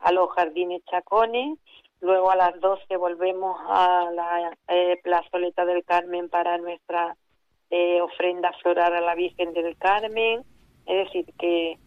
a 0.00 0.12
los 0.12 0.30
jardines 0.30 0.82
Chacones, 0.90 1.58
luego 2.00 2.30
a 2.30 2.36
las 2.36 2.60
12 2.60 2.96
volvemos 2.96 3.56
a 3.68 4.10
la 4.12 4.56
eh, 4.68 5.00
plazoleta 5.02 5.64
del 5.64 5.84
Carmen 5.84 6.28
para 6.28 6.58
nuestra 6.58 7.16
eh, 7.70 8.00
ofrenda 8.00 8.52
floral 8.62 8.94
a 8.94 9.00
la 9.00 9.14
Virgen 9.14 9.52
del 9.52 9.76
Carmen, 9.76 10.44
es 10.86 11.06
decir, 11.06 11.26
que 11.38 11.78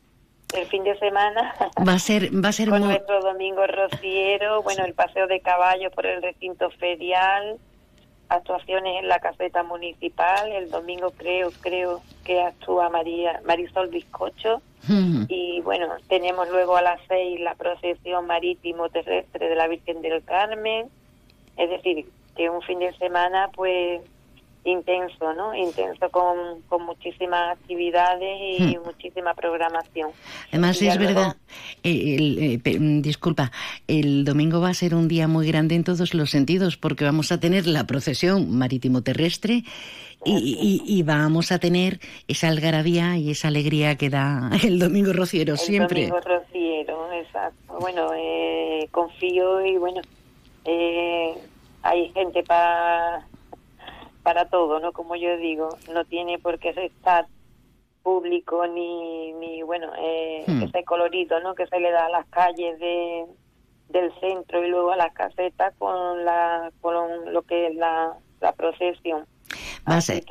el 0.55 0.65
fin 0.67 0.83
de 0.83 0.97
semana 0.97 1.53
va 1.87 1.93
a 1.93 1.99
ser 1.99 2.29
va 2.33 2.49
a 2.49 2.53
ser 2.53 2.69
con 2.69 2.81
nuestro 2.81 3.21
domingo 3.21 3.65
rociero, 3.67 4.63
bueno, 4.63 4.85
el 4.85 4.93
paseo 4.93 5.27
de 5.27 5.39
caballo 5.41 5.91
por 5.91 6.05
el 6.05 6.21
recinto 6.21 6.69
ferial, 6.71 7.57
actuaciones 8.29 8.99
en 8.99 9.07
la 9.07 9.19
caseta 9.19 9.63
municipal, 9.63 10.51
el 10.51 10.69
domingo 10.69 11.11
creo 11.11 11.51
creo 11.61 12.01
que 12.23 12.41
actúa 12.41 12.89
María 12.89 13.41
Marisol 13.45 13.89
Bizcocho. 13.89 14.61
Y 15.27 15.59
bueno, 15.61 15.87
tenemos 16.07 16.49
luego 16.49 16.77
a 16.77 16.81
las 16.81 17.01
seis 17.09 17.41
la 17.41 17.55
procesión 17.55 18.25
marítimo 18.25 18.87
terrestre 18.87 19.49
de 19.49 19.55
la 19.55 19.67
Virgen 19.67 20.01
del 20.01 20.23
Carmen, 20.23 20.87
es 21.57 21.69
decir, 21.69 22.05
que 22.37 22.49
un 22.49 22.61
fin 22.61 22.79
de 22.79 22.93
semana 22.93 23.49
pues 23.53 24.01
intenso, 24.67 25.33
¿no? 25.33 25.55
Intenso 25.55 26.09
con, 26.09 26.61
con 26.67 26.83
muchísimas 26.85 27.57
actividades 27.57 28.59
y 28.59 28.77
muchísima 28.83 29.33
programación. 29.33 30.11
Además, 30.49 30.81
es 30.81 30.97
verdad, 30.97 31.37
el, 31.83 32.61
eh, 32.63 32.79
mm, 32.79 33.01
disculpa, 33.01 33.51
el 33.87 34.25
domingo 34.25 34.61
va 34.61 34.69
a 34.69 34.73
ser 34.73 34.95
un 34.95 35.07
día 35.07 35.27
muy 35.27 35.47
grande 35.47 35.75
en 35.75 35.83
todos 35.83 36.13
los 36.13 36.29
sentidos 36.29 36.77
porque 36.77 37.05
vamos 37.05 37.31
a 37.31 37.39
tener 37.39 37.67
la 37.67 37.85
procesión 37.85 38.57
marítimo-terrestre 38.57 39.63
y, 40.25 40.83
y, 40.85 41.03
vamos 41.03 41.51
a 41.51 41.59
tener 41.59 41.99
esa 42.27 42.49
algarabía 42.49 43.17
y 43.17 43.31
esa 43.31 43.47
alegría 43.47 43.95
que 43.95 44.09
da 44.09 44.49
el 44.63 44.79
domingo 44.79 45.13
rociero 45.13 45.55
siempre. 45.55 46.03
El 46.03 46.09
domingo 46.09 46.27
rociero, 46.27 47.13
exacto. 47.13 47.79
Bueno, 47.79 48.09
eh, 48.15 48.87
confío 48.91 49.65
y 49.65 49.77
bueno, 49.77 50.01
eh, 50.65 51.33
hay 51.83 52.09
gente 52.09 52.43
para 52.43 53.25
para 54.27 54.49
todo, 54.49 54.81
¿no? 54.81 54.91
Como 54.91 55.15
yo 55.15 55.37
digo, 55.37 55.69
no 55.93 56.03
tiene 56.03 56.37
por 56.37 56.59
qué 56.59 56.71
estar 56.75 57.27
público 58.03 58.67
ni, 58.67 59.31
ni 59.31 59.63
bueno, 59.63 59.89
eh, 59.97 60.43
hmm. 60.45 60.63
ese 60.63 60.83
colorido, 60.83 61.39
¿no? 61.39 61.55
Que 61.55 61.65
se 61.67 61.79
le 61.79 61.91
da 61.91 62.07
a 62.07 62.09
las 62.09 62.25
calles 62.25 62.77
de, 62.77 63.25
del 63.87 64.11
centro 64.19 64.61
y 64.65 64.67
luego 64.67 64.91
a 64.91 64.97
las 64.97 65.13
casetas 65.13 65.73
con, 65.77 66.25
la, 66.25 66.73
con 66.81 67.31
lo 67.31 67.41
que 67.43 67.67
es 67.67 67.75
la, 67.75 68.17
la 68.41 68.51
procesión. 68.51 69.25
Va 69.89 69.95
a 69.95 70.01
ser, 70.01 70.25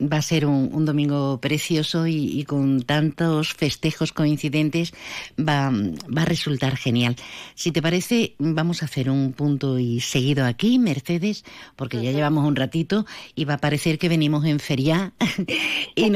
Va 0.00 0.16
a 0.16 0.22
ser 0.22 0.44
un, 0.44 0.84
domingo 0.84 1.38
precioso 1.40 2.06
y, 2.06 2.44
con 2.44 2.82
tantos 2.82 3.54
festejos 3.54 4.12
coincidentes 4.12 4.92
va, 5.38 5.70
va, 5.70 6.22
a 6.22 6.24
resultar 6.24 6.76
genial. 6.76 7.14
Si 7.54 7.70
te 7.70 7.80
parece, 7.80 8.34
vamos 8.38 8.82
a 8.82 8.86
hacer 8.86 9.08
un 9.08 9.32
punto 9.32 9.78
y 9.78 10.00
seguido 10.00 10.46
aquí, 10.46 10.80
Mercedes, 10.80 11.44
porque 11.76 12.02
ya 12.02 12.10
llevamos 12.10 12.44
un 12.44 12.56
ratito 12.56 13.06
y 13.36 13.44
va 13.44 13.54
a 13.54 13.58
parecer 13.58 13.98
que 13.98 14.08
venimos 14.08 14.44
en 14.44 14.58
feria 14.58 15.12
y, 15.94 16.12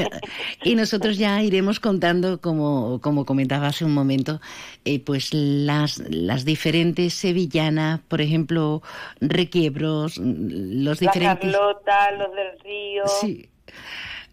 y, 0.63 0.75
nosotros 0.75 1.17
ya 1.17 1.41
iremos 1.41 1.79
contando, 1.79 2.41
como, 2.41 2.99
como 3.01 3.25
comentaba 3.25 3.67
hace 3.67 3.85
un 3.85 3.93
momento, 3.93 4.41
eh, 4.83 4.99
pues 4.99 5.33
las, 5.33 5.99
las 6.09 6.43
diferentes 6.43 7.13
sevillanas, 7.13 8.01
por 8.07 8.19
ejemplo, 8.19 8.81
requiebros, 9.21 10.17
los 10.17 10.99
diferentes... 10.99 11.51
La 11.51 11.59
Carlota, 11.59 12.11
los 12.11 12.35
del 12.35 12.59
Río. 12.59 13.03
Sí 13.21 13.49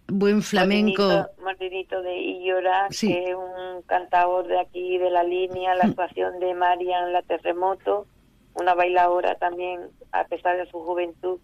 buen 0.08 0.42
flamenco. 0.42 1.26
Martinito 1.42 2.02
de 2.02 2.16
Illora, 2.16 2.88
que 2.88 3.30
es 3.30 3.34
un 3.34 3.82
cantador 3.82 4.46
de 4.46 4.60
aquí 4.60 4.98
de 4.98 5.10
la 5.10 5.24
línea, 5.24 5.74
la 5.74 5.84
mm. 5.84 5.90
actuación 5.90 6.40
de 6.40 6.54
Marian 6.54 7.12
La 7.12 7.22
Terremoto, 7.22 8.06
una 8.54 8.74
bailadora 8.74 9.34
también, 9.36 9.80
a 10.12 10.24
pesar 10.24 10.56
de 10.56 10.70
su 10.70 10.80
juventud, 10.80 11.38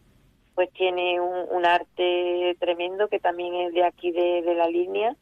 pues 0.54 0.70
tiene 0.72 1.18
un, 1.20 1.64
arte 1.64 2.56
tremendo 2.60 3.08
que 3.08 3.18
también 3.18 3.54
es 3.54 3.72
de 3.72 3.84
aquí 3.84 4.10
de, 4.10 4.42
la 4.54 4.68
línea. 4.68 5.16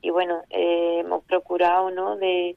Y 0.00 0.10
bueno, 0.10 0.42
eh, 0.50 1.00
hemos 1.00 1.24
procurado, 1.24 1.90
¿no?, 1.90 2.16
de, 2.16 2.56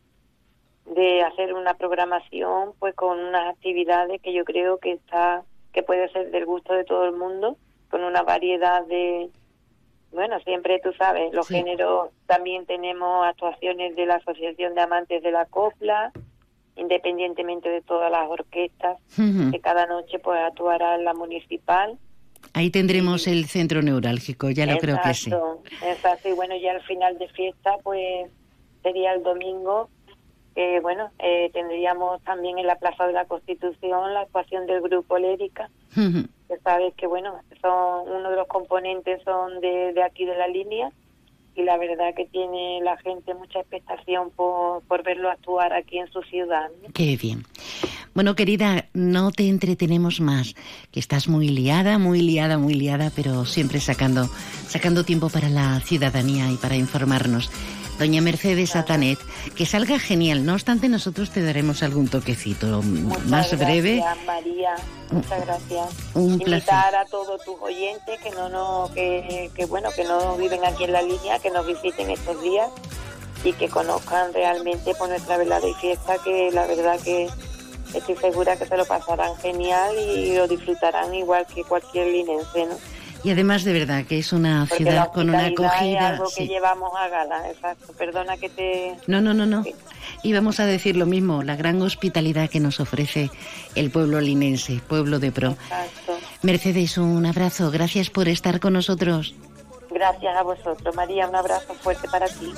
de 0.85 1.21
hacer 1.23 1.53
una 1.53 1.73
programación 1.75 2.73
pues 2.79 2.93
con 2.95 3.19
unas 3.19 3.53
actividades 3.53 4.21
que 4.21 4.33
yo 4.33 4.45
creo 4.45 4.77
que 4.77 4.93
está 4.93 5.43
que 5.73 5.81
puede 5.81 6.09
ser 6.09 6.29
del 6.29 6.45
gusto 6.45 6.73
de 6.73 6.83
todo 6.83 7.05
el 7.05 7.13
mundo 7.13 7.57
con 7.89 8.03
una 8.03 8.21
variedad 8.21 8.85
de, 8.85 9.29
bueno, 10.13 10.39
siempre 10.41 10.79
tú 10.83 10.91
sabes, 10.93 11.33
los 11.33 11.47
géneros, 11.47 12.09
también 12.25 12.65
tenemos 12.65 13.25
actuaciones 13.25 13.95
de 13.95 14.05
la 14.05 14.15
Asociación 14.15 14.75
de 14.75 14.81
Amantes 14.81 15.23
de 15.23 15.31
la 15.31 15.45
Copla, 15.45 16.11
independientemente 16.75 17.69
de 17.69 17.81
todas 17.81 18.11
las 18.11 18.29
orquestas, 18.29 18.97
que 19.15 19.59
cada 19.59 19.85
noche 19.85 20.19
pues 20.19 20.39
actuará 20.39 20.95
en 20.95 21.05
la 21.05 21.13
municipal. 21.13 21.97
Ahí 22.53 22.69
tendremos 22.69 23.27
el 23.27 23.45
centro 23.45 23.81
neurálgico, 23.81 24.49
ya 24.49 24.65
lo 24.65 24.77
creo 24.77 24.99
que 25.03 25.13
sí. 25.13 25.31
Exacto, 25.83 26.29
y 26.29 26.33
bueno, 26.33 26.55
ya 26.57 26.71
al 26.71 26.81
final 26.83 27.17
de 27.17 27.27
fiesta 27.29 27.77
pues 27.83 28.29
sería 28.81 29.13
el 29.13 29.23
domingo, 29.23 29.89
que 30.55 30.79
bueno, 30.81 31.09
eh, 31.19 31.49
tendríamos 31.53 32.21
también 32.23 32.59
en 32.59 32.67
la 32.67 32.75
Plaza 32.75 33.07
de 33.07 33.13
la 33.13 33.25
Constitución 33.25 34.13
la 34.13 34.21
actuación 34.21 34.67
del 34.67 34.81
grupo 34.81 35.17
Lérica 35.17 35.69
sabes 36.63 36.93
que 36.95 37.07
bueno, 37.07 37.39
son 37.61 38.09
uno 38.09 38.29
de 38.29 38.35
los 38.35 38.47
componentes 38.47 39.21
son 39.23 39.59
de, 39.61 39.93
de 39.93 40.03
aquí 40.03 40.25
de 40.25 40.35
la 40.35 40.47
línea 40.47 40.91
y 41.55 41.63
la 41.63 41.77
verdad 41.77 42.13
que 42.15 42.25
tiene 42.25 42.79
la 42.81 42.97
gente 42.97 43.33
mucha 43.33 43.59
expectación 43.59 44.31
por, 44.31 44.81
por 44.83 45.03
verlo 45.03 45.29
actuar 45.29 45.73
aquí 45.73 45.99
en 45.99 46.11
su 46.11 46.21
ciudad. 46.23 46.69
Qué 46.93 47.15
bien. 47.15 47.45
Bueno, 48.15 48.35
querida, 48.35 48.85
no 48.93 49.31
te 49.31 49.47
entretenemos 49.47 50.19
más, 50.21 50.55
que 50.91 50.99
estás 50.99 51.27
muy 51.27 51.49
liada, 51.49 51.97
muy 51.97 52.21
liada, 52.21 52.59
muy 52.59 52.75
liada, 52.75 53.11
pero 53.15 53.45
siempre 53.45 53.79
sacando, 53.79 54.27
sacando 54.67 55.03
tiempo 55.03 55.29
para 55.29 55.49
la 55.49 55.79
ciudadanía 55.79 56.51
y 56.51 56.57
para 56.57 56.75
informarnos 56.75 57.49
doña 58.03 58.21
Mercedes 58.21 58.75
Atanet, 58.75 59.17
que 59.55 59.65
salga 59.65 59.97
genial. 59.97 60.45
No 60.45 60.55
obstante, 60.55 60.89
nosotros 60.89 61.29
te 61.29 61.41
daremos 61.41 61.83
algún 61.83 62.09
toquecito 62.09 62.81
más 63.27 63.57
breve. 63.57 63.95
Gracias, 63.95 64.25
María. 64.25 64.75
Muchas 65.09 65.45
gracias. 65.45 65.89
Un 66.13 66.33
Invitar 66.33 66.95
a 66.95 67.05
todos 67.05 67.41
tus 67.45 67.55
oyentes 67.61 68.19
que 68.21 68.31
no, 68.31 68.49
no 68.49 68.91
que, 68.93 69.49
que, 69.55 69.65
bueno, 69.67 69.89
que 69.95 70.03
no 70.03 70.35
viven 70.35 70.65
aquí 70.65 70.83
en 70.83 70.91
la 70.91 71.01
línea, 71.01 71.39
que 71.39 71.49
nos 71.49 71.65
visiten 71.65 72.09
estos 72.09 72.41
días 72.41 72.67
y 73.45 73.53
que 73.53 73.69
conozcan 73.69 74.33
realmente 74.33 74.93
por 74.95 75.07
nuestra 75.07 75.37
velada 75.37 75.65
y 75.65 75.73
fiesta, 75.75 76.17
que 76.25 76.51
la 76.51 76.67
verdad 76.67 76.99
que 76.99 77.29
estoy 77.93 78.17
segura 78.17 78.57
que 78.57 78.65
se 78.65 78.75
lo 78.75 78.83
pasarán 78.83 79.33
genial 79.37 79.95
y 79.97 80.35
lo 80.35 80.45
disfrutarán 80.49 81.13
igual 81.13 81.45
que 81.45 81.63
cualquier 81.63 82.07
linense, 82.07 82.65
¿no? 82.65 82.75
Y 83.23 83.31
además 83.31 83.63
de 83.63 83.73
verdad 83.73 84.05
que 84.05 84.19
es 84.19 84.33
una 84.33 84.65
ciudad 84.67 85.11
con 85.13 85.29
una 85.29 85.45
acogida. 85.45 86.13
Es 86.13 86.19
algo 86.19 86.25
que 86.35 86.47
llevamos 86.47 86.91
a 86.95 87.07
gala, 87.07 87.49
exacto. 87.49 87.93
Perdona 87.93 88.35
que 88.37 88.49
te. 88.49 88.97
No, 89.07 89.21
no, 89.21 89.33
no, 89.33 89.45
no. 89.45 89.63
Y 90.23 90.33
vamos 90.33 90.59
a 90.59 90.65
decir 90.65 90.97
lo 90.97 91.05
mismo, 91.05 91.41
la 91.41 91.55
gran 91.55 91.81
hospitalidad 91.81 92.49
que 92.49 92.59
nos 92.59 92.79
ofrece 92.79 93.29
el 93.75 93.91
pueblo 93.91 94.19
linense, 94.19 94.81
pueblo 94.87 95.19
de 95.19 95.31
pro. 95.31 95.51
Exacto. 95.51 96.17
Mercedes, 96.41 96.97
un 96.97 97.25
abrazo. 97.25 97.71
Gracias 97.71 98.09
por 98.09 98.27
estar 98.27 98.59
con 98.59 98.73
nosotros. 98.73 99.33
Gracias 99.89 100.35
a 100.35 100.43
vosotros, 100.43 100.95
María. 100.95 101.27
Un 101.27 101.35
abrazo 101.35 101.73
fuerte 101.75 102.07
para 102.09 102.27
ti. 102.27 102.53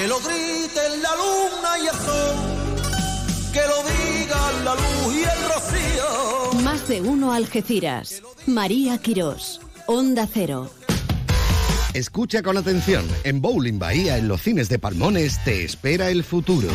Que 0.00 0.08
lo 0.08 0.18
griten 0.18 1.02
la 1.02 1.10
luna 1.14 1.78
y 1.78 1.86
el 1.86 1.94
sol, 1.94 2.36
que 3.52 3.60
lo 3.60 3.82
digan 3.82 4.64
la 4.64 4.74
luz 4.74 5.14
y 5.14 5.22
el 5.24 5.40
rocío. 5.52 6.62
Más 6.62 6.88
de 6.88 7.02
uno 7.02 7.34
Algeciras. 7.34 8.22
María 8.46 8.96
Quirós, 8.96 9.60
Onda 9.84 10.26
Cero. 10.32 10.70
Escucha 11.92 12.42
con 12.42 12.56
atención. 12.56 13.06
En 13.24 13.42
Bowling 13.42 13.78
Bahía, 13.78 14.16
en 14.16 14.26
los 14.26 14.40
cines 14.40 14.70
de 14.70 14.78
Palmones, 14.78 15.38
te 15.44 15.64
espera 15.64 16.08
el 16.08 16.24
futuro. 16.24 16.68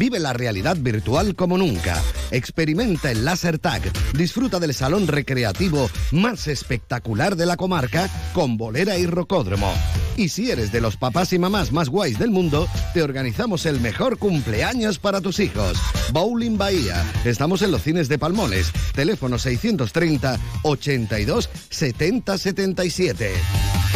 Vive 0.00 0.18
la 0.18 0.32
realidad 0.32 0.76
virtual 0.76 1.36
como 1.36 1.56
nunca. 1.56 2.02
Experimenta 2.32 3.12
el 3.12 3.24
Laser 3.24 3.60
Tag. 3.60 3.82
Disfruta 4.14 4.58
del 4.58 4.74
salón 4.74 5.06
recreativo 5.06 5.88
más 6.10 6.48
espectacular 6.48 7.36
de 7.36 7.46
la 7.46 7.56
comarca 7.56 8.10
con 8.34 8.56
bolera 8.56 8.98
y 8.98 9.06
rocódromo. 9.06 9.72
Y 10.16 10.30
si 10.30 10.50
eres 10.50 10.72
de 10.72 10.80
los 10.80 10.96
papás 10.96 11.32
y 11.32 11.38
mamás 11.38 11.72
más 11.72 11.88
guays 11.88 12.18
del 12.18 12.30
mundo, 12.30 12.66
te 12.94 13.02
organizamos 13.02 13.66
el 13.66 13.80
mejor 13.80 14.18
cumpleaños 14.18 14.98
para 14.98 15.20
tus 15.20 15.40
hijos. 15.40 15.78
Bowling 16.12 16.56
Bahía. 16.56 17.04
Estamos 17.24 17.62
en 17.62 17.70
los 17.70 17.82
cines 17.82 18.08
de 18.08 18.18
Palmones. 18.18 18.72
Teléfono 18.94 19.38
630 19.38 20.38
82 20.62 21.50
70 21.68 22.38
77. 22.38 23.95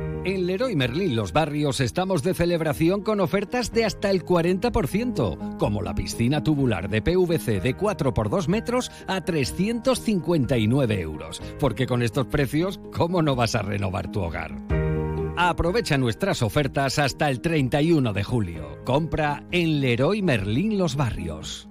En 0.23 0.45
Leroy 0.45 0.75
Merlin 0.75 1.15
Los 1.15 1.33
Barrios 1.33 1.79
estamos 1.79 2.21
de 2.21 2.35
celebración 2.35 3.01
con 3.01 3.19
ofertas 3.21 3.71
de 3.73 3.85
hasta 3.85 4.11
el 4.11 4.23
40%, 4.23 5.57
como 5.57 5.81
la 5.81 5.95
piscina 5.95 6.43
tubular 6.43 6.89
de 6.89 7.01
PVC 7.01 7.59
de 7.59 7.73
4 7.73 8.13
por 8.13 8.29
2 8.29 8.47
metros 8.47 8.91
a 9.07 9.21
359 9.21 11.01
euros. 11.01 11.41
Porque 11.59 11.87
con 11.87 12.03
estos 12.03 12.27
precios, 12.27 12.79
¿cómo 12.93 13.23
no 13.23 13.35
vas 13.35 13.55
a 13.55 13.63
renovar 13.63 14.11
tu 14.11 14.21
hogar? 14.21 14.55
Aprovecha 15.37 15.97
nuestras 15.97 16.43
ofertas 16.43 16.99
hasta 16.99 17.27
el 17.27 17.41
31 17.41 18.13
de 18.13 18.23
julio. 18.23 18.77
Compra 18.85 19.43
en 19.51 19.81
Leroy 19.81 20.21
Merlin 20.21 20.77
Los 20.77 20.95
Barrios. 20.95 21.70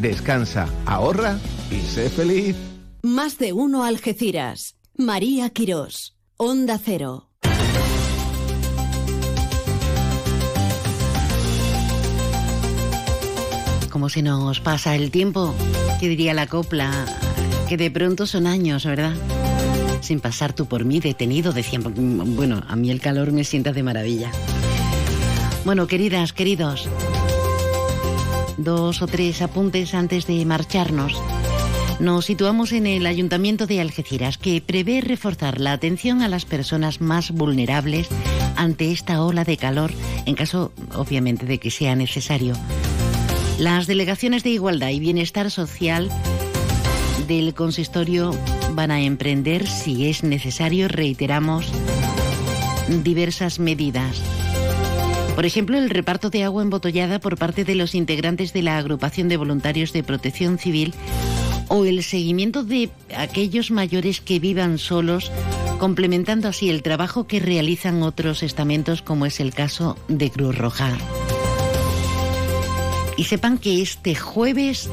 Descansa, 0.00 0.66
ahorra 0.86 1.38
y 1.70 1.78
sé 1.82 2.08
feliz. 2.08 2.56
Más 3.02 3.36
de 3.36 3.52
uno 3.52 3.84
Algeciras. 3.84 4.76
María 4.96 5.50
Quirós. 5.50 6.16
Onda 6.38 6.80
Cero. 6.82 7.28
Como 13.90 14.08
se 14.08 14.22
nos 14.22 14.60
pasa 14.60 14.94
el 14.96 15.10
tiempo, 15.10 15.54
¿qué 16.00 16.08
diría 16.08 16.32
la 16.32 16.46
copla? 16.46 17.04
Que 17.68 17.76
de 17.76 17.90
pronto 17.90 18.26
son 18.26 18.46
años, 18.46 18.86
¿verdad? 18.86 19.12
Sin 20.00 20.20
pasar 20.20 20.54
tú 20.54 20.64
por 20.64 20.86
mí 20.86 21.00
detenido, 21.00 21.52
decían. 21.52 21.82
Bueno, 22.34 22.62
a 22.66 22.74
mí 22.74 22.90
el 22.90 23.02
calor 23.02 23.32
me 23.32 23.44
sienta 23.44 23.72
de 23.72 23.82
maravilla. 23.82 24.30
Bueno, 25.66 25.86
queridas, 25.86 26.32
queridos, 26.32 26.88
dos 28.62 29.02
o 29.02 29.06
tres 29.06 29.42
apuntes 29.42 29.94
antes 29.94 30.26
de 30.26 30.44
marcharnos. 30.44 31.12
Nos 31.98 32.24
situamos 32.24 32.72
en 32.72 32.86
el 32.86 33.04
Ayuntamiento 33.06 33.66
de 33.66 33.80
Algeciras, 33.80 34.38
que 34.38 34.62
prevé 34.62 35.02
reforzar 35.02 35.60
la 35.60 35.72
atención 35.72 36.22
a 36.22 36.28
las 36.28 36.46
personas 36.46 37.00
más 37.00 37.30
vulnerables 37.30 38.08
ante 38.56 38.90
esta 38.90 39.22
ola 39.22 39.44
de 39.44 39.56
calor, 39.56 39.92
en 40.24 40.34
caso, 40.34 40.72
obviamente, 40.94 41.44
de 41.44 41.58
que 41.58 41.70
sea 41.70 41.94
necesario. 41.94 42.54
Las 43.58 43.86
delegaciones 43.86 44.42
de 44.42 44.50
Igualdad 44.50 44.88
y 44.88 45.00
Bienestar 45.00 45.50
Social 45.50 46.08
del 47.28 47.52
consistorio 47.52 48.34
van 48.72 48.90
a 48.90 49.02
emprender, 49.02 49.66
si 49.66 50.08
es 50.08 50.22
necesario, 50.22 50.88
reiteramos, 50.88 51.70
diversas 53.02 53.58
medidas. 53.58 54.22
Por 55.34 55.46
ejemplo, 55.46 55.78
el 55.78 55.90
reparto 55.90 56.30
de 56.30 56.44
agua 56.44 56.62
embotellada 56.62 57.18
por 57.18 57.38
parte 57.38 57.64
de 57.64 57.74
los 57.74 57.94
integrantes 57.94 58.52
de 58.52 58.62
la 58.62 58.78
agrupación 58.78 59.28
de 59.28 59.36
voluntarios 59.36 59.92
de 59.92 60.02
protección 60.02 60.58
civil 60.58 60.94
o 61.68 61.84
el 61.84 62.02
seguimiento 62.02 62.64
de 62.64 62.90
aquellos 63.16 63.70
mayores 63.70 64.20
que 64.20 64.40
vivan 64.40 64.78
solos, 64.78 65.30
complementando 65.78 66.48
así 66.48 66.68
el 66.68 66.82
trabajo 66.82 67.26
que 67.26 67.38
realizan 67.38 68.02
otros 68.02 68.42
estamentos 68.42 69.02
como 69.02 69.24
es 69.24 69.40
el 69.40 69.54
caso 69.54 69.96
de 70.08 70.30
Cruz 70.30 70.58
Roja. 70.58 70.98
Y 73.16 73.24
sepan 73.24 73.58
que 73.58 73.82
este 73.82 74.14
jueves 74.14 74.90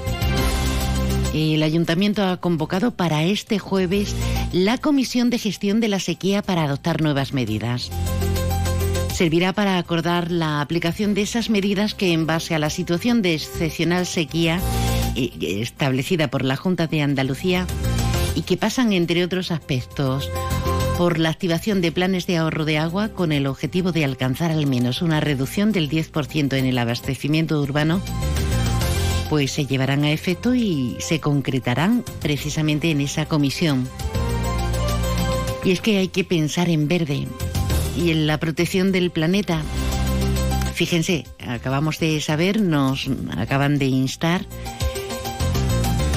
el 1.34 1.64
ayuntamiento 1.64 2.24
ha 2.24 2.38
convocado 2.38 2.92
para 2.92 3.24
este 3.24 3.60
jueves 3.60 4.16
la 4.52 4.78
Comisión 4.78 5.30
de 5.30 5.40
Gestión 5.40 5.80
de 5.80 5.88
la 5.88 6.00
Sequía 6.00 6.42
para 6.42 6.64
adoptar 6.64 7.02
nuevas 7.02 7.34
medidas. 7.34 7.92
Servirá 9.18 9.52
para 9.52 9.80
acordar 9.80 10.30
la 10.30 10.62
aplicación 10.62 11.16
de 11.16 11.24
esas 11.24 11.50
medidas 11.50 11.96
que 11.96 12.14
en 12.14 12.28
base 12.28 12.54
a 12.54 12.60
la 12.60 12.70
situación 12.70 13.24
de 13.24 13.34
excepcional 13.34 14.06
sequía 14.06 14.62
eh, 15.16 15.32
establecida 15.42 16.28
por 16.28 16.46
la 16.46 16.56
Junta 16.56 16.86
de 16.86 17.02
Andalucía 17.02 17.66
y 18.36 18.44
que 18.44 18.58
pasan, 18.58 18.94
entre 18.94 19.24
otros 19.24 19.50
aspectos, 19.50 20.30
por 21.00 21.18
la 21.18 21.30
activación 21.30 21.82
de 21.82 21.92
planes 21.92 22.28
de 22.28 22.38
ahorro 22.38 22.64
de 22.64 22.78
agua 22.78 23.10
con 23.10 23.32
el 23.32 23.48
objetivo 23.48 23.92
de 23.92 24.06
alcanzar 24.06 24.52
al 24.52 24.68
menos 24.68 25.02
una 25.02 25.20
reducción 25.20 25.72
del 25.72 25.90
10% 25.90 26.54
en 26.56 26.66
el 26.68 26.78
abastecimiento 26.78 27.60
urbano 27.60 28.04
pues 29.32 29.52
se 29.52 29.66
llevarán 29.66 30.04
a 30.04 30.12
efecto 30.12 30.54
y 30.54 30.96
se 31.00 31.20
concretarán 31.20 32.06
precisamente 32.22 32.92
en 32.92 33.02
esa 33.02 33.26
comisión. 33.26 33.90
Y 35.66 35.72
es 35.72 35.82
que 35.82 35.98
hay 35.98 36.10
que 36.10 36.24
pensar 36.24 36.70
en 36.70 36.88
verde 36.88 37.28
y 37.98 38.12
en 38.12 38.28
la 38.28 38.40
protección 38.40 38.92
del 38.92 39.12
planeta. 39.12 39.62
Fíjense, 40.74 41.26
acabamos 41.40 42.00
de 42.00 42.22
saber, 42.22 42.62
nos 42.62 43.10
acaban 43.36 43.80
de 43.80 43.86
instar 43.88 44.46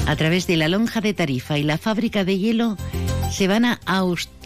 a 0.06 0.16
través 0.16 0.46
de 0.46 0.56
la 0.56 0.68
lonja 0.68 1.00
de 1.00 1.14
Tarifa 1.14 1.58
y 1.58 1.62
la 1.62 1.78
fábrica 1.78 2.24
de 2.24 2.38
hielo 2.38 2.76
se 3.30 3.48
van 3.48 3.64
a 3.64 3.80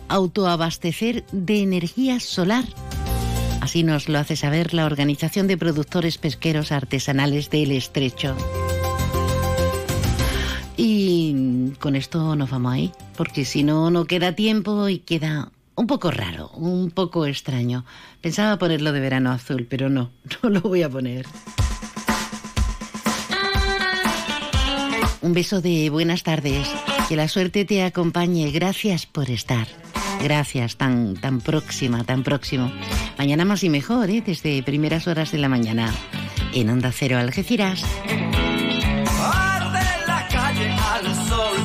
autoabastecer 0.09 1.25
de 1.33 1.63
energía 1.63 2.21
solar. 2.21 2.65
Así 3.61 3.83
nos 3.83 4.09
lo 4.09 4.19
hace 4.19 4.37
saber 4.37 4.75
la 4.75 4.85
Organización 4.85 5.47
de 5.47 5.57
Productores 5.57 6.19
Pesqueros 6.19 6.71
Artesanales 6.71 7.51
del 7.51 7.73
Estrecho. 7.73 8.37
Y 10.77 11.73
con 11.81 11.97
esto 11.97 12.37
nos 12.37 12.51
vamos 12.51 12.75
ahí, 12.75 12.93
porque 13.17 13.45
si 13.45 13.63
no, 13.63 13.91
no 13.91 14.05
queda 14.05 14.35
tiempo 14.35 14.89
y 14.89 14.99
queda 14.99 15.51
un 15.77 15.87
poco 15.87 16.11
raro, 16.11 16.51
un 16.55 16.91
poco 16.91 17.27
extraño. 17.27 17.85
Pensaba 18.21 18.59
ponerlo 18.59 18.93
de 18.93 19.01
verano 19.01 19.33
azul, 19.33 19.67
pero 19.69 19.89
no, 19.89 20.11
no 20.43 20.51
lo 20.51 20.61
voy 20.61 20.83
a 20.83 20.89
poner. 20.89 21.27
Un 25.21 25.33
beso 25.33 25.63
de 25.63 25.89
buenas 25.89 26.23
tardes. 26.23 26.69
Que 27.09 27.17
la 27.17 27.29
suerte 27.29 27.65
te 27.65 27.83
acompañe. 27.83 28.51
Gracias 28.51 29.07
por 29.07 29.31
estar. 29.31 29.67
Gracias, 30.23 30.77
tan, 30.77 31.15
tan 31.15 31.41
próxima, 31.41 32.05
tan 32.05 32.23
próximo. 32.23 32.71
Mañana 33.19 33.45
más 33.45 33.65
y 33.65 33.71
mejor, 33.71 34.11
¿eh? 34.11 34.23
desde 34.25 34.63
primeras 34.63 35.09
horas 35.09 35.33
de 35.33 35.39
la 35.39 35.49
mañana. 35.49 35.93
En 36.53 36.71
Onda 36.71 36.93
Cero 36.93 37.19
Algeciras. 37.19 37.83
la 40.07 40.29
calle 40.29 40.71
al 40.71 41.15
sol 41.27 41.57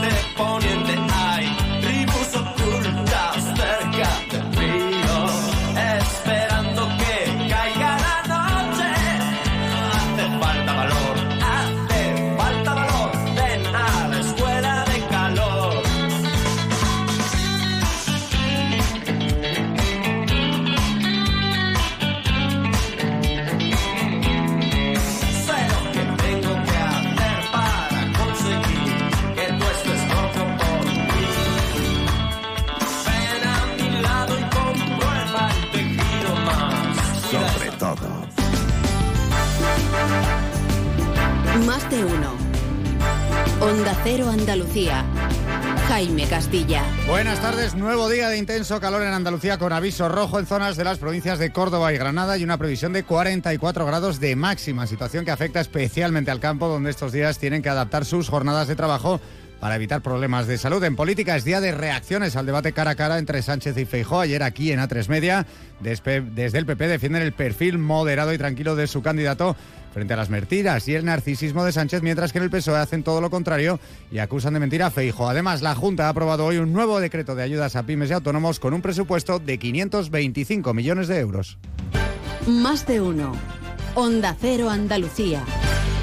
Más 41.79 41.91
de 41.91 42.03
uno. 42.03 42.33
Onda 43.61 43.97
Cero 44.03 44.29
Andalucía. 44.29 45.05
Jaime 45.87 46.25
Castilla. 46.25 46.83
Buenas 47.07 47.41
tardes, 47.41 47.73
nuevo 47.73 48.09
día 48.09 48.27
de 48.27 48.37
intenso 48.37 48.81
calor 48.81 49.01
en 49.01 49.13
Andalucía 49.13 49.57
con 49.57 49.71
aviso 49.71 50.09
rojo 50.09 50.39
en 50.39 50.45
zonas 50.45 50.75
de 50.75 50.83
las 50.83 50.97
provincias 50.97 51.39
de 51.39 51.53
Córdoba 51.53 51.93
y 51.93 51.97
Granada 51.97 52.37
y 52.37 52.43
una 52.43 52.57
previsión 52.57 52.91
de 52.91 53.03
44 53.03 53.85
grados 53.85 54.19
de 54.19 54.35
máxima, 54.35 54.87
situación 54.87 55.23
que 55.23 55.31
afecta 55.31 55.61
especialmente 55.61 56.31
al 56.31 56.41
campo 56.41 56.67
donde 56.67 56.89
estos 56.89 57.13
días 57.13 57.39
tienen 57.39 57.61
que 57.61 57.69
adaptar 57.69 58.03
sus 58.03 58.27
jornadas 58.27 58.67
de 58.67 58.75
trabajo 58.75 59.21
para 59.61 59.75
evitar 59.75 60.01
problemas 60.01 60.47
de 60.47 60.57
salud. 60.57 60.83
En 60.83 60.95
política 60.95 61.35
es 61.35 61.43
día 61.43 61.61
de 61.61 61.71
reacciones 61.71 62.35
al 62.35 62.45
debate 62.45 62.73
cara 62.73 62.91
a 62.91 62.95
cara 62.95 63.19
entre 63.19 63.41
Sánchez 63.41 63.77
y 63.77 63.85
Feijó. 63.85 64.19
Ayer 64.19 64.43
aquí 64.43 64.71
en 64.71 64.79
A3 64.79 65.07
Media, 65.07 65.45
desde 65.79 66.57
el 66.57 66.65
PP 66.65 66.87
defienden 66.87 67.23
el 67.23 67.33
perfil 67.33 67.77
moderado 67.77 68.33
y 68.33 68.37
tranquilo 68.37 68.75
de 68.75 68.87
su 68.87 69.01
candidato 69.01 69.55
frente 69.93 70.13
a 70.13 70.17
las 70.17 70.29
mentiras 70.29 70.87
y 70.87 70.95
el 70.95 71.05
narcisismo 71.05 71.63
de 71.63 71.71
Sánchez, 71.71 72.01
mientras 72.01 72.31
que 72.31 72.37
en 72.37 72.45
el 72.45 72.49
PSOE 72.49 72.79
hacen 72.79 73.03
todo 73.03 73.21
lo 73.21 73.29
contrario 73.29 73.79
y 74.11 74.19
acusan 74.19 74.53
de 74.53 74.59
mentira 74.59 74.87
a 74.87 74.91
Feijo. 74.91 75.29
Además, 75.29 75.61
la 75.61 75.75
Junta 75.75 76.07
ha 76.07 76.09
aprobado 76.09 76.45
hoy 76.45 76.57
un 76.57 76.73
nuevo 76.73 76.99
decreto 76.99 77.35
de 77.35 77.43
ayudas 77.43 77.75
a 77.75 77.83
pymes 77.83 78.09
y 78.09 78.13
autónomos 78.13 78.59
con 78.59 78.73
un 78.73 78.81
presupuesto 78.81 79.39
de 79.39 79.57
525 79.57 80.73
millones 80.73 81.07
de 81.07 81.19
euros. 81.19 81.57
Más 82.47 82.85
de 82.87 83.01
uno. 83.01 83.33
Onda 83.95 84.35
Cero 84.39 84.69
Andalucía. 84.69 85.43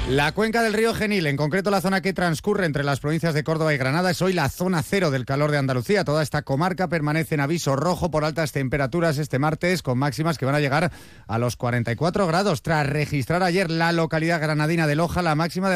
La 0.09 0.31
cuenca 0.31 0.63
del 0.63 0.71
río 0.71 0.93
Genil, 0.93 1.27
en 1.27 1.35
concreto 1.35 1.69
la 1.69 1.81
zona 1.81 1.99
que 1.99 2.13
transcurre 2.13 2.65
entre 2.65 2.85
las 2.85 3.01
provincias 3.01 3.33
de 3.33 3.43
Córdoba 3.43 3.73
y 3.73 3.77
Granada, 3.77 4.09
es 4.09 4.21
hoy 4.21 4.31
la 4.31 4.47
zona 4.47 4.81
cero 4.81 5.11
del 5.11 5.25
calor 5.25 5.51
de 5.51 5.57
Andalucía. 5.57 6.05
Toda 6.05 6.23
esta 6.23 6.43
comarca 6.43 6.87
permanece 6.87 7.35
en 7.35 7.41
aviso 7.41 7.75
rojo 7.75 8.09
por 8.09 8.23
altas 8.23 8.53
temperaturas 8.53 9.17
este 9.17 9.37
martes, 9.37 9.83
con 9.83 9.97
máximas 9.97 10.37
que 10.37 10.45
van 10.45 10.55
a 10.55 10.61
llegar 10.61 10.93
a 11.27 11.37
los 11.37 11.57
44 11.57 12.25
grados, 12.25 12.61
tras 12.61 12.87
registrar 12.87 13.43
ayer 13.43 13.69
la 13.69 13.91
localidad 13.91 14.39
granadina 14.39 14.87
de 14.87 14.95
Loja 14.95 15.21
la 15.21 15.35
máxima 15.35 15.69
de 15.69 15.75